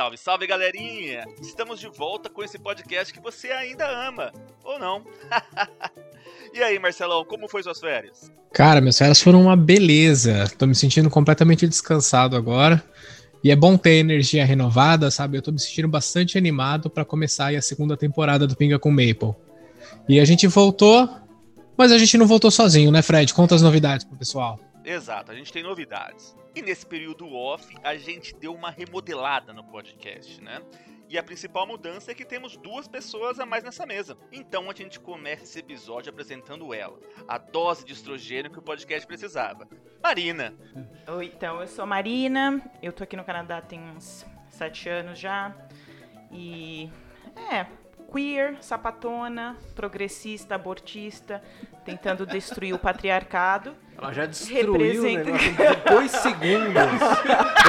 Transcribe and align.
Salve, 0.00 0.16
salve 0.16 0.46
galerinha! 0.46 1.26
Estamos 1.42 1.78
de 1.78 1.86
volta 1.86 2.30
com 2.30 2.42
esse 2.42 2.58
podcast 2.58 3.12
que 3.12 3.20
você 3.20 3.48
ainda 3.48 3.86
ama, 3.86 4.32
ou 4.64 4.78
não? 4.78 5.04
e 6.54 6.62
aí, 6.62 6.78
Marcelão, 6.78 7.22
como 7.22 7.46
foi 7.46 7.62
suas 7.62 7.78
férias? 7.78 8.32
Cara, 8.50 8.80
minhas 8.80 8.96
férias 8.96 9.20
foram 9.20 9.42
uma 9.42 9.54
beleza. 9.54 10.50
Tô 10.56 10.66
me 10.66 10.74
sentindo 10.74 11.10
completamente 11.10 11.68
descansado 11.68 12.34
agora. 12.34 12.82
E 13.44 13.50
é 13.50 13.56
bom 13.56 13.76
ter 13.76 13.96
energia 13.96 14.42
renovada, 14.42 15.10
sabe? 15.10 15.36
Eu 15.36 15.42
tô 15.42 15.52
me 15.52 15.60
sentindo 15.60 15.86
bastante 15.86 16.38
animado 16.38 16.88
para 16.88 17.04
começar 17.04 17.54
a 17.54 17.60
segunda 17.60 17.94
temporada 17.94 18.46
do 18.46 18.56
Pinga 18.56 18.78
com 18.78 18.88
Maple. 18.90 19.34
E 20.08 20.18
a 20.18 20.24
gente 20.24 20.46
voltou, 20.46 21.10
mas 21.76 21.92
a 21.92 21.98
gente 21.98 22.16
não 22.16 22.26
voltou 22.26 22.50
sozinho, 22.50 22.90
né, 22.90 23.02
Fred? 23.02 23.34
Conta 23.34 23.54
as 23.54 23.60
novidades 23.60 24.06
pro 24.06 24.16
pessoal. 24.16 24.58
Exato, 24.82 25.30
a 25.30 25.34
gente 25.34 25.52
tem 25.52 25.62
novidades. 25.62 26.39
E 26.54 26.62
nesse 26.62 26.84
período 26.84 27.32
off, 27.32 27.72
a 27.82 27.96
gente 27.96 28.34
deu 28.34 28.54
uma 28.54 28.70
remodelada 28.70 29.52
no 29.52 29.62
podcast, 29.64 30.42
né? 30.42 30.60
E 31.08 31.18
a 31.18 31.22
principal 31.22 31.66
mudança 31.66 32.12
é 32.12 32.14
que 32.14 32.24
temos 32.24 32.56
duas 32.56 32.86
pessoas 32.86 33.40
a 33.40 33.46
mais 33.46 33.64
nessa 33.64 33.84
mesa. 33.84 34.16
Então 34.30 34.70
a 34.70 34.74
gente 34.74 35.00
começa 35.00 35.42
esse 35.42 35.58
episódio 35.58 36.10
apresentando 36.10 36.72
ela, 36.72 36.98
a 37.26 37.36
dose 37.36 37.84
de 37.84 37.92
estrogênio 37.92 38.50
que 38.50 38.60
o 38.60 38.62
podcast 38.62 39.06
precisava. 39.06 39.68
Marina. 40.00 40.54
Oi, 41.08 41.32
então 41.34 41.60
eu 41.60 41.66
sou 41.66 41.84
Marina, 41.84 42.62
eu 42.80 42.92
tô 42.92 43.02
aqui 43.02 43.16
no 43.16 43.24
Canadá 43.24 43.60
tem 43.60 43.80
uns 43.80 44.24
sete 44.48 44.88
anos 44.88 45.18
já. 45.18 45.52
E 46.30 46.88
é, 47.52 47.66
queer, 48.10 48.56
sapatona, 48.60 49.56
progressista, 49.74 50.54
abortista, 50.54 51.42
tentando 51.84 52.26
destruir 52.26 52.74
o 52.74 52.78
patriarcado. 52.78 53.74
Ela 53.96 54.12
já 54.12 54.26
destruiu 54.26 55.02
Representa... 55.02 55.30
em 55.30 55.92
dois 55.94 56.10
segundos. 56.10 57.00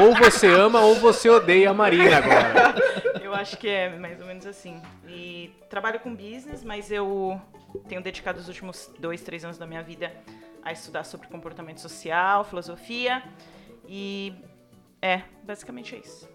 ou 0.01 0.15
você 0.15 0.47
ama 0.47 0.81
ou 0.81 0.95
você 0.95 1.29
odeia 1.29 1.69
a 1.69 1.73
Marina 1.73 2.17
agora. 2.17 2.75
Eu 3.21 3.33
acho 3.33 3.57
que 3.57 3.67
é 3.67 3.97
mais 3.97 4.19
ou 4.19 4.27
menos 4.27 4.45
assim. 4.45 4.81
E 5.07 5.53
trabalho 5.69 5.99
com 5.99 6.13
business, 6.15 6.63
mas 6.63 6.91
eu 6.91 7.39
tenho 7.87 8.01
dedicado 8.01 8.39
os 8.39 8.47
últimos 8.47 8.91
dois, 8.99 9.21
três 9.21 9.43
anos 9.45 9.57
da 9.57 9.65
minha 9.65 9.83
vida 9.83 10.11
a 10.63 10.71
estudar 10.71 11.03
sobre 11.03 11.27
comportamento 11.27 11.79
social, 11.79 12.43
filosofia. 12.43 13.23
E 13.87 14.33
é, 15.01 15.21
basicamente 15.43 15.95
é 15.95 15.99
isso. 15.99 16.29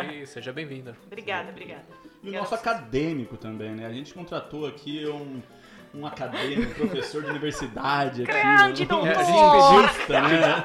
Aí, 0.00 0.26
seja 0.26 0.52
bem-vinda. 0.52 0.96
Obrigada, 1.06 1.50
obrigada. 1.50 1.84
E 2.24 2.30
o 2.30 2.32
nosso 2.32 2.54
acadêmico 2.54 3.36
também, 3.36 3.72
né? 3.72 3.86
A 3.86 3.92
gente 3.92 4.14
contratou 4.14 4.66
aqui 4.66 5.06
um 5.06 5.40
um 5.94 6.06
acadêmico, 6.06 6.74
professor 6.88 7.22
de 7.22 7.30
universidade 7.30 8.22
aqui. 8.22 8.32
Grande 8.32 8.86
no... 8.86 9.06
é, 9.06 9.14
a 9.14 9.22
gente 9.22 10.06
pediu, 10.06 10.40
né? 10.40 10.64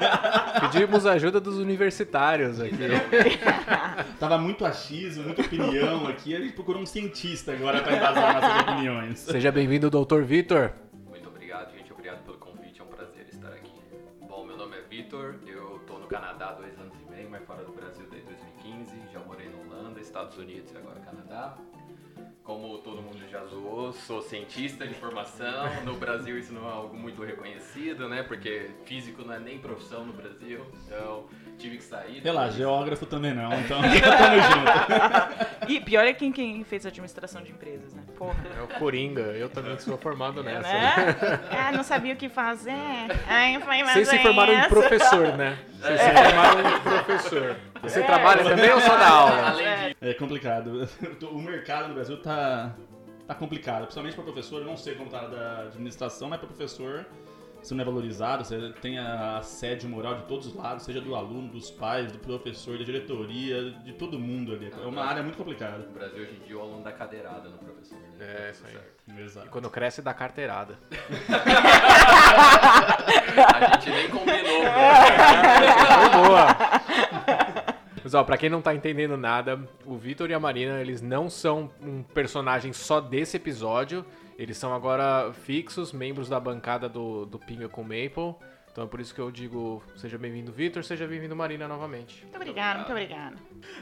Pedimos 0.60 1.06
ajuda 1.06 1.40
dos 1.40 1.58
universitários 1.58 2.60
aqui. 2.60 2.76
Tava 4.20 4.38
muito 4.38 4.66
achismo, 4.66 5.26
muita 5.26 5.44
opinião 5.44 6.08
aqui. 6.08 6.36
A 6.36 6.40
gente 6.40 6.54
procurou 6.54 6.82
um 6.82 6.86
cientista 6.86 7.52
agora 7.52 7.82
para 7.82 7.96
embasar 7.96 8.42
nossas 8.42 8.62
opiniões. 8.62 9.20
Seja 9.20 9.52
bem-vindo, 9.52 9.90
doutor 9.90 10.24
Vitor. 10.24 10.72
Muito 11.08 11.30
obrigado, 11.30 11.72
gente. 11.78 11.92
Obrigado 11.94 12.24
pelo 12.24 12.38
convite. 12.38 12.82
É 12.82 12.84
um 12.84 12.88
prazer 12.88 13.28
estar 13.32 13.50
aqui. 13.50 13.80
Bom, 14.28 14.46
meu 14.46 14.58
nome 14.58 14.78
é 14.78 14.82
Vitor. 14.82 15.36
Eu 15.46 15.80
tô 15.86 16.00
no 16.00 16.08
Canadá 16.08 16.50
há 16.50 16.54
dois 16.54 16.78
anos 16.80 16.89
Estados 20.10 20.38
Unidos 20.38 20.72
e 20.72 20.78
agora 20.78 21.00
Canadá 21.00 21.58
como 22.50 22.80
todo 22.80 23.00
mundo 23.00 23.30
já 23.30 23.46
zoou, 23.46 23.94
sou 23.94 24.24
cientista 24.24 24.88
de 24.88 24.96
formação. 24.96 25.84
No 25.86 25.98
Brasil 25.98 26.36
isso 26.36 26.52
não 26.52 26.68
é 26.68 26.72
algo 26.72 26.98
muito 26.98 27.24
reconhecido, 27.24 28.10
né? 28.10 28.24
Porque 28.24 28.72
físico 28.86 29.24
não 29.24 29.36
é 29.36 29.40
nem 29.40 29.60
profissão 29.60 30.04
no 30.04 30.14
Brasil. 30.14 30.66
Então 30.84 31.26
tive 31.60 31.78
que 31.78 31.84
sair. 31.84 32.22
Relaxa, 32.22 32.58
geógrafo 32.58 33.06
também 33.06 33.34
não, 33.34 33.54
então 33.60 33.80
tamo 33.84 34.42
junto. 34.42 35.72
E 35.72 35.80
pior 35.82 36.06
é 36.06 36.14
quem, 36.14 36.32
quem 36.32 36.64
fez 36.64 36.86
administração 36.86 37.44
de 37.44 37.52
empresas, 37.52 37.94
né? 37.94 38.02
Porra. 38.18 38.36
É 38.58 38.62
o 38.64 38.68
Coringa, 38.80 39.22
eu 39.22 39.50
também 39.50 39.78
sou 39.78 39.98
formado 39.98 40.42
nessa. 40.42 40.68
Né? 40.68 41.16
Ah, 41.52 41.72
não 41.72 41.84
sabia 41.84 42.14
o 42.14 42.18
que 42.18 42.30
fazer. 42.30 42.72
Ai, 43.28 43.60
foi 43.60 43.84
Vocês 43.84 44.08
se 44.08 44.20
formaram 44.20 44.54
em 44.54 44.68
professor, 44.70 45.38
né? 45.38 45.60
Vocês 45.80 46.00
é. 46.00 46.04
se 46.04 46.24
formaram 46.24 46.60
em 46.60 46.80
professor. 46.82 47.56
Você 47.82 48.00
é. 48.00 48.04
trabalha 48.04 48.44
também 48.44 48.72
ou 48.72 48.82
só 48.82 48.98
dá 48.98 49.08
aula? 49.08 49.60
É 50.02 50.14
complicado. 50.14 50.88
O 51.32 51.40
mercado 51.40 51.90
no 51.90 51.94
Brasil 51.94 52.22
tá, 52.22 52.74
tá 53.28 53.36
complicado, 53.36 53.82
principalmente 53.82 54.16
para 54.16 54.24
professor. 54.24 54.62
Eu 54.62 54.66
não 54.66 54.78
sei 54.78 54.96
como 54.96 55.10
tá 55.10 55.28
da 55.28 55.62
administração, 55.64 56.30
mas 56.30 56.40
para 56.40 56.48
professor 56.48 57.06
você 57.62 57.74
não 57.74 57.82
é 57.82 57.86
valorizado, 57.86 58.44
você 58.44 58.74
tem 58.82 58.98
a 58.98 59.38
assédio 59.38 59.90
moral 59.90 60.16
de 60.16 60.24
todos 60.24 60.48
os 60.48 60.56
lados, 60.56 60.84
seja 60.84 61.02
do 61.02 61.16
aluno, 61.16 61.50
dos 61.50 61.70
pais, 61.70 62.12
do 62.12 62.20
professor, 62.20 62.78
da 62.78 62.84
diretoria, 62.84 63.72
de 63.72 63.94
todo 63.94 64.18
mundo 64.18 64.54
ali. 64.54 64.72
É 64.72 64.86
uma 64.88 65.04
área 65.04 65.22
muito 65.22 65.38
complicada. 65.38 65.78
No 65.78 65.92
Brasil, 65.92 66.22
hoje 66.22 66.40
em 66.42 66.48
dia, 66.48 66.58
o 66.58 66.62
aluno 66.62 66.84
dá 66.84 66.92
cadeirada 66.92 67.50
no 67.50 67.58
professor. 67.58 67.98
Né? 67.98 68.08
É, 68.20 68.52
isso 68.52 68.64
aí. 68.66 68.78
Exato. 69.24 69.48
E 69.48 69.50
quando 69.50 69.70
cresce, 69.70 70.02
dá 70.02 70.14
carteirada. 70.14 70.78
a 73.56 73.76
gente 73.76 73.90
nem 73.90 74.10
combinou. 74.10 74.62
Foi 76.00 76.10
boa. 76.24 76.48
Mas 78.04 78.14
ó, 78.14 78.24
pra 78.24 78.38
quem 78.38 78.50
não 78.50 78.62
tá 78.62 78.74
entendendo 78.74 79.18
nada, 79.18 79.60
o 79.86 79.98
Vitor 79.98 80.30
e 80.30 80.34
a 80.34 80.40
Marina, 80.40 80.80
eles 80.80 81.02
não 81.02 81.30
são 81.30 81.70
um 81.82 82.02
personagem 82.02 82.74
só 82.74 83.00
desse 83.02 83.38
episódio. 83.38 84.06
Eles 84.40 84.56
são 84.56 84.74
agora 84.74 85.34
fixos, 85.34 85.92
membros 85.92 86.30
da 86.30 86.40
bancada 86.40 86.88
do, 86.88 87.26
do 87.26 87.38
Pinga 87.38 87.68
com 87.68 87.84
Maple. 87.84 88.34
Então 88.72 88.86
é 88.86 88.88
por 88.88 89.02
isso 89.02 89.14
que 89.14 89.20
eu 89.20 89.30
digo, 89.30 89.84
seja 89.98 90.18
bem-vindo, 90.18 90.50
Vitor, 90.50 90.82
seja 90.82 91.06
bem-vindo, 91.06 91.36
Marina, 91.36 91.68
novamente. 91.68 92.22
Muito 92.22 92.38
obrigado, 92.38 92.78
muito 92.78 92.92
obrigado. 92.92 93.36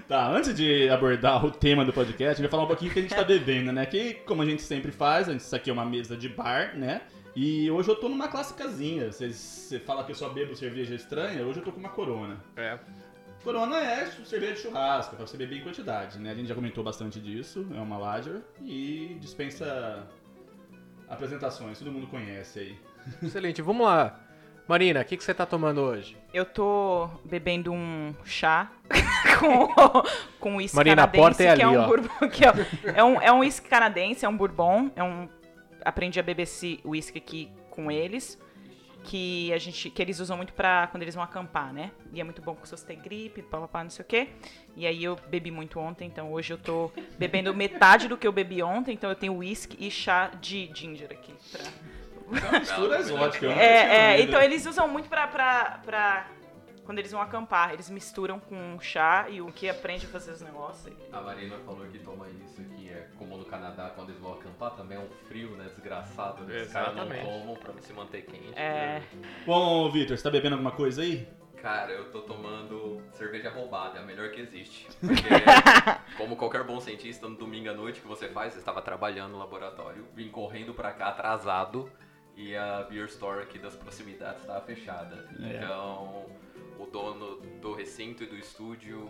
Tá, 0.07 0.27
antes 0.27 0.55
de 0.55 0.89
abordar 0.89 1.45
o 1.45 1.51
tema 1.51 1.85
do 1.85 1.93
podcast, 1.93 2.41
eu 2.41 2.49
vou 2.49 2.49
falar 2.49 2.63
um 2.63 2.67
pouquinho 2.67 2.89
do 2.89 2.93
que 2.95 2.99
a 2.99 3.01
gente 3.03 3.13
tá 3.13 3.23
bebendo, 3.23 3.71
né? 3.71 3.85
Que, 3.85 4.15
como 4.25 4.41
a 4.41 4.45
gente 4.47 4.63
sempre 4.63 4.91
faz, 4.91 5.27
isso 5.27 5.55
aqui 5.55 5.69
é 5.69 5.73
uma 5.73 5.85
mesa 5.85 6.17
de 6.17 6.27
bar, 6.27 6.75
né? 6.75 7.03
E 7.35 7.69
hoje 7.69 7.89
eu 7.89 7.95
tô 7.95 8.09
numa 8.09 8.27
clássicazinha. 8.27 9.11
Você 9.11 9.79
fala 9.85 10.03
que 10.03 10.11
eu 10.11 10.15
só 10.15 10.27
bebo 10.27 10.55
cerveja 10.55 10.95
estranha, 10.95 11.45
hoje 11.45 11.59
eu 11.59 11.63
tô 11.63 11.71
com 11.71 11.79
uma 11.79 11.89
corona. 11.89 12.35
É. 12.55 12.79
Corona 13.43 13.77
é 13.77 14.07
cerveja 14.25 14.53
de 14.53 14.59
churrasco, 14.59 15.13
é 15.13 15.17
pra 15.17 15.27
você 15.27 15.37
beber 15.37 15.59
em 15.59 15.61
quantidade, 15.61 16.17
né? 16.17 16.31
A 16.31 16.33
gente 16.33 16.47
já 16.47 16.55
comentou 16.55 16.83
bastante 16.83 17.19
disso, 17.19 17.67
é 17.75 17.79
uma 17.79 17.99
lager 17.99 18.41
e 18.65 19.15
dispensa 19.21 20.07
apresentações, 21.09 21.79
todo 21.79 21.91
mundo 21.91 22.07
conhece 22.07 22.59
aí. 22.59 22.79
Excelente, 23.23 23.61
vamos 23.61 23.85
lá. 23.85 24.19
Marina, 24.67 24.99
o 25.01 25.05
que, 25.05 25.15
que 25.15 25.23
você 25.23 25.33
tá 25.33 25.45
tomando 25.45 25.79
hoje? 25.79 26.17
Eu 26.33 26.43
tô 26.43 27.09
bebendo 27.23 27.71
um 27.71 28.13
chá 28.25 28.69
com, 29.39 29.69
com 30.39 30.55
uísque 30.57 30.75
Marina, 30.75 31.07
canadense, 31.07 31.19
a 31.19 31.23
porta 31.23 31.43
é 31.43 31.49
ali, 31.49 31.59
que 31.59 31.63
é 31.63 31.67
um 31.69 31.79
ó. 31.79 31.87
bourbon, 31.87 32.29
que 32.29 32.45
é, 32.45 32.53
é 32.95 33.03
um 33.03 33.21
é 33.21 33.31
um 33.31 33.39
uísque 33.39 33.69
canadense, 33.69 34.25
é 34.25 34.29
um 34.29 34.35
bourbon, 34.35 34.91
é 34.93 35.01
um 35.01 35.29
aprendi 35.85 36.19
a 36.19 36.23
beber 36.23 36.43
esse 36.43 36.81
uísque 36.83 37.17
aqui 37.17 37.49
com 37.69 37.89
eles, 37.89 38.37
que 39.07 39.53
a 39.53 39.57
gente 39.57 39.89
que 39.89 40.01
eles 40.01 40.19
usam 40.19 40.35
muito 40.35 40.51
para 40.51 40.87
quando 40.87 41.01
eles 41.01 41.15
vão 41.15 41.23
acampar, 41.23 41.71
né? 41.71 41.91
E 42.11 42.19
é 42.19 42.23
muito 42.25 42.41
bom 42.41 42.57
se 42.65 42.71
você 42.71 42.85
tem 42.85 42.99
gripe, 42.99 43.41
papapá, 43.41 43.81
não 43.81 43.89
sei 43.89 44.03
o 44.03 44.05
quê. 44.05 44.27
E 44.75 44.85
aí 44.85 45.01
eu 45.01 45.17
bebi 45.29 45.49
muito 45.49 45.79
ontem, 45.79 46.05
então 46.05 46.29
hoje 46.29 46.51
eu 46.51 46.57
tô 46.57 46.91
bebendo 47.17 47.53
metade 47.55 48.09
do 48.09 48.17
que 48.17 48.27
eu 48.27 48.33
bebi 48.33 48.61
ontem, 48.61 48.91
então 48.91 49.09
eu 49.09 49.15
tenho 49.15 49.33
uísque 49.37 49.77
e 49.79 49.89
chá 49.89 50.31
de 50.41 50.69
ginger 50.73 51.09
aqui 51.11 51.33
pra 51.49 52.49
uma 52.49 52.51
mistura 52.59 52.99
exótica. 52.99 53.47
É, 53.47 54.17
é, 54.17 54.21
então 54.21 54.41
eles 54.41 54.65
usam 54.65 54.89
muito 54.89 55.07
pra, 55.07 55.25
pra, 55.25 55.79
pra 55.85 56.27
quando 56.87 56.99
eles 56.99 57.11
vão 57.11 57.21
acampar. 57.21 57.73
Eles 57.73 57.89
misturam 57.89 58.39
com 58.39 58.79
chá 58.79 59.27
e 59.29 59.41
o 59.41 59.51
que 59.51 59.69
aprende 59.69 60.05
a 60.05 60.09
fazer 60.09 60.31
os 60.31 60.41
negócios. 60.41 60.95
A 61.11 61.21
Marina 61.21 61.57
falou 61.59 61.85
que 61.85 61.99
toma 61.99 62.27
isso 62.29 62.61
aqui, 62.61 62.89
é 62.89 63.09
como 63.17 63.37
no 63.37 63.45
Canadá, 63.45 63.91
quando 63.93 64.09
eles 64.09 64.21
vão 64.21 64.33
acampar, 64.33 64.71
também 64.71 64.97
é 64.97 65.01
um 65.01 65.09
frio, 65.27 65.49
né? 65.57 65.65
Desgraçado. 65.65 66.45
Né? 66.45 66.61
Os 66.61 66.71
caras 66.71 66.95
não 66.95 67.07
tomam 67.09 67.55
pra 67.57 67.73
se 67.81 67.91
manter 67.91 68.21
quente. 68.23 68.53
É. 68.55 69.01
Né? 69.13 69.43
Bom, 69.45 69.91
Vitor, 69.91 70.17
você 70.17 70.23
tá 70.23 70.31
bebendo 70.31 70.55
alguma 70.55 70.71
coisa 70.71 71.01
aí? 71.01 71.27
Cara, 71.57 71.91
eu 71.91 72.09
tô 72.11 72.21
tomando 72.21 73.01
cerveja 73.11 73.49
roubada, 73.49 73.99
é 73.99 74.01
a 74.01 74.05
melhor 74.05 74.31
que 74.31 74.39
existe. 74.39 74.87
Porque 75.01 75.27
como 76.15 76.37
qualquer 76.37 76.63
bom 76.63 76.79
cientista, 76.79 77.27
no 77.27 77.35
domingo 77.35 77.69
à 77.69 77.73
noite 77.73 77.99
que 77.99 78.07
você 78.07 78.29
faz, 78.29 78.53
você 78.53 78.59
estava 78.59 78.81
trabalhando 78.81 79.33
no 79.33 79.39
laboratório, 79.39 80.07
vim 80.15 80.29
correndo 80.29 80.73
pra 80.73 80.93
cá 80.93 81.07
atrasado 81.07 81.91
e 82.37 82.55
a 82.55 82.83
beer 82.83 83.07
store 83.07 83.41
aqui 83.41 83.57
das 83.57 83.75
proximidades 83.75 84.41
estava 84.41 84.61
fechada. 84.61 85.27
É. 85.41 85.57
Então, 85.57 86.27
o 86.79 86.85
dono 86.85 87.37
do 87.61 87.73
recinto 87.73 88.23
e 88.23 88.27
do 88.27 88.35
estúdio 88.35 89.09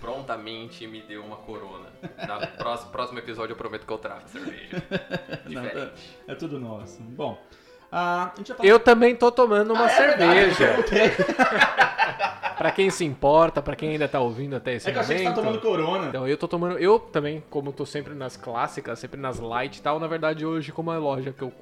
prontamente 0.00 0.86
me 0.86 1.02
deu 1.02 1.22
uma 1.24 1.36
corona. 1.36 1.88
No 2.02 2.46
próximo, 2.56 2.90
próximo 2.92 3.18
episódio 3.18 3.52
eu 3.52 3.56
prometo 3.56 3.86
que 3.86 3.92
eu 3.92 3.98
trago 3.98 4.28
cerveja. 4.28 4.82
Não, 5.48 5.62
Diferente. 5.62 5.74
tá- 6.26 6.32
é 6.32 6.34
tudo 6.36 6.58
nosso. 6.60 7.02
Bom, 7.02 7.36
ah, 7.90 8.30
a 8.32 8.36
gente 8.38 8.48
vai 8.48 8.56
falar... 8.58 8.68
Eu 8.68 8.78
também 8.78 9.16
tô 9.16 9.30
tomando 9.32 9.72
uma 9.72 9.86
Ah, 9.86 9.90
é 9.90 9.94
cerveja. 10.50 10.76
Pra 12.56 12.70
quem 12.70 12.90
se 12.90 13.04
importa, 13.04 13.60
pra 13.60 13.74
quem 13.74 13.90
ainda 13.90 14.06
tá 14.06 14.20
ouvindo 14.20 14.54
até 14.54 14.74
esse 14.74 14.88
É 14.88 14.92
que 14.92 14.98
eu 14.98 15.00
achei 15.02 15.16
que 15.16 15.22
você 15.24 15.30
tá 15.34 15.42
momento. 15.42 15.60
tomando 15.60 15.82
corona. 15.82 16.08
Então, 16.08 16.28
eu 16.28 16.36
tô 16.36 16.46
tomando. 16.46 16.78
Eu 16.78 16.96
também, 17.00 17.42
como 17.50 17.72
tô 17.72 17.84
sempre 17.84 18.14
nas 18.14 18.36
clássicas, 18.36 19.00
sempre 19.00 19.20
nas 19.20 19.40
light 19.40 19.78
e 19.78 19.82
tal, 19.82 19.98
na 19.98 20.06
verdade, 20.06 20.46
hoje, 20.46 20.70
como 20.70 20.90
a 20.92 20.98
loja 20.98 21.32
que 21.32 21.42
eu 21.42 21.52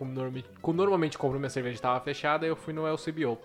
normalmente 0.75 1.17
compro 1.17 1.39
minha 1.39 1.49
cerveja 1.49 1.77
estava 1.77 1.99
fechada, 2.01 2.45
eu 2.45 2.55
fui 2.55 2.75
no 2.75 2.87
LCBO. 2.87 3.39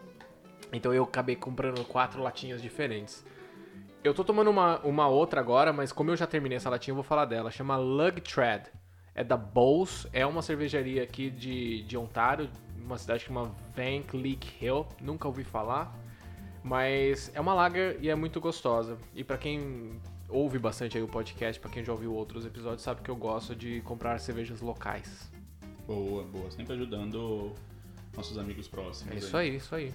Então 0.71 0.93
eu 0.93 1.03
acabei 1.03 1.35
comprando 1.35 1.83
quatro 1.85 2.21
latinhas 2.21 2.61
diferentes. 2.61 3.25
Eu 4.03 4.13
tô 4.13 4.23
tomando 4.23 4.49
uma, 4.49 4.79
uma 4.81 5.07
outra 5.07 5.41
agora, 5.41 5.73
mas 5.73 5.91
como 5.91 6.11
eu 6.11 6.15
já 6.15 6.27
terminei 6.27 6.57
essa 6.57 6.69
latinha, 6.69 6.91
eu 6.91 6.95
vou 6.95 7.03
falar 7.03 7.25
dela. 7.25 7.49
Chama 7.49 7.75
Lug 7.77 8.21
Tread. 8.21 8.69
É 9.15 9.23
da 9.23 9.37
Bowes, 9.37 10.05
é 10.11 10.25
uma 10.25 10.41
cervejaria 10.41 11.01
aqui 11.01 11.29
de, 11.29 11.83
de 11.83 11.97
Ontário, 11.97 12.49
uma 12.77 12.97
cidade 12.97 13.21
que 13.21 13.27
chama 13.27 13.55
Van 13.73 14.01
Cleek 14.05 14.63
Hill. 14.63 14.85
Nunca 15.01 15.27
ouvi 15.27 15.43
falar. 15.43 15.95
Mas 16.61 17.31
é 17.33 17.39
uma 17.39 17.53
lager 17.53 17.97
e 18.01 18.09
é 18.09 18.15
muito 18.15 18.41
gostosa. 18.41 18.97
E 19.13 19.23
pra 19.23 19.37
quem 19.37 19.99
ouve 20.27 20.59
bastante 20.59 20.97
aí 20.97 21.03
o 21.03 21.07
podcast, 21.07 21.61
pra 21.61 21.69
quem 21.69 21.83
já 21.83 21.91
ouviu 21.91 22.13
outros 22.13 22.45
episódios, 22.45 22.81
sabe 22.81 23.01
que 23.01 23.09
eu 23.09 23.15
gosto 23.15 23.55
de 23.55 23.81
comprar 23.81 24.19
cervejas 24.19 24.61
locais. 24.61 25.31
Boa, 25.87 26.23
boa. 26.23 26.51
Sempre 26.51 26.73
ajudando 26.73 27.53
nossos 28.15 28.37
amigos 28.37 28.67
próximos. 28.67 29.13
É 29.13 29.17
isso 29.17 29.37
aí, 29.37 29.55
isso 29.55 29.75
aí. 29.75 29.93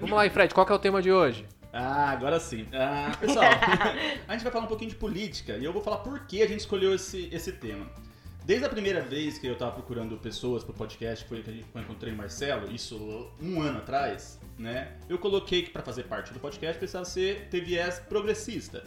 Vamos 0.00 0.10
lá, 0.10 0.22
aí, 0.22 0.30
Fred, 0.30 0.52
qual 0.54 0.66
que 0.66 0.72
é 0.72 0.74
o 0.74 0.78
tema 0.78 1.02
de 1.02 1.12
hoje? 1.12 1.46
Ah, 1.72 2.10
agora 2.10 2.40
sim. 2.40 2.66
Ah, 2.72 3.16
pessoal, 3.18 3.44
a 4.26 4.32
gente 4.32 4.42
vai 4.42 4.52
falar 4.52 4.64
um 4.64 4.68
pouquinho 4.68 4.90
de 4.90 4.96
política 4.96 5.56
e 5.56 5.64
eu 5.64 5.72
vou 5.72 5.82
falar 5.82 5.98
por 5.98 6.20
que 6.26 6.42
a 6.42 6.46
gente 6.46 6.60
escolheu 6.60 6.94
esse, 6.94 7.28
esse 7.30 7.52
tema. 7.52 7.86
Desde 8.44 8.64
a 8.64 8.68
primeira 8.70 9.02
vez 9.02 9.38
que 9.38 9.46
eu 9.46 9.54
tava 9.56 9.72
procurando 9.72 10.16
pessoas 10.16 10.64
pro 10.64 10.72
podcast, 10.72 11.22
que 11.22 11.28
foi 11.28 11.42
que 11.42 11.64
eu 11.74 11.82
encontrei 11.82 12.14
o 12.14 12.16
Marcelo, 12.16 12.72
isso 12.72 13.30
um 13.42 13.60
ano 13.60 13.78
atrás, 13.78 14.40
né? 14.58 14.96
Eu 15.06 15.18
coloquei 15.18 15.62
que 15.62 15.70
pra 15.70 15.82
fazer 15.82 16.04
parte 16.04 16.32
do 16.32 16.40
podcast 16.40 16.78
precisava 16.78 17.04
ser 17.04 17.48
ter 17.50 17.60
viés 17.60 17.98
progressista, 17.98 18.82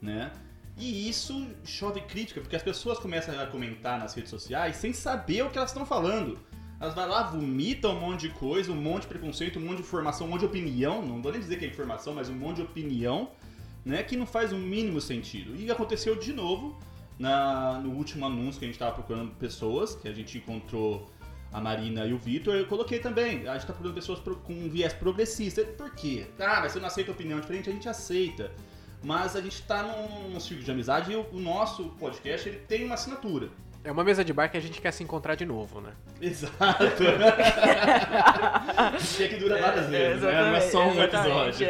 né? 0.00 0.30
E 0.78 1.08
isso 1.08 1.46
chove 1.64 2.00
crítica, 2.02 2.40
porque 2.40 2.54
as 2.54 2.62
pessoas 2.62 3.00
começam 3.00 3.38
a 3.38 3.46
comentar 3.46 3.98
nas 3.98 4.14
redes 4.14 4.30
sociais 4.30 4.76
sem 4.76 4.92
saber 4.92 5.42
o 5.42 5.50
que 5.50 5.58
elas 5.58 5.70
estão 5.70 5.84
falando. 5.84 6.38
Elas 6.80 6.94
vão 6.94 7.06
lá, 7.06 7.24
vomitam 7.24 7.94
um 7.94 8.00
monte 8.00 8.20
de 8.22 8.30
coisa, 8.30 8.72
um 8.72 8.76
monte 8.76 9.02
de 9.02 9.08
preconceito, 9.08 9.58
um 9.58 9.62
monte 9.62 9.76
de 9.76 9.82
informação, 9.82 10.26
um 10.26 10.30
monte 10.30 10.40
de 10.40 10.46
opinião. 10.46 11.02
Não 11.02 11.20
vou 11.20 11.30
nem 11.30 11.40
dizer 11.40 11.58
que 11.58 11.66
é 11.66 11.68
informação, 11.68 12.14
mas 12.14 12.30
um 12.30 12.34
monte 12.34 12.56
de 12.56 12.62
opinião, 12.62 13.28
né? 13.84 14.02
Que 14.02 14.16
não 14.16 14.24
faz 14.24 14.50
o 14.50 14.56
mínimo 14.56 14.98
sentido. 14.98 15.54
E 15.54 15.70
aconteceu 15.70 16.16
de 16.16 16.32
novo 16.32 16.78
na, 17.18 17.78
no 17.80 17.90
último 17.90 18.24
anúncio 18.24 18.58
que 18.58 18.64
a 18.64 18.68
gente 18.68 18.76
estava 18.76 18.94
procurando 18.94 19.30
pessoas, 19.32 19.94
que 19.94 20.08
a 20.08 20.12
gente 20.12 20.38
encontrou 20.38 21.06
a 21.52 21.60
Marina 21.60 22.06
e 22.06 22.14
o 22.14 22.18
Vitor. 22.18 22.54
Eu 22.54 22.66
coloquei 22.66 22.98
também. 22.98 23.46
A 23.46 23.52
gente 23.52 23.62
está 23.62 23.74
procurando 23.74 23.94
pessoas 23.94 24.18
com 24.20 24.52
um 24.54 24.70
viés 24.70 24.94
progressista. 24.94 25.62
Por 25.62 25.94
quê? 25.94 26.28
Ah, 26.38 26.60
mas 26.62 26.72
você 26.72 26.80
não 26.80 26.86
aceita 26.86 27.12
opinião 27.12 27.40
diferente? 27.40 27.68
A 27.68 27.72
gente 27.74 27.90
aceita. 27.90 28.50
Mas 29.02 29.36
a 29.36 29.42
gente 29.42 29.54
está 29.54 29.82
num, 29.82 30.30
num 30.30 30.40
círculo 30.40 30.64
de 30.64 30.70
amizade 30.70 31.12
e 31.12 31.16
o, 31.16 31.26
o 31.30 31.40
nosso 31.40 31.84
podcast 31.98 32.48
ele 32.48 32.58
tem 32.60 32.84
uma 32.84 32.94
assinatura. 32.94 33.50
É 33.82 33.90
uma 33.90 34.04
mesa 34.04 34.22
de 34.24 34.32
bar 34.32 34.48
que 34.50 34.56
a 34.56 34.60
gente 34.60 34.80
quer 34.80 34.92
se 34.92 35.02
encontrar 35.02 35.34
de 35.34 35.46
novo, 35.46 35.80
né? 35.80 35.92
Exato. 36.20 36.84
e 39.18 39.22
é 39.22 39.28
que 39.28 39.36
dura 39.36 39.60
várias 39.60 39.86
vezes, 39.88 40.22
né? 40.22 40.32
Não 40.32 40.54
é 40.54 40.60
só 40.60 40.86
um 40.86 41.02
episódio. 41.02 41.66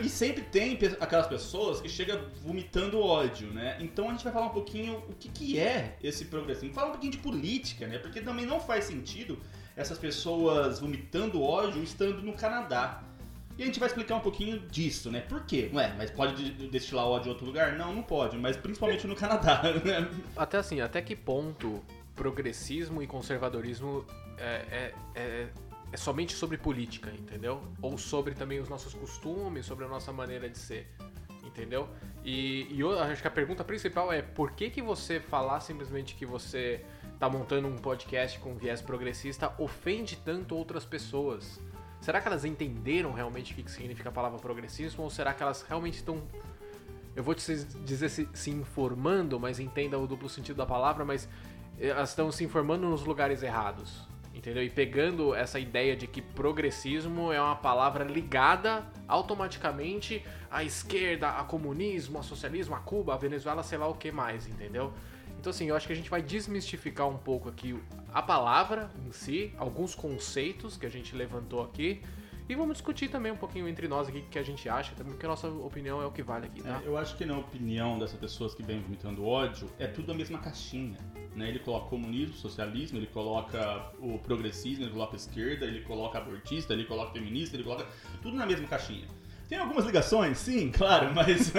E 0.00 0.08
sempre 0.08 0.42
tem 0.42 0.78
aquelas 1.00 1.26
pessoas 1.26 1.80
que 1.80 1.88
chegam 1.88 2.20
vomitando 2.42 3.00
ódio, 3.00 3.48
né? 3.48 3.76
Então 3.80 4.08
a 4.08 4.12
gente 4.12 4.22
vai 4.22 4.32
falar 4.32 4.46
um 4.46 4.50
pouquinho 4.50 5.02
o 5.08 5.14
que, 5.14 5.28
que 5.28 5.58
é 5.58 5.96
esse 6.02 6.26
progressismo. 6.26 6.72
Falar 6.72 6.88
um 6.88 6.92
pouquinho 6.92 7.12
de 7.12 7.18
política, 7.18 7.86
né? 7.86 7.98
Porque 7.98 8.20
também 8.20 8.46
não 8.46 8.60
faz 8.60 8.84
sentido 8.84 9.38
essas 9.74 9.98
pessoas 9.98 10.78
vomitando 10.78 11.42
ódio 11.42 11.82
estando 11.82 12.22
no 12.22 12.32
Canadá. 12.34 13.02
E 13.58 13.62
a 13.64 13.66
gente 13.66 13.80
vai 13.80 13.88
explicar 13.88 14.14
um 14.14 14.20
pouquinho 14.20 14.60
disso, 14.60 15.10
né? 15.10 15.20
Por 15.20 15.42
quê? 15.44 15.68
Ué, 15.74 15.92
mas 15.98 16.12
pode 16.12 16.52
de- 16.52 16.68
destilar 16.68 17.04
ódio 17.04 17.26
em 17.26 17.32
outro 17.32 17.44
lugar? 17.44 17.76
Não, 17.76 17.92
não 17.92 18.04
pode, 18.04 18.38
mas 18.38 18.56
principalmente 18.56 19.04
no 19.08 19.16
Canadá, 19.16 19.60
né? 19.84 20.08
Até 20.36 20.58
assim, 20.58 20.80
até 20.80 21.02
que 21.02 21.16
ponto 21.16 21.82
progressismo 22.14 23.02
e 23.02 23.06
conservadorismo 23.06 24.06
é, 24.38 24.44
é, 24.70 24.94
é, 25.16 25.48
é 25.92 25.96
somente 25.96 26.34
sobre 26.34 26.56
política, 26.56 27.10
entendeu? 27.10 27.60
Ou 27.82 27.98
sobre 27.98 28.32
também 28.34 28.60
os 28.60 28.68
nossos 28.68 28.94
costumes, 28.94 29.66
sobre 29.66 29.84
a 29.84 29.88
nossa 29.88 30.12
maneira 30.12 30.48
de 30.48 30.56
ser, 30.56 30.86
entendeu? 31.44 31.88
E, 32.24 32.68
e 32.70 32.78
eu 32.78 32.96
acho 33.00 33.20
que 33.20 33.28
a 33.28 33.30
pergunta 33.30 33.64
principal 33.64 34.12
é 34.12 34.22
por 34.22 34.52
que, 34.52 34.70
que 34.70 34.80
você 34.80 35.18
falar 35.18 35.58
simplesmente 35.60 36.14
que 36.14 36.24
você 36.24 36.84
tá 37.18 37.28
montando 37.28 37.66
um 37.66 37.76
podcast 37.76 38.38
com 38.38 38.54
viés 38.54 38.80
progressista 38.80 39.52
ofende 39.58 40.16
tanto 40.24 40.54
outras 40.54 40.84
pessoas? 40.84 41.60
Será 42.00 42.20
que 42.20 42.28
elas 42.28 42.44
entenderam 42.44 43.12
realmente 43.12 43.52
o 43.52 43.56
que 43.56 43.70
significa 43.70 44.08
a 44.08 44.12
palavra 44.12 44.38
progressismo? 44.38 45.04
Ou 45.04 45.10
será 45.10 45.34
que 45.34 45.42
elas 45.42 45.62
realmente 45.62 45.94
estão 45.94 46.22
eu 47.18 47.24
vou 47.24 47.34
te 47.34 47.52
dizer 47.84 48.08
se, 48.10 48.28
se 48.32 48.48
informando, 48.48 49.40
mas 49.40 49.58
entenda 49.58 49.98
o 49.98 50.06
duplo 50.06 50.28
sentido 50.28 50.56
da 50.56 50.64
palavra, 50.64 51.04
mas 51.04 51.28
elas 51.76 52.10
estão 52.10 52.30
se 52.30 52.44
informando 52.44 52.88
nos 52.88 53.02
lugares 53.02 53.42
errados. 53.42 54.06
Entendeu? 54.32 54.62
E 54.62 54.70
pegando 54.70 55.34
essa 55.34 55.58
ideia 55.58 55.96
de 55.96 56.06
que 56.06 56.22
progressismo 56.22 57.32
é 57.32 57.40
uma 57.40 57.56
palavra 57.56 58.04
ligada 58.04 58.86
automaticamente 59.08 60.24
à 60.48 60.62
esquerda, 60.62 61.30
a 61.30 61.42
comunismo, 61.42 62.20
a 62.20 62.22
socialismo, 62.22 62.76
a 62.76 62.78
Cuba, 62.78 63.14
a 63.14 63.16
Venezuela, 63.16 63.64
sei 63.64 63.78
lá 63.78 63.88
o 63.88 63.94
que 63.94 64.12
mais, 64.12 64.46
entendeu? 64.46 64.92
Então, 65.38 65.50
assim, 65.50 65.66
eu 65.66 65.76
acho 65.76 65.86
que 65.86 65.92
a 65.92 65.96
gente 65.96 66.10
vai 66.10 66.20
desmistificar 66.20 67.08
um 67.08 67.16
pouco 67.16 67.48
aqui 67.48 67.78
a 68.12 68.20
palavra 68.20 68.90
em 69.06 69.12
si, 69.12 69.52
alguns 69.56 69.94
conceitos 69.94 70.76
que 70.76 70.84
a 70.84 70.88
gente 70.88 71.14
levantou 71.14 71.62
aqui, 71.62 72.02
e 72.48 72.54
vamos 72.54 72.74
discutir 72.74 73.08
também 73.08 73.30
um 73.30 73.36
pouquinho 73.36 73.68
entre 73.68 73.86
nós 73.86 74.08
aqui 74.08 74.20
o 74.20 74.22
que 74.22 74.38
a 74.38 74.42
gente 74.42 74.68
acha, 74.70 74.94
também 74.94 75.12
porque 75.12 75.26
a 75.26 75.28
nossa 75.28 75.48
opinião 75.48 76.00
é 76.00 76.06
o 76.06 76.10
que 76.10 76.22
vale 76.22 76.46
aqui, 76.46 76.62
tá? 76.62 76.80
É, 76.82 76.88
eu 76.88 76.96
acho 76.96 77.14
que 77.14 77.26
na 77.26 77.36
opinião 77.36 77.98
dessas 77.98 78.18
pessoas 78.18 78.54
que 78.54 78.62
vêm 78.62 78.80
vomitando 78.80 79.24
ódio, 79.24 79.70
é 79.78 79.86
tudo 79.86 80.12
a 80.12 80.14
mesma 80.14 80.38
caixinha. 80.38 80.96
Né? 81.36 81.50
Ele 81.50 81.58
coloca 81.58 81.90
comunismo, 81.90 82.34
socialismo, 82.34 82.98
ele 82.98 83.06
coloca 83.06 83.92
o 84.00 84.18
progressismo, 84.18 84.84
ele 84.84 84.92
coloca 84.92 85.14
esquerda, 85.14 85.66
ele 85.66 85.82
coloca 85.82 86.18
abortista, 86.18 86.72
ele 86.72 86.84
coloca 86.84 87.12
feminista, 87.12 87.54
ele 87.54 87.64
coloca 87.64 87.86
tudo 88.22 88.34
na 88.34 88.46
mesma 88.46 88.66
caixinha. 88.66 89.06
Tem 89.48 89.58
algumas 89.58 89.84
ligações, 89.86 90.38
sim, 90.38 90.70
claro, 90.76 91.12
mas. 91.14 91.52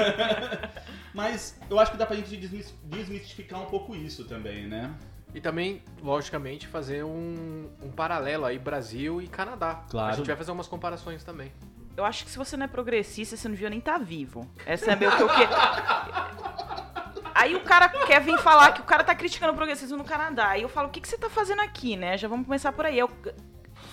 mas 1.13 1.60
eu 1.69 1.79
acho 1.79 1.91
que 1.91 1.98
dá 1.98 2.05
pra 2.05 2.15
gente 2.15 2.36
desmis- 2.38 2.74
desmistificar 2.84 3.62
um 3.62 3.65
pouco 3.65 3.96
isso 3.96 4.25
também, 4.25 4.67
né? 4.67 4.93
E 5.34 5.39
também, 5.39 5.84
logicamente, 6.01 6.67
fazer 6.67 7.03
um, 7.03 7.69
um 7.81 7.91
paralelo 7.91 8.46
aí 8.46 8.58
Brasil 8.58 9.22
e 9.22 9.27
Canadá. 9.27 9.84
Claro. 9.89 10.13
A 10.13 10.15
gente 10.15 10.25
vai 10.27 10.36
fazer 10.36 10.51
umas 10.51 10.67
comparações 10.67 11.24
também. 11.24 11.51
Eu 11.96 12.05
acho 12.05 12.24
que 12.25 12.31
se 12.31 12.38
você 12.38 12.55
não 12.55 12.65
é 12.65 12.67
progressista, 12.67 13.36
você 13.36 13.48
não 13.48 13.53
devia 13.53 13.69
nem 13.69 13.79
estar 13.79 13.98
vivo. 14.00 14.50
Essa 14.65 14.91
é 14.91 14.96
meio 14.96 15.12
que 15.15 15.24
o 15.24 15.27
que. 15.27 15.41
Aí 17.36 17.55
o 17.55 17.62
cara 17.62 17.88
quer 17.89 18.22
vir 18.22 18.38
falar 18.39 18.74
que 18.74 18.81
o 18.81 18.84
cara 18.84 19.03
tá 19.03 19.15
criticando 19.15 19.53
o 19.53 19.55
progressismo 19.55 19.98
no 19.98 20.03
Canadá. 20.03 20.50
Aí 20.50 20.62
eu 20.62 20.69
falo, 20.69 20.88
o 20.88 20.91
que, 20.91 21.00
que 21.00 21.08
você 21.08 21.17
tá 21.17 21.29
fazendo 21.29 21.62
aqui, 21.62 21.96
né? 21.96 22.17
Já 22.17 22.27
vamos 22.27 22.46
começar 22.46 22.72
por 22.74 22.86
aí. 22.86 23.00
É 23.00 23.05
o 23.05 23.10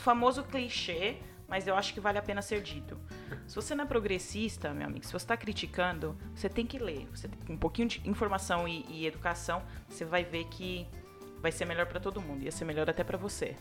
famoso 0.02 0.42
clichê, 0.42 1.16
mas 1.48 1.66
eu 1.66 1.76
acho 1.76 1.92
que 1.94 2.00
vale 2.00 2.18
a 2.18 2.22
pena 2.22 2.42
ser 2.42 2.60
dito. 2.62 2.98
Se 3.46 3.54
você 3.54 3.74
não 3.74 3.84
é 3.84 3.86
progressista, 3.86 4.72
meu 4.74 4.86
amigo, 4.86 5.06
se 5.06 5.12
você 5.12 5.26
tá 5.26 5.36
criticando, 5.36 6.16
você 6.34 6.48
tem 6.48 6.66
que 6.66 6.78
ler. 6.78 7.08
Você 7.14 7.28
tem 7.28 7.54
um 7.54 7.58
pouquinho 7.58 7.88
de 7.88 8.02
informação 8.08 8.66
e, 8.66 8.84
e 8.88 9.06
educação, 9.06 9.62
você 9.88 10.04
vai 10.04 10.24
ver 10.24 10.44
que 10.46 10.86
vai 11.40 11.52
ser 11.52 11.64
melhor 11.64 11.86
pra 11.86 12.00
todo 12.00 12.20
mundo. 12.20 12.42
Ia 12.42 12.50
ser 12.52 12.64
melhor 12.64 12.88
até 12.90 13.04
pra 13.04 13.16
você. 13.16 13.54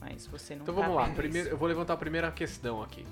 Mas 0.00 0.26
você 0.26 0.54
não 0.54 0.62
Então 0.62 0.74
tá 0.74 0.80
vamos 0.80 0.96
lá, 0.96 1.08
primeiro, 1.10 1.48
isso. 1.48 1.54
eu 1.54 1.58
vou 1.58 1.68
levantar 1.68 1.94
a 1.94 1.96
primeira 1.96 2.30
questão 2.30 2.82
aqui. 2.82 3.04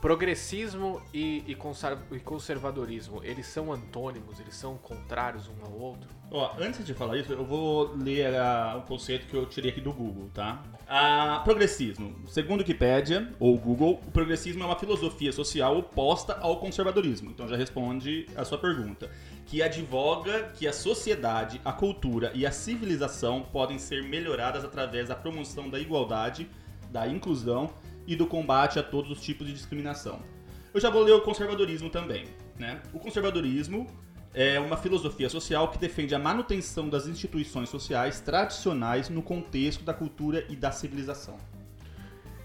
Progressismo 0.00 1.02
e, 1.12 1.42
e 1.44 1.54
conser- 1.56 1.98
e 2.12 2.20
conservadorismo, 2.20 3.20
eles 3.24 3.46
são 3.46 3.72
antônimos, 3.72 4.38
eles 4.38 4.54
são 4.54 4.78
contrários 4.78 5.48
um 5.48 5.64
ao 5.66 5.72
outro? 5.72 6.08
Ó, 6.30 6.54
antes 6.56 6.86
de 6.86 6.94
falar 6.94 7.16
isso, 7.18 7.32
eu 7.32 7.44
vou 7.44 7.94
ler 7.96 8.30
o 8.76 8.82
conceito 8.82 9.26
que 9.26 9.34
eu 9.36 9.44
tirei 9.44 9.72
aqui 9.72 9.80
do 9.80 9.92
Google, 9.92 10.30
tá? 10.32 10.62
Ah, 10.90 11.42
progressismo. 11.44 12.16
Segundo 12.28 12.60
Wikipédia, 12.60 13.30
ou 13.38 13.58
Google, 13.58 14.00
o 14.06 14.10
progressismo 14.10 14.62
é 14.62 14.66
uma 14.66 14.78
filosofia 14.78 15.30
social 15.30 15.76
oposta 15.76 16.38
ao 16.40 16.58
conservadorismo. 16.58 17.30
Então 17.30 17.46
já 17.46 17.56
responde 17.56 18.24
a 18.34 18.42
sua 18.42 18.56
pergunta. 18.56 19.10
Que 19.44 19.60
advoga 19.60 20.44
que 20.56 20.66
a 20.66 20.72
sociedade, 20.72 21.60
a 21.62 21.74
cultura 21.74 22.32
e 22.34 22.46
a 22.46 22.50
civilização 22.50 23.42
podem 23.42 23.78
ser 23.78 24.02
melhoradas 24.02 24.64
através 24.64 25.08
da 25.08 25.14
promoção 25.14 25.68
da 25.68 25.78
igualdade, 25.78 26.48
da 26.90 27.06
inclusão 27.06 27.68
e 28.06 28.16
do 28.16 28.26
combate 28.26 28.78
a 28.78 28.82
todos 28.82 29.10
os 29.10 29.20
tipos 29.20 29.46
de 29.46 29.52
discriminação. 29.52 30.22
Eu 30.72 30.80
já 30.80 30.88
vou 30.88 31.02
ler 31.02 31.12
o 31.12 31.20
conservadorismo 31.20 31.90
também, 31.90 32.24
né? 32.58 32.80
O 32.94 32.98
conservadorismo 32.98 33.86
é 34.40 34.60
uma 34.60 34.76
filosofia 34.76 35.28
social 35.28 35.68
que 35.68 35.78
defende 35.78 36.14
a 36.14 36.18
manutenção 36.18 36.88
das 36.88 37.08
instituições 37.08 37.68
sociais 37.68 38.20
tradicionais 38.20 39.08
no 39.08 39.20
contexto 39.20 39.82
da 39.82 39.92
cultura 39.92 40.46
e 40.48 40.54
da 40.54 40.70
civilização. 40.70 41.36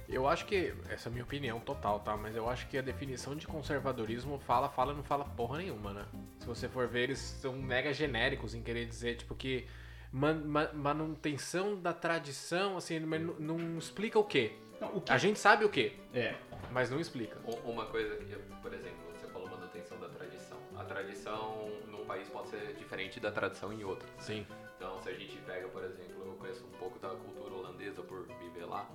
Eu 0.09 0.27
acho 0.27 0.45
que, 0.45 0.73
essa 0.89 1.07
é 1.07 1.09
a 1.09 1.13
minha 1.13 1.23
opinião 1.23 1.59
total, 1.59 1.99
tá? 1.99 2.17
Mas 2.17 2.35
eu 2.35 2.49
acho 2.49 2.67
que 2.67 2.79
a 2.79 2.81
definição 2.81 3.35
de 3.35 3.45
conservadorismo 3.45 4.39
fala, 4.39 4.69
fala, 4.69 4.91
não 4.93 5.03
fala 5.03 5.23
porra 5.23 5.59
nenhuma, 5.59 5.93
né? 5.93 6.05
Se 6.39 6.47
você 6.47 6.67
for 6.67 6.87
ver, 6.87 7.03
eles 7.03 7.19
são 7.19 7.53
mega 7.53 7.93
genéricos 7.93 8.55
em 8.55 8.63
querer 8.63 8.87
dizer, 8.87 9.17
tipo, 9.17 9.35
que 9.35 9.67
man, 10.11 10.33
man, 10.45 10.69
manutenção 10.73 11.79
da 11.79 11.93
tradição, 11.93 12.75
assim, 12.77 12.99
mas 13.01 13.21
não, 13.21 13.35
não 13.57 13.77
explica 13.77 14.17
o 14.17 14.23
quê. 14.23 14.53
Não, 14.81 14.97
o 14.97 15.01
que- 15.01 15.11
A 15.11 15.17
gente 15.19 15.37
sabe 15.37 15.63
o 15.63 15.69
quê, 15.69 15.93
É, 16.11 16.33
mas 16.71 16.89
não 16.89 16.99
explica. 16.99 17.37
Uma 17.63 17.85
coisa 17.85 18.15
que, 18.17 18.35
por 18.63 18.73
exemplo, 18.73 19.12
A 20.83 20.85
tradição 20.85 21.71
num 21.87 22.03
país 22.03 22.27
pode 22.27 22.49
ser 22.49 22.73
diferente 22.73 23.17
da 23.17 23.31
tradição 23.31 23.71
em 23.71 23.85
outro. 23.85 24.05
Sim. 24.19 24.45
Então, 24.75 25.01
se 25.01 25.07
a 25.07 25.13
gente 25.13 25.37
pega, 25.37 25.65
por 25.69 25.81
exemplo, 25.81 26.25
eu 26.25 26.33
conheço 26.33 26.65
um 26.65 26.77
pouco 26.77 26.99
da 26.99 27.07
cultura 27.07 27.53
holandesa 27.53 28.01
por 28.01 28.27
viver 28.27 28.65
lá, 28.65 28.85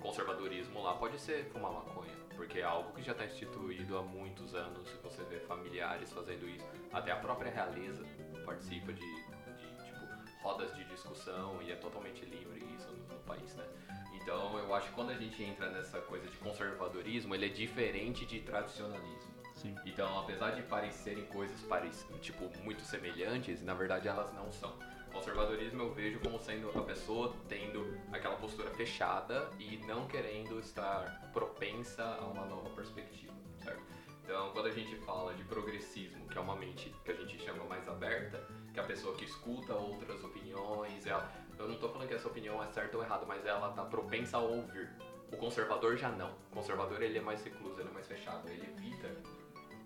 conservadorismo 0.00 0.82
lá 0.82 0.94
pode 0.94 1.20
ser 1.20 1.44
fumar 1.52 1.70
maconha, 1.70 2.14
porque 2.34 2.60
é 2.60 2.62
algo 2.62 2.94
que 2.94 3.02
já 3.02 3.12
está 3.12 3.26
instituído 3.26 3.98
há 3.98 4.02
muitos 4.02 4.54
anos. 4.54 4.88
Se 4.88 4.96
você 5.02 5.22
vê 5.24 5.38
familiares 5.40 6.10
fazendo 6.10 6.48
isso, 6.48 6.64
até 6.90 7.12
a 7.12 7.16
própria 7.16 7.52
realeza 7.52 8.02
participa 8.46 8.90
de, 8.90 9.00
de, 9.02 9.84
tipo, 9.84 10.42
rodas 10.42 10.74
de 10.74 10.84
discussão 10.84 11.60
e 11.60 11.70
é 11.70 11.76
totalmente 11.76 12.24
livre 12.24 12.64
isso 12.74 12.90
no, 12.90 13.06
no 13.06 13.20
país, 13.24 13.54
né? 13.54 13.66
Então, 14.14 14.58
eu 14.58 14.74
acho 14.74 14.88
que 14.88 14.94
quando 14.94 15.10
a 15.10 15.14
gente 15.14 15.42
entra 15.42 15.68
nessa 15.68 16.00
coisa 16.00 16.26
de 16.26 16.38
conservadorismo, 16.38 17.34
ele 17.34 17.44
é 17.44 17.50
diferente 17.50 18.24
de 18.24 18.40
tradicionalismo. 18.40 19.37
Sim. 19.58 19.74
Então, 19.84 20.18
apesar 20.20 20.52
de 20.52 20.62
parecerem 20.62 21.24
coisas 21.26 21.60
parec 21.62 21.94
tipo 22.20 22.50
muito 22.62 22.82
semelhantes, 22.82 23.62
na 23.62 23.74
verdade 23.74 24.08
elas 24.08 24.32
não 24.32 24.50
são. 24.52 24.72
Conservadorismo 25.12 25.82
eu 25.82 25.92
vejo 25.92 26.20
como 26.20 26.38
sendo 26.38 26.70
a 26.78 26.82
pessoa 26.82 27.34
tendo 27.48 27.98
aquela 28.12 28.36
postura 28.36 28.70
fechada 28.70 29.50
e 29.58 29.78
não 29.78 30.06
querendo 30.06 30.58
estar 30.60 31.30
propensa 31.32 32.04
a 32.04 32.24
uma 32.24 32.44
nova 32.44 32.68
perspectiva, 32.70 33.32
certo? 33.62 33.82
Então, 34.22 34.50
quando 34.52 34.66
a 34.66 34.70
gente 34.70 34.94
fala 34.96 35.34
de 35.34 35.42
progressismo, 35.44 36.28
que 36.28 36.36
é 36.36 36.40
uma 36.40 36.54
mente 36.54 36.94
que 37.04 37.10
a 37.10 37.14
gente 37.14 37.38
chama 37.42 37.64
mais 37.64 37.88
aberta, 37.88 38.46
que 38.72 38.78
é 38.78 38.82
a 38.82 38.86
pessoa 38.86 39.14
que 39.16 39.24
escuta 39.24 39.74
outras 39.74 40.22
opiniões, 40.22 41.06
ela, 41.06 41.32
eu 41.58 41.66
não 41.66 41.76
tô 41.76 41.88
falando 41.88 42.06
que 42.06 42.14
essa 42.14 42.28
opinião 42.28 42.62
é 42.62 42.66
certa 42.66 42.96
ou 42.96 43.02
errada, 43.02 43.24
mas 43.26 43.44
ela 43.46 43.72
tá 43.72 43.84
propensa 43.84 44.36
a 44.36 44.40
ouvir. 44.40 44.90
O 45.32 45.36
conservador 45.36 45.96
já 45.96 46.10
não. 46.10 46.30
O 46.30 46.54
conservador 46.54 47.02
ele 47.02 47.18
é 47.18 47.20
mais 47.22 47.42
recluso, 47.42 47.80
ele 47.80 47.88
é 47.88 47.92
mais 47.92 48.06
fechado, 48.06 48.46
ele 48.48 48.66
evita 48.66 49.08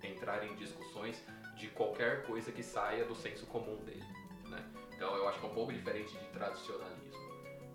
entrar 0.03 0.45
em 0.45 0.55
discussões 0.57 1.23
de 1.57 1.69
qualquer 1.69 2.25
coisa 2.25 2.51
que 2.53 2.63
saia 2.63 3.05
do 3.05 3.15
senso 3.15 3.47
comum 3.47 3.77
dele, 3.85 4.05
né? 4.49 4.63
Então 4.97 5.15
eu 5.17 5.29
acho 5.29 5.39
que 5.41 5.47
é 5.47 5.49
um 5.49 5.55
pouco 5.55 5.73
diferente 5.73 6.13
de 6.17 6.25
tradicionalismo. 6.27 7.23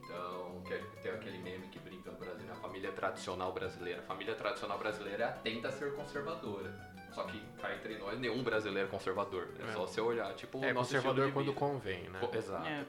Então, 0.04 0.64
é- 0.72 1.02
tem 1.02 1.12
aquele 1.12 1.38
meme 1.40 1.68
que 1.68 1.80
brinca 1.80 2.10
no 2.12 2.18
Brasil, 2.18 2.46
né? 2.46 2.54
a 2.54 2.56
família 2.62 2.92
tradicional 2.94 3.52
brasileira. 3.52 4.00
A 4.00 4.04
família 4.04 4.36
tradicional 4.36 4.78
brasileira 4.80 5.38
tenta 5.44 5.70
ser 5.72 5.94
conservadora. 5.96 6.74
Só 7.12 7.24
que 7.24 7.42
cá 7.60 7.74
entre 7.74 7.98
nós, 7.98 8.18
nenhum 8.20 8.42
brasileiro 8.44 8.88
é 8.88 8.92
conservador. 8.92 9.50
É, 9.60 9.64
É. 9.70 9.74
só 9.74 9.82
você 9.88 10.00
olhar, 10.00 10.34
tipo, 10.36 10.64
É 10.64 10.74
conservador 10.74 11.32
quando 11.34 11.54
convém, 11.54 12.04
né? 12.10 12.20
Exato. 12.34 12.68
É. 12.68 12.86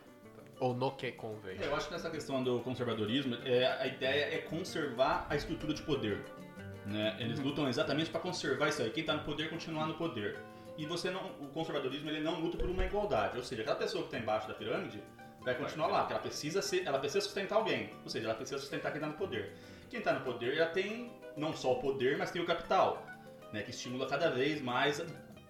Ou 0.61 0.75
no 0.75 0.92
que 0.92 1.12
convém. 1.12 1.57
É, 1.61 1.66
Eu 1.66 1.75
acho 1.76 1.87
que 1.87 1.92
nessa 1.95 2.11
questão 2.11 2.42
do 2.42 2.61
conservadorismo, 2.61 3.37
é, 3.45 3.66
a 3.66 3.87
ideia 3.87 4.35
é 4.35 4.38
conservar 4.38 5.26
a 5.30 5.35
estrutura 5.37 5.73
de 5.73 5.83
poder. 5.83 6.23
Né? 6.88 7.16
Eles 7.18 7.38
lutam 7.40 7.68
exatamente 7.68 8.11
para 8.11 8.21
conservar 8.21 8.68
isso 8.68 8.83
aí. 8.83 8.90
Quem 8.90 9.02
está 9.02 9.14
no 9.14 9.23
poder 9.23 9.50
continuar 9.50 9.87
no 9.87 9.95
poder. 9.95 10.38
E 10.76 10.87
você 10.87 11.11
não, 11.11 11.26
o 11.40 11.49
conservadorismo 11.49 12.09
ele 12.09 12.21
não 12.21 12.40
luta 12.40 12.57
por 12.57 12.68
uma 12.71 12.85
igualdade. 12.85 13.37
Ou 13.37 13.42
seja, 13.42 13.62
aquela 13.62 13.76
pessoa 13.76 14.02
que 14.02 14.09
está 14.09 14.18
embaixo 14.18 14.47
da 14.49 14.54
pirâmide 14.54 15.02
vai 15.42 15.54
continuar 15.54 15.88
lá, 15.88 15.99
porque 16.00 16.12
ela 16.14 16.23
precisa 16.23 16.62
ser, 16.62 16.87
ela 16.87 16.99
precisa 16.99 17.21
sustentar 17.21 17.57
alguém. 17.57 17.90
Ou 18.04 18.09
seja, 18.11 18.26
ela 18.26 18.35
precisa 18.35 18.59
sustentar 18.59 18.90
quem 18.92 18.99
está 19.00 19.09
no 19.09 19.14
poder. 19.18 19.54
Quem 19.90 19.99
está 19.99 20.12
no 20.12 20.21
poder 20.21 20.54
já 20.54 20.66
tem 20.66 21.12
não 21.37 21.52
só 21.52 21.73
o 21.73 21.80
poder, 21.80 22.16
mas 22.16 22.30
tem 22.30 22.40
o 22.42 22.47
capital, 22.47 23.04
né? 23.52 23.62
Que 23.62 23.71
estimula 23.71 24.07
cada 24.07 24.30
vez 24.30 24.61
mais 24.62 25.00
a, 25.00 25.04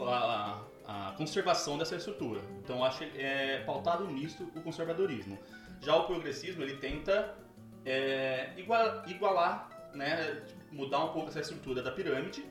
a- 0.05 1.09
a 1.11 1.13
conservação 1.19 1.77
dessa 1.77 1.97
estrutura. 1.97 2.41
Então 2.65 2.83
acho 2.83 2.99
que 2.99 3.21
é 3.21 3.63
pautado 3.67 4.07
nisso 4.07 4.51
o 4.57 4.61
conservadorismo. 4.63 5.39
Já 5.83 5.95
o 5.95 6.05
progressismo 6.05 6.63
ele 6.63 6.77
tenta 6.79 7.35
é, 7.85 8.51
igua- 8.57 9.05
igualar, 9.07 9.69
né, 9.95 10.43
mudar 10.71 11.05
um 11.05 11.13
pouco 11.13 11.29
essa 11.29 11.41
estrutura 11.41 11.83
da 11.83 11.91
pirâmide. 11.91 12.45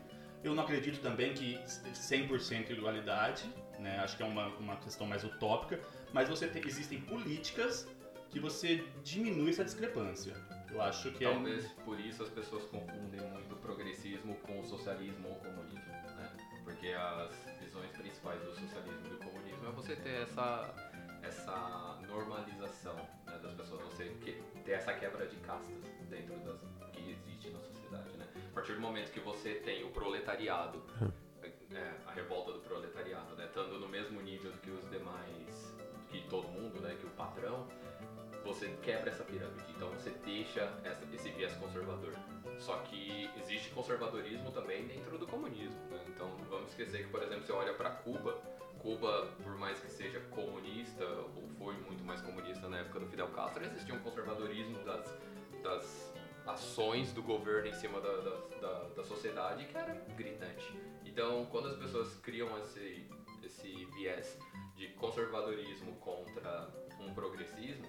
Eu 0.43 0.53
não 0.53 0.63
acredito 0.63 1.01
também 1.01 1.33
que 1.33 1.57
100% 1.65 2.69
igualdade, 2.69 3.51
né, 3.79 3.99
acho 3.99 4.15
que 4.17 4.23
é 4.23 4.25
uma, 4.25 4.47
uma 4.57 4.77
questão 4.77 5.07
mais 5.07 5.23
utópica, 5.23 5.79
mas 6.13 6.29
você 6.29 6.47
tem, 6.47 6.65
existem 6.65 7.01
políticas 7.01 7.87
que 8.29 8.39
você 8.39 8.83
diminui 9.03 9.49
essa 9.49 9.63
discrepância. 9.63 10.35
Eu 10.69 10.81
acho 10.81 11.11
que 11.11 11.23
Talvez 11.23 11.65
é 11.65 11.83
por 11.83 11.99
isso 11.99 12.23
as 12.23 12.29
pessoas 12.29 12.63
confundem 12.65 13.21
muito 13.31 13.55
o 13.55 13.57
progressismo 13.57 14.35
com 14.35 14.59
o 14.59 14.65
socialismo 14.65 15.29
ou 15.29 15.35
o 15.35 15.39
comunismo, 15.39 15.91
né? 16.15 16.29
Porque 16.63 16.89
as 16.89 17.31
visões 17.61 17.91
principais 17.91 18.39
do 18.41 18.53
socialismo 18.53 19.07
e 19.07 19.09
do 19.09 19.17
comunismo 19.17 19.67
é 19.67 19.71
você 19.71 19.95
ter 19.95 20.23
essa, 20.23 20.73
essa 21.23 21.99
normalização 22.07 22.95
né, 23.25 23.39
das 23.41 23.53
pessoas, 23.53 23.81
você 23.85 24.05
ter 24.65 24.71
essa 24.71 24.93
quebra 24.93 25.25
de 25.25 25.37
castas 25.37 25.75
dentro 26.09 26.37
das 26.39 26.61
que 27.03 27.11
existe 27.11 27.49
na 27.49 27.59
sociedade, 27.59 28.17
né? 28.17 28.27
A 28.51 28.53
partir 28.55 28.73
do 28.73 28.81
momento 28.81 29.11
que 29.11 29.19
você 29.19 29.55
tem 29.55 29.83
o 29.83 29.89
proletariado, 29.91 30.81
é, 31.73 31.93
a 32.05 32.11
revolta 32.11 32.51
do 32.53 32.59
proletariado, 32.59 33.35
né, 33.35 33.45
estando 33.45 33.79
no 33.79 33.87
mesmo 33.87 34.21
nível 34.21 34.51
que 34.63 34.71
os 34.71 34.89
demais, 34.89 35.73
que 36.09 36.21
todo 36.29 36.47
mundo, 36.47 36.79
né, 36.81 36.95
que 36.99 37.05
o 37.05 37.09
patrão, 37.11 37.67
você 38.43 38.69
quebra 38.81 39.09
essa 39.11 39.23
pirâmide, 39.23 39.65
então 39.75 39.89
você 39.91 40.09
deixa 40.25 40.61
essa- 40.83 41.03
esse 41.13 41.29
viés 41.31 41.53
conservador. 41.55 42.13
Só 42.59 42.77
que 42.79 43.29
existe 43.41 43.69
conservadorismo 43.71 44.51
também 44.51 44.87
dentro 44.87 45.17
do 45.17 45.27
comunismo. 45.27 45.77
né? 45.91 46.03
Então 46.07 46.29
vamos 46.49 46.69
esquecer 46.69 47.03
que, 47.05 47.11
por 47.11 47.21
exemplo, 47.21 47.45
você 47.45 47.51
olha 47.51 47.73
para 47.73 47.89
Cuba, 47.91 48.41
Cuba, 48.79 49.27
por 49.43 49.55
mais 49.57 49.77
que 49.79 49.91
seja 49.91 50.19
comunista, 50.31 51.03
ou 51.05 51.47
foi 51.59 51.75
muito 51.75 52.03
mais 52.05 52.21
comunista 52.21 52.67
na 52.69 52.79
época 52.79 53.01
do 53.01 53.07
Fidel 53.07 53.27
Castro, 53.29 53.63
existia 53.65 53.93
um 53.93 53.99
conservadorismo 53.99 54.79
das, 54.85 55.13
das 55.61 56.13
ações 56.47 57.11
do 57.13 57.21
governo 57.21 57.67
em 57.67 57.73
cima 57.73 57.99
da, 57.99 58.17
da, 58.17 58.35
da, 58.61 58.83
da 58.95 59.03
sociedade 59.03 59.65
que 59.65 59.77
era 59.77 59.93
gritante. 60.15 60.65
Então, 61.05 61.45
quando 61.47 61.67
as 61.67 61.75
pessoas 61.77 62.15
criam 62.17 62.57
esse, 62.59 63.07
esse 63.43 63.85
viés 63.95 64.37
de 64.75 64.87
conservadorismo 64.89 65.95
contra 65.95 66.69
um 66.99 67.13
progressismo, 67.13 67.87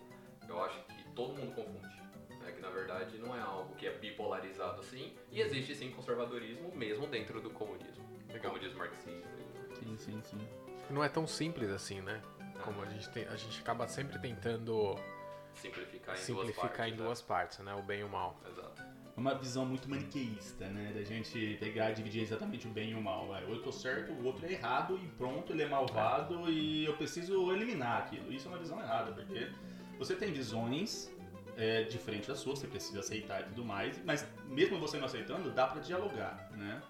eu 0.48 0.62
acho 0.64 0.82
que 0.86 1.04
todo 1.14 1.34
mundo 1.34 1.54
confunde. 1.54 2.02
Né? 2.40 2.52
Que 2.52 2.60
na 2.60 2.70
verdade 2.70 3.18
não 3.18 3.36
é 3.36 3.40
algo 3.40 3.74
que 3.76 3.86
é 3.86 3.92
bipolarizado 3.98 4.80
assim, 4.80 5.14
e 5.30 5.40
existe 5.40 5.74
sim 5.74 5.90
conservadorismo 5.90 6.74
mesmo 6.74 7.06
dentro 7.06 7.40
do 7.40 7.50
comunismo. 7.50 8.04
Legal. 8.28 8.52
Comunismo 8.52 8.78
marxista. 8.78 9.28
sim, 9.78 9.96
sim, 9.96 10.22
sim. 10.22 10.48
Não 10.90 11.04
é 11.04 11.08
tão 11.08 11.26
simples 11.26 11.70
assim, 11.70 12.00
né? 12.00 12.22
Como 12.64 12.82
a 12.82 12.86
gente, 12.86 13.08
tem, 13.10 13.24
a 13.26 13.36
gente 13.36 13.60
acaba 13.60 13.86
sempre 13.86 14.18
tentando 14.18 14.96
Simplificar 15.60 16.14
em 16.14 16.18
duas 16.18 16.26
simplificar 16.26 16.68
partes. 16.68 16.86
em 16.86 16.96
né? 16.96 17.04
duas 17.04 17.22
partes, 17.22 17.58
né? 17.58 17.74
O 17.74 17.82
bem 17.82 18.00
e 18.00 18.04
o 18.04 18.08
mal. 18.08 18.40
Exato. 18.48 18.82
É 19.16 19.20
uma 19.20 19.34
visão 19.34 19.66
muito 19.66 19.90
maniqueísta, 19.90 20.68
né? 20.68 20.92
Da 20.94 21.02
gente 21.02 21.56
pegar 21.58 21.90
e 21.90 21.94
dividir 21.94 22.22
exatamente 22.22 22.68
o 22.68 22.70
bem 22.70 22.90
e 22.90 22.94
o 22.94 23.02
mal. 23.02 23.26
vai. 23.26 23.42
Eu 23.42 23.60
tô 23.62 23.72
certo, 23.72 24.12
o 24.12 24.24
outro 24.24 24.46
é 24.46 24.52
errado 24.52 24.96
e 25.02 25.08
pronto, 25.08 25.52
ele 25.52 25.62
é 25.62 25.68
malvado 25.68 26.48
e 26.48 26.84
eu 26.84 26.96
preciso 26.96 27.52
eliminar 27.52 28.02
aquilo. 28.02 28.32
Isso 28.32 28.46
é 28.46 28.50
uma 28.50 28.58
visão 28.58 28.80
errada, 28.80 29.10
porque 29.12 29.50
você 29.98 30.14
tem 30.14 30.32
visões 30.32 31.12
é, 31.56 31.82
diferentes 31.82 32.28
das 32.28 32.38
suas, 32.38 32.60
você 32.60 32.68
precisa 32.68 33.00
aceitar 33.00 33.40
e 33.40 33.44
tudo 33.46 33.64
mais, 33.64 34.00
mas 34.04 34.24
mesmo 34.46 34.78
você 34.78 34.96
não 34.96 35.06
aceitando, 35.06 35.50
dá 35.50 35.66
pra 35.66 35.80
dialogar, 35.80 36.48
né? 36.56 36.80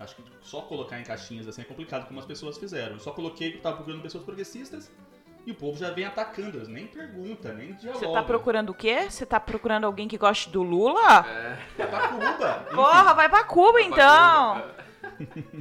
Acho 0.00 0.16
que 0.16 0.24
só 0.40 0.62
colocar 0.62 0.98
em 0.98 1.04
caixinhas 1.04 1.46
assim 1.46 1.60
é 1.60 1.64
complicado, 1.64 2.08
como 2.08 2.18
as 2.18 2.26
pessoas 2.26 2.58
fizeram. 2.58 2.94
Eu 2.94 3.00
só 3.00 3.12
coloquei 3.12 3.52
que 3.52 3.58
eu 3.58 3.62
tava 3.62 3.76
procurando 3.76 4.02
pessoas 4.02 4.24
progressistas 4.24 4.90
e 5.46 5.50
o 5.52 5.54
povo 5.54 5.76
já 5.78 5.90
vem 5.90 6.04
atacando, 6.04 6.58
eles 6.58 6.68
nem 6.68 6.86
pergunta, 6.86 7.52
nem 7.52 7.72
dialoga. 7.74 8.06
Você 8.06 8.12
tá 8.12 8.22
procurando 8.22 8.70
o 8.70 8.74
quê? 8.74 9.10
Você 9.10 9.24
tá 9.26 9.40
procurando 9.40 9.84
alguém 9.84 10.06
que 10.08 10.18
goste 10.18 10.50
do 10.50 10.62
Lula? 10.62 11.26
É, 11.26 11.58
É 11.82 11.86
pra 11.86 12.08
Cuba! 12.08 12.66
Porra, 12.74 13.14
vai 13.14 13.28
pra 13.28 13.44
Cuba 13.44 13.80
então! 13.80 14.62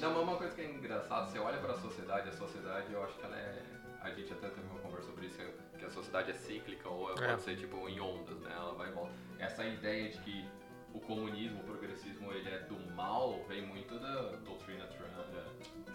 Não, 0.00 0.12
mas 0.14 0.22
uma 0.22 0.36
coisa 0.36 0.54
que 0.54 0.60
é 0.62 0.66
engraçada, 0.66 1.26
você 1.26 1.38
olha 1.38 1.58
pra 1.58 1.74
sociedade, 1.74 2.28
a 2.28 2.32
sociedade, 2.32 2.86
eu 2.92 3.02
acho 3.04 3.14
que 3.14 3.24
ela 3.24 3.36
é. 3.36 3.62
A 4.02 4.10
gente 4.10 4.32
até 4.32 4.48
teve 4.48 4.66
uma 4.70 4.80
conversa 4.80 5.06
sobre 5.08 5.26
isso, 5.26 5.38
que 5.78 5.84
a 5.84 5.90
sociedade 5.90 6.30
é 6.30 6.34
cíclica 6.34 6.88
ou 6.88 7.10
ela 7.10 7.22
É. 7.24 7.28
pode 7.30 7.42
ser 7.42 7.56
tipo 7.56 7.86
em 7.88 8.00
ondas, 8.00 8.40
né? 8.40 8.50
Ela 8.56 8.72
vai 8.74 8.88
e 8.88 8.92
volta. 8.92 9.12
Essa 9.38 9.64
ideia 9.64 10.08
de 10.10 10.18
que 10.18 10.44
o 10.92 11.00
comunismo, 11.00 11.60
o 11.60 11.64
progressismo, 11.64 12.32
ele 12.32 12.48
é 12.48 12.58
do 12.60 12.78
mal, 12.94 13.44
vem 13.48 13.66
muito 13.66 13.98
da 13.98 14.22
doutrina 14.44 14.86
da 14.86 15.00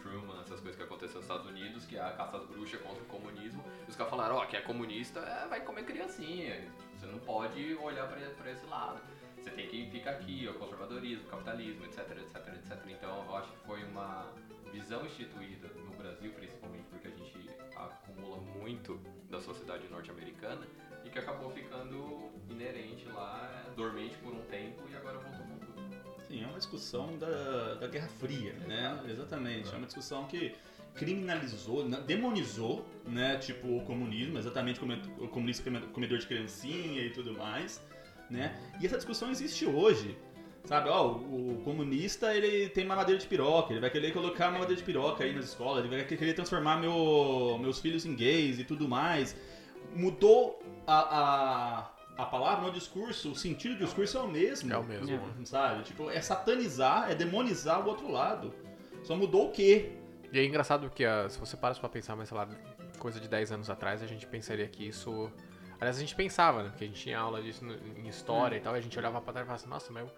Truman, 0.02 0.40
essas 0.42 0.60
coisas 0.60 0.75
que 0.75 0.84
aconteceram 0.84 1.22
nos 1.22 1.30
Estados 1.30 1.48
Unidos, 1.48 1.86
que 1.86 1.98
é 1.98 2.02
a 2.02 2.12
caça 2.12 2.38
às 2.38 2.46
bruxas 2.46 2.80
contra 2.82 3.02
o 3.02 3.06
comunismo. 3.06 3.64
E 3.88 3.90
os 3.90 3.96
caras 3.96 4.12
falaram, 4.12 4.36
ó, 4.36 4.46
quem 4.46 4.60
é 4.60 4.62
comunista 4.62 5.20
é, 5.20 5.48
vai 5.48 5.62
comer 5.62 5.84
criancinha. 5.84 6.72
Você 6.96 7.08
não 7.08 7.20
pode 7.20 7.75
olhar 7.75 8.08
pra 8.08 8.52
esse 8.52 8.66
lado. 8.68 9.02
Você 9.36 9.50
tem 9.50 9.68
que 9.68 9.90
ficar 9.90 10.12
aqui, 10.12 10.48
o 10.48 10.54
conservadorismo, 10.56 11.25
o 11.25 11.30
capitalismo, 11.30 11.86
etc, 11.86 12.00
etc, 12.12 12.48
etc. 12.56 12.86
Então 12.88 13.25
eu 13.25 13.36
acho 13.36 13.52
que 13.52 13.58
foi 13.66 13.84
uma 13.84 14.32
visão 14.72 15.06
instituída 15.06 15.68
no 15.68 15.92
Brasil, 15.92 16.32
principalmente 16.34 16.86
porque 16.90 17.08
a 17.08 17.12
gente 17.12 17.50
acumula 17.75 18.38
muito 18.38 19.00
da 19.30 19.40
sociedade 19.40 19.88
norte-americana 19.88 20.66
que 21.15 21.19
acabou 21.19 21.50
ficando 21.50 22.29
inerente 22.50 23.07
lá, 23.07 23.63
dormente 23.74 24.17
por 24.17 24.34
um 24.34 24.41
tempo 24.41 24.84
e 24.91 24.95
agora 24.98 25.17
voltou 25.17 25.45
com 25.45 25.57
tudo. 25.60 26.22
Sim, 26.27 26.43
é 26.43 26.45
uma 26.45 26.57
discussão 26.57 27.17
da, 27.17 27.75
da 27.75 27.88
Guerra 27.88 28.10
Fria, 28.19 28.51
né? 28.67 29.01
Exatamente. 29.10 29.74
É 29.74 29.77
uma 29.77 29.86
discussão 29.86 30.25
que 30.25 30.53
criminalizou, 30.93 31.88
demonizou, 32.01 32.86
né? 33.07 33.38
Tipo, 33.38 33.77
o 33.77 33.86
comunismo, 33.86 34.38
exatamente 34.38 34.77
como 34.77 34.93
o 35.19 35.29
comunista 35.29 35.63
comedor 35.93 36.17
de 36.17 36.27
criancinha 36.27 37.01
e 37.01 37.10
tudo 37.12 37.34
mais, 37.34 37.81
né? 38.29 38.60
E 38.81 38.86
essa 38.86 38.98
discussão 38.98 39.31
existe 39.31 39.65
hoje. 39.65 40.17
Sabe, 40.65 40.89
ó, 40.89 41.13
o, 41.13 41.60
o 41.60 41.62
comunista 41.63 42.36
ele 42.36 42.67
tem 42.69 42.84
mamadeira 42.84 43.22
de 43.22 43.27
piroca, 43.27 43.72
ele 43.72 43.79
vai 43.79 43.89
querer 43.89 44.12
colocar 44.12 44.48
mamadeira 44.48 44.75
de 44.75 44.84
piroca 44.84 45.24
aí 45.24 45.34
nas 45.34 45.45
escolas, 45.45 45.86
ele 45.86 45.95
vai 45.95 46.03
querer 46.03 46.34
transformar 46.34 46.77
meu, 46.77 47.57
meus 47.62 47.79
filhos 47.79 48.03
em 48.03 48.15
gays 48.15 48.60
e 48.60 48.65
tudo 48.65 48.89
mais. 48.89 49.38
Mudou 49.96 50.62
a, 50.86 51.88
a, 52.18 52.24
a 52.24 52.25
palavra 52.25 52.68
no 52.68 52.72
discurso, 52.72 53.32
o 53.32 53.36
sentido 53.36 53.75
do 53.75 53.86
discurso 53.86 54.18
é 54.18 54.22
o 54.22 54.28
mesmo. 54.28 54.72
É 54.72 54.78
o 54.78 54.84
mesmo. 54.84 55.46
Sabe? 55.46 55.84
Tipo, 55.84 56.10
é 56.10 56.22
satanizar, 56.22 57.10
é 57.10 57.16
demonizar 57.16 57.84
o 57.84 57.90
outro 57.90 58.12
lado. 58.12 58.54
Só 59.04 59.16
mudou 59.16 59.50
o 59.50 59.52
quê? 59.52 59.94
E 60.32 60.40
é 60.40 60.44
engraçado 60.44 60.90
que 60.90 61.06
ah, 61.06 61.30
se 61.30 61.40
você 61.40 61.56
para 61.56 61.75
pra 61.75 61.88
pensar, 61.90 62.16
mas 62.16 62.30
sei 62.30 62.38
lá, 62.38 62.48
coisa 63.00 63.20
de 63.20 63.28
10 63.28 63.54
anos 63.54 63.70
atrás, 63.70 64.04
a 64.04 64.08
gente 64.08 64.25
pensaria 64.28 64.68
que 64.68 64.88
isso. 64.88 65.32
Aliás, 65.80 65.98
a 65.98 66.00
gente 66.00 66.16
pensava, 66.16 66.64
né? 66.64 66.70
Porque 66.70 66.86
a 66.86 66.88
gente 66.88 67.02
tinha 67.02 67.20
aula 67.20 67.42
disso 67.42 67.66
em 67.98 68.08
história 68.08 68.56
e 68.58 68.60
tal, 68.60 68.75
e 68.75 68.80
a 68.80 68.82
gente 68.82 68.98
olhava 68.98 69.22
pra 69.22 69.34
trás 69.34 69.46
e 69.46 69.48
falava 69.48 69.62
assim, 69.62 69.70
nossa, 69.70 69.92
mas 69.92 70.10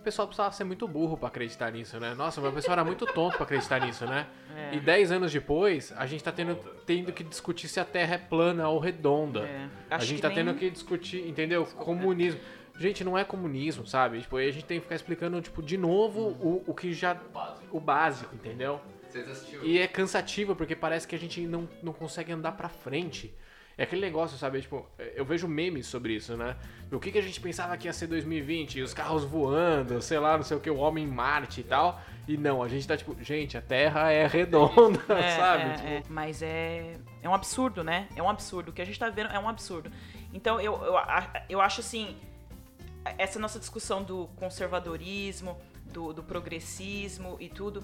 o 0.00 0.02
pessoal 0.02 0.26
precisava 0.26 0.50
ser 0.52 0.64
muito 0.64 0.88
burro 0.88 1.16
pra 1.16 1.28
acreditar 1.28 1.70
nisso, 1.70 2.00
né? 2.00 2.14
Nossa, 2.14 2.40
mas 2.40 2.50
o 2.50 2.54
pessoal 2.54 2.72
era 2.72 2.84
muito 2.84 3.04
tonto 3.06 3.36
pra 3.36 3.44
acreditar 3.44 3.78
nisso, 3.80 4.06
né? 4.06 4.26
É. 4.56 4.74
E 4.76 4.80
10 4.80 5.12
anos 5.12 5.30
depois, 5.30 5.92
a 5.96 6.06
gente 6.06 6.24
tá 6.24 6.32
tendo, 6.32 6.56
tendo 6.86 7.12
que 7.12 7.22
discutir 7.22 7.68
se 7.68 7.78
a 7.78 7.84
Terra 7.84 8.14
é 8.14 8.18
plana 8.18 8.66
ou 8.68 8.78
redonda. 8.78 9.40
É. 9.40 9.68
A 9.90 9.98
gente 9.98 10.22
tá 10.22 10.28
nem- 10.28 10.36
tendo 10.38 10.54
que 10.54 10.70
discutir, 10.70 11.28
entendeu? 11.28 11.66
Comunismo. 11.66 12.40
Gente, 12.78 13.04
não 13.04 13.18
é 13.18 13.24
comunismo, 13.24 13.86
sabe? 13.86 14.20
Tipo, 14.22 14.38
aí 14.38 14.48
a 14.48 14.52
gente 14.52 14.64
tem 14.64 14.78
que 14.78 14.84
ficar 14.84 14.94
explicando, 14.94 15.38
tipo, 15.42 15.62
de 15.62 15.76
novo 15.76 16.28
o, 16.40 16.64
o 16.66 16.74
que 16.74 16.94
já. 16.94 17.14
O 17.70 17.78
básico, 17.78 18.34
entendeu? 18.34 18.80
Vocês 19.06 19.28
assistiram? 19.28 19.64
E 19.64 19.78
é 19.78 19.86
cansativo, 19.86 20.56
porque 20.56 20.74
parece 20.74 21.06
que 21.06 21.14
a 21.14 21.18
gente 21.18 21.42
não, 21.46 21.68
não 21.82 21.92
consegue 21.92 22.32
andar 22.32 22.52
pra 22.52 22.70
frente. 22.70 23.34
É 23.80 23.84
aquele 23.84 24.02
negócio, 24.02 24.36
sabe? 24.36 24.60
Tipo, 24.60 24.86
eu 25.14 25.24
vejo 25.24 25.48
memes 25.48 25.86
sobre 25.86 26.12
isso, 26.12 26.36
né? 26.36 26.54
O 26.92 27.00
que, 27.00 27.10
que 27.10 27.16
a 27.16 27.22
gente 27.22 27.40
pensava 27.40 27.74
que 27.78 27.88
ia 27.88 27.94
ser 27.94 28.08
2020? 28.08 28.82
Os 28.82 28.92
carros 28.92 29.24
voando, 29.24 30.02
sei 30.02 30.18
lá, 30.18 30.36
não 30.36 30.44
sei 30.44 30.54
o 30.58 30.60
que, 30.60 30.68
o 30.68 30.76
homem 30.76 31.04
em 31.04 31.10
Marte 31.10 31.62
e 31.62 31.64
tal. 31.64 31.98
E 32.28 32.36
não, 32.36 32.62
a 32.62 32.68
gente 32.68 32.86
tá 32.86 32.94
tipo, 32.94 33.16
gente, 33.24 33.56
a 33.56 33.62
Terra 33.62 34.12
é 34.12 34.26
redonda, 34.26 35.00
É, 35.08 35.30
sabe? 35.34 35.62
é, 35.62 35.72
Tipo, 35.72 35.88
é. 35.88 36.02
Mas 36.10 36.42
é, 36.42 36.92
é 37.22 37.26
um 37.26 37.32
absurdo, 37.32 37.82
né? 37.82 38.06
É 38.14 38.22
um 38.22 38.28
absurdo. 38.28 38.68
O 38.68 38.72
que 38.74 38.82
a 38.82 38.84
gente 38.84 38.98
tá 38.98 39.08
vendo 39.08 39.30
é 39.30 39.38
um 39.38 39.48
absurdo. 39.48 39.90
Então, 40.34 40.60
eu, 40.60 40.74
eu, 40.84 40.94
eu 41.48 41.60
acho 41.62 41.80
assim, 41.80 42.18
essa 43.16 43.38
nossa 43.38 43.58
discussão 43.58 44.02
do 44.02 44.28
conservadorismo, 44.36 45.56
do, 45.86 46.12
do 46.12 46.22
progressismo 46.22 47.38
e 47.40 47.48
tudo, 47.48 47.82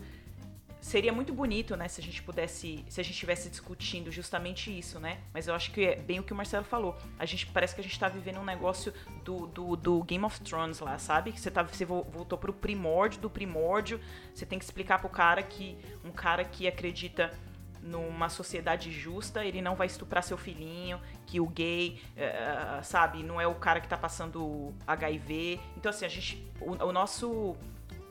seria 0.86 1.12
muito 1.12 1.32
bonito, 1.32 1.76
né, 1.76 1.88
se 1.88 2.00
a 2.00 2.04
gente 2.04 2.22
pudesse, 2.22 2.84
se 2.88 3.00
a 3.00 3.02
gente 3.02 3.14
estivesse 3.14 3.50
discutindo 3.50 4.12
justamente 4.12 4.70
isso, 4.70 5.00
né? 5.00 5.18
Mas 5.34 5.48
eu 5.48 5.54
acho 5.54 5.72
que 5.72 5.84
é 5.84 5.96
bem 5.96 6.20
o 6.20 6.22
que 6.22 6.32
o 6.32 6.36
Marcelo 6.36 6.64
falou. 6.64 6.96
A 7.18 7.26
gente 7.26 7.44
parece 7.46 7.74
que 7.74 7.80
a 7.80 7.84
gente 7.84 7.98
tá 7.98 8.08
vivendo 8.08 8.38
um 8.38 8.44
negócio 8.44 8.94
do, 9.24 9.48
do, 9.48 9.74
do 9.74 10.04
Game 10.04 10.24
of 10.24 10.40
Thrones 10.42 10.78
lá, 10.78 10.96
sabe? 10.96 11.32
Que 11.32 11.40
você 11.40 11.50
tá, 11.50 11.64
você 11.64 11.84
vo- 11.84 12.04
voltou 12.04 12.38
pro 12.38 12.52
primórdio 12.52 13.20
do 13.20 13.28
primórdio. 13.28 14.00
Você 14.32 14.46
tem 14.46 14.60
que 14.60 14.64
explicar 14.64 15.00
pro 15.00 15.08
cara 15.08 15.42
que 15.42 15.76
um 16.04 16.12
cara 16.12 16.44
que 16.44 16.68
acredita 16.68 17.36
numa 17.82 18.28
sociedade 18.28 18.92
justa, 18.92 19.44
ele 19.44 19.60
não 19.60 19.74
vai 19.74 19.88
estuprar 19.88 20.22
seu 20.22 20.36
filhinho, 20.38 21.00
que 21.26 21.40
o 21.40 21.46
gay, 21.46 22.00
eh, 22.16 22.80
sabe, 22.82 23.22
não 23.24 23.40
é 23.40 23.46
o 23.46 23.54
cara 23.56 23.80
que 23.80 23.88
tá 23.88 23.96
passando 23.96 24.72
HIV. 24.86 25.58
Então, 25.76 25.90
assim, 25.90 26.04
a 26.04 26.08
gente. 26.08 26.46
O, 26.60 26.72
o 26.84 26.92
nosso. 26.92 27.56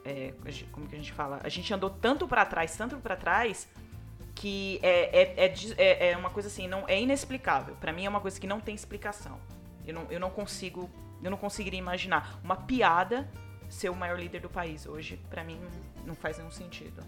É, 0.06 0.34
como 0.72 0.88
que 0.88 0.96
a 0.96 0.98
gente 0.98 1.12
fala? 1.12 1.40
A 1.44 1.50
gente 1.50 1.74
andou 1.74 1.90
tanto 1.90 2.28
pra 2.28 2.46
trás, 2.46 2.76
tanto 2.78 2.98
pra 2.98 3.16
trás, 3.16 3.68
que 4.36 4.80
é, 4.84 5.22
é, 5.22 5.46
é, 5.48 5.54
é- 5.78 6.12
é 6.12 6.18
uma 6.18 6.30
coisa 6.30 6.48
assim, 6.48 6.68
não 6.68 6.84
é 6.88 7.02
inexplicável. 7.02 7.76
Pra 7.76 7.92
mim 7.92 8.06
é 8.06 8.10
uma 8.10 8.20
coisa 8.22 8.40
que 8.40 8.46
não 8.48 8.60
tem 8.60 8.76
explicação. 8.76 9.40
Eu 9.88 9.94
não, 9.94 10.08
eu 10.12 10.20
não 10.20 10.30
consigo. 10.30 10.90
Eu 11.24 11.32
não 11.32 11.38
conseguiria 11.38 11.80
imaginar 11.80 12.40
uma 12.44 12.56
piada 12.56 13.28
ser 13.70 13.90
o 13.90 13.96
maior 13.96 14.20
líder 14.20 14.42
do 14.42 14.50
país 14.50 14.86
hoje. 14.86 15.20
Pra 15.30 15.44
mim 15.44 15.60
não 16.06 16.14
faz 16.16 16.38
nenhum 16.38 16.52
sentido. 16.52 17.02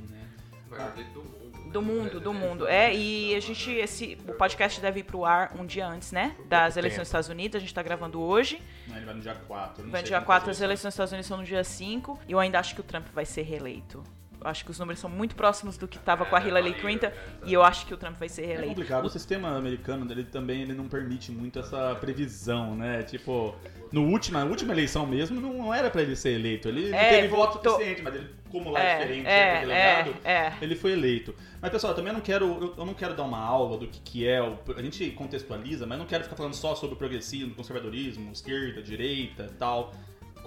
O 0.47 0.47
maior 0.70 0.92
do 0.94 1.22
mundo. 1.24 1.58
né? 1.66 1.72
Do 1.72 1.82
mundo, 1.82 2.20
do 2.20 2.34
mundo. 2.34 2.68
É, 2.68 2.96
e 2.96 3.36
a 3.36 3.40
gente, 3.40 3.72
esse, 3.72 4.18
o 4.28 4.34
podcast 4.34 4.80
deve 4.80 5.02
ir 5.02 5.04
pro 5.04 5.26
ar 5.26 5.54
um 5.60 5.66
dia 5.66 5.88
antes, 5.88 6.12
né? 6.12 6.36
Das 6.46 6.78
eleições 6.78 7.02
dos 7.02 7.08
Estados 7.10 7.30
Unidos. 7.30 7.58
A 7.58 7.60
gente 7.60 7.74
tá 7.74 7.84
gravando 7.84 8.22
hoje. 8.22 8.62
Não, 8.88 8.96
ele 8.96 9.06
vai 9.06 9.14
no 9.16 9.22
dia 9.22 9.36
4. 9.36 9.84
não 9.84 9.92
Vai 9.92 10.02
no 10.02 10.08
dia 10.08 10.18
quando 10.18 10.26
4, 10.26 10.46
vai 10.46 10.52
as 10.52 10.62
eleições 10.62 10.90
dos 10.90 10.94
Estados 10.94 11.12
Unidos 11.12 11.28
são 11.28 11.38
no 11.38 11.44
dia 11.44 11.64
5. 11.64 12.20
E 12.28 12.32
eu 12.32 12.40
ainda 12.40 12.60
acho 12.60 12.74
que 12.74 12.82
o 12.82 12.84
Trump 12.84 13.08
vai 13.14 13.26
ser 13.26 13.42
reeleito. 13.42 14.04
Eu 14.48 14.52
acho 14.52 14.64
que 14.64 14.72
os 14.72 14.80
números 14.80 15.00
são 15.02 15.10
muito 15.10 15.36
próximos 15.36 15.78
do 15.78 15.90
que 15.90 16.00
tava 16.00 16.26
com 16.26 16.34
a 16.34 16.40
É, 16.42 16.48
Hillary 16.48 16.74
Clinton. 16.76 17.08
é, 17.08 17.14
E 17.46 17.54
eu 17.54 17.62
acho 17.64 17.86
que 17.86 17.94
o 17.94 17.98
Trump 17.98 18.18
vai 18.18 18.30
ser 18.30 18.44
É 18.44 18.46
reeleito. 18.48 18.70
complicado. 18.70 19.06
O 19.06 19.10
sistema 19.10 19.58
americano 19.58 20.10
ele 20.10 20.24
também 20.24 20.62
ele 20.62 20.74
não 20.74 20.88
permite 20.88 21.34
muito 21.34 21.60
essa 21.60 21.94
previsão, 21.96 22.74
né? 22.74 23.04
Tipo, 23.04 23.54
no 23.92 24.06
última, 24.10 24.40
na 24.40 24.50
última 24.50 24.72
eleição 24.72 25.06
mesmo 25.06 25.42
não 25.42 25.74
era 25.74 25.90
pra 25.90 26.02
ele 26.02 26.16
ser 26.16 26.30
eleito. 26.32 26.70
Ele 26.70 26.94
É, 26.96 27.10
teve 27.10 27.28
voto 27.28 27.62
suficiente, 27.62 28.02
mas 28.02 28.16
ele, 28.16 28.30
como 28.50 28.70
lá 28.72 28.80
é, 28.82 28.84
É, 28.94 28.98
diferente, 29.00 29.28
é, 29.28 29.40
é, 29.56 29.60
delegado, 29.60 30.16
é, 30.24 30.32
é. 30.32 30.54
ele 30.62 30.76
foi 30.78 30.94
eleito. 30.94 31.36
Mas 31.62 31.70
pessoal, 31.70 31.92
eu 31.92 31.98
também 31.98 32.14
não 32.14 32.22
quero, 32.22 32.46
eu, 32.46 32.74
eu 32.78 32.86
não 32.86 32.94
quero 32.94 33.14
dar 33.16 33.24
uma 33.24 33.40
aula 33.44 33.78
do 33.78 33.86
que, 33.88 34.00
que 34.00 34.28
é 34.28 34.42
o, 34.42 34.58
a 34.78 34.82
gente 34.82 35.10
contextualiza, 35.12 35.86
mas 35.86 36.00
não 36.00 36.06
quero 36.06 36.24
ficar 36.24 36.38
falando 36.38 36.54
só 36.54 36.74
sobre 36.74 36.96
o 36.96 36.98
progressismo, 36.98 37.54
conservadorismo, 37.54 38.32
esquerda, 38.32 38.82
direita, 38.82 39.52
tal, 39.60 39.92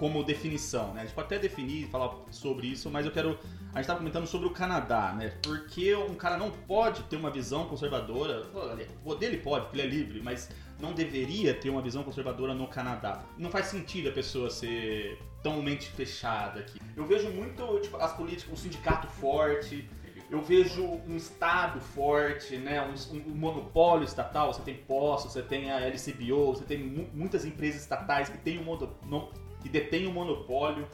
como 0.01 0.23
definição, 0.23 0.95
né? 0.95 1.01
A 1.01 1.05
gente 1.05 1.13
pode 1.13 1.27
até 1.27 1.37
definir, 1.37 1.87
falar 1.89 2.11
sobre 2.31 2.65
isso, 2.65 2.89
mas 2.89 3.05
eu 3.05 3.11
quero 3.11 3.37
a 3.69 3.75
gente 3.75 3.81
estava 3.81 3.99
comentando 3.99 4.25
sobre 4.25 4.47
o 4.47 4.49
Canadá, 4.49 5.13
né? 5.13 5.31
Porque 5.43 5.93
um 5.93 6.15
cara 6.15 6.37
não 6.37 6.49
pode 6.49 7.03
ter 7.03 7.17
uma 7.17 7.29
visão 7.29 7.65
conservadora. 7.65 8.47
O 9.05 9.13
dele 9.13 9.37
pode, 9.37 9.65
porque 9.65 9.79
ele 9.79 9.87
é 9.87 9.91
livre, 9.99 10.19
mas 10.23 10.49
não 10.79 10.91
deveria 10.91 11.53
ter 11.53 11.69
uma 11.69 11.83
visão 11.83 12.03
conservadora 12.03 12.55
no 12.55 12.67
Canadá. 12.67 13.23
Não 13.37 13.51
faz 13.51 13.67
sentido 13.67 14.09
a 14.09 14.11
pessoa 14.11 14.49
ser 14.49 15.19
tão 15.43 15.61
mente 15.61 15.91
fechada 15.91 16.61
aqui. 16.61 16.79
Eu 16.97 17.05
vejo 17.05 17.29
muito 17.29 17.79
tipo, 17.81 17.95
as 17.97 18.11
políticas, 18.13 18.51
um 18.51 18.57
sindicato 18.57 19.05
forte. 19.05 19.87
Eu 20.31 20.41
vejo 20.41 20.83
um 21.07 21.15
Estado 21.15 21.79
forte, 21.79 22.57
né? 22.57 22.81
um, 22.81 23.17
um 23.17 23.35
monopólio 23.35 24.05
estatal. 24.05 24.51
Você 24.51 24.63
tem 24.63 24.77
postos, 24.77 25.33
você 25.33 25.43
tem 25.43 25.69
a 25.69 25.79
LCBO, 25.81 26.55
você 26.55 26.63
tem 26.63 26.79
mu 26.79 27.07
muitas 27.13 27.45
empresas 27.45 27.81
estatais 27.81 28.29
que, 28.29 28.39
têm 28.39 28.57
um 28.57 28.63
mono, 28.63 28.89
no, 29.05 29.29
que 29.61 29.69
detêm 29.69 30.07
um 30.07 30.13
monopólio 30.13 30.87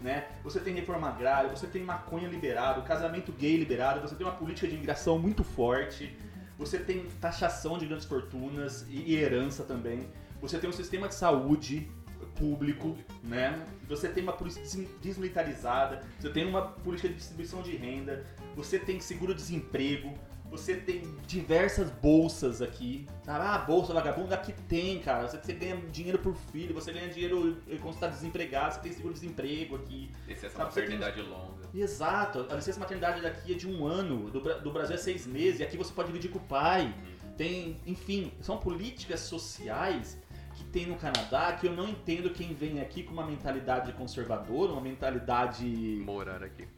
né? 0.00 0.26
Você 0.42 0.60
tem 0.60 0.74
reforma 0.74 1.08
agrária, 1.08 1.48
você 1.48 1.66
tem 1.66 1.82
maconha 1.82 2.28
liberado, 2.28 2.82
casamento 2.82 3.32
gay 3.32 3.56
liberado, 3.56 4.02
você 4.02 4.14
tem 4.14 4.26
uma 4.26 4.36
política 4.36 4.68
de 4.68 4.74
imigração 4.74 5.18
muito 5.18 5.42
forte, 5.42 6.14
você 6.58 6.78
tem 6.78 7.06
taxação 7.22 7.78
de 7.78 7.86
grandes 7.86 8.04
fortunas 8.04 8.84
e, 8.90 9.14
herança 9.14 9.64
também, 9.64 10.06
você 10.42 10.58
tem 10.58 10.68
um 10.68 10.72
sistema 10.74 11.08
de 11.08 11.14
saúde 11.14 11.88
público, 12.34 12.98
né? 13.22 13.64
Você 13.88 14.08
tem 14.08 14.22
uma 14.22 14.34
polícia 14.34 14.60
des- 14.60 14.88
desmilitarizada, 15.00 16.02
você 16.20 16.28
tem 16.28 16.46
uma 16.46 16.62
política 16.62 17.08
de 17.08 17.14
distribuição 17.14 17.62
de 17.62 17.74
renda, 17.74 18.26
você 18.54 18.78
tem 18.78 19.00
seguro-desemprego, 19.00 20.12
você 20.56 20.76
tem 20.76 21.02
diversas 21.26 21.90
bolsas 21.90 22.62
aqui. 22.62 23.06
Sabe? 23.24 23.44
Ah, 23.44 23.58
bolsa 23.58 23.92
vagabunda 23.92 24.34
aqui 24.34 24.52
tem, 24.68 25.00
cara. 25.00 25.26
Você, 25.28 25.38
você 25.38 25.52
ganha 25.52 25.76
dinheiro 25.90 26.18
por 26.18 26.34
filho, 26.34 26.72
você 26.74 26.92
ganha 26.92 27.08
dinheiro 27.08 27.58
eh, 27.68 27.76
quando 27.80 27.94
você 27.94 28.00
tá 28.00 28.06
desempregado, 28.08 28.74
você 28.74 28.80
tem 28.80 28.92
seguro-desemprego 28.92 29.76
aqui. 29.76 30.10
Licença 30.28 30.56
Sabe, 30.56 30.72
você 30.72 30.82
tem- 30.82 30.98
maternidade 30.98 31.28
longa. 31.28 31.64
Exato, 31.74 32.46
a 32.50 32.54
licença 32.54 32.78
maternidade 32.78 33.20
daqui 33.20 33.52
é 33.52 33.56
de 33.56 33.68
um 33.68 33.84
ano, 33.84 34.30
do, 34.30 34.40
do 34.60 34.70
Brasil 34.72 34.94
é 34.94 34.98
seis 34.98 35.26
meses, 35.26 35.58
e 35.58 35.64
aqui 35.64 35.76
você 35.76 35.92
pode 35.92 36.06
dividir 36.08 36.30
com 36.30 36.38
o 36.38 36.42
pai. 36.42 36.94
Tem, 37.36 37.76
enfim, 37.84 38.32
são 38.40 38.58
políticas 38.58 39.18
sociais 39.20 40.22
que 40.54 40.62
tem 40.66 40.86
no 40.86 40.94
Canadá 40.94 41.52
que 41.54 41.66
eu 41.66 41.72
não 41.72 41.88
entendo 41.88 42.30
quem 42.30 42.54
vem 42.54 42.80
aqui 42.80 43.02
com 43.02 43.12
uma 43.12 43.26
mentalidade 43.26 43.92
conservadora, 43.94 44.70
uma 44.70 44.80
mentalidade. 44.80 45.66
Morar 46.04 46.44
aqui. 46.44 46.68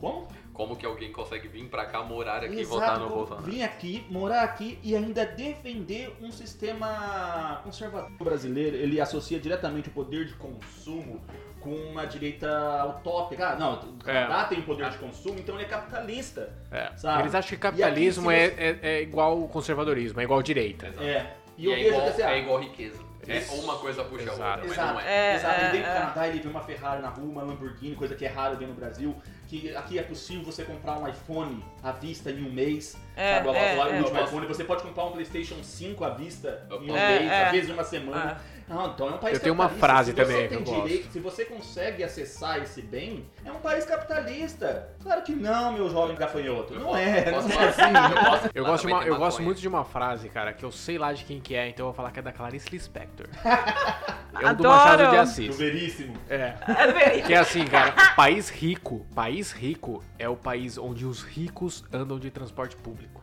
Como? 0.00 0.28
Como 0.58 0.74
que 0.74 0.84
alguém 0.84 1.12
consegue 1.12 1.46
vir 1.46 1.68
pra 1.68 1.86
cá, 1.86 2.02
morar 2.02 2.42
aqui 2.42 2.56
e 2.56 2.60
Exato, 2.62 2.80
votar 2.80 2.98
no 2.98 3.08
Bolsonaro? 3.10 3.46
Vir 3.46 3.62
aqui, 3.62 4.04
morar 4.10 4.42
aqui 4.42 4.76
e 4.82 4.96
ainda 4.96 5.24
defender 5.24 6.12
um 6.20 6.32
sistema 6.32 7.60
conservador. 7.62 8.10
O 8.18 8.24
brasileiro, 8.24 8.74
ele 8.74 9.00
associa 9.00 9.38
diretamente 9.38 9.88
o 9.88 9.92
poder 9.92 10.24
de 10.24 10.32
consumo 10.32 11.20
com 11.60 11.70
uma 11.70 12.04
direita 12.06 12.84
utópica. 12.86 13.50
Ah, 13.50 13.54
não, 13.54 13.74
o 13.74 14.02
Canadá 14.02 14.46
tem 14.46 14.60
poder 14.62 14.90
de 14.90 14.98
consumo, 14.98 15.38
então 15.38 15.54
ele 15.54 15.62
é 15.62 15.68
capitalista. 15.68 16.52
É. 16.72 16.90
Sabe? 16.96 17.22
Eles 17.22 17.36
acham 17.36 17.50
que 17.50 17.54
E 17.54 17.58
capitalismo 17.58 18.28
aqui, 18.28 18.38
é, 18.40 18.50
se 18.50 18.60
é, 18.60 18.78
é 18.82 19.02
igual 19.02 19.46
conservadorismo, 19.46 20.20
é 20.20 20.24
igual 20.24 20.42
direita. 20.42 20.86
É. 20.98 21.34
E, 21.56 21.62
E 21.62 21.66
eu 21.66 21.72
é, 21.72 21.76
vejo 21.76 21.88
igual, 21.90 22.02
que 22.02 22.08
assim, 22.08 22.22
ah, 22.22 22.32
é 22.32 22.38
igual 22.40 22.60
riqueza. 22.60 23.08
É 23.28 23.38
Isso. 23.38 23.54
uma 23.62 23.76
coisa 23.76 24.02
puxa 24.04 24.30
a 24.30 24.32
Exato. 24.32 24.42
outra, 24.42 24.56
mas 24.62 24.72
Exato, 24.72 24.92
não 24.94 25.00
é. 25.00 25.32
É, 25.32 25.34
exato. 25.34 25.60
Ele 25.60 25.66
é, 25.66 25.70
vem 25.70 25.82
pro 25.82 25.90
é. 25.90 25.94
Canadá, 25.94 26.28
ele 26.28 26.40
vê 26.40 26.48
uma 26.48 26.60
Ferrari 26.62 27.02
na 27.02 27.08
rua, 27.10 27.24
uma 27.26 27.42
Lamborghini, 27.42 27.94
coisa 27.94 28.14
que 28.14 28.24
é 28.24 28.28
raro 28.28 28.56
ver 28.56 28.66
no 28.66 28.74
Brasil. 28.74 29.14
Que 29.48 29.74
aqui 29.74 29.98
é 29.98 30.02
possível 30.02 30.44
você 30.44 30.62
comprar 30.62 30.98
um 30.98 31.08
iPhone 31.08 31.64
à 31.82 31.90
vista 31.90 32.30
em 32.30 32.44
um 32.44 32.52
mês. 32.52 32.96
É, 33.16 33.36
sabe? 33.36 33.48
O- 33.48 33.54
é, 33.54 33.76
o, 33.76 33.82
é. 33.82 33.98
último 34.00 34.20
iPhone, 34.20 34.46
você 34.46 34.62
pode 34.62 34.82
comprar 34.82 35.04
um 35.04 35.12
PlayStation 35.12 35.56
5 35.62 36.04
à 36.04 36.10
vista 36.10 36.66
em 36.70 36.90
um. 36.90 36.96
É, 36.96 37.18
mês, 37.18 37.32
é. 37.32 37.44
às 37.46 37.52
vezes 37.52 37.70
em 37.70 37.72
uma 37.72 37.84
semana. 37.84 38.40
Não, 38.68 38.86
então 38.92 39.08
é 39.08 39.10
um 39.12 39.18
país 39.18 39.34
Eu 39.34 39.40
tenho 39.40 39.54
uma 39.54 39.68
frase 39.68 40.10
se 40.12 40.16
você 40.16 40.22
também 40.24 40.48
que 40.48 40.54
eu 40.54 40.60
gosto. 40.62 40.82
direito, 40.82 41.12
Se 41.12 41.20
você 41.20 41.44
consegue 41.46 42.04
acessar 42.04 42.58
esse 42.62 42.82
bem, 42.82 43.24
é 43.44 43.50
um 43.50 43.60
país 43.60 43.84
capitalista. 43.84 44.88
Claro 45.02 45.22
que 45.22 45.34
não, 45.34 45.72
meu 45.72 45.88
jovem 45.88 46.16
gafanhoto. 46.16 46.74
Não 46.74 46.96
é, 46.96 47.30
não 47.30 47.42
Posso 47.42 47.48
é 47.48 47.52
falar? 47.52 47.68
assim. 47.68 48.16
Eu 48.18 48.24
posso- 48.30 48.50
Eu 48.54 48.64
gosto, 48.64 48.86
uma- 48.86 49.04
eu 49.04 49.16
gosto 49.16 49.42
muito 49.42 49.60
de 49.60 49.68
uma 49.68 49.84
frase, 49.84 50.28
cara, 50.28 50.52
que 50.52 50.64
eu 50.64 50.70
sei 50.70 50.98
lá 50.98 51.12
de 51.12 51.24
quem 51.24 51.40
que 51.40 51.54
é, 51.54 51.68
então 51.68 51.84
eu 51.86 51.92
vou 51.92 51.94
falar 51.94 52.10
que 52.10 52.18
é 52.18 52.22
da 52.22 52.32
Clarice 52.32 52.68
Lispector. 52.70 53.26
é 53.44 54.36
o 54.36 54.40
do 54.40 54.46
Adoro! 54.46 54.68
Machado 54.68 55.10
de 55.10 55.16
Assis. 55.16 55.56
Veríssimo. 55.56 56.14
É. 56.28 56.54
É 56.66 56.92
verídico. 56.92 57.26
Que 57.28 57.34
é 57.34 57.38
assim, 57.38 57.64
cara, 57.64 57.92
país 58.14 58.50
rico, 58.50 59.06
país 59.14 59.50
rico 59.52 60.02
é 60.18 60.28
o 60.28 60.36
país 60.36 60.76
onde 60.78 61.06
os 61.06 61.22
ricos 61.22 61.84
andam 61.92 62.18
de 62.18 62.30
transporte 62.30 62.76
público. 62.76 63.17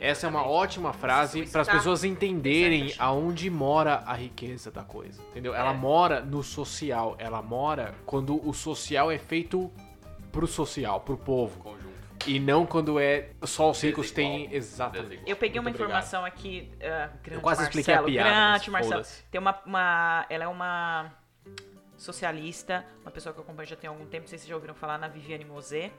Essa 0.00 0.26
é 0.26 0.30
uma 0.30 0.46
ótima 0.46 0.92
frase 0.92 1.46
para 1.46 1.62
as 1.62 1.68
pessoas 1.68 2.04
entenderem 2.04 2.92
aonde 2.98 3.48
mora 3.50 4.02
a 4.06 4.14
riqueza 4.14 4.70
da 4.70 4.82
coisa, 4.82 5.22
entendeu? 5.30 5.54
Ela 5.54 5.70
É. 5.70 5.74
mora 5.74 6.20
no 6.20 6.42
social, 6.42 7.14
ela 7.18 7.40
mora 7.42 7.94
quando 8.04 8.46
o 8.46 8.52
social 8.52 9.10
é 9.10 9.18
feito 9.18 9.72
pro 10.30 10.46
social, 10.46 11.00
pro 11.00 11.16
povo, 11.16 11.60
Conjunto. 11.62 11.86
e 12.26 12.38
não 12.38 12.66
quando 12.66 13.00
é 13.00 13.30
só 13.44 13.70
os 13.70 13.80
ricos 13.82 14.10
têm 14.10 14.52
exatamente. 14.54 15.06
Desigual. 15.08 15.28
Eu 15.28 15.36
peguei 15.36 15.58
uma 15.58 15.70
Muito 15.70 15.76
obrigado. 15.76 16.02
informação 16.04 16.24
aqui, 16.24 16.70
ah, 16.82 17.08
grande 17.22 17.38
Eu 17.38 17.40
quase 17.40 17.62
expliquei 17.62 17.94
a 17.94 18.02
Marcelo, 18.02 18.12
piada, 18.22 18.30
grande 18.50 18.70
Marcelo. 18.70 19.02
Tem 19.30 19.40
uma, 19.40 19.58
uma, 19.64 20.26
ela 20.28 20.44
é 20.44 20.48
uma 20.48 21.10
socialista, 21.96 22.84
uma 23.02 23.10
pessoa 23.10 23.32
que 23.32 23.38
eu 23.40 23.44
acompanho 23.44 23.68
já 23.68 23.76
tem 23.76 23.88
algum 23.88 24.04
tempo, 24.06 24.22
não 24.24 24.28
sei 24.28 24.38
se 24.38 24.42
vocês 24.42 24.48
já 24.50 24.54
ouviram 24.54 24.74
falar 24.74 24.98
na 24.98 25.08
Viviane 25.08 25.44
Mosé. 25.44 25.90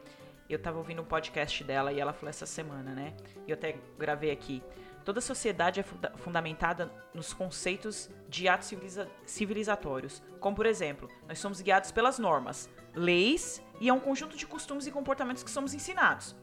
Eu 0.49 0.59
tava 0.59 0.77
ouvindo 0.77 1.01
um 1.01 1.05
podcast 1.05 1.63
dela 1.63 1.91
e 1.91 1.99
ela 1.99 2.13
falou 2.13 2.29
essa 2.29 2.45
semana, 2.45 2.93
né? 2.93 3.13
E 3.45 3.51
eu 3.51 3.55
até 3.55 3.77
gravei 3.97 4.31
aqui. 4.31 4.63
Toda 5.03 5.21
sociedade 5.21 5.79
é 5.79 5.83
funda- 5.83 6.13
fundamentada 6.17 6.91
nos 7.13 7.33
conceitos 7.33 8.09
de 8.27 8.47
atos 8.47 8.67
civiliza- 8.67 9.09
civilizatórios. 9.25 10.21
Como, 10.39 10.55
por 10.55 10.65
exemplo, 10.65 11.09
nós 11.27 11.39
somos 11.39 11.61
guiados 11.61 11.91
pelas 11.91 12.19
normas, 12.19 12.69
leis 12.93 13.61
e 13.79 13.89
é 13.89 13.93
um 13.93 13.99
conjunto 13.99 14.35
de 14.35 14.45
costumes 14.45 14.85
e 14.87 14.91
comportamentos 14.91 15.43
que 15.43 15.51
somos 15.51 15.73
ensinados 15.73 16.35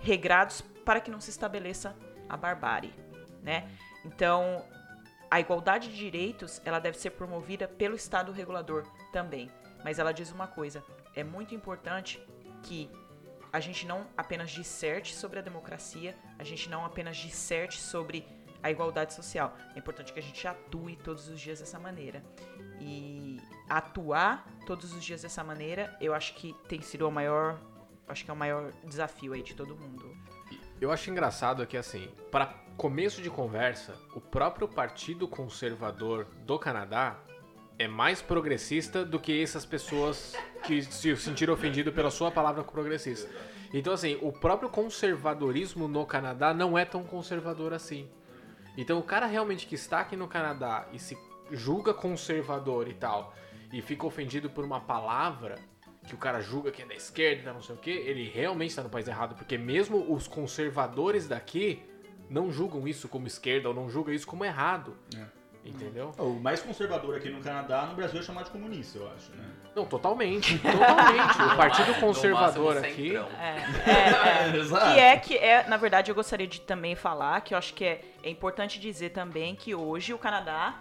regrados 0.00 0.60
para 0.84 1.00
que 1.00 1.10
não 1.10 1.20
se 1.20 1.30
estabeleça 1.30 1.94
a 2.28 2.36
barbárie, 2.36 2.94
né? 3.42 3.68
Então, 4.04 4.64
a 5.30 5.40
igualdade 5.40 5.88
de 5.90 5.96
direitos, 5.96 6.62
ela 6.64 6.78
deve 6.78 6.96
ser 6.96 7.10
promovida 7.10 7.66
pelo 7.66 7.96
Estado 7.96 8.32
regulador 8.32 8.84
também. 9.12 9.50
Mas 9.84 9.98
ela 9.98 10.12
diz 10.12 10.30
uma 10.32 10.46
coisa, 10.46 10.84
é 11.14 11.22
muito 11.24 11.54
importante 11.54 12.22
que 12.62 12.90
a 13.52 13.60
gente 13.60 13.86
não 13.86 14.06
apenas 14.16 14.50
disserte 14.50 15.14
sobre 15.14 15.38
a 15.38 15.42
democracia, 15.42 16.16
a 16.38 16.44
gente 16.44 16.68
não 16.68 16.84
apenas 16.84 17.16
disserte 17.16 17.80
sobre 17.80 18.26
a 18.62 18.70
igualdade 18.70 19.14
social. 19.14 19.56
É 19.74 19.78
importante 19.78 20.12
que 20.12 20.18
a 20.18 20.22
gente 20.22 20.46
atue 20.46 20.96
todos 20.96 21.28
os 21.28 21.40
dias 21.40 21.60
dessa 21.60 21.78
maneira. 21.78 22.22
E 22.80 23.40
atuar 23.68 24.46
todos 24.66 24.92
os 24.92 25.02
dias 25.02 25.22
dessa 25.22 25.42
maneira, 25.44 25.96
eu 26.00 26.14
acho 26.14 26.34
que 26.34 26.54
tem 26.68 26.80
sido 26.80 27.06
o 27.06 27.10
maior, 27.10 27.58
acho 28.06 28.24
que 28.24 28.30
é 28.30 28.34
o 28.34 28.36
maior 28.36 28.72
desafio 28.84 29.32
aí 29.32 29.42
de 29.42 29.54
todo 29.54 29.76
mundo. 29.76 30.16
Eu 30.80 30.92
acho 30.92 31.10
engraçado 31.10 31.66
que, 31.66 31.76
assim, 31.76 32.08
para 32.30 32.46
começo 32.76 33.20
de 33.20 33.28
conversa, 33.28 33.96
o 34.14 34.20
próprio 34.20 34.68
Partido 34.68 35.26
Conservador 35.26 36.26
do 36.44 36.58
Canadá 36.58 37.18
é 37.78 37.86
mais 37.86 38.20
progressista 38.20 39.04
do 39.04 39.20
que 39.20 39.40
essas 39.40 39.64
pessoas 39.64 40.34
que 40.64 40.82
se 40.82 41.16
sentiram 41.16 41.54
ofendidas 41.54 41.94
pela 41.94 42.10
sua 42.10 42.30
palavra 42.30 42.64
progressista. 42.64 43.30
Então, 43.72 43.92
assim, 43.92 44.18
o 44.20 44.32
próprio 44.32 44.68
conservadorismo 44.68 45.86
no 45.86 46.04
Canadá 46.04 46.52
não 46.52 46.76
é 46.76 46.84
tão 46.84 47.04
conservador 47.04 47.72
assim. 47.72 48.08
Então, 48.76 48.98
o 48.98 49.02
cara 49.02 49.26
realmente 49.26 49.66
que 49.66 49.74
está 49.74 50.00
aqui 50.00 50.16
no 50.16 50.26
Canadá 50.26 50.88
e 50.92 50.98
se 50.98 51.16
julga 51.50 51.94
conservador 51.94 52.88
e 52.88 52.94
tal, 52.94 53.34
e 53.72 53.80
fica 53.80 54.06
ofendido 54.06 54.50
por 54.50 54.64
uma 54.64 54.80
palavra 54.80 55.56
que 56.06 56.14
o 56.14 56.18
cara 56.18 56.40
julga 56.40 56.70
que 56.70 56.82
é 56.82 56.86
da 56.86 56.94
esquerda, 56.94 57.52
não 57.52 57.62
sei 57.62 57.74
o 57.74 57.78
que, 57.78 57.90
ele 57.90 58.28
realmente 58.28 58.70
está 58.70 58.82
no 58.82 58.88
país 58.88 59.06
errado, 59.06 59.34
porque 59.34 59.58
mesmo 59.58 60.12
os 60.12 60.26
conservadores 60.26 61.28
daqui 61.28 61.82
não 62.30 62.50
julgam 62.50 62.88
isso 62.88 63.08
como 63.08 63.26
esquerda 63.26 63.68
ou 63.68 63.74
não 63.74 63.90
julgam 63.90 64.14
isso 64.14 64.26
como 64.26 64.44
errado. 64.44 64.96
Entendeu? 65.70 66.12
O 66.18 66.30
mais 66.40 66.62
conservador 66.62 67.16
aqui 67.16 67.28
no 67.30 67.40
Canadá, 67.40 67.86
no 67.86 67.94
Brasil, 67.94 68.20
é 68.20 68.22
chamado 68.22 68.46
de 68.46 68.50
comunista, 68.50 68.98
eu 68.98 69.10
acho, 69.10 69.30
né? 69.32 69.44
Não, 69.74 69.84
totalmente. 69.84 70.58
Totalmente. 70.58 71.42
O 71.42 71.56
Partido 71.56 71.94
Conservador 72.00 72.74
máximo, 72.76 72.92
aqui. 72.92 73.16
É, 73.16 74.50
é, 74.50 74.56
é. 74.56 74.56
Exato. 74.56 74.94
Que 74.94 75.00
é 75.00 75.16
que 75.16 75.36
é, 75.36 75.68
na 75.68 75.76
verdade, 75.76 76.10
eu 76.10 76.14
gostaria 76.14 76.46
de 76.46 76.60
também 76.60 76.94
falar 76.94 77.40
que 77.42 77.54
eu 77.54 77.58
acho 77.58 77.74
que 77.74 77.84
é, 77.84 78.00
é 78.22 78.30
importante 78.30 78.80
dizer 78.80 79.10
também 79.10 79.54
que 79.54 79.74
hoje 79.74 80.12
o 80.12 80.18
Canadá, 80.18 80.80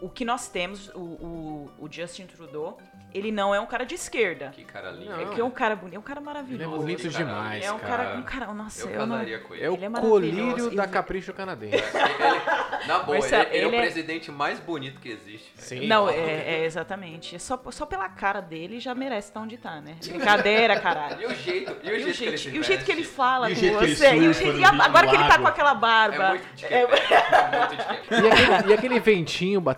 o 0.00 0.08
que 0.08 0.24
nós 0.24 0.48
temos, 0.48 0.88
o, 0.94 0.98
o, 0.98 1.70
o 1.78 1.88
Justin 1.90 2.26
Trudeau, 2.26 2.78
ele 3.12 3.30
não 3.30 3.54
é 3.54 3.60
um 3.60 3.66
cara 3.66 3.84
de 3.86 3.94
esquerda. 3.94 4.50
Que 4.50 4.64
cara 4.64 4.90
lindo. 4.90 5.12
Não. 5.12 5.20
É 5.20 5.34
que 5.34 5.40
é 5.40 5.44
um 5.44 5.50
cara 5.50 5.76
bonito, 5.76 5.94
é 5.94 5.98
um 5.98 6.02
cara 6.02 6.18
Ele 6.20 6.28
é 6.28 6.32
maravilhoso. 6.32 6.76
bonito 6.76 7.02
Cara, 7.12 7.24
demais, 7.24 7.64
É 7.64 7.72
um 7.72 7.78
cara. 7.78 7.96
cara, 8.04 8.16
um 8.18 8.22
cara, 8.22 8.52
nossa, 8.52 8.88
Eu 8.88 9.00
eu 9.00 9.06
não. 9.06 9.16
com 9.18 9.22
ele. 9.54 9.64
É 9.64 9.70
o 9.70 9.74
Ele 9.74 9.84
é 9.84 9.88
maravilhoso. 9.88 10.20
colírio 10.20 10.70
da 10.76 10.82
Ele- 10.82 10.92
Capricho 10.92 11.32
Canadense. 11.32 11.76
Ele- 11.76 12.86
na 12.88 12.98
boa, 12.98 13.18
Marcelo, 13.18 13.42
ele, 13.44 13.50
ele 13.50 13.56
é 13.56 13.66
ele 13.68 13.76
o 13.76 13.78
é- 13.78 13.80
presidente 13.82 14.32
mais 14.32 14.58
bonito 14.58 15.00
que 15.00 15.08
existe. 15.08 15.52
Sim. 15.56 15.86
Não, 15.86 16.08
é, 16.10 16.16
é 16.16 16.64
exatamente. 16.64 17.38
Só, 17.38 17.60
só 17.70 17.86
pela 17.86 18.08
cara 18.08 18.40
dele 18.40 18.80
já 18.80 18.94
merece 18.96 19.28
estar 19.28 19.40
onde 19.40 19.56
tá, 19.56 19.80
né? 19.80 19.96
Brincadeira, 20.04 20.78
caralho. 20.80 21.14
E 21.22 21.26
o 21.26 21.34
jeito, 21.36 21.76
e 21.84 21.90
o 21.90 21.94
E 21.96 22.12
jeito, 22.12 22.12
o 22.12 22.14
que 22.14 22.24
ele 22.24 22.36
jeito, 22.36 22.56
e 22.56 22.58
o 22.58 22.64
jeito 22.64 22.84
que 22.84 22.92
ele 22.92 23.04
fala 23.04 23.48
E 23.48 23.52
o 23.52 23.54
com 23.56 23.60
jeito 23.60 23.78
que 23.78 23.84
ele 23.84 23.94
você. 23.94 24.14
e 24.16 24.28
o 24.28 24.32
jeito- 24.34 24.58
e 24.58 24.64
agora 24.64 25.06
que 25.06 25.14
ele 25.14 25.24
tá 25.28 25.38
com 25.38 25.46
aquela 25.46 25.74
barba. 25.74 26.24
É 26.24 26.28
muito 26.30 26.54
de 26.56 26.64
É. 26.66 26.84
E 28.10 28.28
aquele, 28.28 28.70
e 28.70 28.74
aquele 28.74 29.00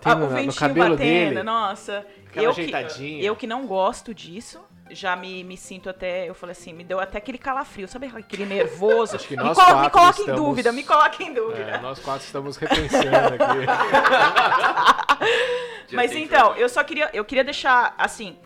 ventinho 0.06 0.08
Ah, 0.12 0.14
batendo 0.14 0.14
o 0.14 0.20
na- 0.20 0.28
no 0.28 0.34
ventinho 0.36 0.54
cabelo 0.60 0.96
batendo, 0.96 1.28
dele. 1.30 1.42
nossa. 1.42 2.06
Aquela 2.28 2.46
eu 2.46 2.54
que, 2.54 2.60
ajeitadinha. 2.60 3.22
eu 3.22 3.36
que 3.36 3.46
não 3.46 3.66
gosto 3.66 4.14
disso, 4.14 4.60
já 4.90 5.16
me, 5.16 5.42
me 5.42 5.56
sinto 5.56 5.88
até, 5.90 6.28
eu 6.28 6.34
falei 6.34 6.52
assim, 6.52 6.72
me 6.72 6.84
deu 6.84 7.00
até 7.00 7.18
aquele 7.18 7.38
calafrio, 7.38 7.88
sabe 7.88 8.06
aquele 8.14 8.46
nervoso? 8.46 9.16
Acho 9.16 9.26
que 9.26 9.36
me, 9.36 9.42
nós 9.42 9.56
colo- 9.56 9.80
me 9.80 9.90
coloca 9.90 10.18
em 10.18 10.20
estamos- 10.20 10.40
dúvida, 10.40 10.70
me 10.72 10.84
coloca 10.84 11.22
em 11.22 11.34
dúvida. 11.34 11.70
É, 11.72 11.78
nós 11.80 11.98
quatro 11.98 12.24
estamos 12.24 12.56
repensando 12.56 13.16
aqui. 13.16 13.66
Mas 15.92 16.12
então, 16.14 16.54
eu 16.56 16.68
só 16.68 16.82
queria, 16.84 17.10
eu 17.12 17.24
queria 17.24 17.44
deixar 17.44 17.94
assim, 17.98 18.36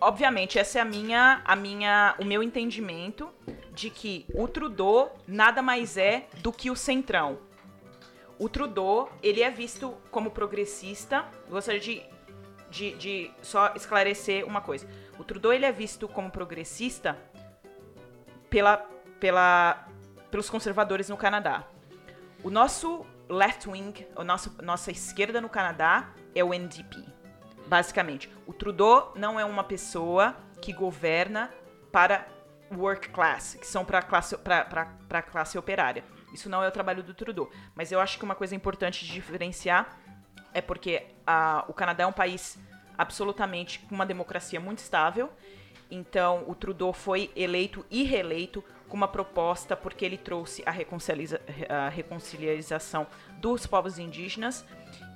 obviamente 0.00 0.58
essa 0.58 0.78
é 0.78 0.82
a 0.82 0.84
minha, 0.84 1.40
a 1.44 1.56
minha, 1.56 2.14
o 2.18 2.24
meu 2.24 2.42
entendimento 2.42 3.28
de 3.72 3.90
que 3.90 4.26
o 4.34 4.48
Trudeau 4.48 5.16
nada 5.26 5.62
mais 5.62 5.96
é 5.96 6.24
do 6.42 6.52
que 6.52 6.70
o 6.70 6.76
centrão. 6.76 7.38
O 8.38 8.48
Trudeau, 8.48 9.10
ele 9.22 9.42
é 9.42 9.50
visto 9.50 9.96
como 10.10 10.30
progressista. 10.30 11.24
Gostaria 11.48 11.80
de, 11.80 12.02
de, 12.70 12.94
de 12.96 13.30
só 13.42 13.72
esclarecer 13.74 14.46
uma 14.46 14.60
coisa. 14.60 14.88
O 15.18 15.24
Trudeau, 15.24 15.52
ele 15.52 15.66
é 15.66 15.72
visto 15.72 16.06
como 16.06 16.30
progressista 16.30 17.18
pela, 18.48 18.76
pela, 19.18 19.88
pelos 20.30 20.48
conservadores 20.48 21.08
no 21.08 21.16
Canadá. 21.16 21.64
O 22.42 22.50
nosso 22.50 23.04
left 23.28 23.68
wing, 23.68 24.06
a 24.16 24.24
nossa, 24.24 24.50
nossa 24.62 24.90
esquerda 24.90 25.40
no 25.40 25.48
Canadá 25.48 26.10
é 26.34 26.42
o 26.42 26.54
NDP, 26.54 27.04
basicamente. 27.66 28.30
O 28.46 28.52
Trudeau 28.52 29.12
não 29.16 29.38
é 29.38 29.44
uma 29.44 29.64
pessoa 29.64 30.36
que 30.60 30.72
governa 30.72 31.50
para 31.90 32.26
work 32.76 33.08
class, 33.10 33.54
que 33.54 33.66
são 33.66 33.84
para 33.84 33.98
a 33.98 34.02
classe, 34.02 34.36
classe 35.30 35.58
operária. 35.58 36.04
Isso 36.32 36.48
não 36.48 36.62
é 36.62 36.68
o 36.68 36.70
trabalho 36.70 37.02
do 37.02 37.14
Trudeau. 37.14 37.50
Mas 37.74 37.92
eu 37.92 38.00
acho 38.00 38.18
que 38.18 38.24
uma 38.24 38.34
coisa 38.34 38.54
importante 38.54 39.04
de 39.04 39.12
diferenciar 39.12 39.98
é 40.52 40.60
porque 40.60 41.06
ah, 41.26 41.64
o 41.68 41.72
Canadá 41.72 42.04
é 42.04 42.06
um 42.06 42.12
país 42.12 42.58
absolutamente 42.96 43.78
com 43.80 43.94
uma 43.94 44.06
democracia 44.06 44.58
muito 44.60 44.78
estável. 44.78 45.30
Então, 45.90 46.44
o 46.46 46.54
Trudeau 46.54 46.92
foi 46.92 47.30
eleito 47.34 47.84
e 47.90 48.02
reeleito 48.02 48.62
com 48.88 48.96
uma 48.96 49.08
proposta 49.08 49.76
porque 49.76 50.04
ele 50.04 50.16
trouxe 50.18 50.62
a, 50.66 50.70
reconciliza- 50.70 51.40
a 51.68 51.88
reconciliação 51.88 53.06
dos 53.38 53.66
povos 53.66 53.98
indígenas 53.98 54.64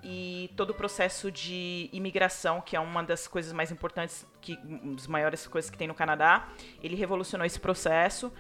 e 0.03 0.51
todo 0.57 0.71
o 0.71 0.75
processo 0.75 1.31
de 1.31 1.89
imigração, 1.93 2.61
que 2.61 2.77
é 2.77 2.81
uma 2.81 3.03
das 3.03 3.27
coisas 3.27 3.53
mais 3.53 3.71
importantes, 3.71 4.27
que, 4.41 4.59
uma 4.65 4.95
das 4.95 5.07
maiores 5.07 5.47
coisas 5.47 5.71
que 5.71 5.79
tem 5.79 5.89
no 5.89 5.95
Canadá. 5.95 6.49
Ele 6.83 6.97
revolucionou 6.97 7.47
esse 7.47 7.61
processo 7.61 8.33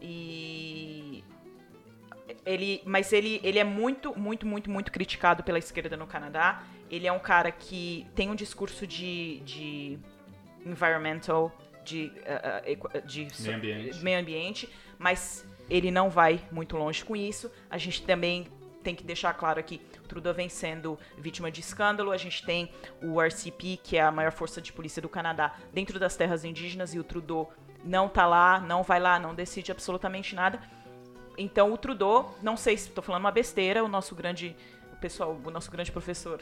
e 0.00 0.99
ele, 2.44 2.82
mas 2.84 3.12
ele, 3.12 3.40
ele 3.42 3.58
é 3.58 3.64
muito, 3.64 4.18
muito, 4.18 4.46
muito, 4.46 4.70
muito 4.70 4.92
criticado 4.92 5.42
pela 5.42 5.58
esquerda 5.58 5.96
no 5.96 6.06
Canadá. 6.06 6.62
Ele 6.90 7.06
é 7.06 7.12
um 7.12 7.18
cara 7.18 7.50
que 7.52 8.06
tem 8.14 8.30
um 8.30 8.34
discurso 8.34 8.86
de, 8.86 9.40
de 9.40 9.98
environmental, 10.64 11.56
de, 11.84 12.12
uh, 12.22 13.06
de 13.06 13.28
Meio 13.40 13.56
ambiente. 13.56 14.04
meio 14.04 14.20
ambiente, 14.20 14.68
mas 14.98 15.46
ele 15.68 15.90
não 15.90 16.10
vai 16.10 16.40
muito 16.50 16.76
longe 16.76 17.04
com 17.04 17.14
isso. 17.14 17.50
A 17.70 17.78
gente 17.78 18.02
também 18.02 18.46
tem 18.82 18.94
que 18.94 19.04
deixar 19.04 19.34
claro 19.34 19.60
aqui, 19.60 19.80
o 20.02 20.08
Trudeau 20.08 20.32
vem 20.34 20.48
sendo 20.48 20.98
vítima 21.18 21.50
de 21.50 21.60
escândalo, 21.60 22.10
a 22.10 22.16
gente 22.16 22.44
tem 22.44 22.70
o 23.02 23.20
RCP, 23.20 23.78
que 23.82 23.96
é 23.96 24.02
a 24.02 24.10
maior 24.10 24.32
força 24.32 24.60
de 24.60 24.72
polícia 24.72 25.02
do 25.02 25.08
Canadá, 25.08 25.54
dentro 25.72 26.00
das 26.00 26.16
terras 26.16 26.44
indígenas, 26.44 26.94
e 26.94 26.98
o 26.98 27.04
Trudeau 27.04 27.52
não 27.84 28.08
tá 28.08 28.26
lá, 28.26 28.60
não 28.60 28.82
vai 28.82 28.98
lá, 28.98 29.18
não 29.18 29.34
decide 29.34 29.70
absolutamente 29.70 30.34
nada. 30.34 30.60
Então 31.40 31.72
o 31.72 31.78
Trudeau, 31.78 32.38
não 32.42 32.56
sei 32.56 32.76
se 32.76 32.88
estou 32.88 33.02
falando 33.02 33.22
uma 33.22 33.30
besteira, 33.30 33.82
o 33.82 33.88
nosso 33.88 34.14
grande 34.14 34.54
o 34.92 34.96
pessoal, 34.96 35.38
o 35.42 35.50
nosso 35.50 35.70
grande 35.70 35.90
professor, 35.90 36.40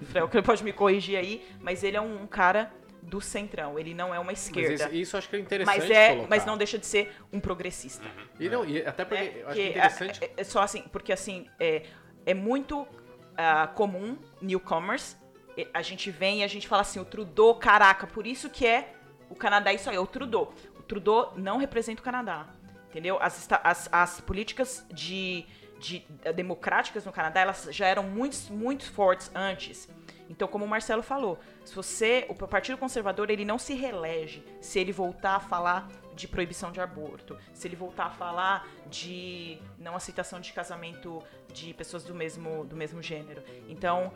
o 0.00 0.04
Frel, 0.04 0.28
que 0.28 0.36
ele 0.36 0.44
pode 0.44 0.62
me 0.62 0.72
corrigir 0.72 1.16
aí, 1.16 1.46
mas 1.60 1.82
ele 1.82 1.96
é 1.96 2.00
um, 2.00 2.22
um 2.22 2.26
cara 2.26 2.70
do 3.00 3.20
centrão, 3.20 3.78
ele 3.78 3.94
não 3.94 4.14
é 4.14 4.18
uma 4.18 4.32
Mas 4.32 4.44
esquerda. 4.46 4.84
isso, 4.86 4.94
isso 4.94 5.16
acho 5.16 5.28
que 5.28 5.36
é 5.36 5.38
interessante 5.38 5.78
Mas, 5.78 5.90
é, 5.90 6.08
colocar. 6.10 6.28
mas 6.28 6.46
não 6.46 6.56
deixa 6.56 6.78
de 6.78 6.86
ser 6.86 7.14
um 7.32 7.38
progressista. 7.40 8.06
E, 8.40 8.48
não, 8.48 8.64
e 8.64 8.84
até 8.84 9.04
porque 9.04 9.32
eu 9.36 9.48
acho 9.48 9.56
Que 9.56 9.62
que 9.62 9.66
é 9.66 9.70
interessante... 9.70 10.24
é, 10.24 10.30
é 10.36 10.44
só 10.44 10.62
assim, 10.62 10.82
porque 10.90 11.12
assim, 11.12 11.46
é, 11.58 11.82
é 12.24 12.34
muito 12.34 12.86
ah, 13.36 13.66
comum, 13.74 14.18
newcomers, 14.40 15.16
a 15.72 15.82
gente 15.82 16.10
vem 16.10 16.40
e 16.40 16.44
a 16.44 16.48
gente 16.48 16.66
fala 16.66 16.82
assim, 16.82 16.98
o 16.98 17.04
Trudeau, 17.04 17.54
caraca, 17.56 18.06
por 18.06 18.26
isso 18.26 18.50
que 18.50 18.66
é 18.66 18.94
o 19.28 19.34
Canadá 19.34 19.72
isso 19.72 19.88
aí, 19.88 19.96
é 19.96 20.00
o 20.00 20.06
Trudeau. 20.06 20.52
O 20.78 20.82
Trudeau 20.82 21.32
não 21.36 21.58
representa 21.58 22.00
o 22.00 22.04
Canadá, 22.04 22.46
entendeu? 22.94 23.18
As, 23.20 23.48
as, 23.64 23.88
as 23.90 24.20
políticas 24.20 24.86
de, 24.92 25.44
de 25.80 26.06
eh, 26.22 26.32
democráticas 26.32 27.04
no 27.04 27.12
Canadá, 27.12 27.40
elas 27.40 27.66
já 27.72 27.88
eram 27.88 28.04
muito, 28.04 28.52
muito 28.52 28.88
fortes 28.92 29.32
antes. 29.34 29.88
Então, 30.30 30.46
como 30.46 30.64
o 30.64 30.68
Marcelo 30.68 31.02
falou, 31.02 31.38
se 31.64 31.74
você, 31.74 32.24
o 32.28 32.34
Partido 32.34 32.78
Conservador, 32.78 33.30
ele 33.30 33.44
não 33.44 33.58
se 33.58 33.74
reelege 33.74 34.44
se 34.60 34.78
ele 34.78 34.92
voltar 34.92 35.34
a 35.36 35.40
falar 35.40 35.88
de 36.14 36.28
proibição 36.28 36.70
de 36.70 36.80
aborto, 36.80 37.36
se 37.52 37.66
ele 37.66 37.74
voltar 37.74 38.06
a 38.06 38.10
falar 38.10 38.68
de 38.88 39.58
não 39.76 39.96
aceitação 39.96 40.40
de 40.40 40.52
casamento 40.52 41.20
de 41.52 41.74
pessoas 41.74 42.04
do 42.04 42.14
mesmo, 42.14 42.64
do 42.64 42.76
mesmo 42.76 43.02
gênero. 43.02 43.42
Então, 43.68 44.12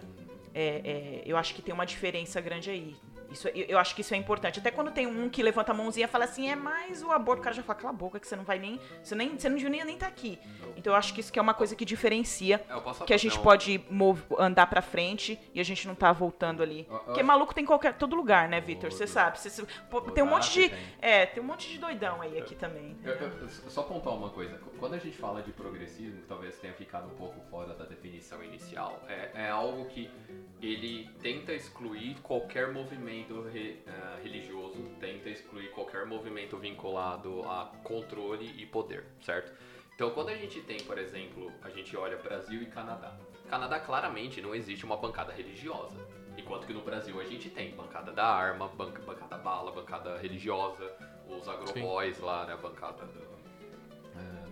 é, 0.55 0.67
é, 0.85 1.23
eu 1.27 1.37
acho 1.37 1.53
que 1.53 1.61
tem 1.61 1.75
uma 1.75 1.85
diferença 1.85 2.41
grande 2.41 2.71
aí. 2.71 2.97
Isso, 3.31 3.47
eu, 3.49 3.67
eu 3.69 3.79
acho 3.79 3.95
que 3.95 4.01
isso 4.01 4.15
é 4.15 4.17
importante. 4.17 4.59
Até 4.59 4.71
quando 4.71 4.91
tem 4.91 5.07
um 5.07 5.29
que 5.29 5.43
levanta 5.43 5.73
a 5.73 5.75
mãozinha 5.75 6.07
e 6.07 6.09
fala 6.09 6.25
assim, 6.25 6.49
é 6.51 6.57
mais 6.57 7.03
o 7.03 7.11
aborto, 7.13 7.41
o 7.41 7.45
cara 7.45 7.55
já 7.55 7.63
fala, 7.63 7.79
cala 7.79 7.91
a 7.91 7.97
boca, 7.97 8.19
que 8.19 8.27
você 8.27 8.35
não 8.37 8.45
vai 8.45 8.59
nem. 8.59 8.81
Você, 9.03 9.15
nem, 9.15 9.39
você 9.39 9.49
não 9.49 9.57
devia 9.57 9.85
nem 9.85 9.95
estar 9.95 10.07
aqui. 10.07 10.39
Então 10.77 10.93
eu 10.93 10.97
acho 10.97 11.13
que 11.13 11.21
isso 11.21 11.33
que 11.33 11.39
é 11.39 11.43
uma 11.43 11.55
coisa 11.55 11.75
que 11.77 11.85
diferencia 11.85 12.65
É, 12.69 13.05
que 13.05 13.13
a 13.13 13.17
gente 13.17 13.39
um- 13.39 13.43
pode 13.43 13.85
andar 14.39 14.67
pra 14.67 14.81
frente 14.81 15.39
e 15.53 15.61
a 15.61 15.65
gente 15.65 15.87
não 15.87 15.95
tá 15.95 16.13
voltando 16.13 16.63
ali. 16.63 16.87
Eu- 16.89 16.95
eu 16.97 17.01
Porque 17.05 17.23
maluco 17.23 17.55
tem 17.55 17.65
em 17.65 17.67
qualquer 17.67 17.95
todo 17.95 18.15
lugar, 18.17 18.49
né, 18.49 18.61
Vitor? 18.61 18.91
Você 18.93 19.07
sabe. 19.07 19.39
Você- 19.39 19.51
você- 19.51 19.67
pô, 19.91 20.01
tem 20.01 20.23
um 20.25 20.29
monte 20.29 20.51
de 20.53 20.69
tem. 20.69 20.79
é, 21.01 21.27
tem 21.27 21.43
um 21.43 21.47
monte 21.47 21.69
de 21.69 21.79
doidão 21.79 22.21
aí 22.23 22.39
aqui 22.39 22.55
também. 22.55 22.97
Eu 23.05 23.49
só 23.69 23.83
pontuar 23.83 24.15
uma 24.17 24.31
coisa. 24.31 24.59
Quando 24.79 24.95
a 24.95 24.99
gente 24.99 25.17
fala 25.17 25.43
de 25.43 25.51
progressismo, 25.53 26.21
que 26.23 26.29
talvez 26.29 26.57
tenha 26.59 26.73
ficado 26.73 27.09
um 27.09 27.15
pouco 27.17 27.41
fora 27.51 27.75
da 27.75 27.85
definição 27.85 28.43
inicial, 28.45 29.03
é, 29.09 29.31
é 29.35 29.49
algo 29.51 29.85
que 29.87 30.09
ele 30.63 31.09
tenta 31.21 31.53
excluir 31.53 32.15
qualquer 32.23 32.73
movimento 32.73 33.43
re- 33.43 33.81
ah, 33.87 34.19
religioso, 34.23 34.81
tenta 35.01 35.29
excluir 35.29 35.71
qualquer 35.71 36.07
movimento 36.07 36.57
vinculado 36.57 37.43
a 37.45 37.73
controle 37.83 38.55
e 38.57 38.67
poder, 38.67 39.05
certo? 39.21 39.53
Então, 39.95 40.11
quando 40.11 40.29
a 40.29 40.35
gente 40.37 40.61
tem, 40.61 40.79
por 40.81 40.97
exemplo, 40.97 41.53
a 41.63 41.71
gente 41.71 41.97
olha 41.97 42.17
Brasil 42.17 42.63
e 42.63 42.67
Canadá. 42.67 43.17
Canadá 43.51 43.81
claramente 43.81 44.41
não 44.41 44.55
existe 44.55 44.85
uma 44.85 44.97
bancada 44.97 45.33
religiosa. 45.33 45.97
Enquanto 46.37 46.67
que 46.69 46.73
no 46.73 46.83
Brasil 46.83 47.19
a 47.21 47.25
gente 47.25 47.51
tem 47.51 47.75
bancada 47.75 48.13
da 48.13 48.27
arma, 48.27 48.69
banca, 48.69 49.03
bancada 49.03 49.37
bala, 49.39 49.73
bancada 49.73 50.17
religiosa, 50.19 50.93
os 51.29 51.49
agroboys 51.49 52.21
lá, 52.21 52.47
né, 52.47 52.57
bancada 52.57 53.05
do- 53.07 53.28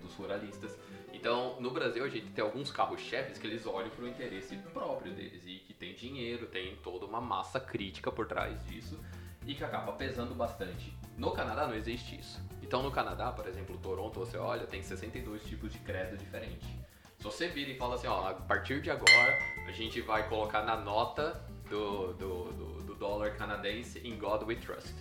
dos 0.07 0.14
ruralistas. 0.14 0.77
Então, 1.12 1.61
no 1.61 1.71
Brasil 1.71 2.05
a 2.05 2.09
gente 2.09 2.27
tem 2.31 2.45
alguns 2.45 2.71
carros-chefes 2.71 3.38
que 3.38 3.47
eles 3.47 3.66
olham 3.66 3.90
para 3.90 4.05
o 4.05 4.09
interesse 4.09 4.57
próprio 4.73 5.12
deles 5.12 5.42
e 5.47 5.59
que 5.59 5.75
tem 5.75 5.95
dinheiro, 5.95 6.47
tem 6.47 6.77
toda 6.77 7.05
uma 7.07 7.21
massa 7.21 7.59
crítica 7.59 8.12
por 8.12 8.27
trás 8.27 8.62
disso 8.66 8.99
e 9.47 9.55
que 9.55 9.64
acaba 9.64 9.92
pesando 9.92 10.35
bastante. 10.35 10.97
No 11.16 11.31
Canadá 11.31 11.66
não 11.66 11.75
existe 11.75 12.19
isso. 12.19 12.40
Então, 12.62 12.83
no 12.83 12.90
Canadá, 12.90 13.31
por 13.33 13.47
exemplo, 13.47 13.79
Toronto, 13.79 14.19
você 14.19 14.37
olha, 14.37 14.66
tem 14.66 14.83
62 14.83 15.45
tipos 15.45 15.73
de 15.73 15.79
credo 15.79 16.16
diferentes. 16.16 16.69
Se 17.16 17.25
você 17.25 17.49
vira 17.49 17.71
e 17.71 17.77
fala 17.77 17.95
assim, 17.95 18.09
ó, 18.09 18.29
a 18.29 18.35
partir 18.35 18.83
de 18.83 18.90
agora 18.90 19.38
a 19.66 19.73
gente 19.73 20.01
vai 20.01 20.29
colocar 20.29 20.62
na 20.62 20.77
nota 20.77 21.40
do, 21.71 22.12
do, 22.14 22.45
do, 22.53 22.83
do 22.83 22.95
dólar 22.95 23.37
canadense 23.37 24.07
in 24.07 24.19
God 24.19 24.42
we 24.42 24.57
trust. 24.57 24.95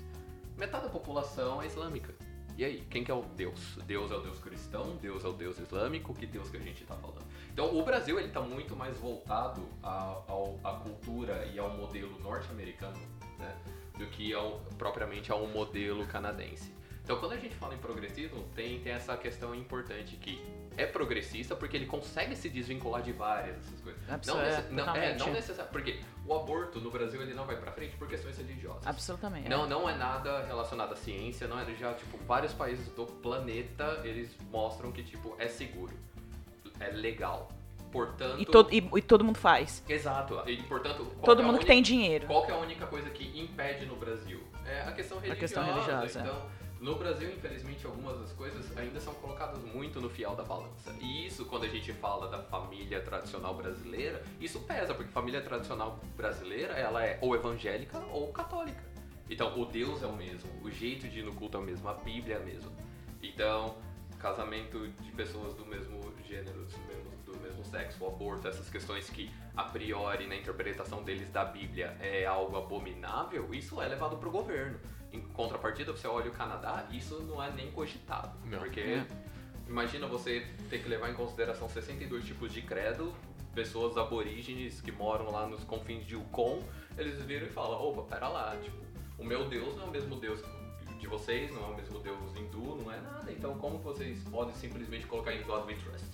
Metade 0.58 0.86
da 0.86 0.90
população 0.90 1.62
é 1.62 1.66
islâmica. 1.66 2.14
E 2.58 2.64
aí, 2.64 2.86
quem 2.90 3.04
que 3.04 3.12
é 3.12 3.14
o 3.14 3.22
Deus? 3.36 3.78
Deus 3.86 4.12
é 4.12 4.16
o 4.16 4.22
Deus 4.22 4.40
cristão? 4.40 4.96
Deus 5.02 5.26
é 5.26 5.28
o 5.28 5.34
Deus 5.34 5.60
islâmico? 5.60 6.14
Que 6.14 6.26
Deus 6.26 6.50
que 6.50 6.56
a 6.56 6.60
gente 6.62 6.84
está 6.84 6.96
falando? 6.96 7.26
Então, 7.52 7.78
o 7.78 7.84
Brasil 7.84 8.18
ele 8.18 8.30
está 8.30 8.40
muito 8.42 8.76
mais 8.76 8.98
voltado 8.98 9.62
à, 9.84 10.22
ao- 10.28 10.58
à 10.64 10.72
cultura 10.74 11.46
e 11.54 11.60
ao 11.60 11.70
modelo 11.72 12.18
norte-americano, 12.22 12.98
né, 13.38 13.56
do 13.98 14.06
que 14.08 14.34
ao, 14.34 14.60
propriamente 14.78 15.32
a 15.32 15.36
um 15.36 15.48
modelo 15.52 16.06
canadense. 16.08 16.74
Então, 17.06 17.18
quando 17.20 17.34
a 17.34 17.38
gente 17.38 17.54
fala 17.56 17.76
em 17.76 17.78
progressismo, 17.78 18.44
tem, 18.56 18.80
tem 18.80 18.92
essa 18.92 19.16
questão 19.16 19.54
importante 19.54 20.16
que 20.16 20.44
é 20.76 20.88
progressista 20.88 21.56
porque 21.56 21.78
ele 21.78 21.86
consegue 21.86 22.36
se 22.36 22.50
desvincular 22.50 23.04
de 23.04 23.12
várias 23.12 23.58
dessas 23.58 23.80
coisas. 23.80 24.10
Abso- 24.10 24.34
Não, 24.34 24.42
é, 24.42 24.46
nece- 24.46 24.70
não, 24.72 24.96
é, 24.96 25.16
não 25.16 25.32
necessariamente. 25.32 25.72
Porque 25.72 26.00
o 26.26 26.34
aborto 26.34 26.82
no 26.82 26.90
Brasil 26.90 27.22
ele 27.22 27.36
não 27.36 27.46
vai 27.46 27.58
pra 27.58 27.72
frente 27.72 27.96
por 27.96 28.08
questões 28.08 28.36
religiosas. 28.40 28.88
Absolutamente. 28.88 29.48
Não, 29.48 29.68
não 29.70 29.88
é 29.88 29.94
nada 29.96 30.48
relacionado 30.48 30.94
à 30.94 30.96
ciência, 30.96 31.48
não 31.48 31.60
é 31.60 31.66
já, 31.76 31.94
tipo, 31.94 32.18
vários 32.26 32.54
países 32.54 32.88
do 32.94 33.06
planeta, 33.06 34.02
eles 34.04 34.36
mostram 34.52 34.92
que, 34.92 35.04
tipo, 35.04 35.36
é 35.38 35.48
seguro, 35.48 35.94
é 36.80 36.88
legal. 36.90 37.50
Portanto... 37.92 38.42
E, 38.42 38.46
todo, 38.48 38.74
e, 38.74 38.78
e 38.98 39.02
todo 39.04 39.24
mundo 39.24 39.38
faz. 39.38 39.84
Exato, 39.88 40.42
e 40.50 40.58
portanto... 40.64 41.06
Todo 41.24 41.40
é 41.42 41.44
a 41.44 41.48
mundo 41.48 41.60
que 41.60 41.68
tem 41.68 41.84
dinheiro. 41.84 42.26
Qual 42.26 42.46
é 42.50 42.52
a 42.52 42.58
única 42.58 42.88
coisa 42.88 43.12
que 43.12 43.40
impede 43.40 43.86
no 43.86 43.96
Brasil? 43.96 44.42
É 44.66 44.82
a 44.82 44.92
questão 44.92 45.20
religiosa. 45.20 45.40
questão 45.40 45.64
religiosa, 45.64 46.20
é. 46.20 46.22
Então, 46.24 46.65
no 46.86 46.94
Brasil, 46.94 47.34
infelizmente, 47.34 47.84
algumas 47.84 48.20
das 48.20 48.32
coisas 48.34 48.78
ainda 48.78 49.00
são 49.02 49.12
colocadas 49.16 49.58
muito 49.64 50.00
no 50.00 50.08
fiel 50.08 50.36
da 50.36 50.44
balança. 50.44 50.96
E 51.02 51.26
isso, 51.26 51.44
quando 51.46 51.64
a 51.64 51.68
gente 51.68 51.92
fala 51.94 52.30
da 52.30 52.38
família 52.44 53.02
tradicional 53.02 53.56
brasileira, 53.56 54.24
isso 54.40 54.60
pesa, 54.60 54.94
porque 54.94 55.12
família 55.12 55.42
tradicional 55.42 56.00
brasileira, 56.16 56.74
ela 56.74 57.04
é 57.04 57.18
ou 57.22 57.36
evangélica 57.36 57.98
ou 58.12 58.32
católica. 58.32 58.84
Então, 59.28 59.60
o 59.60 59.66
Deus 59.66 60.04
é 60.04 60.06
o 60.06 60.16
mesmo, 60.16 60.48
o 60.62 60.70
jeito 60.70 61.08
de 61.08 61.22
ir 61.22 61.24
no 61.24 61.34
culto 61.34 61.58
é 61.58 61.60
o 61.60 61.64
mesmo, 61.64 61.90
a 61.90 61.96
Bíblia 61.96 62.36
é 62.36 62.38
a 62.38 62.46
mesma. 62.46 62.72
Então, 63.24 63.78
casamento 64.20 64.88
de 64.88 65.12
pessoas 65.14 65.56
do 65.56 65.66
mesmo 65.66 66.00
gênero, 66.24 66.66
do 66.66 66.80
mesmo, 66.88 67.12
do 67.26 67.40
mesmo 67.40 67.66
sexo, 67.66 68.04
o 68.04 68.08
aborto, 68.08 68.48
essas 68.48 68.70
questões 68.70 69.10
que 69.10 69.32
a 69.58 69.64
priori 69.64 70.28
na 70.28 70.36
interpretação 70.36 71.02
deles 71.02 71.32
da 71.32 71.46
Bíblia 71.46 71.98
é 72.00 72.28
algo 72.28 72.56
abominável, 72.56 73.52
isso 73.56 73.82
é 73.82 73.88
levado 73.88 74.18
pro 74.18 74.30
governo. 74.30 74.80
Em 75.16 75.22
contrapartida, 75.34 75.92
você 75.94 76.08
olha 76.08 76.30
o 76.30 76.34
Canadá, 76.34 76.86
isso 76.92 77.22
não 77.24 77.42
é 77.42 77.50
nem 77.52 77.72
cogitado. 77.72 78.38
Não. 78.46 78.60
Porque 78.60 78.82
É. 78.82 79.06
imagina 79.68 80.08
você 80.08 80.46
ter 80.70 80.80
que 80.84 80.90
levar 80.90 81.10
em 81.10 81.14
consideração 81.14 81.70
62 81.70 82.26
tipos 82.26 82.52
de 82.52 82.62
credo, 82.62 83.14
pessoas 83.54 83.96
aborígenes 83.98 84.82
que 84.82 84.92
moram 84.92 85.32
lá 85.32 85.48
nos 85.48 85.64
confins 85.64 86.06
de 86.06 86.16
Yukon, 86.16 86.62
eles 86.98 87.22
viram 87.24 87.48
e 87.48 87.50
falam, 87.50 87.82
opa, 87.82 88.02
pera 88.04 88.28
lá, 88.28 88.58
tipo, 88.62 88.78
o 89.18 89.24
meu 89.24 89.48
Deus 89.48 89.76
não 89.78 89.86
é 89.86 89.88
o 89.88 89.92
mesmo 89.92 90.16
Deus 90.18 90.42
de 91.00 91.08
vocês, 91.08 91.50
não 91.54 91.64
é 91.64 91.72
o 91.72 91.76
mesmo 91.76 92.00
Deus 92.00 92.36
hindu, 92.36 92.76
não 92.84 92.92
é 92.92 93.00
nada. 93.00 93.32
Então 93.32 93.58
como 93.58 93.78
vocês 93.78 94.22
podem 94.30 94.54
simplesmente 94.56 95.06
colocar 95.08 95.34
em 95.34 95.42
God 95.44 95.66
we 95.66 95.76
trust? 95.76 96.06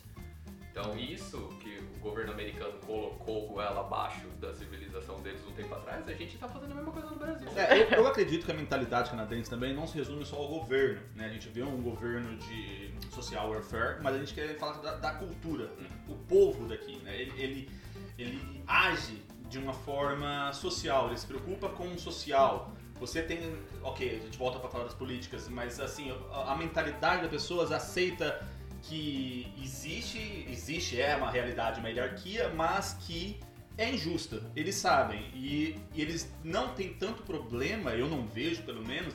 Então 0.71 0.97
isso 0.97 1.49
que 1.61 1.79
o 1.97 1.99
governo 1.99 2.31
americano 2.31 2.73
colocou 2.85 3.49
goela 3.49 3.81
abaixo 3.81 4.25
da 4.39 4.53
civilização 4.53 5.19
deles 5.21 5.41
um 5.45 5.51
tempo 5.51 5.75
atrás, 5.75 6.07
a 6.07 6.13
gente 6.13 6.37
tá 6.37 6.47
fazendo 6.47 6.71
a 6.71 6.75
mesma 6.75 6.91
coisa 6.91 7.09
no 7.09 7.17
Brasil. 7.17 7.47
É, 7.57 7.77
eu, 7.77 7.87
eu 7.97 8.07
acredito 8.07 8.45
que 8.45 8.51
a 8.51 8.55
mentalidade 8.55 9.09
canadense 9.09 9.49
também 9.49 9.73
não 9.73 9.85
se 9.85 9.97
resume 9.97 10.25
só 10.25 10.37
ao 10.37 10.47
governo, 10.47 11.01
né? 11.13 11.25
A 11.25 11.29
gente 11.29 11.49
vê 11.49 11.61
um 11.61 11.81
governo 11.81 12.37
de 12.37 12.89
social 13.11 13.51
welfare, 13.51 14.01
mas 14.01 14.15
a 14.15 14.19
gente 14.19 14.33
quer 14.33 14.57
falar 14.57 14.77
da, 14.77 14.95
da 14.95 15.11
cultura, 15.11 15.69
o 16.07 16.15
povo 16.15 16.65
daqui, 16.67 16.95
né? 16.99 17.19
Ele, 17.19 17.41
ele, 17.41 17.69
ele 18.17 18.63
age 18.65 19.21
de 19.49 19.59
uma 19.59 19.73
forma 19.73 20.53
social, 20.53 21.07
ele 21.07 21.17
se 21.17 21.27
preocupa 21.27 21.67
com 21.67 21.83
o 21.83 21.99
social. 21.99 22.71
Você 22.97 23.21
tem, 23.21 23.57
ok, 23.83 24.21
a 24.21 24.25
gente 24.25 24.37
volta 24.37 24.59
para 24.59 24.69
falar 24.69 24.85
das 24.85 24.93
políticas, 24.93 25.49
mas 25.49 25.79
assim, 25.79 26.15
a 26.31 26.55
mentalidade 26.55 27.23
das 27.23 27.31
pessoas 27.31 27.71
aceita 27.71 28.47
que 28.83 29.53
existe, 29.61 30.45
existe 30.49 30.99
é 30.99 31.15
uma 31.15 31.29
realidade, 31.29 31.79
uma 31.79 31.89
hierarquia, 31.89 32.49
mas 32.49 32.97
que 33.01 33.39
é 33.77 33.89
injusta. 33.89 34.41
Eles 34.55 34.75
sabem 34.75 35.21
e, 35.33 35.77
e 35.93 36.01
eles 36.01 36.33
não 36.43 36.69
têm 36.69 36.93
tanto 36.93 37.23
problema, 37.23 37.91
eu 37.91 38.09
não 38.09 38.25
vejo 38.25 38.63
pelo 38.63 38.85
menos, 38.85 39.13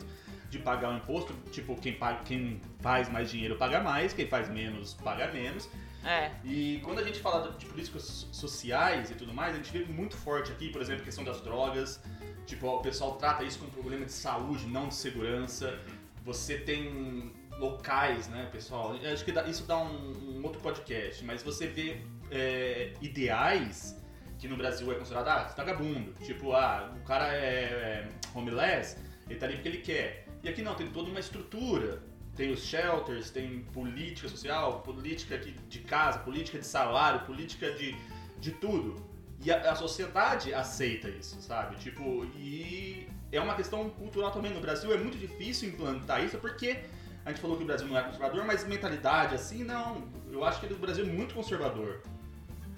de 0.50 0.59
pagar 0.59 0.92
o 0.92 0.96
imposto. 0.96 1.35
Tipo, 1.50 1.76
quem, 1.76 1.94
paga, 1.94 2.22
quem 2.24 2.61
faz 2.81 3.09
mais 3.09 3.31
dinheiro 3.31 3.57
paga 3.57 3.81
mais, 3.81 4.12
quem 4.12 4.26
faz 4.29 4.48
menos 4.48 4.94
paga 4.94 5.33
menos. 5.33 5.68
É. 6.05 6.31
E 6.44 6.81
quando 6.85 7.00
a 7.00 7.02
gente 7.02 7.18
fala 7.18 7.50
de 7.59 7.66
políticas 7.66 8.05
so- 8.05 8.29
sociais 8.33 9.11
e 9.11 9.14
tudo 9.14 9.35
mais, 9.35 9.55
a 9.55 9.57
gente 9.57 9.72
vê 9.72 9.85
muito 9.85 10.16
forte 10.16 10.52
aqui, 10.52 10.68
por 10.68 10.81
exemplo, 10.81 11.02
a 11.02 11.05
questão 11.05 11.24
das 11.24 11.40
drogas. 11.40 12.00
Tipo, 12.46 12.68
o 12.68 12.81
pessoal 12.81 13.16
trata 13.16 13.42
isso 13.42 13.59
como 13.59 13.70
um 13.70 13.74
problema 13.74 14.05
de 14.05 14.12
saúde, 14.12 14.66
não 14.66 14.87
de 14.88 14.94
segurança. 14.94 15.81
Você 16.24 16.59
tem 16.59 17.33
locais, 17.59 18.29
né, 18.29 18.49
pessoal? 18.53 18.97
Eu 18.97 19.12
acho 19.12 19.25
que 19.25 19.33
isso 19.49 19.64
dá 19.64 19.79
um, 19.79 20.38
um 20.38 20.42
outro 20.42 20.61
podcast, 20.61 21.25
mas 21.25 21.42
você 21.42 21.66
vê 21.66 22.01
é, 22.31 22.92
ideais 23.01 23.97
que 24.38 24.47
no 24.47 24.57
Brasil 24.57 24.90
é 24.92 24.97
considerado, 24.97 25.29
ah, 25.29 25.55
vagabundo. 25.57 26.12
Tipo, 26.25 26.53
ah, 26.53 26.92
o 26.97 27.05
cara 27.05 27.33
é, 27.33 27.38
é 27.38 28.09
homeless, 28.35 28.97
ele 29.29 29.38
tá 29.38 29.47
ali 29.47 29.55
porque 29.55 29.69
ele 29.69 29.79
quer. 29.79 30.27
E 30.42 30.49
aqui 30.49 30.62
não, 30.62 30.75
tem 30.75 30.88
toda 30.90 31.11
uma 31.11 31.21
estrutura. 31.21 32.03
Tem 32.35 32.53
os 32.53 32.62
shelters, 32.62 33.31
tem 33.31 33.61
política 33.73 34.29
social, 34.29 34.81
política 34.81 35.38
de, 35.38 35.53
de 35.53 35.79
casa, 35.79 36.19
política 36.19 36.59
de 36.59 36.66
salário, 36.66 37.21
política 37.21 37.73
de, 37.73 37.97
de 38.38 38.51
tudo. 38.53 39.03
E 39.42 39.51
a, 39.51 39.73
a 39.73 39.75
sociedade 39.75 40.53
aceita 40.53 41.09
isso, 41.09 41.40
sabe? 41.40 41.77
Tipo, 41.77 42.27
e 42.37 43.09
é 43.33 43.40
uma 43.40 43.55
questão 43.55 43.88
cultural 43.88 44.31
também. 44.33 44.53
No 44.53 44.61
Brasil 44.61 44.92
é 44.92 44.99
muito 44.99 45.16
difícil 45.16 45.71
implantar 45.71 46.23
isso 46.23 46.37
porque 46.37 46.81
a 47.27 47.31
gente 47.31 47.41
falou 47.41 47.57
que 47.57 47.65
o 47.65 47.67
Brasil 47.67 47.89
não 47.89 47.99
é 47.99 48.03
conservador, 48.03 48.45
mas 48.47 48.65
mentalidade 48.65 49.35
assim, 49.35 49.65
não. 49.65 50.05
Eu 50.31 50.45
acho 50.45 50.61
que 50.61 50.73
o 50.73 50.77
Brasil 50.79 51.05
é 51.05 51.09
muito 51.09 51.35
conservador. 51.35 52.01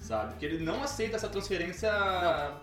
Sabe? 0.01 0.31
Porque 0.31 0.47
ele 0.47 0.65
não 0.65 0.83
aceita 0.83 1.17
essa 1.17 1.29
transferência 1.29 1.91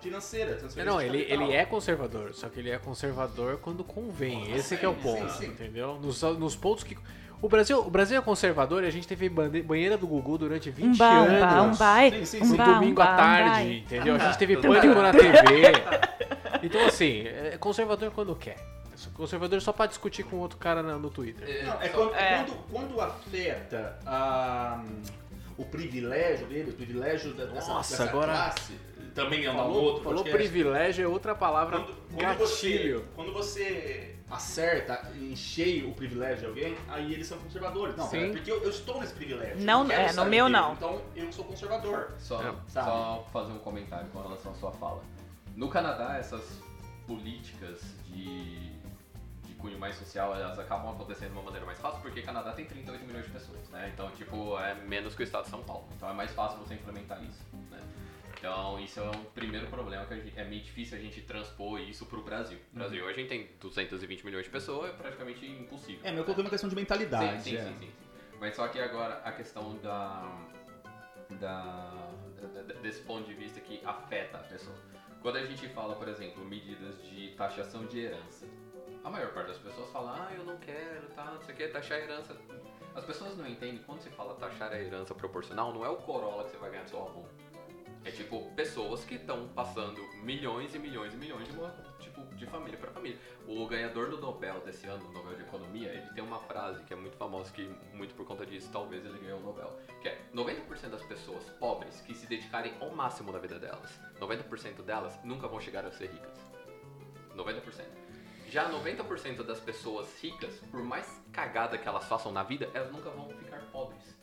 financeira. 0.01 0.55
Transferência 0.55 0.85
Não, 0.91 1.01
ele, 1.01 1.27
ele 1.29 1.51
é 1.53 1.63
conservador, 1.65 2.33
só 2.33 2.49
que 2.49 2.59
ele 2.59 2.71
é 2.71 2.77
conservador 2.79 3.59
quando 3.61 3.83
convém. 3.83 4.39
Nossa, 4.39 4.55
Esse 4.55 4.77
que 4.77 4.85
é 4.85 4.89
o 4.89 4.95
sim, 4.95 5.01
ponto, 5.01 5.31
sim, 5.33 5.39
sim. 5.39 5.45
entendeu? 5.47 5.99
Nos, 6.01 6.21
nos 6.21 6.55
pontos 6.55 6.83
que. 6.83 6.97
O 7.41 7.49
Brasil, 7.49 7.77
o 7.79 7.89
Brasil 7.89 8.17
é 8.17 8.21
conservador 8.21 8.83
e 8.83 8.87
a 8.87 8.89
gente 8.89 9.07
teve 9.07 9.29
banheira 9.29 9.97
do 9.97 10.07
Gugu 10.07 10.37
durante 10.39 10.71
20 10.71 10.85
Um 10.95 10.97
ba, 10.97 11.21
um 11.21 11.39
ba, 11.39 11.53
um 11.53 11.63
anos. 11.65 11.77
bai, 11.77 12.09
Sim, 12.11 12.25
sim, 12.25 12.41
um 12.41 12.45
sim. 12.45 12.51
no 12.51 12.57
ba, 12.57 12.63
um 12.69 12.73
domingo 12.75 13.01
à 13.01 13.07
tarde, 13.15 13.77
entendeu? 13.79 14.15
A 14.15 14.17
gente 14.17 14.37
teve 14.39 14.57
pânico 14.57 15.01
na 15.01 15.11
TV. 15.11 15.43
Então, 16.63 16.85
assim, 16.87 17.27
é 17.27 17.57
conservador 17.59 18.09
quando 18.11 18.33
quer. 18.35 18.55
Conservador 19.13 19.61
só 19.61 19.71
pra 19.73 19.85
discutir 19.85 20.23
com 20.23 20.37
outro 20.37 20.57
cara 20.57 20.81
no 20.83 21.09
Twitter. 21.09 21.65
Não, 21.65 21.81
é 21.81 21.89
só- 21.89 21.97
quando, 21.97 22.15
É. 22.15 22.43
quando, 22.43 22.57
quando 22.71 23.01
afeta 23.01 23.99
a, 24.05 24.83
o 25.57 25.65
privilégio 25.65 26.47
dele, 26.47 26.71
o 26.71 26.73
privilégio 26.73 27.33
da- 27.33 27.45
dessa, 27.45 27.73
Nossa, 27.73 27.97
dessa 27.97 28.09
agora- 28.09 28.31
classe, 28.33 28.73
também 29.13 29.45
é 29.45 29.51
um 29.51 29.55
Falou, 29.55 29.83
outro 29.83 30.03
falou 30.03 30.23
podcast. 30.23 30.37
privilégio 30.49 31.05
é 31.05 31.07
outra 31.07 31.33
palavra 31.33 31.77
Quando, 31.79 31.95
quando 32.13 32.37
você, 32.37 32.71
gatilho. 32.73 33.05
quando 33.15 33.31
você 33.33 34.15
acerta 34.29 35.09
em 35.15 35.35
cheio 35.35 35.89
o 35.89 35.93
privilégio 35.93 36.39
de 36.39 36.45
alguém, 36.47 36.75
aí 36.89 37.13
eles 37.13 37.25
são 37.27 37.37
conservadores. 37.37 37.95
Não, 37.95 38.09
Sim. 38.09 38.25
é 38.25 38.29
porque 38.31 38.51
eu, 38.51 38.61
eu 38.63 38.69
estou 38.69 38.99
nesse 38.99 39.13
privilégio. 39.13 39.57
Não, 39.63 39.89
é, 39.89 40.11
no 40.11 40.25
meu 40.25 40.45
dele, 40.47 40.57
não. 40.57 40.73
Então 40.73 41.01
eu 41.15 41.31
sou 41.31 41.45
conservador. 41.45 42.11
Só, 42.19 42.41
É, 42.41 42.53
sabe? 42.67 42.87
só 42.89 43.27
fazer 43.31 43.53
um 43.53 43.59
comentário 43.59 44.07
com 44.09 44.21
relação 44.21 44.51
à 44.51 44.55
sua 44.55 44.71
fala. 44.73 45.01
No 45.55 45.69
Canadá, 45.69 46.17
essas 46.17 46.59
políticas 47.07 47.79
de 48.07 48.71
cunho 49.65 49.79
mais 49.79 49.95
social, 49.95 50.35
elas 50.35 50.59
acabam 50.59 50.91
acontecendo 50.93 51.29
de 51.31 51.33
uma 51.37 51.41
maneira 51.43 51.65
mais 51.65 51.79
fácil, 51.79 51.99
porque 52.01 52.19
o 52.19 52.23
Canadá 52.23 52.51
tem 52.51 52.65
38 52.65 53.03
milhões 53.05 53.25
de 53.25 53.31
pessoas, 53.31 53.67
né? 53.69 53.89
Então, 53.93 54.09
tipo, 54.11 54.57
é 54.59 54.75
menos 54.75 55.15
que 55.15 55.21
o 55.21 55.25
estado 55.25 55.45
de 55.45 55.49
São 55.49 55.63
Paulo. 55.63 55.87
Então 55.95 56.07
é 56.09 56.13
mais 56.13 56.31
fácil 56.33 56.59
você 56.59 56.75
implementar 56.75 57.21
isso, 57.23 57.43
né? 57.71 57.79
Então, 58.37 58.79
isso 58.79 58.99
é 58.99 59.03
um 59.09 59.23
primeiro 59.33 59.65
problema 59.67 60.05
que 60.05 60.13
a 60.13 60.17
gente- 60.17 60.37
é 60.39 60.43
meio 60.43 60.61
difícil 60.61 60.97
a 60.99 61.01
gente 61.01 61.19
transpor 61.21 61.79
isso 61.79 62.05
pro 62.05 62.21
Brasil. 62.21 62.59
No 62.71 62.79
Brasil, 62.79 63.03
hoje 63.03 63.13
a 63.15 63.17
gente 63.21 63.29
tem 63.29 63.49
220 63.59 64.23
milhões 64.23 64.45
de 64.45 64.51
pessoas, 64.51 64.91
é 64.91 64.93
praticamente 64.93 65.43
impossível. 65.47 66.01
É, 66.03 66.09
mas 66.09 66.17
eu 66.19 66.23
coloquei 66.25 66.43
uma 66.43 66.49
questão 66.51 66.69
de 66.69 66.75
mentalidade. 66.75 67.41
Sim, 67.41 67.49
sim, 67.51 67.57
é. 67.57 67.63
sim, 67.63 67.69
sim, 67.79 67.79
sim. 67.87 67.91
Mas 68.39 68.55
só 68.55 68.67
que 68.67 68.79
agora 68.79 69.15
a 69.23 69.31
questão 69.31 69.77
da, 69.77 70.41
da- 71.39 72.03
desse 72.83 73.01
ponto 73.01 73.25
de 73.25 73.33
vista 73.33 73.59
que 73.59 73.81
afeta 73.83 74.37
a 74.37 74.41
pessoa. 74.43 74.75
Quando 75.21 75.37
a 75.37 75.45
gente 75.45 75.67
fala, 75.69 75.95
por 75.95 76.07
exemplo, 76.07 76.45
medidas 76.45 77.01
de 77.09 77.29
taxação 77.31 77.85
de 77.87 77.99
herança, 78.01 78.45
a 79.05 79.09
maior 79.09 79.31
parte 79.33 79.49
das 79.49 79.59
pessoas 79.59 79.87
fala, 79.91 80.27
ah, 80.27 80.33
eu 80.33 80.43
não 80.43 80.57
quero, 80.57 81.07
tá, 81.15 81.25
não 81.25 81.41
sei 81.43 81.53
o 81.53 81.57
que, 81.57 81.67
taxar 81.67 81.99
a 81.99 82.01
herança. 82.01 82.35
As 82.95 83.05
pessoas 83.05 83.37
não 83.37 83.47
entendem, 83.47 83.77
quando 83.85 84.01
se 84.01 84.09
fala 84.09 84.33
taxar 84.33 84.73
a 84.73 84.81
herança 84.81 85.13
proporcional, 85.13 85.71
não 85.71 85.85
é 85.85 85.89
o 85.89 85.97
Corolla 85.97 86.43
que 86.43 86.51
você 86.51 86.57
vai 86.57 86.71
ganhar 86.71 86.83
do 86.85 86.89
seu 86.89 87.01
avô. 87.03 87.23
É 88.03 88.09
tipo 88.09 88.51
pessoas 88.55 89.03
que 89.05 89.15
estão 89.15 89.47
passando 89.49 90.01
milhões 90.23 90.73
e 90.73 90.79
milhões 90.79 91.13
e 91.13 91.17
milhões 91.17 91.47
de, 91.47 91.53
tipo, 91.99 92.21
de 92.35 92.47
família 92.47 92.79
para 92.79 92.89
família. 92.91 93.19
O 93.47 93.67
ganhador 93.67 94.09
do 94.09 94.17
Nobel 94.17 94.59
desse 94.61 94.87
ano, 94.87 95.03
do 95.05 95.11
Nobel 95.11 95.35
de 95.35 95.43
Economia, 95.43 95.89
ele 95.89 96.13
tem 96.13 96.23
uma 96.23 96.39
frase 96.39 96.83
que 96.83 96.93
é 96.93 96.95
muito 96.95 97.15
famosa, 97.15 97.51
que 97.51 97.67
muito 97.93 98.15
por 98.15 98.25
conta 98.25 98.43
disso 98.43 98.69
talvez 98.71 99.05
ele 99.05 99.19
ganhou 99.19 99.39
o 99.39 99.43
Nobel, 99.43 99.71
que 100.01 100.09
é 100.09 100.19
90% 100.33 100.89
das 100.89 101.03
pessoas 101.03 101.43
pobres 101.59 102.01
que 102.01 102.15
se 102.15 102.25
dedicarem 102.25 102.73
ao 102.81 102.89
máximo 102.89 103.31
na 103.31 103.37
vida 103.37 103.59
delas, 103.59 103.99
90% 104.19 104.81
delas 104.81 105.19
nunca 105.23 105.47
vão 105.47 105.59
chegar 105.59 105.85
a 105.85 105.91
ser 105.91 106.09
ricas. 106.09 106.39
90%. 107.35 108.04
Já 108.49 108.69
90% 108.71 109.43
das 109.43 109.59
pessoas 109.59 110.21
ricas, 110.21 110.55
por 110.71 110.83
mais 110.83 111.21
cagada 111.31 111.77
que 111.77 111.87
elas 111.87 112.07
façam 112.07 112.31
na 112.31 112.43
vida, 112.43 112.69
elas 112.73 112.91
nunca 112.91 113.09
vão 113.09 113.29
ficar 113.29 113.59
pobres. 113.71 114.15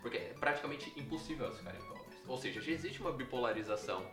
Porque 0.00 0.16
é 0.16 0.34
praticamente 0.38 0.92
impossível 0.98 1.46
elas 1.46 1.58
ficarem 1.58 1.80
pobres. 1.82 2.22
Ou 2.26 2.36
seja, 2.36 2.60
já 2.60 2.72
existe 2.72 3.00
uma 3.00 3.12
bipolarização 3.12 4.04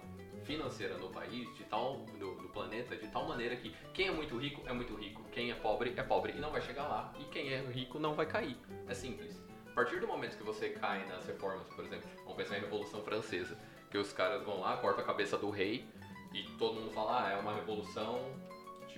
financeira 0.43 0.97
no 0.97 1.09
país, 1.09 1.53
de 1.57 1.63
tal, 1.63 1.97
do, 2.19 2.35
do 2.35 2.49
planeta, 2.49 2.95
de 2.95 3.07
tal 3.07 3.27
maneira 3.27 3.55
que 3.55 3.75
quem 3.93 4.07
é 4.07 4.11
muito 4.11 4.37
rico 4.37 4.61
é 4.67 4.73
muito 4.73 4.95
rico, 4.95 5.23
quem 5.31 5.51
é 5.51 5.55
pobre 5.55 5.93
é 5.97 6.03
pobre 6.03 6.33
e 6.33 6.39
não 6.39 6.51
vai 6.51 6.61
chegar 6.61 6.87
lá, 6.87 7.11
e 7.19 7.23
quem 7.25 7.51
é 7.51 7.61
rico 7.61 7.99
não 7.99 8.13
vai 8.13 8.27
cair. 8.27 8.55
É 8.87 8.93
simples. 8.93 9.43
A 9.67 9.73
partir 9.73 9.99
do 9.99 10.07
momento 10.07 10.37
que 10.37 10.43
você 10.43 10.69
cai 10.69 11.05
nas 11.07 11.25
reformas, 11.25 11.67
por 11.69 11.83
exemplo, 11.83 12.09
vamos 12.19 12.35
pensar 12.35 12.57
em 12.57 12.61
Revolução 12.61 13.01
Francesa, 13.01 13.57
que 13.89 13.97
os 13.97 14.13
caras 14.13 14.43
vão 14.43 14.61
lá, 14.61 14.77
cortam 14.77 15.03
a 15.03 15.07
cabeça 15.07 15.37
do 15.37 15.49
rei, 15.49 15.85
e 16.33 16.43
todo 16.57 16.79
mundo 16.79 16.91
fala, 16.91 17.25
ah, 17.25 17.31
é 17.31 17.37
uma 17.37 17.53
revolução 17.53 18.31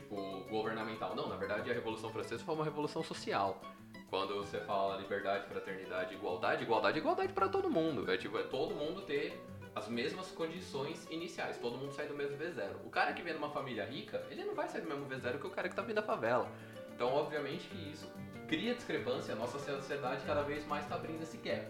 tipo, 0.08 0.43
governamental. 0.50 1.15
Não, 1.15 1.28
na 1.28 1.36
verdade 1.36 1.70
a 1.70 1.74
Revolução 1.74 2.10
Francesa 2.10 2.43
foi 2.43 2.56
uma 2.56 2.63
revolução 2.63 3.04
social. 3.04 3.62
Quando 4.10 4.36
você 4.36 4.60
fala 4.62 4.96
liberdade, 4.98 5.46
fraternidade, 5.48 6.13
igualdade, 6.13 6.63
igualdade 6.63 6.98
igualdade 6.98 7.34
para 7.34 7.50
todo 7.50 7.70
mundo. 7.70 8.10
É 8.10 8.17
tipo, 8.17 8.38
é 8.38 8.43
todo 8.43 8.74
mundo 8.74 9.02
ter 9.02 9.38
as 9.76 9.88
mesmas 9.89 10.32
condições 10.32 11.06
iniciais, 11.12 11.58
todo 11.58 11.78
mundo 11.78 11.91
sai 11.91 12.08
do 12.08 12.15
mesmo 12.15 12.38
V0. 12.38 12.86
O 12.86 12.89
cara 12.89 13.13
que 13.13 13.22
vem 13.22 13.34
numa 13.34 13.50
família 13.50 13.86
rica, 13.86 14.26
ele 14.32 14.43
não 14.46 14.56
vai 14.56 14.67
sair 14.67 14.82
do 14.82 14.88
mesmo 14.88 15.06
V0 15.06 15.39
que 15.39 15.48
o 15.48 15.52
cara 15.52 15.67
que 15.70 15.76
tá 15.76 15.82
vindo 15.82 15.96
da 15.96 16.02
favela. 16.02 16.50
Então, 16.96 17.13
obviamente 17.13 17.67
que 17.67 17.91
isso 17.91 18.10
cria 18.48 18.74
discrepância, 18.74 19.34
a 19.34 19.38
nossa 19.38 19.60
sociedade 19.60 20.26
cada 20.26 20.41
vez 20.41 20.65
mais 20.65 20.84
está 20.84 20.96
abrindo 20.96 21.22
esse 21.22 21.38
gap 21.38 21.67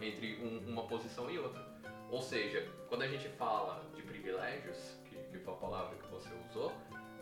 entre 0.00 0.36
um- 0.42 0.70
uma 0.70 0.84
posição 0.86 1.28
e 1.30 1.38
outra. 1.38 1.60
Ou 2.08 2.22
seja, 2.22 2.66
quando 2.88 3.02
a 3.02 3.08
gente 3.08 3.28
fala 3.30 3.84
de 3.94 4.02
privilégios, 4.02 4.96
que, 5.04 5.16
que 5.16 5.38
foi 5.40 5.52
a 5.52 5.56
palavra 5.56 5.96
que 5.98 6.06
você 6.10 6.30
usou, 6.48 6.72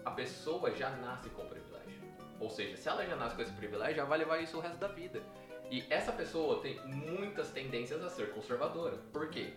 a 0.08 0.10
pessoa 0.10 0.74
já 0.74 0.90
nasce 0.90 1.28
com 1.30 1.46
privilégio. 1.46 2.00
Ou 2.40 2.48
seja, 2.48 2.76
se 2.76 2.88
ela 2.88 3.04
já 3.04 3.14
nasce 3.14 3.36
com 3.36 3.42
esse 3.42 3.52
privilégio, 3.52 4.00
ela 4.00 4.08
vai 4.08 4.18
levar 4.18 4.38
isso 4.42 4.56
o 4.56 4.60
resto 4.60 4.78
da 4.78 4.88
vida. 4.88 5.22
E 5.70 5.84
essa 5.90 6.12
pessoa 6.12 6.62
tem 6.62 6.80
muitas 6.86 7.50
tendências 7.50 8.02
a 8.02 8.08
ser 8.08 8.32
conservadora. 8.32 8.96
Por 9.12 9.28
quê? 9.28 9.52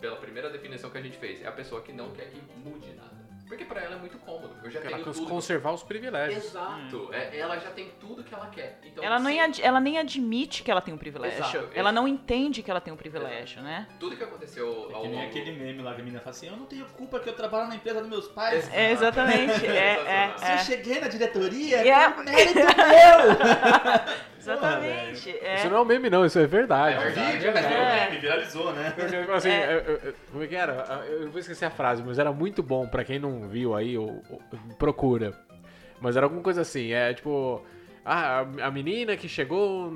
Pela 0.00 0.16
primeira 0.16 0.48
definição 0.48 0.90
que 0.90 0.96
a 0.96 1.02
gente 1.02 1.18
fez, 1.18 1.42
é 1.42 1.46
a 1.46 1.52
pessoa 1.52 1.82
que 1.82 1.92
não 1.92 2.12
quer 2.12 2.30
que 2.30 2.40
mude 2.58 2.94
nada. 2.94 3.23
Porque 3.46 3.64
pra 3.64 3.80
ela 3.82 3.94
é 3.96 3.98
muito 3.98 4.16
cômodo. 4.18 4.54
Eu 4.64 4.70
já 4.70 4.80
Ela 4.80 4.90
tenho 4.98 5.04
tudo. 5.12 5.26
conservar 5.28 5.72
os 5.72 5.82
privilégios. 5.82 6.44
Exato. 6.46 7.10
É, 7.12 7.36
ela 7.38 7.58
já 7.58 7.70
tem 7.70 7.90
tudo 8.00 8.24
que 8.24 8.34
ela 8.34 8.46
quer. 8.46 8.78
Então, 8.82 9.04
Ela, 9.04 9.18
nem 9.18 9.40
ad- 9.40 9.62
ela 9.62 9.80
nem 9.80 9.98
admite 9.98 10.62
que 10.62 10.70
ela 10.70 10.80
tem 10.80 10.94
um 10.94 10.96
privilégio. 10.98 11.38
Exato, 11.38 11.56
ela 11.56 11.70
exato. 11.90 11.92
não 11.94 12.08
entende 12.08 12.62
que 12.62 12.70
ela 12.70 12.80
tem 12.80 12.92
um 12.92 12.96
privilégio, 12.96 13.60
né? 13.62 13.86
tudo 14.00 14.16
que 14.16 14.24
aconteceu 14.24 14.88
É 14.90 14.94
ao 14.94 15.02
que 15.02 15.08
nem 15.08 15.16
longo... 15.18 15.28
aquele 15.28 15.52
meme 15.52 15.82
lá 15.82 15.94
que 15.94 16.00
a 16.00 16.04
menina 16.04 16.20
fala 16.20 16.30
assim, 16.30 16.48
eu 16.48 16.56
não 16.56 16.64
tenho 16.66 16.86
culpa 16.86 17.20
que 17.20 17.28
eu 17.28 17.34
trabalho 17.34 17.68
na 17.68 17.76
empresa 17.76 18.00
dos 18.00 18.08
meus 18.08 18.28
pais. 18.28 18.64
Exato. 18.72 18.76
É, 18.76 18.90
exatamente. 18.92 19.66
É, 19.66 19.70
é, 19.70 20.34
Se 20.38 20.44
é. 20.44 20.54
eu 20.54 20.58
cheguei 20.58 21.00
na 21.00 21.08
diretoria, 21.08 21.76
é- 21.78 21.88
é 21.88 22.08
mérito 22.08 22.54
meu! 22.54 24.24
Exatamente. 24.44 25.30
é. 25.38 25.54
Isso 25.56 25.68
não 25.70 25.78
é 25.78 25.80
um 25.80 25.84
meme, 25.86 26.10
não, 26.10 26.24
isso 26.24 26.38
é 26.38 26.46
verdade. 26.46 26.96
É 26.96 27.00
verdade, 27.00 27.32
Vídeo, 27.32 27.52
mas 27.54 27.64
é. 27.64 28.04
meme, 28.06 28.18
viralizou, 28.18 28.72
né? 28.74 28.92
Porque, 28.94 29.16
assim, 29.32 29.48
É. 29.50 29.64
eu- 29.74 29.78
eu- 29.94 30.00
eu- 30.04 30.14
como 30.30 30.44
é 30.44 30.46
que 30.46 30.54
era? 30.54 31.02
Eu 31.08 31.30
vou 31.30 31.40
esquecer 31.40 31.64
a 31.64 31.70
frase, 31.70 32.02
mas 32.02 32.18
era 32.18 32.30
muito 32.32 32.62
bom 32.62 32.86
pra 32.86 33.02
quem 33.04 33.18
não 33.18 33.33
viu 33.42 33.74
aí, 33.74 33.96
ou, 33.98 34.22
ou- 34.30 34.40
procura. 34.78 35.32
Mas 36.00 36.16
era 36.16 36.26
alguma 36.26 36.42
coisa 36.42 36.60
assim, 36.62 36.92
é 36.92 37.12
tipo, 37.14 37.62
ah, 38.04 38.40
a, 38.60 38.66
a 38.66 38.70
menina 38.70 39.16
que 39.16 39.28
chegou 39.28 39.90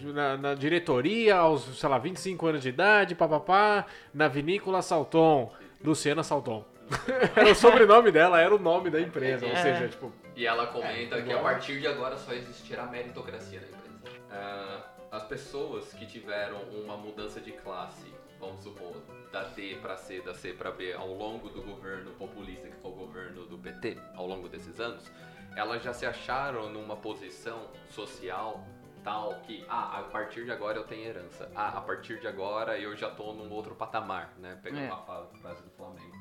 na, 0.00 0.36
na 0.36 0.54
diretoria 0.54 1.36
aos, 1.36 1.78
sei 1.78 1.88
lá, 1.88 1.98
25 1.98 2.46
anos 2.46 2.62
de 2.62 2.68
idade, 2.68 3.14
papapá, 3.14 3.86
na 4.14 4.28
vinícola 4.28 4.82
Salton, 4.82 5.52
Luciana 5.84 6.22
Salton. 6.22 6.64
era 7.36 7.50
o 7.50 7.54
sobrenome 7.54 8.10
dela, 8.10 8.40
era 8.40 8.54
o 8.54 8.58
nome 8.58 8.88
da 8.90 9.00
empresa, 9.00 9.44
ou 9.44 9.52
É. 9.52 9.56
seja, 9.56 9.88
tipo, 9.88 10.12
E 10.34 10.46
ela 10.46 10.66
comenta 10.68 11.16
É, 11.16 11.22
que 11.22 11.32
a 11.32 11.38
partir 11.38 11.80
de 11.80 11.86
agora 11.86 12.16
só 12.16 12.32
existirá 12.32 12.86
meritocracia 12.86 13.60
na 13.60 13.66
empresa. 13.66 14.22
Ah, 14.30 14.84
as 15.10 15.24
pessoas 15.24 15.92
que 15.92 16.06
tiveram 16.06 16.58
uma 16.84 16.96
mudança 16.96 17.40
de 17.40 17.52
classe, 17.52 18.06
vamos 18.40 18.62
supor, 18.62 18.94
da 19.32 19.44
D 19.44 19.76
para 19.80 19.96
C, 19.96 20.20
da 20.20 20.34
C 20.34 20.52
para 20.52 20.70
B, 20.70 20.92
ao 20.92 21.12
longo 21.12 21.48
do 21.48 21.62
governo 21.62 22.10
populista, 22.12 22.68
que 22.68 22.76
foi 22.76 22.90
o 22.90 22.94
governo 22.94 23.46
do 23.46 23.58
PT, 23.58 23.98
ao 24.14 24.26
longo 24.26 24.48
desses 24.48 24.80
anos, 24.80 25.10
elas 25.56 25.82
já 25.82 25.92
se 25.92 26.06
acharam 26.06 26.68
numa 26.70 26.96
posição 26.96 27.68
social 27.90 28.64
tal 29.04 29.34
que, 29.46 29.64
ah, 29.68 30.00
a 30.00 30.02
partir 30.04 30.44
de 30.44 30.50
agora 30.50 30.76
eu 30.78 30.84
tenho 30.84 31.06
herança. 31.06 31.50
Ah, 31.54 31.78
a 31.78 31.80
partir 31.80 32.20
de 32.20 32.26
agora 32.26 32.78
eu 32.78 32.96
já 32.96 33.10
tô 33.10 33.32
num 33.32 33.50
outro 33.52 33.74
patamar, 33.74 34.34
né? 34.38 34.58
Pegando 34.62 34.82
É. 34.82 34.88
a 34.88 34.96
frase 35.40 35.62
do 35.62 35.70
Flamengo. 35.70 36.16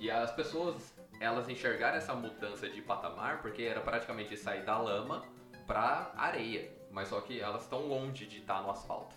E 0.00 0.10
as 0.10 0.30
pessoas, 0.32 0.94
elas 1.20 1.48
enxergaram 1.48 1.96
essa 1.96 2.14
mudança 2.14 2.68
de 2.68 2.82
patamar 2.82 3.40
porque 3.40 3.62
era 3.62 3.80
praticamente 3.80 4.36
sair 4.36 4.64
da 4.64 4.76
lama 4.76 5.22
pra 5.66 6.12
areia. 6.16 6.70
Mas 6.90 7.08
só 7.08 7.20
que 7.20 7.40
elas 7.40 7.62
estão 7.62 7.86
longe 7.86 8.26
de 8.26 8.38
estar 8.38 8.62
no 8.62 8.70
asfalto. 8.70 9.14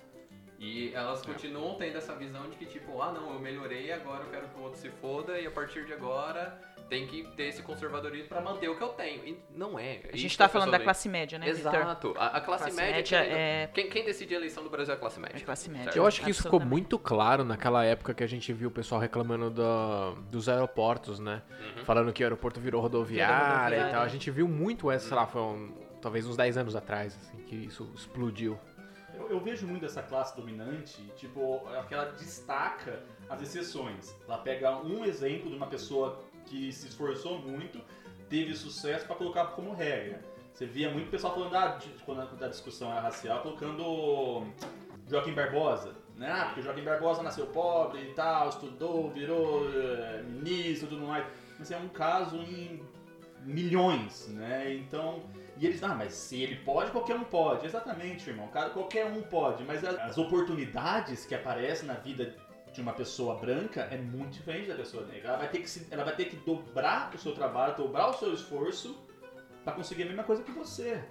E 0.62 0.93
elas 0.93 1.22
continuam 1.26 1.76
tendo 1.76 1.97
essa 1.97 2.14
visão 2.16 2.49
de 2.49 2.57
que, 2.57 2.66
tipo, 2.66 3.01
ah 3.01 3.14
não, 3.14 3.34
eu 3.34 3.39
melhorei, 3.39 3.93
agora 3.93 4.26
eu 4.26 4.30
quero 4.30 4.47
que 4.49 4.60
o 4.60 4.64
outro 4.64 4.78
se 4.78 4.89
foda, 4.89 5.39
e 5.39 5.47
a 5.47 5.51
partir 5.51 5.86
de 5.86 5.93
agora 5.93 6.60
tem 6.89 7.07
que 7.07 7.24
ter 7.36 7.43
esse 7.43 7.62
conservadorismo 7.62 8.28
pra 8.28 8.41
manter 8.41 8.68
o 8.68 8.76
que 8.76 8.82
eu 8.84 8.89
tenho. 8.89 9.26
E 9.26 9.39
não 9.55 9.80
é. 9.80 10.01
A 10.12 10.18
gente 10.18 10.36
tá 10.38 10.49
falando 10.49 10.72
da 10.72 10.80
classe 10.80 11.07
média, 11.07 11.39
né? 11.39 11.47
Exato. 11.47 12.14
A, 12.18 12.38
a 12.38 12.41
classe, 12.41 12.64
Classe 12.64 12.76
média, 12.76 12.95
média 12.95 13.24
quem, 13.26 13.34
é- 13.38 13.70
quem, 13.74 13.89
quem 13.89 14.03
decide 14.03 14.34
a 14.34 14.38
eleição 14.38 14.64
do 14.64 14.70
Brasil 14.70 14.93
é 14.93 14.97
a 14.97 14.99
classe 14.99 15.20
média. 15.20 15.38
É 15.38 15.39
classe 15.39 15.70
média. 15.70 15.84
Certo? 15.86 15.95
Eu 15.97 16.05
acho 16.05 16.22
que 16.22 16.30
isso 16.32 16.43
ficou 16.43 16.60
muito 16.60 16.99
claro 16.99 17.45
naquela 17.45 17.86
época 17.86 18.14
que 18.14 18.24
a 18.24 18.28
gente 18.28 18.51
viu 18.51 18.68
o 18.68 18.72
pessoal 18.72 18.99
reclamando 18.99 19.49
da- 19.51 20.12
dos 20.30 20.49
aeroportos, 20.49 21.20
né? 21.20 21.41
Uhum. 21.78 21.86
Falando 21.86 22.12
que 22.12 22.22
o 22.22 22.26
aeroporto 22.26 22.60
virou 22.60 22.82
rodoviária, 22.82 23.36
Virou 23.38 23.49
rodoviária. 23.60 23.88
e 23.89 23.91
tal. 23.93 24.01
A 24.03 24.07
gente 24.10 24.30
viu 24.32 24.47
muito 24.47 24.91
essa, 24.91 25.07
sei 25.10 25.16
lá, 25.16 25.26
foi 25.28 25.41
um- 25.41 25.72
talvez 26.01 26.26
uns 26.26 26.36
10 26.36 26.57
anos 26.57 26.76
atrás, 26.76 27.16
assim, 27.16 27.38
que 27.43 27.55
isso 27.55 27.89
explodiu. 27.95 28.60
Eu, 29.20 29.30
eu 29.30 29.39
vejo 29.39 29.67
muito 29.67 29.86
essa 29.86 30.01
classe 30.01 30.36
dominante, 30.36 31.01
tipo, 31.15 31.61
aquela 31.78 32.05
destaca 32.05 33.03
as 33.30 33.41
exceções. 33.41 34.15
Ela 34.28 34.38
pega 34.39 34.78
um 34.78 35.03
exemplo 35.05 35.49
de 35.49 35.55
uma 35.55 35.67
pessoa 35.67 36.20
que 36.45 36.72
se 36.72 36.88
esforçou 36.88 37.39
muito, 37.39 37.80
teve 38.30 38.55
sucesso 38.55 39.05
pra 39.05 39.15
colocar 39.15 39.47
como 39.47 39.74
regra. 39.74 40.24
Você 40.53 40.65
via 40.65 40.89
muito 40.91 41.09
pessoal 41.09 41.34
falando 41.34 41.51
da, 41.51 41.76
de- 41.78 41.89
quando 42.05 42.22
a, 42.22 42.26
da 42.26 42.47
discussão 42.47 42.91
era 42.91 43.01
racial, 43.01 43.41
colocando 43.41 44.45
Joaquim 45.07 45.34
Barbosa. 45.34 45.93
Né? 46.15 46.30
Ah, 46.30 46.45
porque 46.47 46.61
Joaquim 46.61 46.84
Barbosa 46.84 47.24
nasceu 47.24 47.45
pobre 47.47 48.01
e 48.01 48.13
tal, 48.13 48.49
estudou, 48.49 49.09
virou 49.11 49.65
eh, 49.74 50.22
ministro 50.28 50.88
e 50.88 50.89
tudo 50.89 51.05
mais. 51.07 51.26
Mas 51.57 51.72
é 51.72 51.78
um 51.78 51.88
caso 51.88 52.36
em 52.38 52.82
milhões, 53.45 54.28
né? 54.28 54.74
Então, 54.74 55.24
e 55.60 55.66
eles, 55.68 55.84
ah, 55.84 55.93
mas 55.93 56.14
se 56.14 56.41
ele 56.41 56.55
pode, 56.57 56.91
qualquer 56.91 57.16
um 57.16 57.24
pode. 57.24 57.66
Exatamente, 57.66 58.30
irmão. 58.30 58.47
Cara, 58.47 58.70
qualquer 58.70 59.05
um 59.05 59.22
pode. 59.22 59.64
Mas 59.64 59.84
as 59.84 60.18
oportunidades 60.18 61.26
que 61.26 61.36
aparecem 61.36 61.86
na 61.88 61.95
vida 61.95 62.36
de 62.74 62.82
uma 62.82 62.93
pessoa 62.93 63.36
branca 63.36 63.82
é 63.91 63.97
muito 63.97 64.34
diferente 64.34 64.68
da 64.68 64.76
pessoa 64.76 65.05
negra. 65.05 65.30
Ela 65.30 65.38
vai 65.38 65.49
ter 65.49 65.60
que, 65.60 65.70
se- 65.70 65.88
ela 65.91 66.03
vai 66.03 66.16
ter 66.16 66.26
que 66.26 66.36
dobrar 66.38 67.12
o 67.14 67.18
seu 67.18 67.34
trabalho, 67.34 67.76
dobrar 67.76 68.10
o 68.10 68.14
seu 68.14 68.34
esforço 68.34 68.97
para 69.64 69.74
conseguir 69.74 70.03
a 70.03 70.05
mesma 70.05 70.24
coisa 70.24 70.41
que 70.43 70.51
você. 70.51 71.03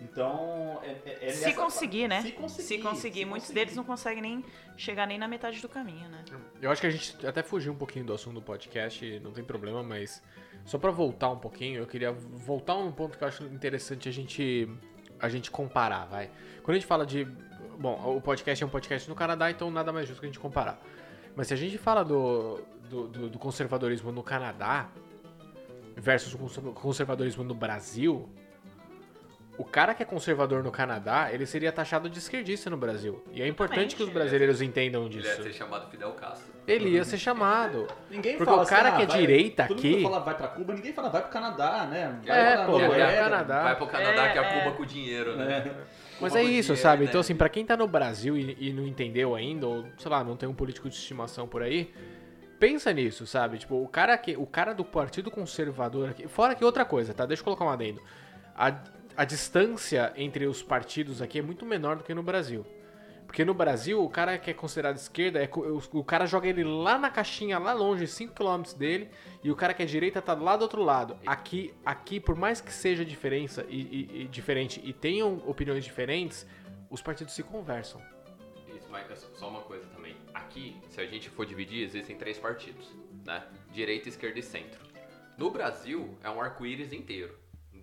Então, 0.00 0.78
é, 0.82 0.90
é, 1.06 1.18
é 1.28 1.32
Se 1.32 1.54
conseguir, 1.54 2.06
né? 2.06 2.20
Se 2.20 2.32
conseguir. 2.32 2.62
Se 2.68 2.78
conseguir. 2.78 3.18
se 3.20 3.24
Muitos 3.24 3.44
conseguir. 3.46 3.60
deles 3.60 3.76
não 3.76 3.84
conseguem 3.84 4.22
nem 4.22 4.44
chegar 4.76 5.06
nem 5.06 5.18
na 5.18 5.26
metade 5.26 5.60
do 5.60 5.68
caminho, 5.70 6.06
né? 6.10 6.22
Eu 6.60 6.70
acho 6.70 6.82
que 6.82 6.86
a 6.86 6.90
gente 6.90 7.26
até 7.26 7.42
fugiu 7.42 7.72
um 7.72 7.76
pouquinho 7.76 8.04
do 8.04 8.12
assunto 8.12 8.34
do 8.34 8.42
podcast, 8.42 9.18
não 9.20 9.32
tem 9.32 9.42
problema, 9.42 9.82
mas 9.82 10.22
só 10.66 10.76
pra 10.78 10.90
voltar 10.90 11.30
um 11.30 11.38
pouquinho, 11.38 11.78
eu 11.80 11.86
queria 11.86 12.12
voltar 12.12 12.76
um 12.76 12.92
ponto 12.92 13.16
que 13.16 13.24
eu 13.24 13.28
acho 13.28 13.44
interessante 13.44 14.08
a 14.08 14.12
gente 14.12 14.68
a 15.18 15.30
gente 15.30 15.50
comparar, 15.50 16.04
vai. 16.06 16.30
Quando 16.62 16.72
a 16.76 16.78
gente 16.78 16.86
fala 16.86 17.06
de, 17.06 17.24
bom, 17.78 18.16
o 18.16 18.20
podcast 18.20 18.62
é 18.62 18.66
um 18.66 18.70
podcast 18.70 19.08
no 19.08 19.14
Canadá, 19.14 19.50
então 19.50 19.70
nada 19.70 19.90
mais 19.90 20.06
justo 20.06 20.20
que 20.20 20.26
a 20.26 20.28
gente 20.28 20.38
comparar. 20.38 20.78
Mas 21.34 21.46
se 21.46 21.54
a 21.54 21.56
gente 21.56 21.78
fala 21.78 22.04
do, 22.04 22.60
do, 22.90 23.08
do- 23.08 23.28
do 23.30 23.38
conservadorismo 23.38 24.12
no 24.12 24.22
Canadá 24.22 24.90
versus 25.96 26.34
o 26.34 26.38
conser- 26.38 26.62
conservadorismo 26.74 27.42
no 27.44 27.54
Brasil, 27.54 28.28
o 29.58 29.64
cara 29.64 29.94
que 29.94 30.02
é 30.02 30.06
conservador 30.06 30.62
no 30.62 30.70
Canadá, 30.70 31.28
ele 31.32 31.46
seria 31.46 31.72
taxado 31.72 32.10
de 32.10 32.18
esquerdista 32.18 32.68
no 32.68 32.76
Brasil. 32.76 33.22
E 33.32 33.40
é 33.42 33.48
importante 33.48 33.96
que 33.96 34.02
os 34.02 34.10
brasileiros 34.10 34.60
entendam 34.60 35.06
Ele 35.06 35.16
ia 35.16 35.22
disso. 35.22 35.42
ser 35.42 35.52
chamado 35.54 35.90
Fidel 35.90 36.12
Castro. 36.12 36.54
Ele 36.68 36.90
ia 36.90 37.04
ser 37.04 37.16
chamado. 37.18 37.86
Ninguém 38.10 38.36
Porque 38.36 38.50
fala 38.50 38.62
o 38.62 38.66
cara 38.66 38.88
assim, 38.88 38.96
que 38.96 39.02
é 39.02 39.04
ah, 39.04 39.08
vai- 39.08 39.18
direita 39.20 39.66
todo 39.68 39.78
aqui- 39.78 39.90
mundo 39.96 40.02
fala 40.02 40.20
vai 40.20 40.34
pra 40.34 40.48
Cuba, 40.48 40.74
ninguém 40.74 40.92
fala 40.92 41.08
vai 41.08 41.22
pro 41.22 41.30
Canadá, 41.30 41.86
né? 41.86 42.20
Vai 42.26 42.38
É, 42.38 42.56
pra 42.56 42.64
pô, 42.66 42.78
vai 42.78 42.88
pro 42.88 42.98
Canadá. 42.98 43.62
Vai 43.62 43.76
pro 43.76 43.86
Canadá 43.86 44.24
É, 44.26 44.32
que 44.32 44.38
é 44.38 44.40
a 44.40 44.44
é. 44.44 44.58
Cuba 44.64 44.76
com 44.76 44.84
dinheiro, 44.84 45.36
né? 45.36 45.44
né? 45.64 45.74
Mas 46.20 46.34
é 46.34 46.42
isso, 46.42 46.68
dinheiro, 46.68 46.76
sabe? 46.76 47.04
né? 47.04 47.08
Então, 47.08 47.20
assim, 47.20 47.34
pra 47.34 47.48
quem 47.48 47.64
tá 47.64 47.76
no 47.76 47.86
Brasil 47.86 48.36
e, 48.36 48.56
e 48.58 48.72
não 48.72 48.86
entendeu 48.86 49.34
ainda, 49.34 49.66
ou, 49.66 49.86
sei 49.98 50.10
lá, 50.10 50.24
não 50.24 50.36
tem 50.36 50.48
um 50.48 50.54
político 50.54 50.88
de 50.88 50.94
estimação 50.96 51.46
por 51.46 51.62
aí, 51.62 51.92
pensa 52.58 52.92
nisso, 52.92 53.26
sabe? 53.26 53.58
Tipo, 53.58 53.76
o 53.82 53.86
cara, 53.88 54.16
que, 54.18 54.36
o 54.36 54.46
cara 54.46 54.72
do 54.74 54.84
Partido 54.84 55.30
Conservador 55.30 56.10
aqui. 56.10 56.26
Fora 56.26 56.54
que 56.54 56.64
outra 56.64 56.84
coisa, 56.84 57.12
tá? 57.14 57.24
Deixa 57.26 57.40
eu 57.42 57.44
colocar 57.44 57.64
um 57.64 57.70
adendo. 57.70 58.02
A, 58.56 58.74
a 59.16 59.24
distância 59.24 60.12
entre 60.16 60.46
os 60.46 60.62
partidos 60.62 61.22
aqui 61.22 61.38
é 61.38 61.42
muito 61.42 61.64
menor 61.64 61.96
do 61.96 62.04
que 62.04 62.14
no 62.14 62.22
Brasil. 62.22 62.64
Porque 63.26 63.44
no 63.44 63.52
Brasil, 63.52 64.02
o 64.02 64.08
cara 64.08 64.38
que 64.38 64.50
é 64.50 64.54
considerado 64.54 64.96
esquerda, 64.96 65.42
é, 65.42 65.50
o, 65.52 65.82
o 65.98 66.04
cara 66.04 66.26
joga 66.26 66.48
ele 66.48 66.62
lá 66.62 66.96
na 66.96 67.10
caixinha, 67.10 67.58
lá 67.58 67.72
longe, 67.72 68.04
5km 68.04 68.76
dele, 68.76 69.10
e 69.42 69.50
o 69.50 69.56
cara 69.56 69.74
que 69.74 69.82
é 69.82 69.86
direita 69.86 70.22
tá 70.22 70.32
lá 70.34 70.56
do 70.56 70.62
outro 70.62 70.82
lado. 70.82 71.18
Aqui, 71.26 71.74
aqui 71.84 72.20
por 72.20 72.36
mais 72.36 72.60
que 72.60 72.72
seja 72.72 73.04
diferença 73.04 73.66
e, 73.68 73.80
e- 73.80 74.22
e 74.22 74.28
diferente 74.28 74.80
e 74.84 74.92
tenham 74.92 75.42
opiniões 75.46 75.84
diferentes, 75.84 76.46
os 76.88 77.02
partidos 77.02 77.34
se 77.34 77.42
conversam. 77.42 78.00
Isso, 78.76 78.88
mas 78.90 79.06
só 79.34 79.48
uma 79.48 79.60
coisa 79.62 79.84
também. 79.86 80.14
Aqui, 80.32 80.76
se 80.88 81.00
a 81.00 81.06
gente 81.06 81.28
for 81.28 81.44
dividir, 81.44 81.82
existem 81.82 82.16
três 82.16 82.38
partidos, 82.38 82.88
né? 83.26 83.42
Direita, 83.72 84.08
esquerda 84.08 84.38
e 84.38 84.42
centro. 84.42 84.78
No 85.36 85.50
Brasil, 85.50 86.16
é 86.22 86.30
um 86.30 86.40
arco-íris 86.40 86.92
inteiro. 86.92 87.36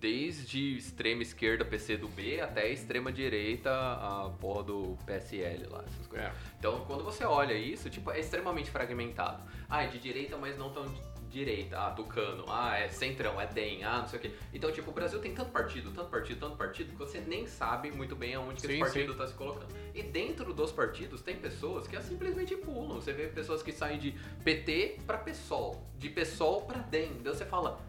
Desde 0.04 0.76
extrema 0.76 1.22
esquerda, 1.22 1.64
PC 1.64 1.96
do 1.96 2.08
B, 2.08 2.38
até 2.38 2.70
extrema 2.70 3.10
direita, 3.10 3.70
a 3.70 4.30
porra 4.38 4.62
do 4.62 4.98
PSL 5.06 5.66
lá, 5.70 5.82
essas 5.82 6.06
coisas. 6.06 6.26
É. 6.26 6.32
Então, 6.58 6.84
quando 6.84 7.02
você 7.02 7.24
olha 7.24 7.54
isso, 7.54 7.88
tipo, 7.88 8.10
é 8.10 8.20
extremamente 8.20 8.70
fragmentado. 8.70 9.42
Ah, 9.66 9.82
é 9.82 9.86
de 9.86 9.98
direita, 9.98 10.36
mas 10.36 10.58
não 10.58 10.70
tão 10.70 10.84
direita. 11.30 11.78
Ah, 11.78 11.90
Tucano. 11.92 12.44
Ah, 12.48 12.78
é 12.78 12.88
centrão, 12.88 13.40
é 13.40 13.46
DEM. 13.46 13.82
Ah, 13.82 14.00
não 14.00 14.06
sei 14.06 14.18
o 14.18 14.22
quê. 14.22 14.32
Então, 14.52 14.70
tipo, 14.70 14.90
o 14.90 14.92
Brasil 14.92 15.18
tem 15.20 15.32
tanto 15.34 15.50
partido, 15.50 15.90
tanto 15.90 16.10
partido, 16.10 16.38
tanto 16.38 16.56
partido, 16.58 16.90
que 16.90 16.98
você 16.98 17.20
nem 17.20 17.46
sabe 17.46 17.90
muito 17.90 18.14
bem 18.14 18.34
aonde 18.34 18.60
que 18.60 18.66
Sim, 18.66 18.72
esse 18.74 18.80
partido 18.80 19.12
sim. 19.12 19.18
tá 19.18 19.26
se 19.26 19.32
colocando. 19.32 19.74
E 19.94 20.02
dentro 20.02 20.52
dos 20.52 20.70
partidos 20.70 21.22
tem 21.22 21.36
pessoas 21.36 21.86
que 21.88 21.98
simplesmente 22.02 22.54
pulam. 22.56 23.00
Você 23.00 23.14
vê 23.14 23.28
pessoas 23.28 23.62
que 23.62 23.72
saem 23.72 23.98
de 23.98 24.14
PT 24.44 24.98
pra 25.06 25.16
PSOL, 25.16 25.82
de 25.96 26.10
PSOL 26.10 26.60
pra 26.66 26.80
DEM. 26.80 27.12
Então 27.20 27.32
você 27.32 27.46
fala, 27.46 27.80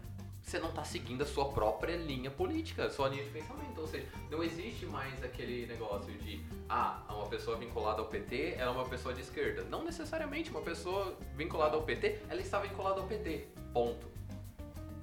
você 0.45 0.59
não 0.59 0.71
tá 0.71 0.83
seguindo 0.83 1.23
a 1.23 1.25
sua 1.25 1.45
própria 1.45 1.95
linha 1.95 2.29
política, 2.29 2.87
sua 2.91 3.09
linha 3.09 3.23
de 3.23 3.31
pensamento. 3.31 3.81
Ou 3.81 3.87
seja, 3.87 4.05
não 4.29 4.43
existe 4.43 4.85
mais 4.85 5.23
aquele 5.23 5.65
negócio 5.65 6.13
de, 6.19 6.39
ah, 6.69 7.03
uma 7.09 7.25
pessoa 7.25 7.57
vinculada 7.57 7.99
ao 7.99 8.07
PT, 8.07 8.53
ela 8.55 8.71
é 8.71 8.73
uma 8.75 8.85
pessoa 8.85 9.11
de 9.11 9.21
esquerda. 9.21 9.63
Não 9.63 9.83
necessariamente 9.83 10.51
uma 10.51 10.61
pessoa 10.61 11.17
vinculada 11.35 11.75
ao 11.75 11.81
PT, 11.81 12.19
ela 12.29 12.39
está 12.39 12.59
vinculada 12.59 13.01
ao 13.01 13.07
PT. 13.07 13.47
Ponto. 13.73 14.05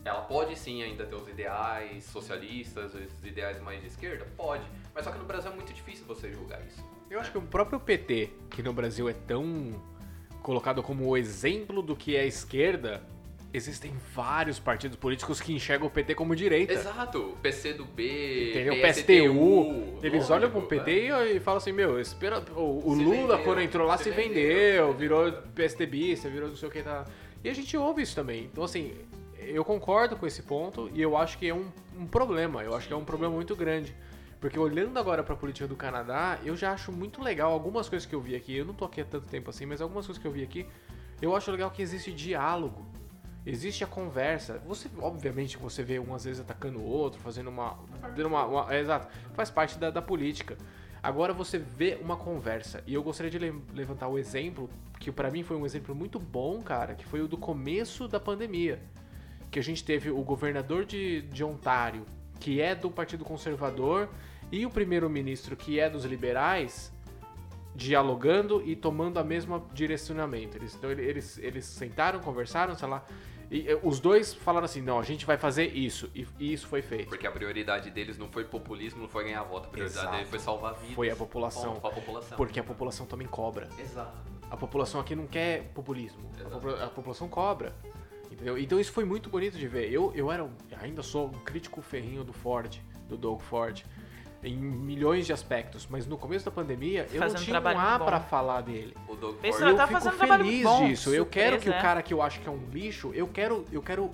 Ela 0.05 0.21
pode 0.23 0.57
sim 0.57 0.81
ainda 0.81 1.05
ter 1.05 1.15
os 1.17 1.27
ideais 1.29 2.05
socialistas, 2.05 2.95
os 2.95 3.25
ideais 3.25 3.61
mais 3.61 3.81
de 3.81 3.89
esquerda? 3.89 4.25
Pode. 4.37 4.65
Mas 4.95 5.05
só 5.05 5.11
que 5.11 5.19
no 5.19 5.25
Brasil 5.25 5.51
é 5.51 5.55
muito 5.55 5.73
difícil 5.73 6.07
você 6.07 6.33
julgar 6.33 6.65
isso. 6.67 6.85
Eu 7.11 7.21
acho 7.21 7.33
que 7.33 7.39
o 7.39 7.43
próprio 7.43 7.81
PT, 7.81 8.31
que 8.49 8.63
no 8.63 8.73
Brasil 8.73 9.09
é 9.09 9.13
tão 9.13 9.83
colocado 10.41 10.83
como 10.83 11.09
o 11.09 11.17
exemplo 11.17 11.83
do 11.83 11.97
que 11.97 12.17
é 12.17 12.27
esquerda, 12.27 13.03
existem 13.53 13.95
vários 14.15 14.59
partidos 14.59 14.97
políticos 14.97 15.41
que 15.41 15.53
enxergam 15.53 15.87
o 15.87 15.91
PT 15.91 16.15
como 16.15 16.35
direita. 16.35 16.73
Exato. 16.73 17.37
PC 17.43 17.75
do 17.75 17.85
B, 17.85 18.51
Entendeu? 18.51 18.75
PSTU. 18.81 19.03
PSTU. 19.03 19.99
Eles 20.03 20.31
olham 20.31 20.51
pro 20.51 20.63
PT 20.63 20.91
e, 20.91 21.37
e 21.37 21.41
falam 21.41 21.59
assim, 21.59 21.73
meu, 21.73 22.01
espera, 22.01 22.43
o, 22.57 22.89
o 22.89 22.95
Lula 22.95 23.37
vendeu, 23.37 23.45
quando 23.45 23.61
entrou 23.61 23.87
lá 23.87 23.99
se 23.99 24.11
vendeu. 24.11 24.29
vendeu, 24.29 24.95
virou 24.95 25.33
PSDBista, 25.55 26.29
virou 26.29 26.49
não 26.49 26.57
sei 26.57 26.69
o 26.69 26.73
que 26.73 26.83
tá. 26.83 27.05
E 27.45 27.49
a 27.49 27.55
gente 27.55 27.77
ouve 27.77 28.03
isso 28.03 28.15
também. 28.15 28.45
Então 28.45 28.65
assim, 28.65 28.95
eu 29.39 29.65
concordo 29.65 30.17
com 30.17 30.27
esse 30.27 30.43
ponto 30.43 30.91
e 30.95 31.03
eu 31.03 31.17
acho 31.17 31.37
que 31.37 31.49
é 31.49 31.55
um, 31.55 31.67
um 31.99 32.07
problema. 32.07 32.63
Eu 32.63 32.75
acho 32.75 32.87
que 32.87 32.95
é 32.95 32.97
um 32.97 33.05
problema 33.05 33.35
muito 33.35 33.55
grande. 33.55 33.95
Porque 34.41 34.59
olhando 34.59 34.99
agora 34.99 35.23
pra 35.23 35.37
política 35.37 35.69
do 35.69 35.77
Canadá, 35.77 36.39
eu 36.45 36.57
já 36.57 36.73
acho 36.73 36.91
muito 36.91 37.23
legal 37.23 37.53
algumas 37.53 37.89
coisas 37.89 38.05
que 38.05 38.15
eu 38.15 38.21
vi 38.21 38.35
aqui. 38.35 38.57
Eu 38.57 38.65
não 38.65 38.75
tô 38.75 38.85
aqui 38.85 39.01
há 39.01 39.05
tanto 39.05 39.29
tempo 39.29 39.51
assim, 39.51 39.67
mas 39.67 39.81
algumas 39.81 40.05
coisas 40.05 40.21
que 40.21 40.27
eu 40.27 40.33
vi 40.33 40.43
aqui, 40.43 40.67
eu 41.21 41.37
acho 41.37 41.49
legal 41.53 41.71
que 41.71 41.81
existe 41.81 42.13
diálogo. 42.13 42.85
Existe 43.45 43.83
a 43.83 43.87
conversa. 43.87 44.59
Você, 44.67 44.89
obviamente, 45.01 45.57
você 45.57 45.83
vê 45.83 45.99
um 45.99 46.15
às 46.15 46.25
vezes 46.25 46.41
atacando 46.41 46.79
o 46.79 46.85
outro, 46.85 47.21
fazendo 47.21 47.49
uma. 47.51 47.77
Dando 48.15 48.27
uma, 48.27 48.45
uma- 48.47 48.75
é, 48.75 48.81
exato. 48.81 49.09
Faz 49.35 49.51
parte 49.51 49.79
da, 49.79 49.91
da 49.91 50.01
política. 50.01 50.57
Agora 51.03 51.33
você 51.33 51.59
vê 51.59 51.99
uma 52.01 52.17
conversa. 52.17 52.85
E 52.87 52.95
eu 52.95 53.03
gostaria 53.03 53.31
de 53.31 53.39
le- 53.39 53.61
levantar 53.75 54.07
o 54.07 54.17
exemplo, 54.17 54.71
que 55.01 55.11
pra 55.11 55.31
mim 55.31 55.43
foi 55.43 55.57
um 55.57 55.67
exemplo 55.67 55.93
muito 55.95 56.21
bom, 56.21 56.63
cara, 56.63 56.95
que 56.95 57.05
foi 57.05 57.21
o 57.21 57.27
do 57.27 57.37
começo 57.37 58.07
da 58.07 58.21
pandemia. 58.21 58.81
Que 59.51 59.59
a 59.59 59.63
gente 59.63 59.83
teve 59.85 60.11
o 60.11 60.23
governador 60.23 60.85
de, 60.85 61.23
de 61.23 61.43
Ontário, 61.43 62.07
que 62.39 62.61
é 62.61 62.77
do 62.77 62.91
Partido 62.93 63.25
Conservador, 63.25 64.09
e 64.53 64.65
o 64.65 64.71
primeiro-ministro, 64.71 65.57
que 65.57 65.81
é 65.81 65.91
dos 65.91 66.05
liberais, 66.05 66.93
dialogando 67.75 68.63
e 68.65 68.77
tomando 68.77 69.19
a 69.19 69.25
mesma 69.25 69.63
direcionamento. 69.73 70.57
Eles, 70.57 70.75
então 70.75 70.91
ele- 70.91 71.03
eles, 71.03 71.39
eles 71.39 71.65
sentaram, 71.65 72.21
conversaram, 72.21 72.75
sei 72.77 72.89
lá. 72.89 73.05
E 73.51 73.69
eh, 73.69 73.79
os 73.83 74.01
dois 74.01 74.33
falaram 74.33 74.65
assim: 74.65 74.81
não, 74.81 74.99
a 74.99 75.03
gente 75.03 75.27
vai 75.27 75.37
fazer 75.37 75.67
isso. 75.77 76.11
E, 76.15 76.27
e 76.39 76.53
isso 76.53 76.67
foi 76.67 76.81
feito. 76.83 77.09
Porque 77.09 77.27
a 77.27 77.31
prioridade 77.33 77.91
deles 77.91 78.17
não 78.19 78.29
foi 78.29 78.45
populismo, 78.45 79.01
não 79.03 79.09
foi 79.09 79.25
ganhar 79.25 79.43
voto. 79.43 79.67
A 79.67 79.71
prioridade 79.71 80.01
Exato. 80.01 80.17
deles 80.17 80.31
foi 80.31 80.39
salvar 80.39 80.75
vidas. 80.75 80.95
Foi 80.95 81.11
a 81.11 81.17
população. 81.17 81.75
Ponto, 81.75 81.87
a 81.87 81.91
população. 81.91 82.37
Porque 82.37 82.61
a 82.61 82.65
população 82.65 83.07
também 83.07 83.27
cobra. 83.27 83.69
Exato. 83.79 84.17
A 84.51 84.57
população 84.57 85.01
aqui 85.01 85.15
não 85.15 85.27
quer 85.27 85.65
populismo. 85.75 86.31
A, 86.41 86.49
popula- 86.51 86.85
a 86.85 86.89
população 86.89 87.29
cobra. 87.29 87.75
Entendeu? 88.31 88.57
Então 88.59 88.81
isso 88.81 88.93
foi 88.93 89.05
muito 89.05 89.29
bonito 89.29 89.59
de 89.59 89.69
ver. 89.69 89.91
Eu, 89.93 90.13
eu 90.15 90.31
era 90.33 90.49
ainda 90.81 91.03
sou 91.03 91.27
um 91.29 91.39
crítico 91.41 91.83
ferrinho 91.83 92.25
do 92.25 92.33
Ford, 92.33 92.79
do 93.09 93.17
Doug 93.17 93.41
Ford. 93.43 93.83
Em 94.43 94.57
milhões 94.57 95.27
de 95.27 95.33
aspectos, 95.33 95.87
mas 95.89 96.07
no 96.07 96.19
começo 96.19 96.45
da 96.45 96.51
pandemia 96.51 97.07
eu 97.13 97.21
Fazendo 97.21 97.39
não 97.39 97.45
tinha 97.45 97.61
um 97.61 97.79
A 97.79 97.99
pra 97.99 98.21
falar 98.21 98.61
dele. 98.63 98.97
O 99.09 99.15
Doug 99.15 99.37
eu 99.43 99.77
tá 99.77 99.87
fico 99.87 100.01
fazendo 100.01 100.17
trabalho 100.19 100.45
feliz 100.45 100.63
bom, 100.65 100.87
disso. 100.87 101.15
Eu 101.15 101.25
quero 101.25 101.57
que 101.59 101.65
surpresa, 101.65 101.77
o 101.77 101.79
é. 101.79 101.83
cara 101.83 102.03
que 102.03 102.13
eu 102.13 102.21
acho 102.21 102.41
que 102.41 102.49
é 102.49 102.51
um 102.51 102.61
lixo, 102.73 103.13
eu 103.15 103.29
quero, 103.29 103.65
eu 103.71 103.81
quero 103.81 104.11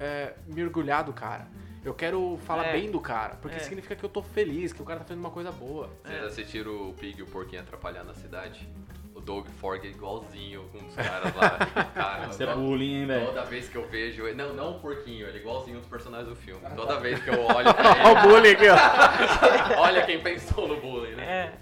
é, 0.00 0.34
me 0.46 0.62
orgulhar 0.64 1.04
do 1.04 1.12
cara. 1.12 1.46
Eu 1.84 1.94
quero 1.94 2.38
falar 2.44 2.66
É. 2.66 2.72
bem 2.72 2.90
do 2.90 3.00
cara, 3.00 3.36
porque 3.36 3.56
É. 3.56 3.60
significa 3.60 3.94
que 3.94 4.04
eu 4.04 4.08
tô 4.08 4.20
feliz, 4.20 4.72
que 4.72 4.82
o 4.82 4.84
cara 4.84 4.98
tá 4.98 5.06
fazendo 5.06 5.20
uma 5.20 5.30
coisa 5.30 5.52
boa. 5.52 5.88
Vocês 6.04 6.24
assistiram 6.24 6.90
o 6.90 6.92
Pig 6.92 7.18
e 7.20 7.22
o 7.22 7.26
Porquinho 7.26 7.62
atrapalhar 7.62 8.04
na 8.04 8.14
cidade? 8.14 8.68
Doug 9.28 9.46
Ford 9.60 9.84
é 9.84 9.88
igualzinho 9.88 10.66
com 10.72 10.78
os 10.86 10.94
caras 10.94 11.34
lá. 11.36 11.50
Cara, 11.94 12.28
Isso 12.28 12.42
é 12.42 12.46
toda- 12.46 12.58
bullying, 12.58 13.00
hein, 13.00 13.06
velho? 13.06 13.26
Toda 13.26 13.44
vez 13.44 13.68
que 13.68 13.76
eu 13.76 13.86
vejo 13.86 14.26
ele. 14.26 14.34
Não, 14.34 14.54
não 14.54 14.70
o 14.76 14.80
porquinho, 14.80 15.26
ele 15.26 15.36
é 15.36 15.40
igualzinho 15.42 15.78
dos 15.80 15.86
personagens 15.86 16.30
do 16.30 16.34
filme. 16.34 16.62
Toda 16.74 16.98
vez 16.98 17.22
que 17.22 17.28
eu 17.28 17.38
olho 17.44 17.68
Olha 18.06 18.18
o 18.18 18.22
bullying 18.26 18.52
aqui, 18.52 18.68
ó. 18.70 19.80
olha 19.84 20.06
quem 20.06 20.22
pensou 20.22 20.66
no 20.66 20.80
bullying, 20.80 21.14
né? 21.14 21.24
É. 21.26 21.52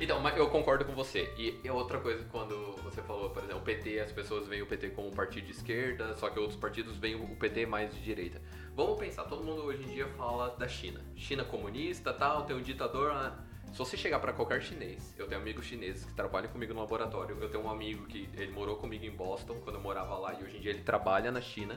Então, 0.00 0.18
mas 0.18 0.36
eu 0.36 0.48
concordo 0.50 0.84
com 0.84 0.92
você. 0.92 1.32
E, 1.38 1.70
outra 1.70 2.00
coisa, 2.00 2.24
quando 2.32 2.72
você 2.82 3.00
falou, 3.00 3.30
por 3.30 3.44
exemplo, 3.44 3.60
o 3.60 3.64
PT, 3.64 4.00
as 4.00 4.10
pessoas 4.10 4.48
veem 4.48 4.62
o 4.62 4.66
PT 4.66 4.88
como 4.88 5.06
um 5.06 5.12
partido 5.12 5.44
de 5.44 5.52
esquerda, 5.52 6.16
só 6.16 6.28
que 6.30 6.40
outros 6.40 6.58
partidos 6.58 6.96
veem 6.96 7.14
o 7.14 7.36
PT 7.36 7.64
mais 7.64 7.94
de 7.94 8.02
direita. 8.02 8.42
Vamos 8.74 8.98
pensar, 8.98 9.22
todo 9.22 9.44
mundo 9.44 9.62
hoje 9.62 9.84
em 9.84 9.94
dia 9.94 10.08
fala 10.18 10.56
da 10.58 10.66
China. 10.66 11.00
China 11.14 11.44
comunista, 11.44 12.12
tal, 12.12 12.42
tem 12.42 12.56
um 12.56 12.60
ditador. 12.60 13.12
ah. 13.12 13.38
Se 13.74 13.78
você 13.78 13.96
chegar 13.96 14.20
pra 14.20 14.32
qualquer 14.32 14.62
chinês, 14.62 15.12
eu 15.18 15.26
tenho 15.26 15.40
amigos 15.40 15.66
chineses 15.66 16.04
que 16.04 16.12
trabalham 16.14 16.48
comigo 16.48 16.72
no 16.72 16.78
laboratório. 16.78 17.36
Eu 17.40 17.50
tenho 17.50 17.64
um 17.64 17.68
amigo 17.68 18.06
que 18.06 18.30
ele 18.34 18.52
morou 18.52 18.76
comigo 18.76 19.04
em 19.04 19.10
Boston 19.10 19.58
quando 19.64 19.74
eu 19.74 19.82
morava 19.82 20.16
lá 20.16 20.32
e 20.32 20.44
hoje 20.44 20.58
em 20.58 20.60
dia 20.60 20.70
ele 20.70 20.82
trabalha 20.82 21.32
na 21.32 21.40
China. 21.40 21.76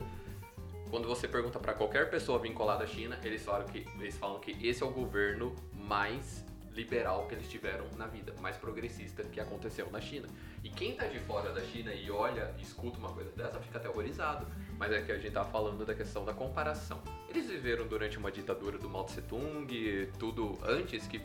Quando 0.91 1.07
você 1.07 1.27
pergunta 1.27 1.57
pra 1.59 1.73
qualquer 1.73 2.07
pessoa 2.11 2.37
vinculada 2.37 2.83
à 2.83 2.87
China, 2.87 3.19
eles 3.23 3.43
falam 3.43 3.65
que 3.65 3.83
eles 3.99 4.15
falam 4.15 4.39
que 4.39 4.51
esse 4.67 4.83
é 4.83 4.85
o 4.85 4.91
governo 4.91 5.55
mais 5.73 6.45
liberal 6.71 7.25
que 7.25 7.33
eles 7.33 7.49
tiveram 7.49 7.87
na 7.97 8.05
vida, 8.05 8.31
mais 8.39 8.55
progressista 8.57 9.23
que 9.23 9.39
aconteceu 9.39 9.89
na 9.89 9.99
China. 9.99 10.27
E 10.63 10.69
quem 10.69 10.95
tá 10.95 11.07
de 11.07 11.17
fora 11.21 11.51
da 11.51 11.61
China 11.61 11.91
e 11.91 12.11
olha 12.11 12.53
e 12.59 12.61
escuta 12.61 12.99
uma 12.99 13.11
coisa 13.11 13.31
dessa 13.31 13.59
fica 13.59 13.79
aterrorizado. 13.79 14.45
Mas 14.77 14.91
é 14.91 15.01
que 15.01 15.11
a 15.11 15.17
gente 15.17 15.33
tá 15.33 15.43
falando 15.43 15.83
da 15.83 15.95
questão 15.95 16.23
da 16.23 16.33
comparação. 16.33 17.01
Eles 17.27 17.47
viveram 17.47 17.87
durante 17.87 18.19
uma 18.19 18.31
ditadura 18.31 18.77
do 18.77 18.87
Mao 18.87 19.03
Tse 19.05 19.23
Tung, 19.23 19.67
tudo 20.19 20.59
antes 20.63 21.07
que 21.07 21.19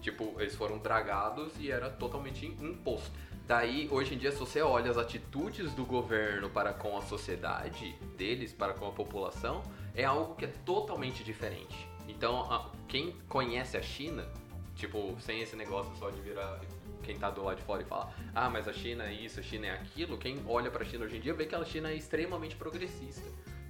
Tipo, 0.00 0.34
eles 0.38 0.54
foram 0.54 0.78
dragados 0.78 1.52
e 1.58 1.70
era 1.70 1.90
totalmente 1.90 2.46
imposto. 2.46 3.10
Daí, 3.46 3.88
hoje 3.90 4.14
em 4.14 4.18
dia, 4.18 4.32
se 4.32 4.38
você 4.38 4.60
olha 4.60 4.90
as 4.90 4.98
atitudes 4.98 5.72
do 5.72 5.84
governo 5.84 6.50
para 6.50 6.72
com 6.72 6.96
a 6.98 7.02
sociedade 7.02 7.94
deles, 8.16 8.52
para 8.52 8.74
com 8.74 8.86
a 8.88 8.92
população, 8.92 9.62
é 9.94 10.04
algo 10.04 10.34
que 10.34 10.44
é 10.44 10.48
totalmente 10.64 11.22
diferente. 11.22 11.88
Então, 12.08 12.50
a- 12.52 12.70
quem 12.88 13.12
conhece 13.28 13.76
a 13.76 13.82
China, 13.82 14.26
tipo, 14.74 15.16
sem 15.20 15.40
esse 15.40 15.54
negócio 15.56 15.94
só 15.96 16.10
de 16.10 16.20
virar 16.20 16.60
quem 17.04 17.16
tá 17.16 17.30
do 17.30 17.44
lado 17.44 17.58
de 17.58 17.62
fora 17.62 17.82
e 17.82 17.84
falar, 17.84 18.12
ah, 18.34 18.50
mas 18.50 18.66
a 18.66 18.72
China 18.72 19.04
é 19.04 19.12
isso, 19.12 19.38
a 19.38 19.42
China 19.42 19.66
é 19.66 19.70
aquilo, 19.74 20.18
quem 20.18 20.42
olha 20.48 20.70
pra 20.70 20.84
China 20.84 21.04
hoje 21.04 21.16
em 21.16 21.20
dia 21.20 21.32
vê 21.32 21.46
que 21.46 21.54
a 21.54 21.64
China 21.64 21.88
é 21.90 21.94
extremamente 21.94 22.56
progressista. 22.56 23.22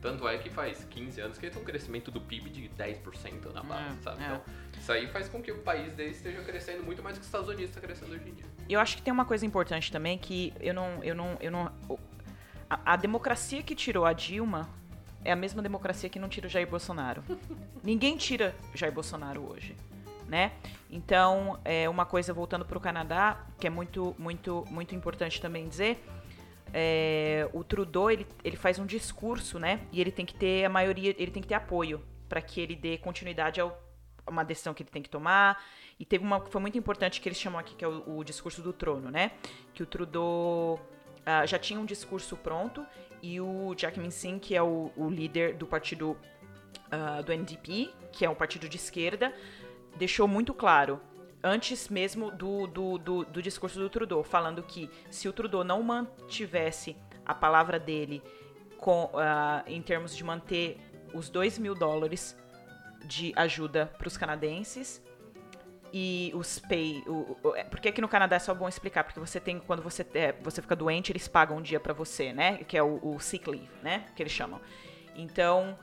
Tanto 0.07 0.29
é 0.29 0.39
que 0.39 0.49
faz 0.49 0.85
15 0.85 1.21
anos 1.21 1.37
que 1.37 1.47
ele 1.47 1.53
tem 1.53 1.61
um 1.61 1.65
crescimento 1.65 2.13
do 2.13 2.21
PIB 2.21 2.49
de 2.49 2.69
10% 2.79 3.53
na 3.53 3.61
base, 3.63 3.97
É, 3.99 4.03
sabe? 4.03 4.23
é. 4.23 4.27
Então, 4.27 4.41
isso 4.79 4.93
aí 4.93 5.09
faz 5.09 5.29
com 5.29 5.43
que 5.43 5.51
o 5.51 5.59
país 5.63 5.93
dele 5.95 6.11
esteja 6.13 6.41
crescendo 6.43 6.85
muito 6.85 7.03
mais 7.03 7.17
do 7.17 7.19
que 7.19 7.23
os 7.23 7.27
Estados 7.27 7.49
Unidos 7.49 7.71
está 7.71 7.81
crescendo 7.81 8.13
hoje 8.13 8.29
em 8.29 8.35
dia. 8.35 8.45
Eu 8.69 8.79
acho 8.79 8.97
que 8.97 9.03
tem 9.03 9.13
uma 9.13 9.25
coisa 9.25 9.45
importante 9.45 9.91
também 9.91 10.17
que 10.17 10.53
eu 10.61 10.73
não. 10.73 11.03
Eu 11.03 11.15
não, 11.17 11.37
eu 11.41 11.51
não 11.51 11.73
a, 12.71 12.93
a 12.93 12.97
democracia 12.97 13.65
que 13.65 13.75
tirou 13.75 14.05
a 14.05 14.13
Dilma 14.13 14.69
é 15.25 15.33
a 15.33 15.37
mesma 15.37 15.61
democracia 15.61 16.09
que 16.09 16.21
não 16.21 16.29
tira 16.29 16.47
o 16.47 16.51
Jair 16.51 16.69
Bolsonaro. 16.69 17.25
Ninguém 17.83 18.17
tira 18.17 18.55
Jair 18.75 18.93
Bolsonaro 18.93 19.43
hoje. 19.51 19.75
Né? 20.29 20.53
Então, 20.91 21.59
é 21.65 21.89
uma 21.89 22.05
coisa 22.05 22.33
voltando 22.33 22.65
para 22.65 22.79
o 22.79 22.81
Canadá, 22.81 23.45
que 23.61 23.67
é 23.67 23.71
muito, 23.71 24.15
muito, 24.19 24.65
muito 24.71 24.95
importante 24.95 25.41
também 25.41 25.69
dizer, 25.69 26.05
é, 26.73 27.49
o 27.53 27.63
Trudeau 27.63 28.11
ele, 28.11 28.27
ele 28.45 28.57
faz 28.57 28.79
um 28.79 28.87
discurso, 28.87 29.59
né? 29.59 29.81
E 29.93 30.01
ele 30.01 30.11
tem 30.11 30.27
que 30.27 30.35
ter 30.35 30.65
a 30.65 30.69
maioria, 30.69 31.15
ele 31.19 31.31
tem 31.31 31.43
que 31.43 31.49
ter 31.49 31.55
apoio 31.55 32.03
para 32.29 32.41
que 32.41 32.61
ele 32.61 32.75
dê 32.75 32.99
continuidade 32.99 33.61
ao, 33.61 33.81
a 34.27 34.31
uma 34.31 34.45
decisão 34.45 34.75
que 34.75 34.83
ele 34.83 34.91
tem 34.91 35.03
que 35.03 35.11
tomar. 35.11 35.63
E 35.99 36.05
teve 36.05 36.25
uma 36.25 36.41
que 36.41 36.51
foi 36.51 36.61
muito 36.61 36.77
importante 36.77 37.21
que 37.21 37.29
eles 37.29 37.39
chamam 37.39 37.59
aqui 37.59 37.75
que 37.75 37.85
é 37.85 37.89
o, 37.89 38.19
o 38.19 38.25
discurso 38.25 38.61
do 38.63 38.73
trono, 38.73 39.11
né? 39.11 39.33
Que 39.73 39.83
o 39.83 39.87
Trudeau 39.87 40.81
ah, 41.25 41.47
já 41.47 41.59
tinha 41.59 41.81
um 41.81 41.85
discurso 41.85 42.37
pronto 42.37 42.87
e 43.23 43.41
o 43.41 43.75
Jack 43.75 43.99
Singh, 44.13 44.39
que 44.39 44.55
é 44.55 44.63
o, 44.63 44.93
o 44.97 45.09
líder 45.09 45.55
do 45.55 45.67
partido 45.67 46.17
ah, 46.91 47.23
do 47.23 47.33
NDP, 47.33 47.91
que 48.13 48.25
é 48.25 48.31
um 48.31 48.35
partido 48.35 48.69
de 48.69 48.77
esquerda, 48.77 49.35
deixou 49.97 50.29
muito 50.29 50.53
claro 50.55 51.01
antes 51.47 51.89
mesmo 51.89 52.31
do, 52.31 52.67
do, 52.67 52.99
do, 52.99 53.25
do 53.25 53.41
discurso 53.43 53.79
do 53.79 53.89
Trudeau, 53.89 54.23
falando 54.25 54.63
que 54.63 54.91
se 55.11 55.29
o 55.29 55.33
Trudeau 55.33 55.63
não 55.63 55.83
mantivesse 55.83 56.97
a 57.25 57.35
palavra 57.35 57.79
dele 57.79 58.23
com, 58.79 59.11
ah, 59.15 59.63
em 59.67 59.81
termos 59.81 60.15
de 60.17 60.23
manter 60.25 60.79
os 61.15 61.29
2 61.31 61.59
mil 61.59 61.75
dólares 61.75 62.37
de 63.05 63.33
ajuda 63.37 63.87
para 63.97 64.09
os 64.09 64.17
canadenses 64.17 65.01
e 65.93 66.33
os 66.35 66.59
pay. 66.59 67.03
O, 67.07 67.37
o- 67.43 67.55
é, 67.55 67.65
porque 67.65 67.89
aqui 67.89 68.01
no 68.01 68.09
Canadá 68.09 68.37
é 68.37 68.41
só 68.41 68.53
bom 68.53 68.69
explicar, 68.69 69.05
porque 69.05 69.21
você 69.21 69.39
tem, 69.41 69.59
quando 69.61 69.83
você, 69.83 70.05
é, 70.15 70.33
você 70.43 70.61
fica 70.61 70.75
doente, 70.75 71.13
eles 71.13 71.29
pagam 71.29 71.59
um 71.59 71.63
dia 71.63 71.79
para 71.79 71.95
você, 71.95 72.33
né? 72.33 72.59
Que 72.65 72.77
é 72.77 72.83
o, 72.83 72.99
o 73.03 73.21
sick 73.21 73.49
leave, 73.49 73.69
né? 73.83 74.07
Que 74.17 74.23
eles 74.23 74.33
chamam. 74.33 74.61
Então, 75.15 75.79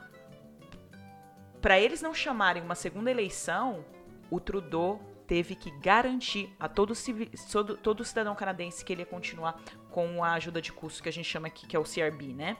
para 1.60 1.80
eles 1.80 2.02
não 2.02 2.12
chamarem 2.14 2.62
uma 2.62 2.74
segunda 2.74 3.10
eleição, 3.10 3.84
o 4.30 4.38
Trudeau 4.38 5.00
teve 5.26 5.54
que 5.54 5.70
garantir 5.80 6.54
a 6.60 6.68
todo, 6.68 6.94
civi- 6.94 7.30
todo, 7.50 7.76
todo 7.76 8.04
cidadão 8.04 8.34
canadense 8.34 8.84
que 8.84 8.92
ele 8.92 9.02
ia 9.02 9.06
continuar 9.06 9.60
com 9.90 10.22
a 10.22 10.32
ajuda 10.34 10.60
de 10.60 10.72
custo 10.72 11.02
que 11.02 11.08
a 11.08 11.12
gente 11.12 11.26
chama 11.26 11.46
aqui, 11.48 11.66
que 11.66 11.74
é 11.76 11.78
o 11.78 11.84
CRB, 11.84 12.34
né? 12.34 12.56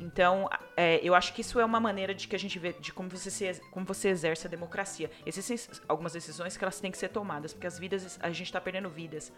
Então, 0.00 0.48
é, 0.76 0.98
eu 1.04 1.14
acho 1.14 1.32
que 1.32 1.40
isso 1.40 1.60
é 1.60 1.64
uma 1.64 1.78
maneira 1.78 2.12
de 2.14 2.26
que 2.26 2.34
a 2.34 2.38
gente 2.38 2.58
vê 2.58 2.72
de 2.72 2.92
como 2.92 3.08
você, 3.08 3.30
se, 3.30 3.60
como 3.70 3.86
você 3.86 4.08
exerce 4.08 4.46
a 4.46 4.50
democracia. 4.50 5.08
Existem 5.24 5.56
algumas 5.88 6.12
decisões 6.12 6.56
que 6.56 6.64
elas 6.64 6.80
têm 6.80 6.90
que 6.90 6.98
ser 6.98 7.10
tomadas, 7.10 7.52
porque 7.52 7.66
as 7.66 7.78
vidas, 7.78 8.18
a 8.20 8.28
gente 8.30 8.46
está 8.46 8.60
perdendo 8.60 8.88
vidas 8.88 9.32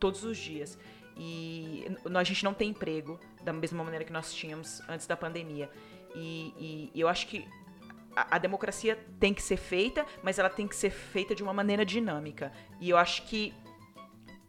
todos 0.00 0.24
os 0.24 0.38
dias. 0.38 0.78
E 1.14 1.84
a 2.14 2.24
gente 2.24 2.42
não 2.42 2.54
tem 2.54 2.70
emprego 2.70 3.20
da 3.42 3.52
mesma 3.52 3.84
maneira 3.84 4.02
que 4.02 4.12
nós 4.12 4.32
tínhamos 4.32 4.80
antes 4.88 5.06
da 5.06 5.14
pandemia. 5.16 5.70
E, 6.14 6.54
e- 6.58 6.90
e 6.94 7.00
eu 7.00 7.06
acho 7.08 7.26
que 7.26 7.46
a, 8.14 8.36
a 8.36 8.38
democracia 8.38 8.98
tem 9.18 9.32
que 9.34 9.42
ser 9.42 9.56
feita, 9.56 10.04
mas 10.22 10.38
ela 10.38 10.50
tem 10.50 10.66
que 10.68 10.76
ser 10.76 10.90
feita 10.90 11.34
de 11.34 11.42
uma 11.42 11.52
maneira 11.52 11.84
dinâmica. 11.84 12.52
E 12.80 12.90
eu 12.90 12.96
acho 12.96 13.22
que 13.26 13.54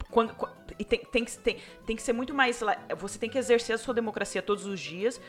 quando, 0.09 0.34
qua- 0.36 0.53
e 0.78 0.86
tem, 0.86 0.99
tem, 1.05 1.26
que- 1.26 1.38
tem, 1.38 1.57
tem 1.86 1.95
que 1.95 2.01
ser 2.01 2.14
muito 2.14 2.34
mais. 2.34 2.61
Você 2.97 3.18
tem 3.18 3.30
que 3.30 3.38
exercer 3.38 3.76
a 3.76 3.78
sua 3.78 3.93
democracia 3.93 4.41
todos 4.41 4.66
os 4.66 4.80
dias 4.80 5.20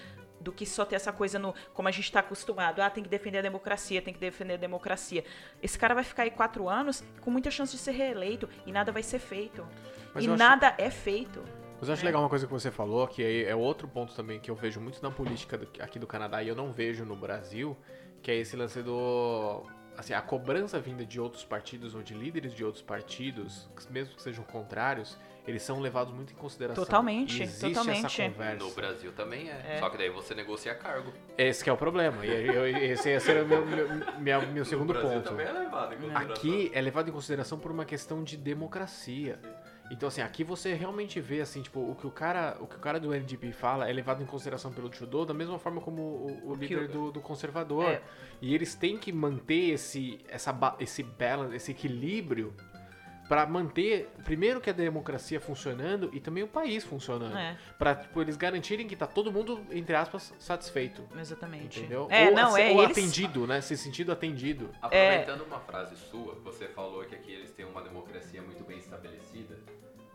do 0.40 0.52
que 0.52 0.66
só 0.66 0.84
ter 0.84 0.96
essa 0.96 1.12
coisa 1.12 1.38
no. 1.38 1.54
Como 1.72 1.88
a 1.88 1.90
gente 1.90 2.04
está 2.04 2.20
acostumado. 2.20 2.80
Ah, 2.82 2.90
tem 2.90 3.02
que 3.02 3.08
defender 3.08 3.38
a 3.38 3.42
democracia, 3.42 4.02
tem 4.02 4.12
que 4.12 4.20
defender 4.20 4.54
a 4.54 4.58
democracia. 4.58 5.24
Esse 5.62 5.78
cara 5.78 5.94
vai 5.94 6.04
ficar 6.04 6.24
aí 6.24 6.30
quatro 6.30 6.68
anos 6.68 7.02
com 7.20 7.30
muita 7.30 7.50
chance 7.50 7.72
de 7.72 7.78
ser 7.78 7.92
reeleito 7.92 8.48
e 8.66 8.72
nada 8.72 8.92
vai 8.92 9.02
ser 9.02 9.18
feito. 9.18 9.66
Mas 10.14 10.24
e 10.24 10.26
eu 10.26 10.34
acho- 10.34 10.38
nada 10.42 10.74
é 10.76 10.90
feito. 10.90 11.42
Mas 11.80 11.88
eu 11.88 11.94
acho 11.94 12.04
legal 12.04 12.22
uma 12.22 12.28
coisa 12.28 12.46
que 12.46 12.52
você 12.52 12.70
falou, 12.70 13.06
que 13.08 13.44
é 13.44 13.54
outro 13.54 13.86
ponto 13.88 14.14
também 14.14 14.38
que 14.38 14.50
eu 14.50 14.54
vejo 14.54 14.80
muito 14.80 15.02
na 15.02 15.10
política 15.10 15.60
aqui 15.80 15.98
do 15.98 16.06
Canadá 16.06 16.42
e 16.42 16.48
eu 16.48 16.54
não 16.54 16.72
vejo 16.72 17.04
no 17.04 17.16
Brasil, 17.16 17.76
que 18.24 18.30
é 18.30 18.36
esse 18.36 18.56
lance 18.56 18.82
do. 18.82 19.62
Assim, 19.96 20.12
a 20.12 20.20
cobrança 20.20 20.80
vinda 20.80 21.04
de 21.04 21.20
outros 21.20 21.44
partidos 21.44 21.94
ou 21.94 22.02
de 22.02 22.14
líderes 22.14 22.52
de 22.52 22.64
outros 22.64 22.82
partidos, 22.82 23.68
mesmo 23.90 24.16
que 24.16 24.22
sejam 24.22 24.42
contrários, 24.42 25.16
eles 25.46 25.62
são 25.62 25.78
levados 25.78 26.12
muito 26.12 26.32
em 26.32 26.36
consideração. 26.36 26.82
Totalmente, 26.84 27.42
existe 27.44 27.74
totalmente. 27.74 28.06
essa 28.06 28.32
conversa. 28.32 28.64
No 28.64 28.70
Brasil 28.72 29.12
também 29.12 29.48
é. 29.50 29.76
Só 29.78 29.88
que 29.90 29.98
daí 29.98 30.08
você 30.10 30.34
negocia 30.34 30.74
cargo. 30.74 31.12
Esse 31.38 31.62
que 31.62 31.70
é 31.70 31.72
o 31.72 31.76
problema. 31.76 32.26
E 32.26 32.46
eu- 32.48 32.66
esse 32.66 33.08
esse 33.10 33.30
era 33.30 33.44
o 33.44 33.46
meu, 33.46 33.64
meu, 33.64 33.88
minha- 34.18 34.40
meu 34.40 34.64
segundo 34.64 34.94
ponto. 34.94 35.28
também 35.28 35.46
é 35.46 35.52
levado 35.52 35.92
em 35.94 35.98
consideração. 35.98 36.32
Aqui 36.32 36.70
é 36.74 36.80
levado 36.80 37.08
em 37.10 37.12
consideração 37.12 37.58
por 37.60 37.70
uma 37.70 37.84
questão 37.84 38.24
de 38.24 38.36
democracia. 38.36 39.38
Então, 39.90 40.08
assim, 40.08 40.22
aqui 40.22 40.42
você 40.42 40.72
realmente 40.72 41.20
vê, 41.20 41.40
assim, 41.42 41.60
tipo, 41.60 41.78
o 41.78 41.94
que 41.94 42.06
o 42.06 42.10
cara, 42.10 42.56
o 42.58 42.66
que 42.66 42.76
o 42.76 42.78
cara 42.78 42.98
do 42.98 43.12
NDP 43.14 43.52
fala 43.52 43.88
é 43.88 43.92
levado 43.92 44.22
em 44.22 44.26
consideração 44.26 44.72
pelo 44.72 44.88
Trudeau 44.88 45.26
da 45.26 45.34
mesma 45.34 45.58
forma 45.58 45.80
como 45.80 46.00
o, 46.02 46.52
o 46.52 46.58
que 46.58 46.66
líder 46.68 46.84
o- 46.88 46.92
do, 46.92 47.12
do 47.12 47.20
conservador. 47.20 47.84
É. 47.90 48.02
E 48.40 48.54
eles 48.54 48.74
têm 48.74 48.96
que 48.96 49.12
manter 49.12 49.70
esse, 49.74 50.20
essa, 50.28 50.56
esse 50.80 51.02
balance, 51.02 51.54
esse 51.54 51.70
equilíbrio 51.70 52.54
para 53.28 53.46
manter, 53.46 54.08
primeiro, 54.24 54.60
que 54.60 54.68
a 54.68 54.72
democracia 54.72 55.40
funcionando 55.40 56.10
e 56.12 56.20
também 56.20 56.42
o 56.42 56.48
país 56.48 56.84
funcionando. 56.84 57.36
É, 57.36 57.56
Pra, 57.78 57.94
tipo, 57.94 58.20
eles 58.20 58.36
garantirem 58.36 58.86
que 58.86 58.94
tá 58.94 59.06
todo 59.06 59.32
mundo, 59.32 59.64
entre 59.70 59.94
aspas, 59.94 60.32
satisfeito. 60.38 61.02
exatamente. 61.18 61.80
Entendeu? 61.80 62.06
É, 62.10 62.28
ou, 62.28 62.34
não, 62.34 62.56
é. 62.56 62.70
ou 62.70 62.82
eles- 62.82 62.96
atendido, 62.98 63.46
né? 63.46 63.60
Se 63.60 63.76
sentido 63.76 64.12
atendido. 64.12 64.70
Aproveitando 64.82 65.42
uma 65.42 65.60
frase 65.60 65.96
sua, 65.96 66.34
você 66.36 66.68
falou 66.68 67.04
que 67.04 67.14
aqui 67.14 67.32
eles 67.32 67.50
têm 67.52 67.64
uma 67.64 67.82
democracia 67.82 68.42
muito 68.42 68.62
bem 68.64 68.78
estabelecida. 68.78 69.58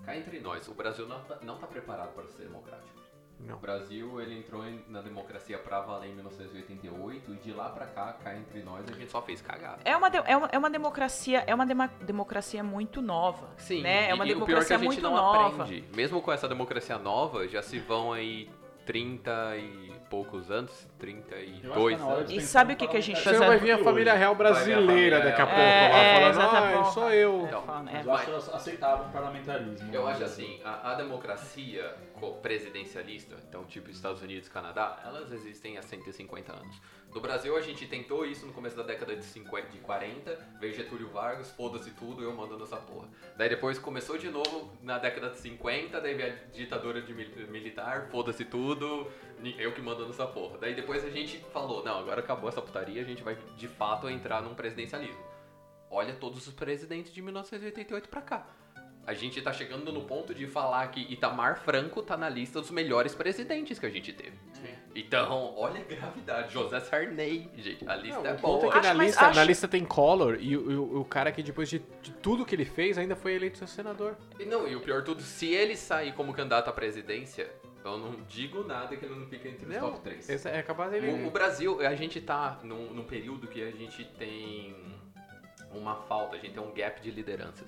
Cá 0.06 0.16
entre 0.16 0.40
nós, 0.40 0.68
o 0.68 0.74
Brasil 0.74 1.08
não 1.08 1.22
tá, 1.24 1.38
não 1.42 1.58
tá 1.58 1.68
preparado 1.68 2.14
para 2.14 2.26
ser 2.28 2.44
democrático. 2.44 2.99
O 3.52 3.56
Brasil, 3.58 4.20
ele 4.22 4.38
entrou 4.38 4.64
na 4.90 5.02
democracia 5.02 5.58
pra 5.58 5.80
valer 5.82 6.10
em 6.10 6.14
1988 6.16 7.34
e 7.34 7.36
de 7.38 7.52
lá 7.54 7.70
pra 7.70 7.86
cá, 7.86 8.14
cá 8.24 8.36
entre 8.36 8.62
nós, 8.62 8.86
a 8.90 8.94
gente 8.94 9.10
só 9.10 9.22
fez 9.22 9.42
cagada. 9.42 9.80
É 9.86 9.96
uma, 9.96 10.10
de- 10.10 10.18
é 10.26 10.36
uma, 10.36 10.50
é 10.52 10.58
uma 10.58 10.70
democracia, 10.70 11.44
é 11.48 11.56
uma 11.56 11.66
dema- 11.66 11.90
democracia 12.02 12.64
muito 12.64 13.02
nova. 13.02 13.48
Sim, 13.58 13.82
né? 13.82 14.08
É 14.08 14.10
e- 14.12 14.14
uma 14.14 14.26
e 14.28 14.34
o 14.34 14.46
pior 14.46 14.60
é 14.62 14.66
que 14.66 14.68
democracia 14.70 14.76
a 14.76 14.80
gente 14.80 14.88
muito 14.88 15.02
não 15.02 15.16
nova. 15.16 15.64
aprende. 15.64 15.86
Mesmo 15.96 16.22
com 16.22 16.32
essa 16.32 16.48
democracia 16.48 16.98
nova, 16.98 17.48
já 17.48 17.62
se 17.62 17.80
vão 17.80 18.12
aí 18.14 18.50
30 18.86 19.56
e 19.58 19.94
poucos 20.10 20.50
anos, 20.50 20.72
Eu 20.72 20.78
acho 20.78 20.88
que 20.88 20.94
32 20.98 22.00
tá 22.00 22.06
anos. 22.08 22.32
E 22.32 22.42
sabe 22.42 22.74
o 22.74 22.76
que 22.76 22.88
que 22.88 22.98
a 22.98 23.02
gente. 23.02 23.20
Você 23.22 23.30
Exato. 23.30 23.46
vai 23.46 23.60
vir 23.60 23.72
a 23.72 23.78
família 23.84 24.16
real 24.16 24.34
brasileira 24.34 24.82
família 24.86 25.20
daqui 25.22 25.42
a 25.42 25.46
pouco 25.46 25.62
É, 25.62 25.90
lá, 25.92 25.98
é, 25.98 26.34
falando, 26.34 26.56
ah, 26.80 26.84
sou 26.86 27.12
eu. 27.14 27.46
É, 27.46 27.52
falando, 27.52 27.90
é. 27.90 28.02
Eu 28.04 28.12
acho 28.14 28.32
aceitável 28.56 29.06
o 29.06 29.10
parlamentarismo. 29.12 29.94
Eu 29.94 30.08
acho 30.08 30.24
assim, 30.24 30.60
a, 30.66 30.92
a 30.92 30.96
democracia 30.96 31.96
presidencialista, 32.20 33.36
então 33.48 33.66
tipo 33.66 33.90
Estados 33.90 34.22
Unidos 34.22 34.48
Canadá, 34.50 35.02
elas 35.06 35.32
existem 35.32 35.78
há 35.78 35.82
150 35.82 36.54
anos. 36.54 36.80
No 37.14 37.20
Brasil 37.22 37.56
a 37.58 37.62
gente 37.62 37.88
tentou 37.88 38.26
isso 38.26 38.46
no 38.46 38.54
começo 38.54 38.76
da 38.78 38.84
década 38.84 39.16
de 39.16 39.24
50, 39.24 39.70
de 39.70 39.80
40, 39.80 40.36
veio 40.60 40.74
Getúlio 40.74 41.10
Vargas, 41.10 41.50
foda-se 41.52 41.90
tudo, 41.92 42.22
eu 42.24 42.32
mando 42.36 42.58
nessa 42.60 42.78
porra. 42.78 43.08
Daí 43.36 43.50
depois 43.50 43.80
começou 43.80 44.18
de 44.18 44.30
novo 44.30 44.72
na 44.84 45.00
década 45.00 45.30
de 45.32 45.40
50, 45.40 46.00
daí 46.00 46.14
veio 46.14 46.34
a 46.34 46.36
ditadura 46.52 47.02
de 47.02 47.14
mil- 47.14 47.48
militar, 47.48 48.10
foda-se 48.12 48.46
tudo, 48.46 49.12
eu 49.58 49.72
que 49.74 49.82
mando 49.82 50.06
nessa 50.06 50.28
porra. 50.28 50.58
Daí 50.60 50.76
depois 50.76 51.04
a 51.04 51.10
gente 51.10 51.40
falou, 51.52 51.84
não, 51.84 51.98
agora 52.00 52.20
acabou 52.20 52.48
essa 52.48 52.62
putaria, 52.62 53.02
a 53.02 53.06
gente 53.06 53.24
vai 53.24 53.36
de 53.58 53.68
fato 53.68 54.08
entrar 54.10 54.42
num 54.44 54.54
presidencialismo. 54.54 55.24
Olha 55.90 56.14
todos 56.14 56.48
os 56.48 56.54
presidentes 56.54 57.12
de 57.12 57.20
1988 57.22 58.08
pra 58.10 58.22
cá. 58.22 58.46
A 59.10 59.14
gente 59.16 59.42
tá 59.42 59.52
chegando 59.52 59.92
no 59.92 60.04
ponto 60.04 60.36
de 60.36 60.46
falar 60.46 60.86
que 60.90 61.00
Itamar 61.12 61.60
Franco 61.64 62.04
tá 62.04 62.16
na 62.16 62.30
lista 62.30 62.62
dos 62.62 62.70
melhores 62.70 63.16
presidentes 63.16 63.80
que 63.80 63.86
a 63.88 63.90
gente 63.90 64.14
teve. 64.14 64.38
Então, 64.96 65.56
olha 65.58 65.82
a 65.82 65.84
gravidade. 65.84 66.54
José 66.54 66.80
Sarney, 66.80 67.50
gente, 67.58 67.90
a 67.90 67.96
lista 67.96 68.20
Não, 68.22 68.28
é 68.30 68.34
ponto 68.36 68.62
boa. 68.62 68.76
é 68.76 68.80
que 68.80 68.86
na 68.86 68.92
Acho, 68.92 69.02
lista, 69.02 69.22
na 69.22 69.28
acho- 69.30 69.44
lista 69.46 69.68
tem 69.68 69.84
Collor 69.84 70.38
e 70.40 70.56
o, 70.56 70.82
o- 70.84 71.02
o 71.02 71.06
cara 71.06 71.32
que 71.32 71.42
depois 71.42 71.68
de, 71.68 71.80
de 72.04 72.12
tudo 72.22 72.46
que 72.46 72.54
ele 72.54 72.66
fez 72.66 73.00
ainda 73.00 73.16
foi 73.16 73.34
eleito 73.34 73.66
senador. 73.66 74.16
E 74.40 74.46
não, 74.46 74.68
e 74.68 74.76
o 74.76 74.80
pior 74.82 75.00
de 75.00 75.06
tudo, 75.06 75.24
se 75.24 75.48
ele 75.52 75.76
sair 75.76 76.14
como 76.14 76.32
candidato 76.32 76.70
à 76.70 76.72
presidência, 76.72 77.50
eu 77.84 77.98
não 77.98 78.12
digo 78.28 78.64
nada 78.64 78.96
que 78.96 79.04
ele 79.06 79.16
não 79.16 79.26
fique 79.26 79.48
entre 79.48 79.66
os 79.66 79.74
Não, 79.74 79.90
top 79.90 80.02
3. 80.02 80.30
esse 80.30 80.48
é 80.48 80.62
capaz 80.62 80.92
dele. 80.92 81.24
O, 81.24 81.28
o 81.30 81.32
Brasil, 81.32 81.82
a 81.82 81.96
gente 81.96 82.22
tá 82.22 82.60
num, 82.62 82.94
num 82.94 83.06
período 83.06 83.48
que 83.48 83.64
a 83.64 83.72
gente 83.72 84.04
tem 84.20 84.76
uma 85.74 85.96
falta, 85.96 86.36
a 86.36 86.40
gente 86.40 86.54
tem 86.54 86.62
um 86.62 86.72
gap 86.76 87.02
de 87.02 87.10
lideranças. 87.10 87.68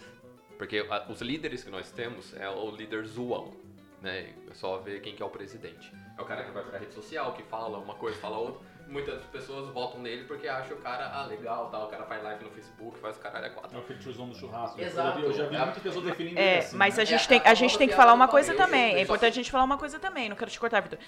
Porque 0.62 0.86
a- 0.92 1.08
os 1.10 1.22
líderes 1.22 1.64
que 1.64 1.72
nós 1.72 1.90
temos 1.92 2.36
é 2.38 2.48
o 2.48 2.70
líder 2.70 3.04
zoão, 3.08 3.52
né? 4.00 4.32
É 4.48 4.54
só 4.54 4.78
ver 4.78 5.02
quem 5.02 5.16
que 5.16 5.24
é 5.24 5.26
o 5.26 5.30
presidente. 5.30 5.92
É 6.16 6.22
o 6.22 6.26
cara 6.26 6.44
que 6.44 6.52
vai 6.52 6.64
pra 6.64 6.78
rede 6.78 6.94
social, 6.94 7.34
que 7.34 7.42
fala 7.42 7.80
uma 7.80 7.96
coisa, 7.96 8.16
fala 8.20 8.38
outra. 8.38 8.62
Muitas 8.88 9.24
pessoas 9.26 9.74
votam 9.74 10.00
nele 10.02 10.26
porque 10.26 10.48
acham 10.48 10.78
o 10.78 10.80
cara, 10.80 11.10
ah, 11.16 11.26
legal, 11.26 11.72
tal, 11.72 11.88
o 11.88 11.90
cara 11.90 12.04
faz 12.06 12.22
live 12.24 12.44
no 12.44 12.52
Facebook, 12.52 13.00
faz 13.00 13.18
o 13.18 13.20
caralho 13.22 13.48
a 13.48 13.50
quatro. 13.50 13.76
É 13.76 13.80
o 13.80 13.84
aquele 13.84 13.98
tiozão 13.98 14.30
do 14.30 14.36
churrasco. 14.36 14.80
Exato. 14.80 15.18
Eu 15.22 15.34
já 15.34 15.48
vi 15.48 15.56
É. 15.56 15.66
muitas 15.66 15.82
pessoas 15.82 16.06
definindo 16.06 16.38
ele 16.40 16.48
É, 16.48 16.60
assim. 16.60 16.78
mas 16.78 16.98
né? 16.98 17.02
a 17.02 17.06
gente 17.08 17.24
É, 17.24 17.28
tem, 17.28 17.42
a 17.44 17.50
a 17.50 17.54
gente 17.56 17.76
tem 17.80 17.88
que 17.88 17.96
falar 17.96 18.14
uma 18.14 18.28
coisa 18.28 18.54
também. 18.54 18.94
É 18.94 19.02
importante 19.02 19.32
a 19.32 19.36
gente 19.42 19.50
falar 19.50 19.64
uma 19.64 19.80
coisa 19.80 19.98
também. 19.98 20.30
Não 20.30 20.36
quero 20.36 20.52
te 20.52 20.60
cortar, 20.60 20.82
Vitor. 20.82 21.00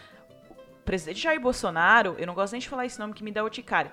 O 0.50 0.84
presidente 0.84 1.20
Jair 1.22 1.40
Bolsonaro, 1.40 2.16
eu 2.18 2.26
não 2.26 2.34
gosto 2.34 2.54
nem 2.54 2.60
de 2.60 2.68
falar 2.68 2.88
esse 2.88 2.98
nome 2.98 3.14
que 3.14 3.24
me 3.24 3.32
dá 3.32 3.44
urticária. 3.44 3.92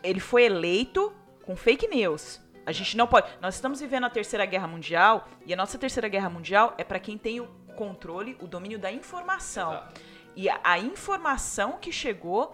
Ele 0.00 0.20
foi 0.20 0.44
eleito 0.44 1.12
com 1.42 1.56
fake 1.56 1.88
news. 1.88 2.40
A 2.64 2.72
gente 2.72 2.96
não 2.96 3.06
pode. 3.06 3.28
Nós 3.40 3.54
estamos 3.54 3.80
vivendo 3.80 4.04
a 4.04 4.10
terceira 4.10 4.44
guerra 4.46 4.66
mundial 4.68 5.26
e 5.46 5.52
a 5.52 5.56
nossa 5.56 5.76
terceira 5.78 6.08
guerra 6.08 6.30
mundial 6.30 6.74
é 6.78 6.84
para 6.84 6.98
quem 7.00 7.18
tem 7.18 7.40
o 7.40 7.46
controle, 7.76 8.36
o 8.40 8.46
domínio 8.46 8.78
da 8.78 8.92
informação. 8.92 9.72
Exato. 9.72 10.00
E 10.36 10.48
a, 10.48 10.60
a 10.62 10.78
informação 10.78 11.72
que 11.80 11.90
chegou 11.92 12.52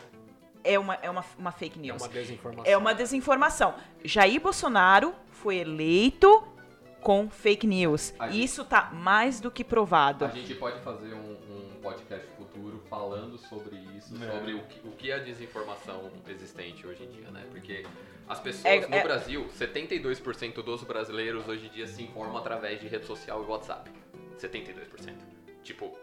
é 0.64 0.78
uma, 0.78 0.94
é 0.94 1.08
uma, 1.10 1.24
uma 1.38 1.52
fake 1.52 1.78
É 1.78 1.82
news. 1.82 2.02
uma 2.02 2.08
desinformação. 2.08 2.72
É 2.72 2.76
uma 2.76 2.94
desinformação. 2.94 3.74
Jair 4.04 4.40
Bolsonaro 4.40 5.14
foi 5.30 5.56
eleito 5.58 6.42
com 7.00 7.28
fake 7.30 7.66
news. 7.66 8.10
E 8.10 8.24
gente- 8.32 8.42
isso 8.44 8.64
tá 8.64 8.90
mais 8.92 9.40
do 9.40 9.50
que 9.50 9.62
provado. 9.62 10.24
A 10.24 10.28
gente 10.28 10.54
pode 10.54 10.80
fazer 10.80 11.14
um, 11.14 11.32
um 11.76 11.80
podcast 11.82 12.26
falando 12.88 13.38
sobre 13.38 13.76
isso, 13.96 14.14
É. 14.22 14.30
sobre 14.32 14.54
o 14.54 14.60
que, 14.64 14.88
o 14.88 14.92
que 14.92 15.10
é 15.10 15.14
a 15.14 15.18
desinformação 15.18 16.10
existente 16.28 16.86
hoje 16.86 17.04
em 17.04 17.10
dia, 17.10 17.30
né? 17.30 17.46
Porque 17.50 17.84
as 18.28 18.40
pessoas 18.40 18.64
É- 18.84 18.86
no 18.86 18.94
é- 18.96 19.02
Brasil, 19.02 19.48
72% 19.54 20.62
dos 20.62 20.82
brasileiros 20.84 21.46
hoje 21.46 21.66
em 21.66 21.70
dia 21.70 21.86
se 21.86 22.02
informam 22.02 22.36
através 22.36 22.80
de 22.80 22.88
rede 22.88 23.06
social 23.06 23.42
e 23.42 23.46
WhatsApp. 23.46 23.90
72%. 24.38 25.24
Tipo, 25.62 25.96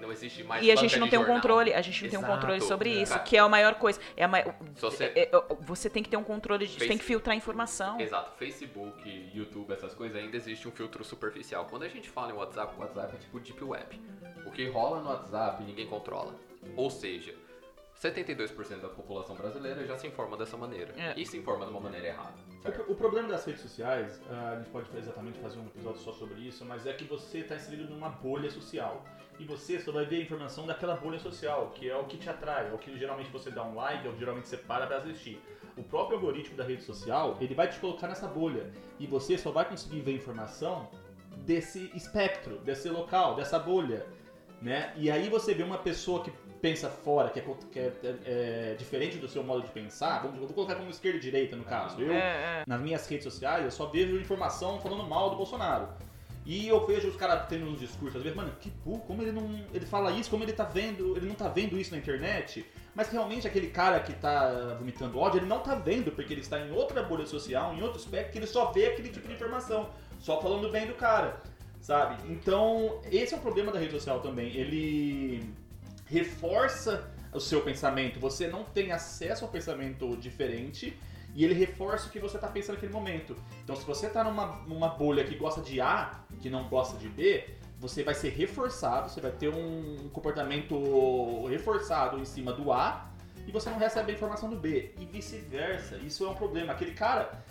não 0.00 0.10
existe 0.12 0.42
mais 0.44 0.64
E 0.64 0.70
a 0.70 0.76
gente 0.76 0.98
não 0.98 1.08
tem 1.08 1.18
um 1.18 1.22
jornal. 1.22 1.40
controle, 1.40 1.72
a 1.74 1.80
gente 1.82 2.02
não 2.02 2.10
tem 2.10 2.18
um 2.18 2.22
Exato. 2.22 2.34
controle 2.40 2.60
sobre 2.62 2.90
isso, 2.90 3.12
Cara, 3.12 3.24
que 3.24 3.36
é 3.36 3.40
a 3.40 3.48
maior 3.48 3.74
coisa. 3.76 4.00
É 4.16 4.24
a 4.24 4.28
você- 4.76 5.04
é- 5.04 5.22
é- 5.34 5.42
você 5.60 5.88
tem 5.88 6.02
que 6.02 6.08
ter 6.10 6.16
um 6.16 6.24
controle, 6.24 6.66
de, 6.66 6.72
você 6.72 6.78
Face- 6.80 6.88
tem 6.88 6.98
que 6.98 7.04
filtrar 7.04 7.34
a 7.34 7.36
informação. 7.36 8.00
Exato, 8.00 8.36
Facebook, 8.36 9.30
YouTube, 9.34 9.72
essas 9.72 9.94
coisas, 9.94 10.16
ainda 10.16 10.36
existe 10.36 10.66
um 10.68 10.70
filtro 10.72 11.02
superficial. 11.04 11.66
Quando 11.66 11.84
a 11.84 11.88
gente 11.88 12.08
fala 12.10 12.30
em 12.32 12.34
WhatsApp, 12.34 12.74
o 12.76 12.80
WhatsApp 12.80 13.16
é 13.16 13.18
tipo 13.18 13.40
Deep 13.40 13.64
Web. 13.64 14.00
O 14.46 14.50
que 14.50 14.68
rola 14.68 15.00
no 15.00 15.08
WhatsApp 15.10 15.62
ninguém 15.64 15.86
controla. 15.86 16.34
Ou 16.76 16.90
seja, 16.90 17.34
72% 17.94 18.80
da 18.82 18.88
população 18.88 19.34
brasileira 19.36 19.86
já 19.86 19.96
se 19.96 20.06
informa 20.06 20.36
dessa 20.36 20.56
maneira. 20.56 20.92
É. 20.98 21.14
E 21.18 21.24
se 21.24 21.38
informa 21.38 21.64
de 21.64 21.70
uma 21.70 21.80
maneira 21.80 22.08
errada. 22.08 22.34
O 22.88 22.94
problema 22.94 23.28
das 23.28 23.44
redes 23.44 23.60
sociais, 23.62 24.20
ah, 24.30 24.52
a 24.52 24.56
gente 24.56 24.70
pode 24.70 24.86
exatamente 24.96 25.38
fazer 25.38 25.58
um 25.58 25.66
episódio 25.66 26.00
só 26.00 26.12
sobre 26.12 26.40
isso, 26.40 26.64
mas 26.64 26.86
é 26.86 26.92
que 26.92 27.04
você 27.04 27.38
está 27.38 27.54
inserido 27.56 27.88
numa 27.90 28.08
bolha 28.08 28.50
social. 28.50 29.04
E 29.38 29.44
você 29.44 29.80
só 29.80 29.90
vai 29.90 30.04
ver 30.04 30.16
a 30.16 30.22
informação 30.22 30.66
daquela 30.66 30.94
bolha 30.96 31.18
social, 31.18 31.70
que 31.74 31.90
é 31.90 31.96
o 31.96 32.04
que 32.04 32.16
te 32.16 32.30
atrai, 32.30 32.68
é 32.70 32.72
o 32.72 32.78
que 32.78 32.96
geralmente 32.98 33.30
você 33.30 33.50
dá 33.50 33.64
um 33.64 33.74
like, 33.74 34.06
é 34.06 34.10
o 34.10 34.12
que 34.12 34.20
geralmente 34.20 34.46
você 34.48 34.56
para 34.56 34.86
pra 34.86 34.98
assistir. 34.98 35.40
O 35.76 35.82
próprio 35.82 36.16
algoritmo 36.18 36.56
da 36.56 36.62
rede 36.64 36.82
social, 36.84 37.36
ele 37.40 37.54
vai 37.54 37.68
te 37.68 37.78
colocar 37.80 38.06
nessa 38.06 38.28
bolha. 38.28 38.70
E 39.00 39.06
você 39.06 39.36
só 39.36 39.50
vai 39.50 39.64
conseguir 39.64 40.00
ver 40.02 40.12
informação 40.14 40.88
desse 41.38 41.90
espectro, 41.94 42.58
desse 42.58 42.88
local, 42.88 43.34
dessa 43.34 43.58
bolha. 43.58 44.06
Né? 44.62 44.92
E 44.96 45.10
aí 45.10 45.28
você 45.28 45.52
vê 45.52 45.62
uma 45.64 45.78
pessoa 45.78 46.22
que 46.22 46.30
pensa 46.62 46.88
fora, 46.88 47.28
que 47.28 47.40
é, 47.40 47.42
que 47.70 47.78
é- 47.78 47.92
é 48.24 48.74
diferente 48.78 49.18
do 49.18 49.28
seu 49.28 49.42
modo 49.42 49.62
de 49.66 49.70
pensar, 49.72 50.22
vamos, 50.22 50.38
vou 50.38 50.48
colocar 50.48 50.76
como 50.76 50.88
esquerda 50.88 51.18
e 51.18 51.20
direita 51.20 51.54
no 51.56 51.64
caso. 51.64 52.00
Eu, 52.00 52.12
É, 52.12 52.60
é. 52.60 52.64
nas 52.66 52.80
minhas 52.80 53.06
redes 53.06 53.24
sociais, 53.24 53.64
eu 53.64 53.70
só 53.70 53.86
vejo 53.86 54.16
informação 54.16 54.80
falando 54.80 55.02
mal 55.04 55.28
do 55.28 55.36
Bolsonaro. 55.36 55.88
E 56.46 56.68
eu 56.68 56.86
vejo 56.86 57.08
os 57.08 57.16
caras 57.16 57.48
tendo 57.48 57.64
uns 57.66 57.80
discursos, 57.80 58.16
às 58.16 58.22
vezes, 58.22 58.36
mano, 58.36 58.52
que 58.60 58.70
burro, 58.70 59.00
como 59.00 59.22
ele 59.22 59.32
não. 59.32 59.64
Ele 59.72 59.86
fala 59.86 60.12
isso, 60.12 60.28
como 60.28 60.44
ele 60.44 60.52
tá 60.52 60.64
vendo, 60.64 61.16
ele 61.16 61.26
não 61.26 61.34
tá 61.34 61.48
vendo 61.48 61.78
isso 61.78 61.92
na 61.92 61.98
internet. 61.98 62.66
Mas 62.94 63.08
realmente 63.08 63.46
aquele 63.46 63.68
cara 63.68 63.98
que 64.00 64.12
tá 64.12 64.76
vomitando 64.78 65.18
ódio, 65.18 65.38
ele 65.38 65.46
não 65.46 65.60
tá 65.60 65.74
vendo, 65.74 66.12
porque 66.12 66.34
ele 66.34 66.42
está 66.42 66.60
em 66.60 66.70
outra 66.70 67.02
bolha 67.02 67.26
social, 67.26 67.74
em 67.74 67.82
outro 67.82 67.98
espectro, 67.98 68.32
que 68.32 68.38
ele 68.38 68.46
só 68.46 68.70
vê 68.72 68.86
aquele 68.86 69.08
tipo 69.08 69.26
de 69.26 69.34
informação, 69.34 69.88
só 70.20 70.40
falando 70.40 70.70
bem 70.70 70.86
do 70.86 70.94
cara. 70.94 71.42
Sabe? 71.80 72.16
Então, 72.30 73.00
esse 73.10 73.34
é 73.34 73.36
o 73.36 73.40
problema 73.40 73.72
da 73.72 73.78
rede 73.78 73.92
social 73.92 74.20
também. 74.20 74.54
Ele 74.54 75.50
reforça 76.06 77.10
o 77.32 77.40
seu 77.40 77.62
pensamento. 77.62 78.20
Você 78.20 78.48
não 78.48 78.64
tem 78.64 78.92
acesso 78.92 79.44
ao 79.44 79.50
pensamento 79.50 80.16
diferente 80.16 80.96
e 81.34 81.44
ele 81.44 81.54
reforça 81.54 82.08
o 82.08 82.10
que 82.10 82.20
você 82.20 82.36
está 82.36 82.48
pensando 82.48 82.76
naquele 82.76 82.92
momento. 82.92 83.36
Então, 83.62 83.74
se 83.74 83.84
você 83.84 84.06
está 84.06 84.22
numa, 84.22 84.46
numa 84.66 84.88
bolha 84.88 85.24
que 85.24 85.34
gosta 85.34 85.60
de 85.60 85.80
A, 85.80 86.20
que 86.40 86.48
não 86.48 86.68
gosta 86.68 86.96
de 86.96 87.08
B, 87.08 87.44
você 87.78 88.02
vai 88.02 88.14
ser 88.14 88.30
reforçado, 88.30 89.10
você 89.10 89.20
vai 89.20 89.32
ter 89.32 89.48
um 89.48 90.08
comportamento 90.12 91.46
reforçado 91.46 92.18
em 92.18 92.24
cima 92.24 92.52
do 92.52 92.72
A 92.72 93.10
e 93.46 93.52
você 93.52 93.68
não 93.68 93.78
recebe 93.78 94.12
a 94.12 94.14
informação 94.14 94.48
do 94.48 94.56
B. 94.56 94.92
E 94.98 95.04
vice-versa. 95.04 95.96
Isso 95.96 96.24
é 96.24 96.30
um 96.30 96.34
problema. 96.34 96.72
Aquele 96.72 96.92
cara, 96.92 97.44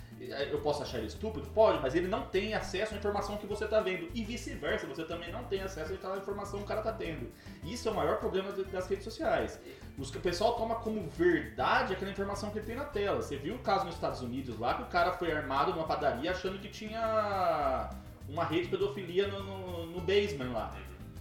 eu 0.50 0.60
posso 0.60 0.82
achar 0.82 0.98
ele 0.98 1.06
estúpido? 1.06 1.46
Pode, 1.48 1.80
mas 1.80 1.94
ele 1.94 2.08
não 2.08 2.22
tem 2.26 2.54
acesso 2.54 2.94
à 2.94 2.96
informação 2.96 3.36
que 3.36 3.46
você 3.46 3.64
está 3.64 3.80
vendo. 3.80 4.08
E 4.14 4.24
vice-versa, 4.24 4.86
você 4.86 5.04
também 5.04 5.30
não 5.30 5.44
tem 5.44 5.60
acesso 5.60 5.92
à 5.92 6.16
informação 6.16 6.58
que 6.58 6.64
o 6.64 6.68
cara 6.68 6.80
está 6.80 6.92
tendo. 6.92 7.30
Isso 7.62 7.88
é 7.88 7.92
o 7.92 7.94
maior 7.94 8.18
problema 8.18 8.50
das 8.50 8.88
redes 8.88 9.04
sociais. 9.04 9.60
Os, 9.98 10.12
o 10.14 10.20
pessoal 10.20 10.54
toma 10.54 10.74
como 10.76 11.08
verdade 11.10 11.92
aquela 11.92 12.10
informação 12.10 12.50
que 12.50 12.58
ele 12.58 12.66
tem 12.66 12.74
na 12.76 12.84
tela. 12.84 13.22
Você 13.22 13.36
viu 13.36 13.54
o 13.54 13.58
caso 13.60 13.84
nos 13.84 13.94
Estados 13.94 14.20
Unidos 14.20 14.58
lá, 14.58 14.74
que 14.74 14.82
o 14.82 14.86
cara 14.86 15.12
foi 15.12 15.30
armado 15.32 15.72
numa 15.72 15.86
padaria 15.86 16.30
achando 16.32 16.58
que 16.58 16.68
tinha 16.68 17.90
uma 18.28 18.44
rede 18.44 18.64
de 18.64 18.68
pedofilia 18.70 19.28
no, 19.28 19.42
no, 19.42 19.86
no 19.86 20.00
basement 20.00 20.52
lá. 20.52 20.72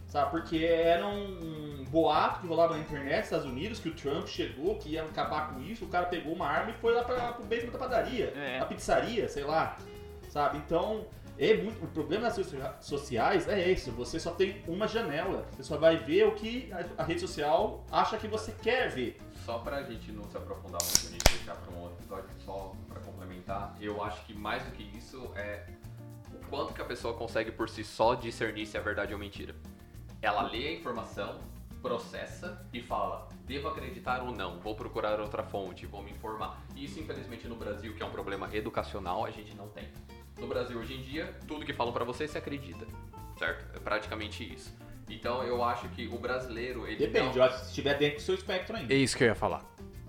Sabe? 0.08 0.32
Porque 0.32 0.58
era 0.64 1.06
um 1.08 1.84
boato 1.90 2.42
que 2.42 2.48
rolava 2.48 2.76
na 2.76 2.80
internet 2.82 3.16
nos 3.18 3.24
Estados 3.26 3.46
Unidos, 3.46 3.80
que 3.80 3.90
o 3.90 3.94
Trump 3.96 4.28
chegou, 4.28 4.76
que 4.78 4.90
ia 4.90 5.04
acabar 5.04 5.54
com 5.54 5.62
isso, 5.62 5.86
o 5.86 5.88
cara 5.88 6.06
pegou 6.06 6.34
uma 6.34 6.48
arma 6.48 6.72
e 6.72 6.74
foi 6.74 6.94
lá 6.94 7.04
pra, 7.04 7.34
pro 7.34 7.46
basement 7.46 7.72
da 7.72 7.78
padaria, 7.80 8.26
É. 8.36 8.60
a 8.60 8.66
pizzaria, 8.66 9.28
sei 9.28 9.44
lá. 9.44 9.76
Sabe? 10.30 10.58
Então, 10.60 11.06
é 11.38 11.56
muito, 11.58 11.84
o 11.84 11.88
problema 11.88 12.24
das 12.24 12.38
redes 12.38 12.52
socia- 12.52 12.76
sociais 12.82 13.48
é 13.48 13.70
esse, 13.72 13.90
você 13.90 14.20
só 14.20 14.32
tem 14.32 14.64
uma 14.68 14.88
janela. 14.88 15.46
Você 15.56 15.64
só 15.64 15.78
vai 15.78 15.98
ver 15.98 16.28
o 16.28 16.36
que 16.36 16.72
a, 16.98 17.04
rede 17.04 17.22
social 17.22 17.84
acha 17.92 18.18
que 18.18 18.28
você 18.28 18.52
quer 18.62 18.90
ver. 18.90 19.18
Só 19.46 19.60
pra 19.60 19.84
gente 19.84 20.12
não 20.12 20.24
se 20.30 20.38
aprofundar 20.38 20.82
muito 20.82 21.10
nisso 21.12 21.38
deixar 21.38 21.56
pra 21.56 21.74
um 21.76 21.82
outro 21.82 21.98
episódio, 22.00 22.30
só 22.46 22.74
pra 22.88 23.00
complementar, 23.02 23.76
eu 23.82 24.04
acho 24.04 24.24
que 24.26 24.34
mais 24.34 24.64
do 24.64 24.72
que 24.72 24.84
isso 24.98 25.32
é 25.36 25.66
o 26.32 26.46
quanto 26.48 26.74
que 26.74 26.82
a 26.82 26.86
pessoa 26.86 27.14
consegue 27.16 27.52
por 27.52 27.68
si 27.68 27.84
só 27.84 28.16
discernir 28.16 28.66
se 28.66 28.78
é 28.78 28.82
verdade 28.82 29.14
ou 29.14 29.20
mentira. 29.20 29.54
ela 30.22 30.44
lê 30.44 30.68
a 30.68 30.74
informação, 30.74 31.40
processa 31.82 32.66
e 32.72 32.82
fala: 32.82 33.28
devo 33.46 33.68
acreditar 33.68 34.22
ou 34.24 34.32
não? 34.32 34.60
Vou 34.62 34.76
procurar 34.76 35.20
outra 35.20 35.44
fonte, 35.44 35.86
vou 35.86 36.02
me 36.02 36.12
informar. 36.12 36.64
Isso, 36.76 36.98
infelizmente, 37.00 37.46
no 37.48 37.56
Brasil, 37.56 37.94
que 37.96 38.02
é 38.02 38.06
um 38.06 38.12
problema 38.12 38.50
educacional, 38.56 39.26
a 39.26 39.32
gente 39.32 39.54
não 39.56 39.68
tem. 39.68 39.86
No 40.44 40.50
Brasil, 40.50 40.78
hoje 40.78 40.94
em 40.96 41.02
dia, 41.02 41.34
tudo 41.48 41.66
que 41.66 41.72
falam 41.72 41.94
pra 41.94 42.04
você, 42.04 42.28
você 42.28 42.38
acredita, 42.38 42.86
certo? 43.40 43.66
É 43.78 43.80
praticamente 43.80 44.44
isso. 44.44 44.74
Então, 45.10 45.42
eu 45.42 45.64
acho 45.64 45.88
que 45.90 46.06
o 46.08 46.18
brasileiro, 46.18 46.86
ele 46.86 46.98
Depende, 46.98 47.30
não... 47.30 47.36
eu 47.38 47.44
acho 47.44 47.60
que 47.60 47.62
se 47.62 47.70
estiver 47.70 47.98
dentro 47.98 48.18
do 48.18 48.22
seu 48.24 48.36
espectro 48.36 48.76
ainda. 48.76 48.94
É 48.94 48.98
isso 48.98 49.16
que 49.16 49.24
eu 49.24 49.30
ia 49.30 49.36
falar. 49.36 49.64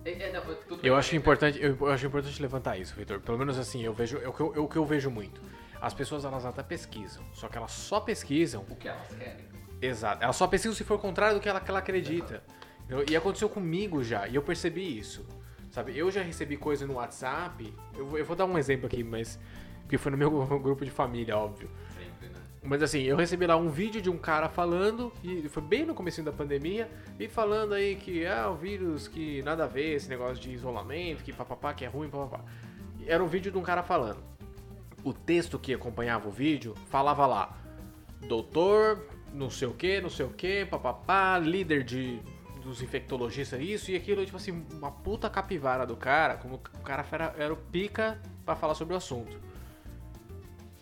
É, 0.04 0.10
é, 0.10 0.32
não, 0.32 0.42
tudo 0.42 0.82
bem, 0.82 0.90
Eu 0.90 0.96
acho 0.96 1.14
é, 1.14 1.18
importante, 1.18 1.62
eu, 1.62 1.76
eu 1.80 1.86
acho 1.86 2.04
importante 2.04 2.42
levantar 2.42 2.76
isso, 2.76 2.96
Vitor. 2.96 3.20
Pelo 3.20 3.38
menos 3.38 3.56
assim, 3.60 3.84
eu 3.84 3.94
vejo, 3.94 4.18
é 4.18 4.28
o 4.28 4.32
que 4.32 4.40
eu, 4.40 4.54
é 4.56 4.58
o 4.58 4.66
que 4.66 4.76
eu 4.76 4.84
vejo 4.84 5.08
muito. 5.08 5.40
As 5.80 5.94
pessoas 5.94 6.24
elas 6.24 6.44
até 6.44 6.64
pesquisam, 6.64 7.22
só 7.32 7.46
que 7.46 7.56
elas 7.56 7.70
só 7.70 8.00
pesquisam 8.00 8.66
O 8.68 8.74
que 8.74 8.88
elas 8.88 9.06
querem. 9.16 9.44
Exato. 9.80 10.24
Ela 10.24 10.32
só 10.32 10.48
pesquisa 10.48 10.74
se 10.74 10.82
for 10.82 10.94
o 10.94 10.98
contrário 10.98 11.36
do 11.36 11.40
que 11.40 11.48
ela, 11.48 11.60
que 11.60 11.70
ela 11.70 11.78
acredita. 11.78 12.42
Eu- 12.88 13.04
e 13.08 13.14
aconteceu 13.14 13.48
comigo 13.48 14.02
já, 14.02 14.26
e 14.26 14.34
eu 14.34 14.42
percebi 14.42 14.98
isso. 14.98 15.24
Sabe, 15.70 15.96
eu 15.98 16.08
já 16.08 16.22
recebi 16.22 16.56
coisa 16.56 16.86
no 16.86 16.94
WhatsApp. 16.94 17.72
Eu, 17.96 18.06
vou- 18.06 18.18
eu 18.18 18.24
vou 18.24 18.36
dar 18.36 18.44
um 18.46 18.56
exemplo 18.58 18.86
aqui, 18.86 19.02
mas. 19.02 19.38
Porque 19.84 19.98
foi 19.98 20.10
no 20.10 20.18
meu 20.18 20.30
grupo 20.60 20.84
de 20.84 20.90
família, 20.90 21.36
óbvio. 21.36 21.70
Sempre, 21.94 22.28
né? 22.28 22.40
Mas 22.62 22.82
assim, 22.82 23.02
eu 23.02 23.16
recebi 23.16 23.46
lá 23.46 23.56
um 23.56 23.68
vídeo 23.68 24.00
de 24.00 24.10
um 24.10 24.16
cara 24.16 24.48
falando, 24.48 25.12
e 25.22 25.48
foi 25.48 25.62
bem 25.62 25.84
no 25.84 25.94
começo 25.94 26.22
da 26.22 26.32
pandemia, 26.32 26.90
e 27.18 27.28
falando 27.28 27.74
aí 27.74 27.96
que 27.96 28.26
ah, 28.26 28.50
o 28.50 28.56
vírus 28.56 29.06
que 29.06 29.42
nada 29.42 29.64
a 29.64 29.66
ver, 29.66 29.94
esse 29.94 30.08
negócio 30.08 30.42
de 30.42 30.50
isolamento, 30.50 31.22
que 31.22 31.32
papapá, 31.32 31.74
que 31.74 31.84
é 31.84 31.88
ruim, 31.88 32.08
papapá. 32.08 32.44
Era 33.06 33.22
um 33.22 33.26
vídeo 33.26 33.52
de 33.52 33.58
um 33.58 33.62
cara 33.62 33.82
falando. 33.82 34.22
O 35.04 35.12
texto 35.12 35.58
que 35.58 35.74
acompanhava 35.74 36.26
o 36.28 36.32
vídeo 36.32 36.74
falava 36.88 37.26
lá, 37.26 37.54
doutor, 38.26 39.06
não 39.32 39.50
sei 39.50 39.68
o 39.68 39.74
que, 39.74 40.00
não 40.00 40.08
sei 40.08 40.24
o 40.24 40.30
que, 40.30 40.64
papapá, 40.64 41.38
líder 41.38 41.84
de 41.84 42.20
dos 42.64 42.80
infectologistas, 42.80 43.60
isso 43.60 43.90
e 43.90 43.96
aquilo, 43.96 44.24
tipo 44.24 44.38
assim, 44.38 44.64
uma 44.72 44.90
puta 44.90 45.28
capivara 45.28 45.86
do 45.86 45.96
cara, 45.96 46.36
como 46.38 46.54
o 46.54 46.80
cara 46.80 47.04
era, 47.12 47.34
era 47.36 47.52
o 47.52 47.56
pica 47.56 48.18
pra 48.44 48.56
falar 48.56 48.74
sobre 48.74 48.94
o 48.94 48.96
assunto. 48.96 49.38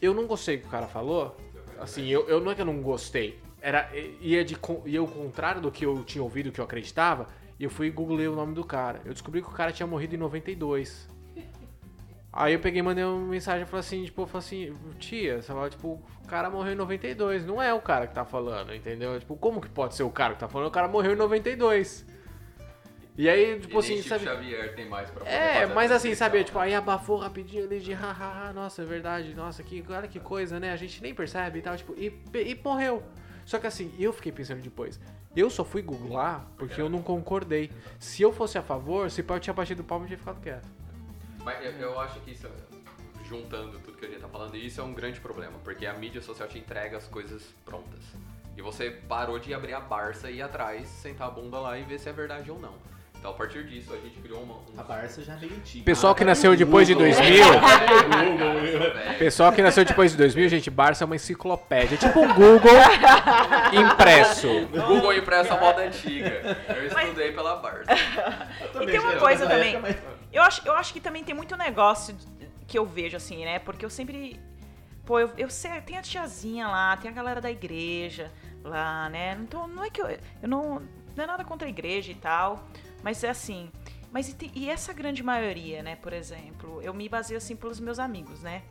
Eu 0.03 0.13
não 0.13 0.27
gostei 0.27 0.57
do 0.57 0.63
que 0.63 0.67
o 0.69 0.71
cara 0.71 0.89
falou. 0.89 1.37
Assim, 1.81 2.09
eu, 2.09 2.29
eu 2.29 2.41
não 2.41 2.51
é 2.51 2.55
que 2.57 2.61
eu 2.61 2.67
não 2.67 2.83
gostei. 2.83 3.39
Era, 3.61 3.89
ia, 4.21 4.45
de, 4.45 4.57
con- 4.57 4.83
ia 4.85 5.01
o 5.01 5.07
contrário 5.07 5.61
do 5.61 5.71
que 5.71 5.87
eu 5.87 6.03
tinha 6.03 6.23
ouvido, 6.23 6.51
que 6.51 6.61
eu 6.61 6.65
acreditava. 6.65 7.29
E 7.59 7.63
eu 7.65 7.71
fui 7.71 7.87
e 7.87 7.91
googlei 7.91 8.27
o 8.27 8.35
nome 8.35 8.53
do 8.55 8.65
cara. 8.65 9.01
Eu 9.05 9.13
descobri 9.13 9.41
que 9.41 9.49
o 9.49 9.53
cara 9.53 9.71
tinha 9.71 9.87
morrido 9.87 10.17
em 10.17 10.19
92. 10.19 11.09
Aí 12.33 12.55
eu 12.55 12.59
peguei 12.61 12.81
e 12.81 12.83
mandei 12.83 13.05
uma 13.05 13.27
mensagem 13.29 13.63
e 13.63 13.67
falei 13.67 13.81
assim, 13.81 14.05
tipo, 14.05 14.27
falei 14.27 14.39
assim, 14.47 14.75
tia, 14.99 15.41
você 15.43 15.53
fala, 15.53 15.69
tipo, 15.69 16.03
o 16.25 16.27
cara 16.27 16.49
morreu 16.49 16.73
em 16.73 16.77
92, 16.77 17.45
não 17.45 17.61
é 17.61 17.75
o 17.75 17.81
cara 17.81 18.07
que 18.07 18.15
tá 18.15 18.25
falando, 18.25 18.75
entendeu? 18.75 19.21
Tipo, 19.21 19.37
como 19.37 19.61
que 19.61 19.69
pode 19.69 19.95
ser 19.95 20.03
o 20.03 20.11
cara 20.11 20.33
que 20.33 20.41
tá 20.41 20.49
falando? 20.49 20.69
O 20.69 20.71
cara 20.73 20.89
morreu 20.89 21.13
em 21.13 21.17
92. 21.17 22.07
E 23.17 23.29
aí, 23.29 23.61
tipo 23.61 23.75
e 23.75 23.79
assim, 23.79 23.97
Chico 23.97 24.09
sabe? 24.09 24.25
Xavier 24.25 24.75
tem 24.75 24.89
mais 24.89 25.11
pra 25.11 25.29
É, 25.29 25.67
mas 25.67 25.93
assim, 25.93 26.15
sabe, 26.15 26.43
tipo, 26.45 26.59
né? 26.59 26.65
aí 26.65 26.75
abafou 26.75 27.19
rapidinho 27.19 27.65
ali 27.65 27.79
de 27.79 27.93
hahaha, 27.93 28.53
nossa, 28.55 28.83
é 28.83 28.85
verdade, 28.87 29.35
nossa, 29.35 29.63
que, 29.63 29.85
olha 29.91 30.09
que 30.09 30.19
coisa, 30.19 30.59
né? 30.59 30.73
A 30.73 30.77
gente 30.77 31.03
nem 31.03 31.15
percebe 31.15 31.59
e 31.59 31.63
tal, 31.63 31.77
tipo, 31.77 31.95
e, 31.95 32.07
e 32.35 32.59
morreu. 32.65 33.03
Só 33.45 33.59
que 33.59 33.67
assim, 33.67 33.93
eu 33.99 34.13
fiquei 34.13 34.33
pensando 34.33 34.63
depois, 34.63 34.99
eu 35.37 35.51
só 35.51 35.65
fui 35.65 35.83
googlar 35.83 36.47
porque 36.57 36.81
eu 36.81 36.89
não 36.89 37.03
concordei. 37.03 37.71
Se 37.99 38.23
eu 38.23 38.33
fosse 38.33 38.57
a 38.57 38.63
favor, 38.63 39.11
se 39.11 39.23
eu 39.27 39.41
tinha 39.41 39.53
batido 39.53 39.85
palma, 39.85 40.05
eu 40.05 40.09
tinha 40.09 40.19
ficado 40.19 40.41
quieto. 40.41 40.69
Mas 41.45 41.63
eu, 41.65 41.73
eu 41.73 42.01
acho 42.01 42.19
que 42.21 42.31
isso, 42.31 42.49
juntando 43.27 43.79
tudo 43.81 43.99
que 43.99 44.07
a 44.07 44.09
gente 44.09 44.21
tá 44.21 44.29
falando, 44.29 44.57
isso 44.57 44.81
é 44.81 44.85
um 44.85 44.95
grande 44.95 45.21
problema, 45.21 45.59
porque 45.65 45.85
a 45.85 45.93
mídia 45.93 46.23
social 46.23 46.49
te 46.49 46.59
entrega 46.59 46.97
as 46.97 47.07
coisas 47.09 47.43
prontas. 47.65 48.01
E 48.57 48.63
você 48.63 48.91
parou 48.91 49.39
de 49.39 49.53
abrir 49.53 49.75
a 49.75 49.81
Barça 49.81 50.31
e 50.31 50.37
ir 50.37 50.43
atrás, 50.43 50.87
sentar 50.89 51.29
a 51.29 51.31
bunda 51.31 51.59
lá 51.59 51.79
e 51.79 51.83
ver 51.83 51.99
se 51.99 52.09
é 52.09 52.13
verdade 52.13 52.51
ou 52.51 52.59
não. 52.59 52.75
Então, 53.23 53.31
a 53.31 53.35
partir 53.35 53.65
disso, 53.69 53.95
a 53.95 53.97
gente 53.99 54.19
criou 54.19 54.43
uma. 54.43 54.55
Um... 54.55 54.81
A 54.81 54.83
Barça 54.83 55.23
já 55.23 55.35
é 55.35 55.37
meio 55.37 55.55
antiga. 55.55 55.85
Pessoal 55.87 56.13
que 56.13 56.25
nasceu 56.25 56.57
depois 56.57 56.89
de 56.89 56.95
2000, 56.97 57.45
pessoal 59.17 59.53
que 59.53 59.63
nasceu 59.63 59.85
depois 59.85 60.11
de 60.11 60.17
2000, 60.17 60.49
gente, 60.49 60.69
Barça 60.69 61.05
é 61.05 61.07
uma 61.07 61.15
enciclopédia, 61.15 61.97
tipo 61.97 62.19
um 62.19 62.35
Google 62.35 62.73
impresso. 63.73 64.49
O 64.49 64.67
Google 64.67 65.15
impressa 65.15 65.55
a 65.55 65.61
moda 65.61 65.83
antiga. 65.83 66.59
Eu 66.69 66.85
estudei 66.85 67.31
pela 67.31 67.55
Barça. 67.59 67.93
E 68.81 68.87
tem 68.87 68.99
uma 68.99 69.15
coisa 69.15 69.47
também. 69.47 69.77
Eu 70.33 70.43
acho, 70.43 70.67
eu 70.67 70.73
acho 70.73 70.93
que 70.93 70.99
também 70.99 71.23
tem 71.23 71.33
muito 71.33 71.57
negócio 71.57 72.17
que 72.67 72.77
eu 72.77 72.85
vejo, 72.85 73.17
assim, 73.17 73.45
né? 73.45 73.61
Porque 73.61 73.85
eu 73.85 73.91
sempre. 73.91 74.41
Pô, 75.07 75.21
eu, 75.21 75.31
eu 75.39 75.49
sei, 75.49 75.81
tem 75.83 75.97
a 75.97 76.03
tiazinha 76.03 76.67
lá, 76.67 76.97
tem 76.97 77.09
a 77.09 77.15
galera 77.15 77.41
da 77.41 77.53
igreja 77.53 78.33
lá, 78.65 79.09
né? 79.09 79.39
Então 79.41 79.69
não 79.69 79.85
é 79.85 79.91
que 79.91 80.03
eu. 80.03 80.09
Eu 80.09 80.49
não. 80.49 80.83
Não 81.15 81.23
é 81.23 81.27
nada 81.27 81.45
contra 81.45 81.69
a 81.69 81.71
igreja 81.71 82.11
e 82.11 82.17
tal. 82.17 82.67
Mas 83.03 83.23
é 83.25 83.31
assim. 83.31 83.71
Mas 84.13 84.29
e, 84.29 84.51
e 84.55 84.71
essa 84.71 84.93
grande 84.93 85.23
maioria, 85.23 85.83
né? 85.83 85.97
Por 85.97 86.13
exemplo, 86.13 86.81
eu 86.83 86.93
me 86.93 87.09
baseio 87.09 87.39
assim 87.39 87.57
pelos 87.57 87.81
meus 87.81 87.99
amigos, 87.99 88.43
né? 88.43 88.63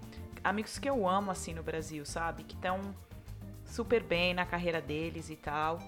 Amigos 0.43 0.79
que 0.79 0.89
eu 0.89 1.07
amo, 1.07 1.31
assim, 1.31 1.53
no 1.53 1.63
Brasil, 1.63 2.05
sabe? 2.05 2.43
Que 2.43 2.55
estão 2.55 2.95
super 3.65 4.03
bem 4.03 4.33
na 4.33 4.45
carreira 4.45 4.81
deles 4.81 5.29
e 5.29 5.35
tal. 5.35 5.79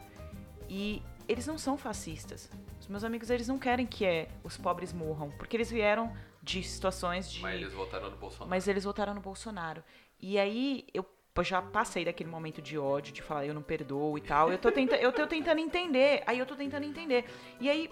E 0.70 1.02
eles 1.28 1.46
não 1.48 1.58
são 1.58 1.78
fascistas. 1.78 2.50
Os 2.80 2.88
meus 2.88 3.04
amigos, 3.04 3.30
eles 3.30 3.48
não 3.48 3.58
querem 3.58 3.86
que 3.86 4.06
é, 4.06 4.28
os 4.44 4.58
pobres 4.58 4.92
morram. 4.92 5.32
Porque 5.32 5.56
eles 5.56 5.72
vieram 5.72 6.14
de 6.42 6.62
situações 6.62 7.32
de. 7.32 7.42
Mas 7.42 7.62
eles 7.62 7.74
votaram 7.74 8.10
no 8.10 8.18
Bolsonaro. 8.18 8.50
Mas 8.50 8.68
eles 8.68 8.84
votaram 8.84 9.14
no 9.14 9.22
Bolsonaro. 9.22 9.84
E 10.20 10.38
aí 10.38 10.86
eu 10.94 11.06
já 11.42 11.62
passei 11.62 12.06
daquele 12.06 12.30
momento 12.30 12.62
de 12.62 12.78
ódio, 12.78 13.14
de 13.14 13.22
falar 13.22 13.46
eu 13.46 13.54
não 13.54 13.62
perdoo 13.62 14.18
e 14.18 14.22
tal. 14.22 14.52
Eu 14.52 14.58
tô, 14.58 14.72
tenta, 14.72 14.96
eu 14.98 15.12
tô 15.12 15.26
tentando 15.26 15.60
entender. 15.60 16.24
Aí 16.28 16.38
eu 16.38 16.46
tô 16.46 16.56
tentando 16.56 16.86
entender. 16.86 17.26
E 17.60 17.70
aí, 17.70 17.90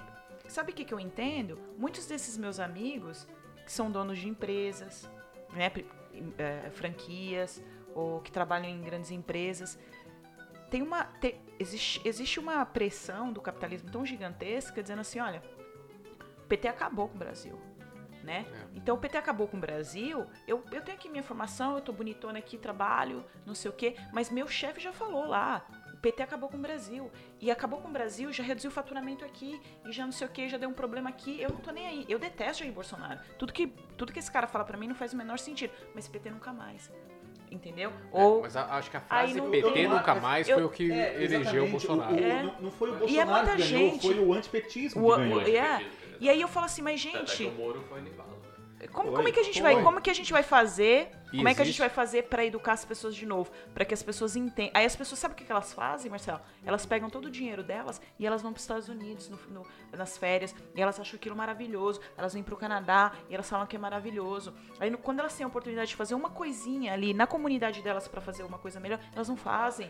sabe 0.51 0.71
o 0.71 0.75
que, 0.75 0.85
que 0.85 0.93
eu 0.93 0.99
entendo? 0.99 1.59
Muitos 1.77 2.05
desses 2.05 2.37
meus 2.37 2.59
amigos 2.59 3.27
que 3.65 3.71
são 3.71 3.91
donos 3.91 4.17
de 4.17 4.27
empresas, 4.27 5.09
né, 5.53 5.71
eh, 6.37 6.69
franquias, 6.71 7.61
ou 7.93 8.21
que 8.21 8.31
trabalham 8.31 8.69
em 8.69 8.81
grandes 8.81 9.11
empresas, 9.11 9.77
tem 10.69 10.81
uma. 10.81 11.03
te- 11.03 11.35
existe, 11.59 12.01
existe 12.05 12.39
uma 12.39 12.65
pressão 12.65 13.31
do 13.31 13.41
capitalismo 13.41 13.91
tão 13.91 14.05
gigantesca 14.05 14.81
dizendo 14.81 15.01
assim, 15.01 15.19
olha, 15.19 15.43
o 16.39 16.47
PT 16.47 16.67
acabou 16.67 17.07
com 17.09 17.15
o 17.15 17.19
Brasil. 17.19 17.59
Né? 18.23 18.45
Então 18.75 18.95
o 18.95 18.99
PT 18.99 19.17
acabou 19.17 19.47
com 19.47 19.57
o 19.57 19.59
Brasil. 19.59 20.27
Eu, 20.47 20.63
eu 20.71 20.81
tenho 20.81 20.95
aqui 20.97 21.09
minha 21.09 21.23
formação, 21.23 21.75
eu 21.75 21.81
tô 21.81 21.91
bonitona 21.91 22.37
aqui, 22.37 22.55
trabalho, 22.57 23.25
não 23.47 23.55
sei 23.55 23.69
o 23.71 23.73
quê, 23.73 23.95
mas 24.13 24.29
meu 24.29 24.47
chefe 24.47 24.79
já 24.79 24.93
falou 24.93 25.25
lá. 25.25 25.65
O 26.01 26.09
PT 26.09 26.23
acabou 26.23 26.49
com 26.49 26.57
o 26.57 26.59
Brasil. 26.59 27.11
E 27.39 27.51
acabou 27.51 27.79
com 27.79 27.87
o 27.87 27.91
Brasil, 27.91 28.33
já 28.33 28.41
reduziu 28.41 28.71
o 28.71 28.73
faturamento 28.73 29.23
aqui, 29.23 29.61
e 29.85 29.91
já 29.91 30.03
não 30.03 30.11
sei 30.11 30.25
o 30.25 30.31
que, 30.31 30.49
já 30.49 30.57
deu 30.57 30.67
um 30.67 30.73
problema 30.73 31.11
aqui. 31.11 31.39
Eu 31.39 31.49
não 31.51 31.57
tô 31.57 31.69
nem 31.69 31.85
aí. 31.85 32.05
Eu 32.09 32.17
detesto 32.17 32.63
Jair 32.63 32.73
Bolsonaro. 32.73 33.19
Tudo 33.37 33.53
que, 33.53 33.67
tudo 33.95 34.11
que 34.11 34.17
esse 34.17 34.31
cara 34.31 34.47
fala 34.47 34.65
pra 34.65 34.75
mim 34.79 34.87
não 34.87 34.95
faz 34.95 35.13
o 35.13 35.17
menor 35.17 35.37
sentido. 35.37 35.71
Mas 35.93 36.07
PT 36.07 36.31
nunca 36.31 36.51
mais. 36.51 36.91
Entendeu? 37.51 37.93
Ou. 38.11 38.39
É, 38.39 38.41
Mas 38.41 38.55
a- 38.57 38.77
acho 38.77 38.89
que 38.89 38.97
a 38.97 38.99
frase 39.01 39.35
não- 39.35 39.51
PT 39.51 39.87
não- 39.87 39.97
nunca 39.97 40.15
mais 40.15 40.49
eu- 40.49 40.55
foi 40.57 40.63
o 40.65 40.69
que 40.69 40.91
É, 40.91 41.23
elegeu 41.23 41.65
o. 41.65 41.69
Bolsonaro. 41.69 42.15
O- 42.15 42.17
o- 42.17 42.23
É. 42.23 42.43
não, 42.43 42.55
não 42.61 42.71
foi 42.71 42.89
o 42.89 42.93
E 42.93 42.95
é 42.95 42.97
Bolsonaro 43.25 43.45
muita 43.47 43.63
que 43.63 43.71
ganhou, 43.71 43.91
gente. 43.91 44.01
foi 44.07 44.19
o 44.19 44.33
antipetismo 44.33 45.07
O- 45.07 45.11
que 45.13 45.21
ganhou. 45.21 45.37
o- 45.43 45.47
é. 45.47 45.85
E 46.19 46.29
aí 46.31 46.41
eu 46.41 46.47
falo 46.47 46.65
assim, 46.65 46.81
mas 46.81 46.99
Até 47.05 47.19
que 47.19 47.25
gente, 47.27 47.43
o 47.55 47.61
Moro 47.61 47.81
foi. 47.87 48.01
Como, 48.87 49.11
como 49.11 49.27
é 49.27 49.31
que 49.31 49.39
a 49.39 49.43
gente 49.43 49.61
vai, 49.61 49.73
como 49.83 50.01
que 50.01 50.09
a 50.09 50.13
gente 50.13 50.31
vai 50.31 50.43
fazer? 50.43 51.11
E 51.33 51.37
como 51.37 51.47
é 51.47 51.55
que 51.55 51.61
a 51.61 51.65
gente 51.65 51.79
vai 51.79 51.87
fazer 51.89 52.23
pra 52.23 52.43
educar 52.45 52.73
as 52.73 52.83
pessoas 52.83 53.15
de 53.15 53.25
novo, 53.25 53.51
Pra 53.73 53.85
que 53.85 53.93
as 53.93 54.03
pessoas 54.03 54.35
entendam? 54.35 54.71
Aí 54.73 54.85
as 54.85 54.95
pessoas 54.95 55.17
sabem 55.19 55.33
o 55.33 55.37
que 55.45 55.49
elas 55.49 55.71
fazem, 55.73 56.11
Marcelo? 56.11 56.41
Elas 56.65 56.85
pegam 56.85 57.09
todo 57.09 57.25
o 57.25 57.29
dinheiro 57.31 57.63
delas 57.63 58.01
e 58.19 58.25
elas 58.27 58.41
vão 58.41 58.51
para 58.51 58.57
os 58.57 58.63
Estados 58.63 58.89
Unidos 58.89 59.29
no- 59.29 59.37
no- 59.49 59.67
nas 59.97 60.17
férias 60.17 60.53
e 60.75 60.81
elas 60.81 60.99
acham 60.99 61.15
aquilo 61.15 61.35
maravilhoso. 61.35 62.01
Elas 62.17 62.33
vêm 62.33 62.43
pro 62.43 62.57
Canadá 62.57 63.13
e 63.29 63.33
elas 63.33 63.49
falam 63.49 63.65
que 63.65 63.75
é 63.75 63.79
maravilhoso. 63.79 64.53
Aí 64.79 64.89
no- 64.89 64.97
quando 64.97 65.19
elas 65.21 65.33
têm 65.35 65.45
a 65.45 65.47
oportunidade 65.47 65.89
de 65.91 65.95
fazer 65.95 66.15
uma 66.15 66.29
coisinha 66.29 66.91
ali 66.91 67.13
na 67.13 67.25
comunidade 67.25 67.81
delas 67.81 68.07
pra 68.09 68.19
fazer 68.19 68.43
uma 68.43 68.57
coisa 68.59 68.79
melhor, 68.79 68.99
elas 69.15 69.29
não 69.29 69.37
fazem. 69.37 69.89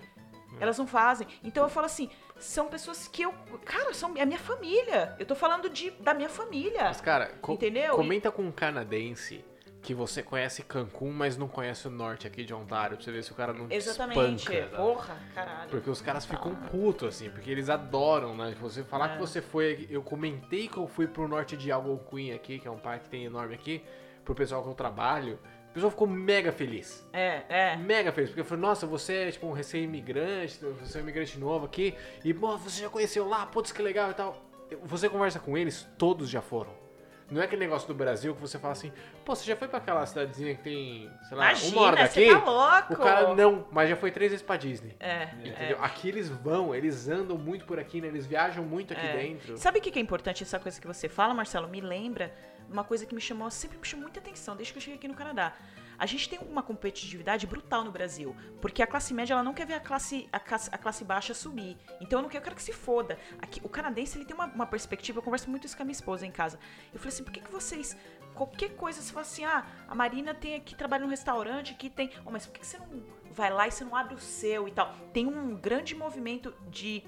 Elas 0.59 0.77
não 0.77 0.85
fazem. 0.87 1.27
Então 1.43 1.63
eu 1.63 1.69
falo 1.69 1.85
assim, 1.85 2.09
são 2.39 2.67
pessoas 2.67 3.07
que 3.07 3.21
eu. 3.23 3.33
Cara, 3.65 3.93
são 3.93 4.13
é 4.17 4.25
minha 4.25 4.39
família. 4.39 5.15
Eu 5.19 5.25
tô 5.25 5.35
falando 5.35 5.69
de, 5.69 5.91
da 5.91 6.13
minha 6.13 6.29
família. 6.29 6.83
Mas, 6.83 7.01
cara, 7.01 7.27
co- 7.41 7.53
Entendeu? 7.53 7.95
comenta 7.95 8.31
com 8.31 8.43
um 8.43 8.51
canadense 8.51 9.43
que 9.81 9.95
você 9.95 10.21
conhece 10.21 10.61
Cancún, 10.61 11.11
mas 11.11 11.35
não 11.37 11.47
conhece 11.47 11.87
o 11.87 11.89
norte 11.89 12.27
aqui 12.27 12.43
de 12.45 12.53
Ontário, 12.53 12.95
pra 12.97 13.03
você 13.03 13.11
ver 13.11 13.23
se 13.23 13.31
o 13.31 13.35
cara 13.35 13.51
não 13.51 13.67
te 13.67 13.73
Exatamente. 13.75 14.43
espanca. 14.53 14.75
Porra, 14.77 15.17
caralho. 15.33 15.69
Porque 15.71 15.89
os 15.89 15.99
caras 15.99 16.23
ficam 16.23 16.53
putos, 16.53 17.07
assim, 17.07 17.31
porque 17.31 17.49
eles 17.49 17.67
adoram, 17.67 18.35
né? 18.37 18.55
Você 18.61 18.83
falar 18.83 19.09
É. 19.09 19.13
que 19.13 19.19
você 19.19 19.41
foi. 19.41 19.87
Eu 19.89 20.03
comentei 20.03 20.67
que 20.67 20.77
eu 20.77 20.85
fui 20.87 21.07
pro 21.07 21.27
norte 21.27 21.57
de 21.57 21.71
Algonquin 21.71 22.31
aqui, 22.31 22.59
que 22.59 22.67
é 22.67 22.71
um 22.71 22.77
parque 22.77 23.05
que 23.05 23.09
tem 23.09 23.23
enorme 23.25 23.55
aqui, 23.55 23.83
pro 24.23 24.35
pessoal 24.35 24.61
que 24.61 24.69
eu 24.69 24.75
trabalho. 24.75 25.39
O 25.71 25.73
pessoal 25.73 25.89
ficou 25.89 26.05
mega 26.05 26.51
feliz. 26.51 27.07
É, 27.13 27.43
é. 27.47 27.75
Mega 27.77 28.11
feliz, 28.11 28.29
porque 28.29 28.43
falou, 28.43 28.61
nossa, 28.61 28.85
você 28.85 29.13
é 29.13 29.31
tipo 29.31 29.47
um 29.47 29.53
recém-imigrante, 29.53 30.59
você 30.81 30.97
é 30.97 31.01
um 31.01 31.03
imigrante 31.05 31.39
novo 31.39 31.65
aqui, 31.65 31.95
e 32.25 32.33
pô, 32.33 32.57
você 32.57 32.81
já 32.81 32.89
conheceu 32.89 33.25
lá, 33.27 33.45
putz, 33.45 33.71
que 33.71 33.81
legal 33.81 34.11
e 34.11 34.13
tal. 34.13 34.35
Você 34.83 35.07
conversa 35.07 35.39
com 35.39 35.57
eles, 35.57 35.87
todos 35.97 36.29
já 36.29 36.41
foram. 36.41 36.81
Não 37.29 37.41
é 37.41 37.45
aquele 37.45 37.61
negócio 37.61 37.87
do 37.87 37.93
Brasil 37.93 38.35
que 38.35 38.41
você 38.41 38.59
fala 38.59 38.73
assim, 38.73 38.91
pô, 39.23 39.33
você 39.33 39.45
já 39.45 39.55
foi 39.55 39.69
pra 39.69 39.77
aquela 39.77 40.05
cidadezinha 40.05 40.53
que 40.55 40.61
tem, 40.63 41.09
sei 41.29 41.37
lá, 41.37 41.45
Imagina, 41.45 41.77
uma 41.77 41.87
hora 41.87 41.95
daqui? 41.95 42.25
você 42.25 42.39
tá 42.41 42.43
louco. 42.43 42.93
O 42.93 42.97
cara 42.97 43.33
não, 43.33 43.65
mas 43.71 43.89
já 43.89 43.95
foi 43.95 44.11
três 44.11 44.31
vezes 44.31 44.45
pra 44.45 44.57
Disney. 44.57 44.97
É, 44.99 45.29
Entendeu? 45.35 45.77
é. 45.81 45.85
Aqui 45.85 46.09
eles 46.09 46.27
vão, 46.27 46.75
eles 46.75 47.07
andam 47.07 47.37
muito 47.37 47.63
por 47.63 47.79
aqui, 47.79 48.01
né? 48.01 48.09
Eles 48.09 48.25
viajam 48.25 48.65
muito 48.65 48.91
aqui 48.91 49.05
É. 49.07 49.13
dentro. 49.15 49.57
Sabe 49.57 49.79
o 49.79 49.81
que 49.81 49.89
que 49.91 49.99
é 49.99 50.01
importante 50.01 50.43
essa 50.43 50.59
coisa 50.59 50.81
que 50.81 50.85
você 50.85 51.07
fala, 51.07 51.33
Marcelo? 51.33 51.69
Me 51.69 51.79
lembra 51.79 52.33
uma 52.71 52.83
coisa 52.83 53.05
que 53.05 53.13
me 53.13 53.21
chamou, 53.21 53.49
sempre 53.51 53.77
me 53.77 53.85
chamou 53.85 54.03
muita 54.03 54.19
atenção, 54.19 54.55
desde 54.55 54.73
que 54.73 54.77
eu 54.77 54.81
cheguei 54.81 54.97
aqui 54.97 55.07
no 55.07 55.13
Canadá. 55.13 55.53
A 55.97 56.05
gente 56.07 56.27
tem 56.27 56.39
uma 56.39 56.63
competitividade 56.63 57.45
brutal 57.45 57.83
no 57.83 57.91
Brasil, 57.91 58.35
porque 58.59 58.81
a 58.81 58.87
classe 58.87 59.13
média 59.13 59.33
ela 59.33 59.43
não 59.43 59.53
quer 59.53 59.67
ver 59.67 59.75
a 59.75 59.79
classe, 59.79 60.27
a 60.33 60.37
a 60.37 60.77
classe 60.77 61.03
baixa 61.03 61.33
subir. 61.33 61.77
Então 61.99 62.19
eu 62.19 62.23
não 62.23 62.29
quero, 62.29 62.41
eu 62.41 62.45
quero 62.45 62.55
que 62.55 62.63
se 62.63 62.73
foda. 62.73 63.19
Aqui, 63.39 63.61
o 63.63 63.69
canadense 63.69 64.17
ele 64.17 64.25
tem 64.25 64.35
uma, 64.35 64.45
uma 64.47 64.65
perspectiva, 64.65 65.19
eu 65.19 65.23
converso 65.23 65.47
muito 65.47 65.67
isso 65.67 65.77
com 65.77 65.83
a 65.83 65.85
minha 65.85 65.93
esposa 65.93 66.25
em 66.25 66.31
casa. 66.31 66.57
Eu 66.91 66.99
falei 66.99 67.13
assim, 67.13 67.23
por 67.23 67.31
que, 67.31 67.39
que 67.39 67.51
vocês, 67.51 67.95
qualquer 68.33 68.75
coisa, 68.75 68.99
você 68.99 69.11
fala 69.11 69.21
assim, 69.21 69.45
ah, 69.45 69.63
a 69.87 69.93
Marina 69.93 70.33
tem 70.33 70.55
aqui, 70.55 70.73
trabalha 70.73 71.03
num 71.03 71.09
restaurante, 71.09 71.73
aqui 71.73 71.87
tem. 71.87 72.09
Oh, 72.25 72.31
mas 72.31 72.47
por 72.47 72.53
que, 72.53 72.61
que 72.61 72.65
você 72.65 72.79
não 72.79 73.03
vai 73.31 73.51
lá 73.51 73.67
e 73.67 73.71
você 73.71 73.83
não 73.83 73.95
abre 73.95 74.15
o 74.15 74.19
seu 74.19 74.67
e 74.67 74.71
tal? 74.71 74.95
Tem 75.13 75.27
um 75.27 75.55
grande 75.55 75.93
movimento 75.93 76.51
de 76.67 77.03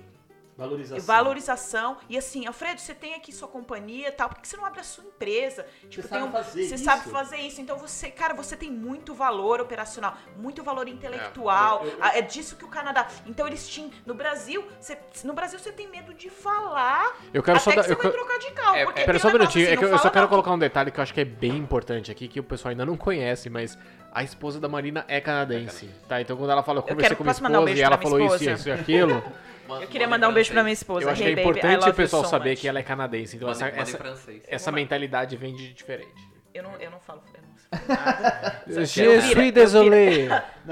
Valorização. 0.57 1.05
valorização. 1.05 1.97
E 2.09 2.17
assim, 2.17 2.45
Alfredo, 2.45 2.79
você 2.79 2.93
tem 2.93 3.15
aqui 3.15 3.31
sua 3.31 3.47
companhia 3.47 4.09
e 4.09 4.11
tal, 4.11 4.29
por 4.29 4.39
que 4.39 4.47
você 4.47 4.55
não 4.55 4.65
abre 4.65 4.79
a 4.81 4.83
sua 4.83 5.03
empresa? 5.03 5.65
Tipo, 5.89 6.07
sabe 6.07 6.21
tem 6.21 6.29
um- 6.29 6.31
fazer 6.31 6.63
você 6.67 6.75
isso. 6.75 6.83
sabe 6.83 7.09
fazer 7.09 7.37
isso. 7.37 7.61
Então 7.61 7.77
você, 7.77 8.11
cara, 8.11 8.33
você 8.33 8.55
tem 8.55 8.71
muito 8.71 9.13
valor 9.13 9.59
operacional, 9.61 10.15
muito 10.37 10.63
valor 10.63 10.87
intelectual. 10.87 11.83
eu- 11.85 11.91
eu- 11.91 11.97
Ah, 12.01 12.17
É, 12.17 12.21
disso 12.21 12.55
que 12.55 12.65
o 12.65 12.67
Canadá. 12.67 13.07
Então 13.25 13.47
eles 13.47 13.67
tinham. 13.67 13.89
No 14.05 14.13
Brasil, 14.13 14.63
você, 14.79 14.97
no 15.23 15.33
Brasil 15.33 15.57
você 15.57 15.71
tem 15.71 15.87
medo 15.87 16.13
de 16.13 16.29
falar. 16.29 17.15
Eu 17.33 17.41
quero 17.41 17.57
até 17.57 17.63
só 17.63 17.69
que 17.71 17.75
dar- 17.77 17.83
você 17.83 17.91
eu 17.93 17.97
vai 17.97 18.11
quero- 18.11 18.23
trocar 18.23 18.39
de 18.39 18.51
carro. 18.51 18.75
É, 18.75 18.81
é, 18.83 19.05
Pera 19.05 19.19
só 19.19 19.29
um 19.29 19.31
minutinho, 19.33 19.65
assim, 19.65 19.73
é 19.73 19.77
que 19.77 19.83
eu, 19.83 19.89
eu 19.89 19.95
só 19.97 20.03
fala 20.03 20.11
quero 20.13 20.23
não. 20.25 20.29
colocar 20.29 20.51
um 20.51 20.59
detalhe 20.59 20.91
que 20.91 20.99
eu 20.99 21.03
acho 21.03 21.13
que 21.13 21.21
é 21.21 21.25
bem 21.25 21.57
importante 21.57 22.11
aqui, 22.11 22.27
que 22.27 22.39
o 22.39 22.43
pessoal 22.43 22.69
ainda 22.71 22.85
não 22.85 22.95
conhece, 22.95 23.49
mas 23.49 23.77
a 24.11 24.23
esposa 24.23 24.59
da 24.59 24.69
Marina 24.69 25.03
é 25.07 25.19
canadense, 25.19 25.89
tá? 26.07 26.21
Então 26.21 26.37
quando 26.37 26.51
ela 26.51 26.61
falou, 26.63 26.81
eu 26.83 26.87
conversei 26.87 27.09
quero- 27.09 27.17
com 27.17 27.23
minha 27.23 27.31
um 27.31 27.33
esposa 27.33 27.65
beijo 27.65 27.79
e 27.79 27.83
ela 27.83 27.97
falou 27.97 28.19
isso, 28.19 28.35
esposa? 28.35 28.51
isso 28.53 28.69
e 28.69 28.71
aquilo, 28.71 29.23
Eu 29.81 29.87
queria 29.87 30.07
mandar 30.07 30.29
um 30.29 30.33
beijo 30.33 30.51
pra 30.51 30.63
minha 30.63 30.73
esposa. 30.73 31.05
eu 31.05 31.09
acho 31.09 31.21
que 31.21 31.27
é 31.27 31.31
importante 31.31 31.89
o 31.89 31.93
pessoal 31.93 32.23
so 32.23 32.29
saber 32.29 32.51
much. 32.51 32.61
que 32.61 32.67
ela 32.67 32.79
é 32.79 32.83
canadense. 32.83 33.35
Então 33.35 33.49
essa, 33.49 33.65
Manda, 33.65 33.77
essa, 33.77 33.97
francês. 33.97 34.43
essa 34.47 34.71
mentalidade 34.71 35.35
vem 35.37 35.55
de 35.55 35.73
diferente. 35.73 36.33
Eu 36.53 36.63
não, 36.63 36.75
eu 36.77 36.91
não 36.91 36.99
falo. 36.99 37.21
Eu 37.33 37.41
não 37.41 37.87
falo 37.87 38.21
nada. 38.21 38.63
Je 38.67 38.85
suis 38.85 39.35
eu 39.35 39.51
désolé. 39.51 40.27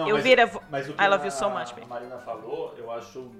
Eu 0.07 0.17
vira- 0.19 0.49
mas 0.69 0.87
o 0.87 0.93
que 0.93 1.03
I 1.03 1.07
love 1.07 1.23
a, 1.23 1.25
you 1.25 1.31
so 1.31 1.49
much, 1.49 1.69
baby. 1.69 1.81
a 1.83 1.87
Marina 1.87 2.17
falou, 2.19 2.75
eu 2.77 2.91
acho 2.91 3.31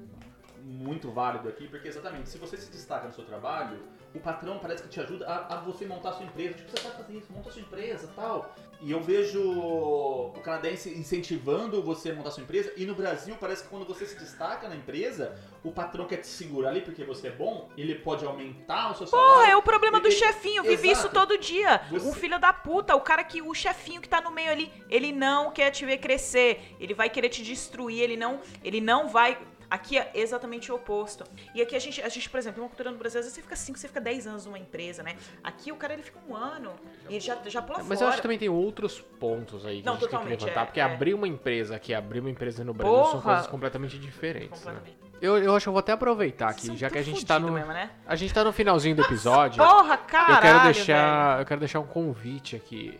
muito 0.64 1.12
válido 1.12 1.47
aqui, 1.47 1.68
porque 1.68 1.88
exatamente, 1.88 2.30
se 2.30 2.38
você 2.39 2.58
se 2.58 2.72
destaca 2.72 3.08
no 3.08 3.14
seu 3.14 3.24
trabalho, 3.24 3.80
o 4.16 4.20
patrão 4.20 4.58
parece 4.60 4.84
que 4.84 4.89
te 4.89 4.99
ajuda 4.99 5.28
a, 5.28 5.56
a 5.56 5.58
você 5.62 5.86
montar 5.86 6.10
a 6.10 6.14
sua 6.14 6.26
empresa. 6.26 6.56
Tipo, 6.56 6.72
você 6.72 6.82
sabe 6.82 6.95
fazer 6.97 7.14
isso, 7.14 7.32
monta 7.32 7.49
a 7.49 7.52
sua 7.52 7.62
empresa 7.62 8.10
tal. 8.16 8.56
E 8.84 8.91
eu 8.91 8.99
vejo 8.99 9.39
o 9.41 10.34
canadense 10.43 10.89
incentivando 10.89 11.82
você 11.84 12.09
a 12.11 12.15
montar 12.15 12.32
sua 12.32 12.41
empresa, 12.43 12.73
e 12.75 12.86
no 12.86 12.95
Brasil 12.95 13.36
parece 13.39 13.63
que 13.63 13.69
quando 13.69 13.86
você 13.86 14.05
se 14.05 14.17
destaca 14.17 14.67
na 14.67 14.75
empresa, 14.75 15.38
o 15.63 15.71
patrão 15.71 16.07
quer 16.07 16.17
te 16.17 16.27
segurar 16.27 16.69
ali 16.69 16.82
porque 16.82 17.03
você 17.03 17.27
é 17.27 17.32
bom, 17.32 17.69
ele 17.77 17.93
pode 17.95 18.25
aumentar 18.25 18.91
o 18.91 18.95
seu 18.95 19.05
salário. 19.05 19.34
Porra, 19.34 19.47
é 19.51 19.55
o 19.55 19.61
problema 19.61 19.99
do 19.99 20.07
Ele- 20.07 20.15
chefinho. 20.15 20.63
Eu 20.63 20.63
vivi 20.63 20.89
isso 20.91 21.09
todo 21.09 21.38
dia. 21.38 21.82
Você- 21.91 22.07
Um 22.07 22.13
filho 22.13 22.39
da 22.39 22.51
puta, 22.51 22.95
o 22.95 23.01
cara 23.01 23.23
que. 23.23 23.41
O 23.41 23.53
chefinho 23.53 24.01
que 24.01 24.09
tá 24.09 24.19
no 24.19 24.32
meio 24.32 24.49
ali, 24.51 24.71
ele 24.89 25.11
não 25.11 25.51
quer 25.51 25.69
te 25.71 25.86
ver 25.86 25.97
crescer. 25.99 26.75
Ele 26.79 26.93
vai 26.93 27.09
querer 27.09 27.29
te 27.29 27.43
destruir, 27.43 28.01
ele 28.01 28.17
não. 28.17 28.39
Ele 28.63 28.82
não 28.82 29.07
vai. 29.07 29.38
Aqui 29.72 29.97
é 29.97 30.11
exatamente 30.13 30.69
o 30.69 30.76
oposto. 30.76 31.24
E 31.55 31.61
aqui 31.61 31.78
a 31.78 31.80
gente, 31.80 32.01
a 32.01 32.09
gente, 32.09 32.30
por 32.30 32.38
exemplo, 32.38 32.61
uma 32.61 32.67
cultura 32.67 32.91
no 32.91 32.97
Brasil, 32.97 33.22
às 33.22 33.26
vezes 33.26 33.36
você 33.36 33.41
fica 33.41 33.55
5, 33.55 33.80
você 33.80 33.88
fica 33.88 34.01
10 34.01 34.28
anos 34.28 34.45
numa 34.45 34.59
empresa, 34.59 35.01
né? 35.01 35.15
Aqui 35.41 35.72
o 35.72 35.78
cara 35.78 35.93
ele 35.93 36.03
fica 36.03 36.19
um 36.28 36.36
ano 36.36 36.74
e 37.09 37.17
já, 37.22 37.38
já 37.45 37.61
pula 37.61 37.78
Mas 37.80 37.88
fora. 37.88 38.01
eu 38.01 38.07
acho 38.09 38.17
que 38.17 38.22
também 38.24 38.38
tem 38.38 38.49
outros 38.49 38.99
pontos 38.99 39.65
aí 39.65 39.80
que 39.80 39.86
Não, 39.86 39.93
a 39.93 39.97
gente 39.97 40.09
tem 40.09 40.19
que 40.19 40.26
levantar. 40.28 40.61
é, 40.61 40.65
porque 40.65 40.80
é. 40.82 40.84
abrir 40.84 41.13
uma 41.13 41.26
empresa 41.26 41.78
aqui, 41.78 41.93
abrir 41.93 42.19
uma 42.19 42.30
empresa 42.30 42.65
no 42.65 42.74
Brasil 42.74 42.95
são 42.97 43.11
Porra! 43.11 43.22
coisas 43.24 43.47
completamente 43.47 43.97
diferentes. 43.97 44.59
Né? 44.65 44.74
Completamente. 44.74 45.11
Eu, 45.22 45.38
eu 45.38 45.55
acho 45.55 45.63
que 45.65 45.69
eu 45.69 45.74
vou 45.74 45.80
até 45.80 45.93
aproveitar 45.93 46.49
aqui, 46.49 46.65
São 46.65 46.76
já 46.76 46.89
que 46.89 46.97
a 46.97 47.03
gente 47.03 47.24
tá 47.26 47.39
no. 47.39 47.51
mesmo, 47.51 47.72
né? 47.72 47.91
A 48.05 48.15
gente 48.15 48.34
tá 48.34 48.43
no 48.43 48.51
finalzinho 48.51 48.95
do 48.95 49.03
episódio. 49.03 49.63
Porra, 49.63 49.95
caralho, 49.95 50.34
eu 50.36 50.41
quero 50.41 50.59
velho. 50.59 50.74
deixar. 50.74 51.39
Eu 51.39 51.45
quero 51.45 51.59
deixar 51.59 51.80
um 51.80 51.86
convite 51.86 52.55
aqui. 52.55 52.99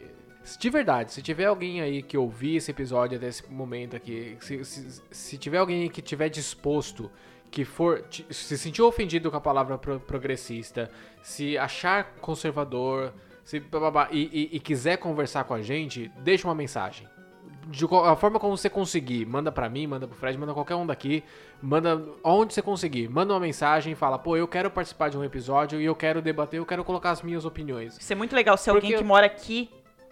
De 0.60 0.70
verdade, 0.70 1.12
se 1.14 1.22
tiver 1.22 1.46
alguém 1.46 1.82
aí 1.82 2.02
que 2.02 2.18
ouvir 2.18 2.56
esse 2.58 2.72
episódio 2.72 3.18
até 3.18 3.28
esse 3.28 3.50
momento 3.52 3.96
aqui, 3.96 4.38
se, 4.42 4.64
se, 4.66 5.02
se 5.12 5.38
tiver 5.38 5.58
alguém 5.60 5.90
que 5.90 6.02
tiver 6.02 6.30
disposto, 6.30 7.12
que 7.52 7.64
for. 7.64 8.04
Se 8.30 8.58
sentiu 8.58 8.88
ofendido 8.88 9.30
com 9.30 9.38
a 9.38 9.42
palavra 9.42 9.78
pro- 9.78 10.00
progressista, 10.00 10.90
se 11.22 11.58
achar 11.58 12.16
conservador, 12.20 13.14
se 13.44 13.60
bababá, 13.60 14.08
e, 14.12 14.50
e- 14.52 14.56
e 14.58 14.60
quiser 14.60 14.98
conversar 14.98 15.44
com 15.44 15.54
a 15.54 15.62
gente, 15.62 16.12
deixa 16.20 16.48
uma 16.48 16.56
mensagem. 16.56 17.08
De 17.68 17.86
qual- 17.88 18.06
a 18.06 18.16
forma 18.16 18.40
como 18.40 18.58
você 18.58 18.70
conseguir, 18.70 19.26
manda 19.26 19.52
pra 19.52 19.70
mim, 19.70 19.86
manda 19.86 20.08
pro 20.08 20.18
Fred, 20.18 20.38
manda 20.38 20.54
qualquer 20.54 20.76
um 20.76 20.86
daqui, 20.88 21.24
manda 21.62 22.02
onde 22.24 22.54
você 22.54 22.62
conseguir, 22.62 23.08
manda 23.08 23.34
uma 23.34 23.40
mensagem, 23.40 23.94
fala, 23.94 24.18
pô, 24.18 24.36
eu 24.36 24.48
quero 24.48 24.72
participar 24.72 25.10
de 25.10 25.18
um 25.18 25.24
episódio 25.24 25.80
e 25.80 25.86
eu 25.86 25.96
quero 25.96 26.22
debater, 26.22 26.60
eu 26.60 26.66
quero 26.66 26.84
colocar 26.84 27.12
as 27.12 27.22
minhas 27.22 27.46
opiniões. 27.46 27.98
Isso 28.00 28.12
é 28.12 28.16
muito 28.16 28.36
legal 28.36 28.58
se 28.58 28.72
Porque 28.72 28.88
alguém 28.88 28.98
que 28.98 29.04
mora 29.04 29.28
aqui 29.28 29.70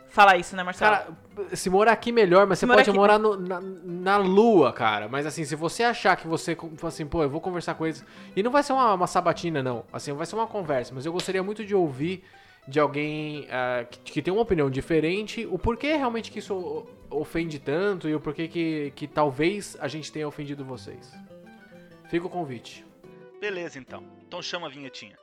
falar 0.09 0.37
isso, 0.37 0.55
né, 0.55 0.63
Marcelo? 0.63 0.91
Cara, 0.95 1.55
se 1.55 1.69
morar 1.69 1.91
aqui 1.93 2.11
melhor, 2.11 2.45
mas 2.47 2.59
Se 2.59 2.61
você 2.61 2.65
morar 2.67 2.77
pode 2.79 2.89
aqui- 2.89 2.99
morar 2.99 3.17
no- 3.19 3.37
na, 3.37 3.59
na 3.61 4.17
lua, 4.17 4.73
cara. 4.73 5.07
Mas 5.07 5.25
assim, 5.25 5.43
se 5.45 5.55
você 5.55 5.83
achar 5.83 6.15
que 6.15 6.27
você, 6.27 6.57
assim, 6.83 7.05
pô, 7.05 7.23
eu 7.23 7.29
vou 7.29 7.39
conversar 7.41 7.75
com 7.75 7.85
eles. 7.85 8.03
E 8.35 8.43
não 8.43 8.51
vai 8.51 8.63
ser 8.63 8.73
uma, 8.73 8.93
uma 8.93 9.07
sabatina, 9.07 9.61
não. 9.63 9.85
Assim, 9.93 10.11
vai 10.13 10.25
ser 10.25 10.35
uma 10.35 10.47
conversa. 10.47 10.93
Mas 10.93 11.05
eu 11.05 11.13
gostaria 11.13 11.41
muito 11.43 11.63
de 11.65 11.73
ouvir 11.75 12.23
de 12.67 12.79
alguém 12.79 13.47
ah, 13.49 13.85
que, 13.89 13.99
que 13.99 14.21
tem 14.21 14.31
uma 14.33 14.41
opinião 14.43 14.69
diferente, 14.69 15.47
o 15.49 15.57
porquê 15.57 15.95
realmente 15.95 16.29
que 16.31 16.39
isso 16.39 16.85
ofende 17.09 17.57
tanto 17.57 18.07
e 18.07 18.13
o 18.13 18.19
porquê 18.19 18.47
que, 18.47 18.91
que 18.95 19.07
talvez 19.07 19.75
a 19.79 19.87
gente 19.87 20.11
tenha 20.11 20.27
ofendido 20.27 20.63
vocês. 20.63 21.11
Fica 22.09 22.27
o 22.27 22.29
convite. 22.29 22.85
Beleza, 23.41 23.79
então. 23.79 24.03
Então 24.27 24.41
chama 24.41 24.67
a 24.67 24.69
vinhetinha. 24.69 25.15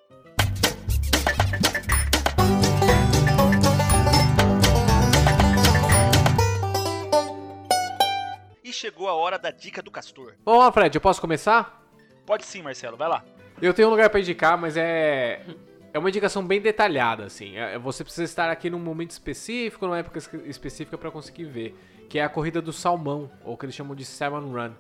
E 8.67 8.73
chegou 8.73 9.07
a 9.09 9.14
hora 9.14 9.39
da 9.39 9.53
dica 9.53 9.81
do 9.81 9.93
Castor. 9.93 10.35
Vamos 10.45 10.61
lá, 10.64 10.73
Fred, 10.73 10.93
eu 10.97 11.01
posso 11.01 11.21
começar? 11.21 11.87
Pode 12.27 12.45
sim, 12.45 12.62
Marcelo, 12.62 12.97
vai 12.97 13.09
lá. 13.09 13.25
Eu 13.62 13.73
tenho 13.73 13.87
um 13.87 13.93
lugar 13.93 14.11
pra 14.11 14.19
indicar, 14.19 14.59
mas 14.59 14.77
é. 14.77 15.41
É 15.95 15.99
uma 16.01 16.09
indicação 16.09 16.45
bem 16.45 16.61
detalhada, 16.61 17.25
assim. 17.27 17.57
É- 17.57 17.79
Você 17.79 18.03
precisa 18.03 18.25
estar 18.25 18.51
aqui 18.51 18.69
num 18.69 18.81
momento 18.81 19.12
específico, 19.12 19.87
numa 19.87 19.99
época 19.99 20.19
específica 20.47 20.99
pra 20.99 21.12
conseguir 21.12 21.45
ver. 21.45 21.79
Que 22.11 22.19
é 22.19 22.25
a 22.25 22.29
corrida 22.29 22.61
do 22.61 22.73
salmão, 22.73 23.31
ou 23.45 23.57
que 23.57 23.64
eles 23.67 23.75
chamam 23.75 23.95
de 23.95 24.05
Salmon 24.05 24.51
Run. 24.53 24.73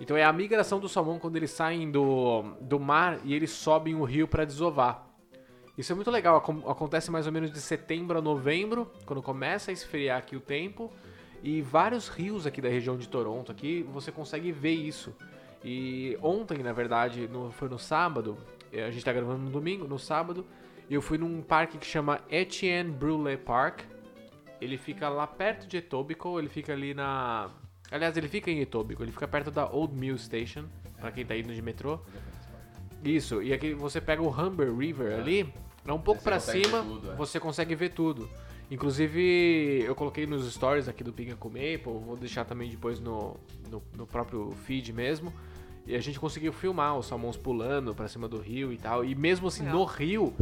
Então 0.00 0.16
é 0.16 0.24
a 0.24 0.32
migração 0.32 0.80
do 0.80 0.88
salmão 0.88 1.18
quando 1.18 1.36
eles 1.36 1.50
saem 1.50 1.90
do, 1.90 2.42
do 2.58 2.80
mar 2.80 3.18
e 3.22 3.34
eles 3.34 3.50
sobem 3.50 3.94
o 3.94 4.02
rio 4.02 4.26
pra 4.26 4.46
desovar. 4.46 5.06
Isso 5.76 5.92
é 5.92 5.94
muito 5.94 6.10
legal, 6.10 6.36
acon- 6.38 6.64
acontece 6.66 7.10
mais 7.10 7.26
ou 7.26 7.32
menos 7.32 7.52
de 7.52 7.60
setembro 7.60 8.16
a 8.18 8.22
novembro, 8.22 8.90
quando 9.04 9.22
começa 9.22 9.70
a 9.70 9.74
esfriar 9.74 10.18
aqui 10.18 10.34
o 10.36 10.40
tempo. 10.40 10.90
E 11.42 11.62
vários 11.62 12.08
rios 12.08 12.46
aqui 12.46 12.60
da 12.60 12.68
região 12.68 12.96
de 12.96 13.08
Toronto, 13.08 13.50
aqui 13.50 13.82
você 13.92 14.12
consegue 14.12 14.52
ver 14.52 14.72
isso. 14.74 15.14
E 15.64 16.18
ontem, 16.22 16.58
na 16.62 16.72
verdade, 16.72 17.26
no- 17.28 17.50
foi 17.50 17.68
no 17.68 17.78
sábado, 17.78 18.36
eh, 18.72 18.84
a 18.84 18.90
gente 18.90 19.04
tá 19.04 19.12
gravando 19.12 19.38
no 19.44 19.50
domingo, 19.50 19.86
no 19.86 19.98
sábado, 19.98 20.46
eu 20.90 21.00
fui 21.00 21.16
num 21.18 21.40
parque 21.40 21.78
que 21.78 21.86
chama 21.86 22.20
Etienne 22.30 22.90
Brulé 22.90 23.36
Park. 23.36 23.80
Ele 24.60 24.76
fica 24.76 25.08
lá 25.08 25.26
perto 25.26 25.66
de 25.66 25.78
Etobicoke, 25.78 26.38
ele 26.38 26.48
fica 26.48 26.72
ali 26.72 26.92
na... 26.92 27.48
Aliás, 27.90 28.16
ele 28.16 28.28
fica 28.28 28.50
em 28.50 28.60
Etobicoke, 28.60 29.04
ele 29.04 29.12
fica 29.12 29.26
perto 29.26 29.50
da 29.50 29.66
Old 29.66 29.94
Mill 29.94 30.18
Station, 30.18 30.64
pra 30.98 31.10
quem 31.10 31.24
tá 31.24 31.34
indo 31.36 31.54
de 31.54 31.62
metrô. 31.62 31.98
Isso, 33.02 33.42
e 33.42 33.52
aqui 33.54 33.72
você 33.72 34.00
pega 34.00 34.22
o 34.22 34.28
Humber 34.28 34.76
River 34.76 35.18
ali, 35.18 35.52
é 35.86 35.92
um 35.92 35.98
pouco 35.98 36.22
consegue 36.22 36.64
cima, 36.64 36.82
tudo, 36.82 37.12
é. 37.12 37.14
você 37.16 37.40
consegue 37.40 37.74
ver 37.74 37.88
tudo. 37.90 38.28
Inclusive, 38.70 39.82
eu 39.84 39.94
coloquei 39.96 40.26
nos 40.26 40.50
stories 40.52 40.88
aqui 40.88 41.02
do 41.02 41.12
Pinga 41.12 41.34
com 41.34 41.48
Maple, 41.48 41.80
vou 41.84 42.16
deixar 42.16 42.44
também 42.44 42.70
depois 42.70 43.00
no, 43.00 43.36
no, 43.68 43.82
no 43.96 44.06
próprio 44.06 44.50
feed 44.64 44.92
mesmo. 44.92 45.32
E 45.86 45.96
a 45.96 46.00
gente 46.00 46.20
conseguiu 46.20 46.52
filmar 46.52 46.96
os 46.96 47.06
salmões 47.06 47.36
pulando 47.36 47.94
pra 47.94 48.06
cima 48.06 48.28
do 48.28 48.38
rio 48.38 48.72
e 48.72 48.76
tal. 48.76 49.04
E 49.04 49.14
mesmo 49.14 49.48
assim, 49.48 49.64
Legal. 49.64 49.78
no 49.80 49.84
rio, 49.84 50.32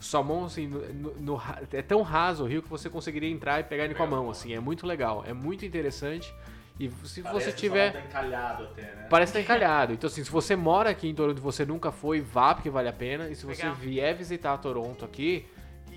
salmão, 0.00 0.46
assim, 0.46 0.66
no, 0.66 1.14
no- 1.16 1.42
é 1.72 1.82
tão 1.82 2.00
raso 2.00 2.44
o 2.44 2.46
rio 2.46 2.62
que 2.62 2.70
você 2.70 2.88
conseguiria 2.88 3.28
entrar 3.28 3.60
e 3.60 3.64
pegar 3.64 3.84
ele 3.84 3.94
com 3.94 4.02
a 4.02 4.06
mão, 4.06 4.30
assim. 4.30 4.54
É 4.54 4.60
muito 4.60 4.86
legal, 4.86 5.22
é 5.26 5.34
muito 5.34 5.66
interessante. 5.66 6.32
E 6.80 6.90
se 7.04 7.22
Parece 7.22 7.44
você 7.44 7.52
que 7.52 7.58
tiver... 7.60 7.92
Tá 7.92 8.00
encalhado 8.00 8.64
até, 8.64 8.82
né? 8.82 9.06
Parece 9.10 9.30
estar 9.30 9.40
encalhado. 9.42 9.92
Então, 9.92 10.08
assim, 10.08 10.24
se 10.24 10.30
você 10.30 10.56
mora 10.56 10.88
aqui 10.90 11.06
em 11.08 11.14
Toronto 11.14 11.36
e 11.38 11.40
você 11.40 11.66
nunca 11.66 11.92
foi, 11.92 12.20
vá, 12.20 12.54
porque 12.54 12.70
vale 12.70 12.88
a 12.88 12.92
pena. 12.92 13.28
E 13.28 13.34
se 13.36 13.44
você 13.44 13.62
Legal. 13.62 13.76
vier 13.76 14.16
visitar 14.16 14.56
Toronto 14.58 15.04
aqui 15.04 15.44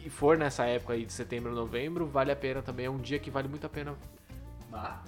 e 0.08 0.10
for 0.10 0.38
nessa 0.38 0.66
época 0.66 0.94
aí 0.94 1.06
de 1.06 1.12
setembro, 1.12 1.54
novembro, 1.54 2.08
vale 2.08 2.32
a 2.32 2.36
pena 2.36 2.62
também. 2.62 2.86
É 2.86 2.90
um 2.90 2.98
dia 2.98 3.20
que 3.20 3.30
vale 3.30 3.50
muito 3.50 3.66
a 3.66 3.70
pena. 3.70 3.94
Ah, 4.72 5.04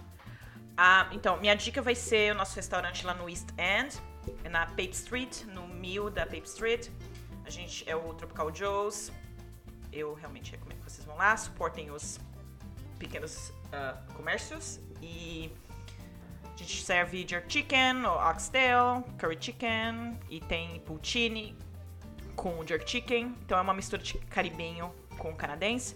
Ah, 0.75 1.09
então, 1.11 1.39
minha 1.39 1.55
dica 1.55 1.81
vai 1.81 1.95
ser 1.95 2.33
o 2.33 2.37
nosso 2.37 2.55
restaurante 2.55 3.05
lá 3.05 3.13
no 3.13 3.29
East 3.29 3.49
End, 3.57 3.97
é 4.43 4.49
na 4.49 4.65
Pape 4.65 4.91
Street, 4.91 5.43
no 5.45 5.67
mil 5.67 6.09
da 6.09 6.25
Pape 6.25 6.45
Street. 6.45 6.89
A 7.45 7.49
gente 7.49 7.89
é 7.89 7.95
o 7.95 8.13
Tropical 8.13 8.53
Joe's. 8.53 9.11
eu 9.91 10.13
realmente 10.13 10.51
recomendo 10.51 10.79
que 10.79 10.91
vocês 10.91 11.05
vão 11.05 11.15
lá, 11.17 11.35
suportem 11.35 11.89
os 11.91 12.19
pequenos 12.97 13.53
ah, 13.71 13.97
comércios 14.15 14.79
e 15.01 15.49
a 16.53 16.57
gente 16.57 16.83
serve 16.83 17.25
jerk 17.27 17.51
chicken, 17.51 18.05
oxtail, 18.05 19.03
curry 19.17 19.37
chicken 19.39 20.19
e 20.29 20.41
tem 20.41 20.79
poutine 20.81 21.57
com 22.39 22.65
jerk 22.65 22.89
chicken. 22.89 23.35
Então 23.45 23.57
é 23.57 23.61
uma 23.61 23.73
mistura 23.73 24.01
de 24.01 24.13
caribenho 24.17 24.91
com 25.17 25.35
canadense. 25.35 25.95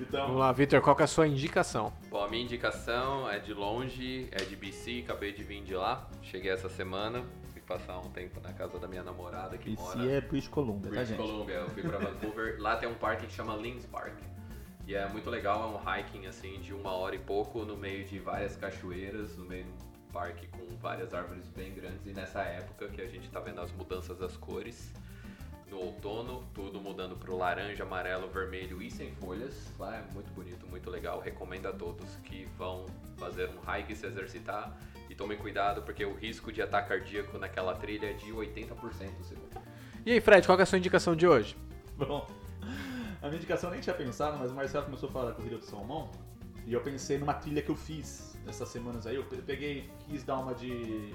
Então, 0.00 0.22
Vamos 0.22 0.40
lá, 0.40 0.50
Vitor, 0.52 0.80
qual 0.80 0.96
que 0.96 1.02
é 1.02 1.04
a 1.04 1.08
sua 1.08 1.28
indicação? 1.28 1.92
Bom, 2.08 2.24
a 2.24 2.28
minha 2.28 2.42
indicação 2.42 3.30
é 3.30 3.38
de 3.38 3.52
longe, 3.52 4.26
é 4.32 4.42
de 4.42 4.56
BC, 4.56 5.02
acabei 5.04 5.32
de 5.32 5.44
vir 5.44 5.62
de 5.62 5.74
lá. 5.74 6.08
Cheguei 6.22 6.50
essa 6.50 6.70
semana, 6.70 7.22
fui 7.52 7.60
passar 7.60 7.98
um 7.98 8.08
tempo 8.10 8.40
na 8.40 8.54
casa 8.54 8.78
da 8.78 8.88
minha 8.88 9.02
namorada 9.02 9.58
que 9.58 9.68
mora. 9.76 9.98
Esse 9.98 10.10
é 10.10 10.20
British 10.22 10.48
Columbia, 10.48 10.90
tá, 10.90 10.96
British 10.96 11.08
gente? 11.08 11.18
Columbia, 11.18 11.56
eu 11.56 11.68
fui 11.68 11.82
pra 11.82 11.98
Vancouver. 12.00 12.56
Lá 12.58 12.76
tem 12.76 12.88
um 12.88 12.94
parque 12.94 13.26
que 13.26 13.32
chama 13.34 13.54
Lynx 13.54 13.84
Park. 13.84 14.14
E 14.86 14.94
é 14.94 15.06
muito 15.08 15.28
legal, 15.28 15.62
é 15.62 15.66
um 15.66 15.98
hiking 15.98 16.26
assim 16.26 16.58
de 16.60 16.72
uma 16.72 16.92
hora 16.92 17.14
e 17.14 17.18
pouco 17.18 17.66
no 17.66 17.76
meio 17.76 18.06
de 18.06 18.18
várias 18.18 18.56
cachoeiras, 18.56 19.36
no 19.36 19.44
meio 19.44 19.64
de 19.64 19.70
um 19.70 20.10
parque 20.10 20.46
com 20.48 20.66
várias 20.78 21.12
árvores 21.12 21.46
bem 21.48 21.74
grandes. 21.74 22.06
E 22.06 22.14
nessa 22.14 22.40
época 22.40 22.88
que 22.88 23.02
a 23.02 23.06
gente 23.06 23.28
tá 23.28 23.40
vendo 23.40 23.60
as 23.60 23.70
mudanças 23.72 24.18
das 24.18 24.38
cores, 24.38 24.90
no 25.70 25.78
outono, 25.78 26.44
tudo 26.52 26.80
mudando 26.80 27.16
pro 27.16 27.36
laranja, 27.36 27.84
amarelo, 27.84 28.28
vermelho 28.28 28.82
e 28.82 28.90
sem 28.90 29.12
folhas. 29.12 29.72
Lá 29.78 29.96
é 29.96 30.04
muito 30.12 30.30
bonito, 30.32 30.66
muito 30.66 30.90
legal. 30.90 31.20
Recomendo 31.20 31.66
a 31.66 31.72
todos 31.72 32.16
que 32.24 32.44
vão 32.58 32.86
fazer 33.16 33.48
um 33.48 33.60
hike 33.60 33.92
e 33.92 33.96
se 33.96 34.06
exercitar. 34.06 34.76
E 35.08 35.14
tomem 35.14 35.38
cuidado 35.38 35.82
porque 35.82 36.04
o 36.04 36.14
risco 36.14 36.52
de 36.52 36.60
ataque 36.60 36.88
cardíaco 36.88 37.38
naquela 37.38 37.74
trilha 37.74 38.10
é 38.10 38.12
de 38.12 38.32
80%, 38.32 38.76
segundo. 39.22 39.50
E 40.04 40.12
aí, 40.12 40.20
Fred, 40.20 40.46
qual 40.46 40.56
que 40.56 40.62
é 40.62 40.64
a 40.64 40.66
sua 40.66 40.78
indicação 40.78 41.14
de 41.14 41.26
hoje? 41.26 41.56
Bom, 41.96 42.26
a 43.20 43.26
minha 43.26 43.36
indicação 43.36 43.68
eu 43.70 43.74
nem 43.74 43.80
tinha 43.80 43.94
pensado, 43.94 44.38
mas 44.38 44.50
o 44.50 44.54
Marcelo 44.54 44.84
começou 44.84 45.08
a 45.08 45.12
falar 45.12 45.26
da 45.26 45.32
corrida 45.32 45.58
do 45.58 45.64
salmão. 45.64 46.10
E 46.66 46.72
eu 46.72 46.80
pensei 46.80 47.18
numa 47.18 47.34
trilha 47.34 47.62
que 47.62 47.70
eu 47.70 47.76
fiz 47.76 48.38
essas 48.46 48.68
semanas 48.68 49.06
aí. 49.06 49.16
Eu 49.16 49.24
peguei, 49.24 49.90
quis 50.06 50.24
dar 50.24 50.38
uma 50.38 50.54
de, 50.54 51.12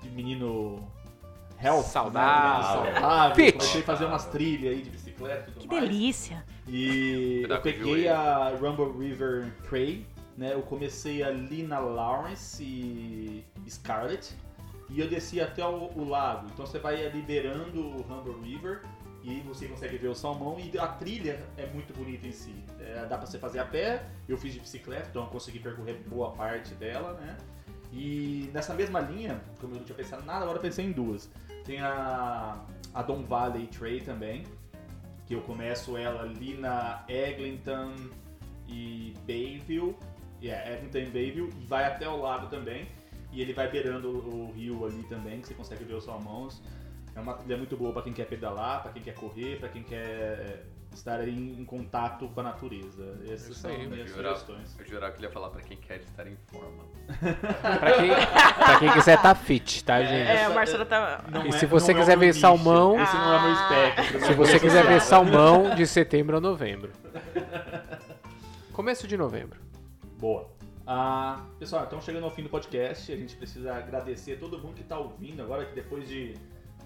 de 0.00 0.10
menino 0.10 0.88
health. 1.62 1.84
Saudável. 1.84 2.82
Né? 2.84 2.92
Saudável. 3.00 3.36
Fit. 3.36 3.52
Comecei 3.58 3.80
a 3.80 3.84
fazer 3.84 4.04
umas 4.06 4.24
trilhas 4.26 4.72
aí 4.72 4.82
de 4.82 4.90
bicicleta 4.90 5.50
e 5.50 5.52
tudo 5.52 5.68
Que 5.68 5.74
mais. 5.74 5.88
delícia! 5.88 6.44
E 6.68 7.46
eu 7.48 7.60
peguei 7.60 8.08
a 8.08 8.50
Rumble 8.60 8.92
River 8.98 9.52
Trail, 9.68 10.04
né? 10.36 10.52
Eu 10.54 10.62
comecei 10.62 11.22
ali 11.22 11.62
na 11.62 11.78
Lawrence 11.78 12.62
e 12.62 13.44
Scarlett. 13.68 14.34
E 14.88 15.00
eu 15.00 15.08
desci 15.08 15.40
até 15.40 15.64
o, 15.66 15.90
o 15.96 16.08
lago. 16.08 16.46
Então 16.52 16.66
você 16.66 16.78
vai 16.78 17.04
ali 17.06 17.22
beirando 17.22 17.80
o 17.80 18.02
Rumble 18.02 18.36
River 18.42 18.82
e 19.24 19.40
você 19.40 19.66
consegue 19.66 19.96
ver 19.96 20.08
o 20.08 20.14
salmão. 20.14 20.58
E 20.60 20.76
a 20.78 20.86
trilha 20.86 21.40
é 21.56 21.66
muito 21.66 21.94
bonita 21.94 22.26
em 22.26 22.32
si. 22.32 22.54
É, 22.80 23.06
dá 23.06 23.16
pra 23.16 23.26
você 23.26 23.38
fazer 23.38 23.58
a 23.60 23.64
pé. 23.64 24.04
Eu 24.28 24.36
fiz 24.36 24.52
de 24.52 24.60
bicicleta, 24.60 25.08
então 25.10 25.22
eu 25.22 25.28
consegui 25.28 25.58
percorrer 25.60 25.98
boa 26.06 26.30
parte 26.32 26.74
dela, 26.74 27.14
né? 27.14 27.36
E 27.92 28.50
nessa 28.52 28.74
mesma 28.74 29.00
linha, 29.00 29.40
como 29.60 29.74
eu 29.74 29.78
não 29.78 29.84
tinha 29.84 29.96
pensado 29.96 30.22
em 30.22 30.26
nada, 30.26 30.42
agora 30.42 30.58
eu 30.58 30.62
pensei 30.62 30.84
em 30.84 30.92
duas. 30.92 31.30
Tem 31.64 31.80
a, 31.80 32.64
a 32.92 33.02
Don 33.02 33.22
Valley 33.22 33.66
Trail 33.68 34.04
também, 34.04 34.44
que 35.26 35.34
eu 35.34 35.40
começo 35.42 35.96
ela 35.96 36.22
ali 36.22 36.54
na 36.54 37.04
Eglinton 37.08 37.94
e 38.68 39.14
Bayville, 39.26 39.96
yeah, 40.42 40.72
Eglinton 40.72 40.98
e 40.98 41.06
Bayville, 41.06 41.52
e 41.60 41.66
vai 41.66 41.84
até 41.84 42.08
o 42.08 42.20
lago 42.20 42.48
também, 42.48 42.88
e 43.30 43.40
ele 43.40 43.52
vai 43.52 43.70
beirando 43.70 44.08
o, 44.08 44.48
o 44.48 44.52
rio 44.52 44.84
ali 44.84 45.02
também, 45.04 45.40
que 45.40 45.48
você 45.48 45.54
consegue 45.54 45.84
ver 45.84 45.94
os 45.94 46.04
salmões. 46.04 46.60
É 47.14 47.20
uma 47.20 47.34
trilha 47.34 47.56
muito 47.56 47.76
boa 47.76 47.92
para 47.92 48.02
quem 48.02 48.12
quer 48.12 48.26
pedalar, 48.26 48.82
para 48.82 48.92
quem 48.92 49.02
quer 49.02 49.14
correr, 49.14 49.58
para 49.58 49.68
quem 49.68 49.82
quer 49.82 49.98
é, 49.98 50.62
estar 50.94 51.26
em, 51.26 51.60
em 51.60 51.64
contato 51.64 52.28
com 52.28 52.40
a 52.40 52.42
natureza. 52.42 53.18
Essas 53.24 53.48
Isso 53.50 53.54
são 53.54 53.70
aí, 53.70 53.86
minhas 53.86 54.10
Eu 54.10 54.16
jurava, 54.16 54.36
sugestões. 54.38 54.76
eu 54.78 54.84
jurava 54.86 55.12
que 55.12 55.18
ele 55.18 55.26
ia 55.26 55.32
falar 55.32 55.50
pra 55.50 55.62
quem 55.62 55.76
quer 55.76 56.00
estar 56.00 56.26
em 56.26 56.36
forma. 56.50 56.84
Pra 57.62 57.92
quem, 57.94 58.10
pra 58.64 58.78
quem 58.78 58.92
quiser 58.92 59.20
tá 59.20 59.34
fit, 59.34 59.84
tá, 59.84 60.00
gente? 60.02 60.30
É, 60.30 60.48
o 60.48 60.54
Marcelo 60.54 60.84
tá. 60.86 61.24
Não 61.30 61.44
E 61.44 61.48
é- 61.48 61.52
se 61.52 61.66
você 61.66 61.90
é 61.92 61.94
quiser 61.94 62.16
ver 62.16 62.26
nicho, 62.28 62.40
salmão- 62.40 63.00
Esse 63.00 63.14
não 63.16 63.34
é 63.34 63.42
meu 63.42 63.52
espectro. 63.52 64.26
Se 64.26 64.34
você 64.34 64.60
quiser 64.60 64.86
ver 64.86 65.00
salmão 65.00 65.74
de 65.74 65.86
setembro 65.86 66.36
a 66.36 66.40
novembro. 66.40 66.90
Começo 68.72 69.06
de 69.06 69.16
novembro. 69.16 69.60
Boa. 70.18 70.48
Ah, 70.86 71.44
pessoal, 71.58 71.84
estamos 71.84 72.04
chegando 72.04 72.24
ao 72.24 72.30
fim 72.30 72.42
do 72.42 72.48
podcast. 72.48 73.12
A 73.12 73.16
gente 73.16 73.36
precisa 73.36 73.74
agradecer 73.74 74.34
a 74.34 74.36
todo 74.38 74.58
mundo 74.58 74.74
que 74.74 74.82
está 74.82 74.98
ouvindo 74.98 75.42
agora, 75.42 75.64
que 75.66 75.74
depois 75.74 76.08
de 76.08 76.34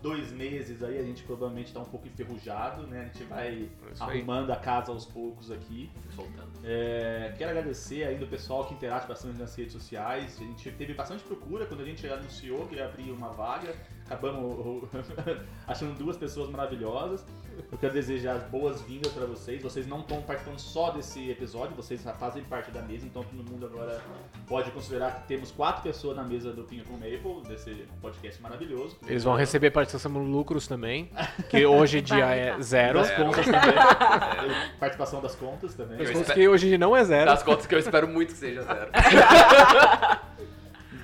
dois 0.03 0.33
meses 0.33 0.83
aí 0.83 0.99
a 0.99 1.03
gente 1.03 1.23
provavelmente 1.23 1.69
está 1.69 1.81
um 1.81 1.85
pouco 1.85 2.07
enferrujado, 2.07 2.87
né? 2.87 3.01
A 3.01 3.05
gente 3.05 3.25
vai 3.25 3.49
aí. 3.49 3.71
arrumando 3.99 4.51
a 4.51 4.57
casa 4.57 4.93
aos 4.93 5.05
poucos 5.05 5.51
aqui. 5.51 5.91
Soltando. 6.15 6.51
É, 6.65 7.35
quero 7.37 7.51
agradecer 7.51 8.05
ainda 8.05 8.25
o 8.25 8.29
pessoal 8.29 8.67
que 8.67 8.75
interage 8.75 9.07
bastante 9.07 9.39
nas 9.39 9.55
redes 9.55 9.73
sociais. 9.73 10.39
A 10.41 10.45
gente 10.45 10.71
teve 10.73 10.95
bastante 10.95 11.23
procura 11.25 11.67
quando 11.67 11.81
a 11.81 11.85
gente 11.85 12.07
anunciou 12.07 12.67
que 12.67 12.77
ia 12.77 12.87
abrir 12.87 13.11
uma 13.11 13.33
vaga. 13.33 13.75
Acabamos 14.09 14.85
achando 15.67 15.99
duas 15.99 16.17
pessoas 16.17 16.49
maravilhosas. 16.49 17.25
Eu 17.73 17.79
quero 17.79 17.93
desejar 17.93 18.39
boas-vindas 18.51 19.13
para 19.13 19.27
vocês. 19.27 19.61
Vocês 19.61 19.87
não 19.87 20.01
estão 20.01 20.23
participando 20.23 20.61
só 20.61 20.91
desse 20.91 21.29
episódio, 21.29 21.75
vocês 21.75 22.03
já 22.03 22.13
fazem 22.13 22.45
parte 22.45 22.71
da 22.71 22.83
mesa, 22.83 23.05
então 23.05 23.25
todo 23.25 23.51
mundo 23.51 23.67
agora 23.67 24.01
pode 24.47 24.71
considerar 24.71 25.23
que 25.23 25.27
temos 25.27 25.51
quatro 25.51 25.83
pessoas 25.83 26.17
na 26.17 26.23
mesa 26.23 26.53
do 26.53 26.63
Pinho 26.63 26.85
com 26.85 26.93
Maple, 26.93 27.49
desse 27.49 27.87
podcast 28.01 28.41
maravilhoso. 28.41 28.97
Eles 29.09 29.25
vão 29.25 29.35
receber 29.35 29.73
participação 29.73 30.13
no 30.13 30.23
lucros 30.23 30.69
também, 30.69 31.11
que 31.51 31.67
hoje 31.67 31.99
em 31.99 32.03
dia 32.05 32.27
é 32.33 32.61
zero. 32.61 33.01
das 33.01 33.11
contas 33.11 33.45
também. 33.47 34.57
Participação 34.79 35.21
das 35.21 35.35
contas 35.35 35.75
também. 35.75 35.99
Eu 36.01 36.13
contas 36.13 36.33
que 36.33 36.47
hoje 36.49 36.67
em 36.67 36.69
dia 36.71 36.79
não 36.79 36.97
é 36.97 37.03
zero. 37.03 37.27
Das 37.27 37.43
contas 37.43 37.67
que 37.67 37.75
eu 37.75 37.79
espero 37.81 38.07
muito 38.07 38.35
que 38.35 38.39
seja 38.39 38.63
zero. 38.63 38.91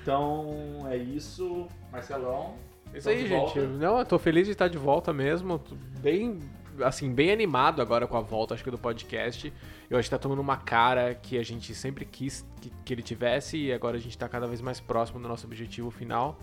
Então 0.03 0.87
é 0.89 0.97
isso, 0.97 1.67
Marcelão. 1.91 2.55
Isso 2.95 3.09
aí, 3.09 3.27
gente. 3.27 3.59
Não, 3.59 3.99
eu 3.99 4.05
tô 4.05 4.19
feliz 4.19 4.47
de 4.47 4.53
estar 4.53 4.69
de 4.69 4.79
volta 4.79 5.13
mesmo. 5.13 5.59
Tô 5.59 5.75
Bem, 6.01 6.39
assim, 6.83 7.13
bem 7.13 7.31
animado 7.31 7.81
agora 7.81 8.07
com 8.07 8.17
a 8.17 8.21
volta, 8.21 8.55
acho 8.55 8.65
que 8.65 8.71
do 8.71 8.79
podcast. 8.79 9.53
Eu 9.89 9.99
acho 9.99 10.07
que 10.07 10.11
tá 10.11 10.19
tomando 10.19 10.41
uma 10.41 10.57
cara 10.57 11.15
que 11.15 11.39
a 11.39 11.43
gente 11.43 11.75
sempre 11.75 12.05
quis 12.05 12.45
que, 12.61 12.71
que 12.85 12.93
ele 12.93 13.03
tivesse 13.03 13.57
e 13.57 13.73
agora 13.73 13.97
a 13.97 14.01
gente 14.01 14.17
tá 14.17 14.29
cada 14.29 14.47
vez 14.47 14.61
mais 14.61 14.81
próximo 14.81 15.21
do 15.21 15.29
nosso 15.29 15.47
objetivo 15.47 15.91
final, 15.91 16.39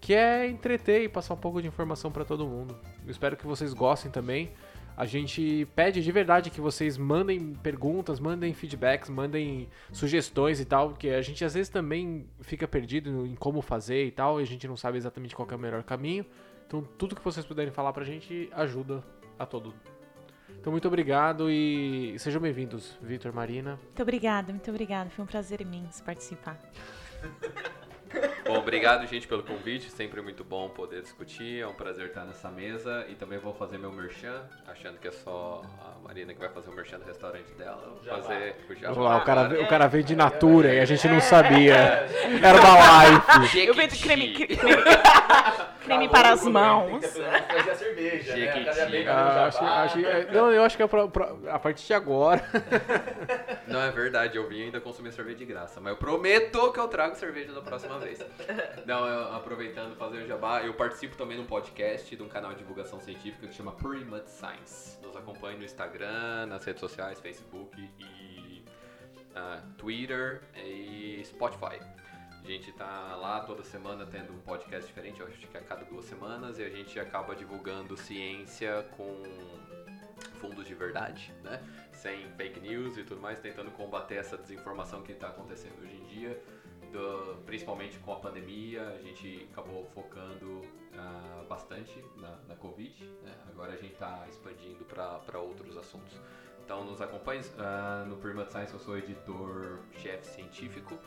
que 0.00 0.14
é 0.14 0.48
entreter 0.48 1.02
e 1.02 1.08
passar 1.08 1.34
um 1.34 1.38
pouco 1.38 1.60
de 1.60 1.68
informação 1.68 2.10
pra 2.10 2.24
todo 2.24 2.46
mundo. 2.46 2.76
Eu 3.04 3.10
espero 3.10 3.36
que 3.36 3.46
vocês 3.46 3.72
gostem 3.72 4.10
também. 4.10 4.50
A 4.98 5.06
gente 5.06 5.64
pede 5.76 6.02
de 6.02 6.10
verdade 6.10 6.50
que 6.50 6.60
vocês 6.60 6.98
mandem 6.98 7.54
perguntas, 7.54 8.18
mandem 8.18 8.52
feedbacks, 8.52 9.08
mandem 9.08 9.68
sugestões 9.92 10.58
e 10.58 10.64
tal, 10.64 10.88
porque 10.88 11.10
a 11.10 11.22
gente 11.22 11.44
às 11.44 11.54
vezes 11.54 11.68
também 11.68 12.26
fica 12.40 12.66
perdido 12.66 13.24
em 13.24 13.36
como 13.36 13.62
fazer 13.62 14.06
e 14.06 14.10
tal, 14.10 14.40
e 14.40 14.42
a 14.42 14.46
gente 14.46 14.66
não 14.66 14.76
sabe 14.76 14.98
exatamente 14.98 15.36
qual 15.36 15.46
é 15.48 15.54
o 15.54 15.58
melhor 15.58 15.84
caminho. 15.84 16.26
Então, 16.66 16.82
tudo 16.82 17.14
que 17.14 17.22
vocês 17.22 17.46
puderem 17.46 17.72
falar 17.72 17.92
pra 17.92 18.02
gente 18.02 18.50
ajuda 18.52 19.04
a 19.38 19.46
todo. 19.46 19.72
Então, 20.58 20.72
muito 20.72 20.88
obrigado 20.88 21.48
e 21.48 22.16
sejam 22.18 22.42
bem-vindos, 22.42 22.98
Vitor, 23.00 23.32
Marina. 23.32 23.78
Muito 23.80 24.02
obrigada, 24.02 24.52
muito 24.52 24.68
obrigada. 24.68 25.10
Foi 25.10 25.24
um 25.24 25.28
prazer 25.28 25.60
imenso 25.60 26.02
participar. 26.02 26.58
Bom, 28.46 28.58
obrigado, 28.58 29.06
gente, 29.06 29.26
pelo 29.26 29.42
convite. 29.42 29.90
Sempre 29.90 30.20
muito 30.22 30.42
bom 30.44 30.68
poder 30.68 31.02
discutir. 31.02 31.60
É 31.60 31.66
um 31.66 31.74
prazer 31.74 32.06
estar 32.06 32.24
nessa 32.24 32.50
mesa. 32.50 33.06
E 33.08 33.14
também 33.14 33.38
vou 33.38 33.52
fazer 33.54 33.78
meu 33.78 33.92
merchan, 33.92 34.42
achando 34.66 34.98
que 34.98 35.08
é 35.08 35.12
só 35.12 35.62
a 35.80 35.98
Marina 36.06 36.32
que 36.32 36.40
vai 36.40 36.48
fazer 36.48 36.70
o 36.70 36.72
merchan 36.74 36.98
do 36.98 37.04
restaurante 37.04 37.52
dela. 37.54 37.82
Eu 37.84 38.14
Vou 38.14 38.22
fazer 38.22 38.56
o 38.68 38.74
jabá. 38.74 38.94
Vamos 38.94 39.08
lá, 39.10 39.16
o 39.18 39.24
cara, 39.24 39.40
agora. 39.42 39.62
o 39.62 39.68
cara 39.68 39.86
veio 39.86 40.04
de 40.04 40.16
Natura 40.16 40.74
e 40.74 40.80
a 40.80 40.84
gente 40.84 41.06
não 41.08 41.20
sabia. 41.20 41.74
Era 42.42 42.58
da 42.60 43.42
Life. 43.44 43.58
Eu 43.66 43.74
vendo 43.74 43.94
Jequiti. 43.94 44.02
creme, 44.04 44.32
creme, 44.46 44.74
creme 45.84 46.08
para 46.08 46.32
as 46.32 46.42
mãos. 46.44 47.00
Trazer 47.00 47.70
a 47.70 47.74
cerveja, 47.74 48.36
né? 48.36 48.52
Ah, 49.08 49.50
jabá. 49.50 49.82
acho- 49.84 49.98
é, 50.06 50.32
não, 50.32 50.50
eu 50.52 50.62
acho 50.62 50.76
que 50.76 50.82
é 50.82 50.86
pra- 50.86 51.08
pra- 51.08 51.32
a 51.50 51.58
partir 51.58 51.86
de 51.86 51.94
agora. 51.94 52.42
Não 53.66 53.80
é 53.82 53.90
verdade, 53.90 54.36
eu 54.38 54.48
vim 54.48 54.62
ainda 54.62 54.80
consumir 54.80 55.12
cerveja 55.12 55.36
de 55.38 55.44
graça, 55.44 55.78
mas 55.80 55.92
eu 55.92 55.96
prometo 55.98 56.72
que 56.72 56.80
eu 56.80 56.88
trago 56.88 57.14
cerveja 57.16 57.52
da 57.52 57.60
próxima 57.60 57.98
vez. 57.98 58.18
Não, 58.86 59.06
eu, 59.06 59.34
aproveitando 59.34 59.94
fazer 59.96 60.18
o 60.22 60.26
jabá, 60.26 60.62
eu 60.62 60.72
participo 60.72 61.16
também 61.16 61.36
de 61.36 61.42
um 61.42 61.46
podcast 61.46 62.14
de 62.16 62.22
um 62.22 62.28
canal 62.28 62.52
de 62.52 62.58
divulgação 62.58 62.98
científica 62.98 63.46
que 63.46 63.54
chama 63.54 63.72
Pretty 63.72 64.04
Much 64.06 64.26
Science. 64.28 64.98
Nos 65.02 65.14
acompanhe 65.16 65.58
no 65.58 65.64
Instagram, 65.64 66.46
nas 66.46 66.64
redes 66.64 66.80
sociais, 66.80 67.20
Facebook 67.20 67.78
e 67.98 68.64
ah, 69.36 69.60
Twitter 69.76 70.40
e 70.56 71.22
Spotify. 71.24 71.78
A 72.42 72.46
gente 72.46 72.72
tá 72.72 73.14
lá 73.16 73.40
toda 73.40 73.62
semana 73.62 74.06
tendo 74.06 74.32
um 74.32 74.38
podcast 74.40 74.86
diferente, 74.86 75.22
acho 75.22 75.46
que 75.46 75.56
a 75.56 75.60
cada 75.60 75.84
duas 75.84 76.06
semanas, 76.06 76.58
e 76.58 76.62
a 76.64 76.70
gente 76.70 76.98
acaba 76.98 77.34
divulgando 77.36 77.96
ciência 77.96 78.82
com 78.96 79.22
fundos 80.40 80.66
de 80.66 80.74
verdade, 80.74 81.32
né? 81.44 81.62
Sem 81.92 82.28
fake 82.32 82.60
news 82.60 82.96
e 82.96 83.04
tudo 83.04 83.20
mais, 83.20 83.38
tentando 83.40 83.70
combater 83.72 84.14
essa 84.16 84.36
desinformação 84.38 85.02
que 85.02 85.12
está 85.12 85.28
acontecendo 85.28 85.80
hoje 85.82 85.96
em 85.96 86.04
dia. 86.06 86.42
do- 86.92 87.42
principalmente 87.44 87.98
com 87.98 88.14
a 88.14 88.16
pandemia, 88.16 88.82
a 88.88 88.98
gente 89.02 89.46
acabou 89.52 89.84
focando 89.94 90.62
ah, 90.96 91.44
bastante 91.46 92.02
na, 92.16 92.34
na 92.48 92.54
Covid. 92.56 93.04
né? 93.22 93.34
Agora 93.50 93.74
a 93.74 93.76
gente 93.76 93.92
está 93.92 94.26
expandindo 94.26 94.86
para 94.86 95.38
outros 95.38 95.76
assuntos. 95.76 96.18
Então 96.64 96.84
nos 96.84 97.02
acompanhe. 97.02 97.42
ah, 97.58 98.06
no 98.08 98.16
Primat 98.16 98.48
Science 98.50 98.72
eu 98.72 98.80
sou 98.80 98.96
editor-chefe 98.96 100.26
científico. 100.28 100.98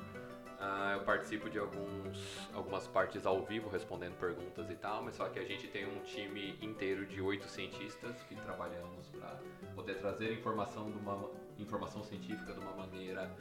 Ah, 0.64 0.91
eu 0.93 1.03
participo 1.03 1.49
de 1.49 1.57
alguns, 1.57 2.47
algumas 2.53 2.86
partes 2.88 3.26
ao 3.26 3.43
vivo, 3.43 3.68
respondendo 3.68 4.14
perguntas 4.20 4.70
e 4.70 4.76
tal, 4.76 5.01
mas 5.01 5.16
só 5.16 5.28
que 5.28 5.39
a 5.39 5.43
gente 5.43 5.68
tem 5.68 5.88
um 5.88 6.03
time 6.03 6.55
inteiro 6.62 7.03
de 7.07 7.20
oito 7.20 7.47
cientistas 7.47 8.22
que 8.30 8.36
trabalhamos 8.36 9.09
para 9.09 9.39
poder 9.74 9.95
trazer 9.95 10.32
informação, 10.32 10.91
de 10.91 10.99
uma, 10.99 11.32
informação 11.57 12.03
científica 12.03 12.53
de 12.53 12.59
uma 12.59 12.74
maneira 12.74 13.36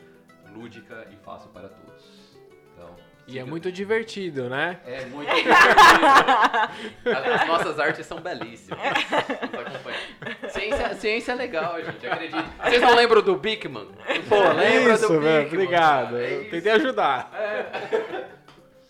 lúdica 0.54 1.06
e 1.12 1.16
fácil 1.16 1.50
para 1.50 1.68
todos. 1.68 2.38
Então, 2.72 2.96
E 3.32 3.38
é 3.38 3.44
muito 3.44 3.70
divertido, 3.70 4.48
né? 4.48 4.78
é 4.86 5.04
muito 5.06 5.30
divertido. 5.34 6.06
As, 7.06 7.40
as 7.42 7.46
nossas 7.48 7.78
artes 7.78 8.04
são 8.06 8.20
belíssimas. 8.20 8.78
Ciência, 10.48 10.94
ciência 10.94 11.32
é 11.32 11.34
legal, 11.36 11.76
gente, 11.82 12.06
acredito. 12.06 12.44
Vocês 12.64 12.82
não 12.82 12.94
lembram 12.94 13.22
do 13.22 13.36
Bigman? 13.36 13.86
Pô, 14.28 14.36
lembra 14.52 14.94
isso, 14.94 15.06
do 15.08 15.20
velho. 15.20 15.44
Bigman, 15.44 15.64
Obrigado. 15.64 16.16
É 16.18 16.32
Eu 16.34 16.40
isso. 16.42 16.50
tentei 16.50 16.72
ajudar. 16.72 17.30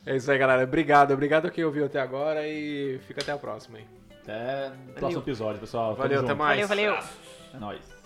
É 0.06 0.16
isso 0.16 0.30
aí, 0.32 0.38
galera. 0.38 0.62
Obrigado. 0.64 1.12
Obrigado 1.12 1.50
quem 1.50 1.64
ouviu 1.64 1.84
até 1.84 2.00
agora 2.00 2.46
e 2.48 2.98
fica 3.06 3.20
até 3.20 3.32
a 3.32 3.36
próxima, 3.36 3.78
hein? 3.78 3.86
Até 4.22 4.72
o 4.90 4.92
próximo 4.94 5.22
episódio, 5.22 5.60
pessoal. 5.60 5.90
Tamo 5.94 6.02
Valeu, 6.02 6.18
até 6.20 6.28
junto. 6.28 6.38
mais. 6.38 6.68
Valeu, 6.68 6.92
valeu. 6.92 7.08
É 7.54 7.58
nóis. 7.58 7.99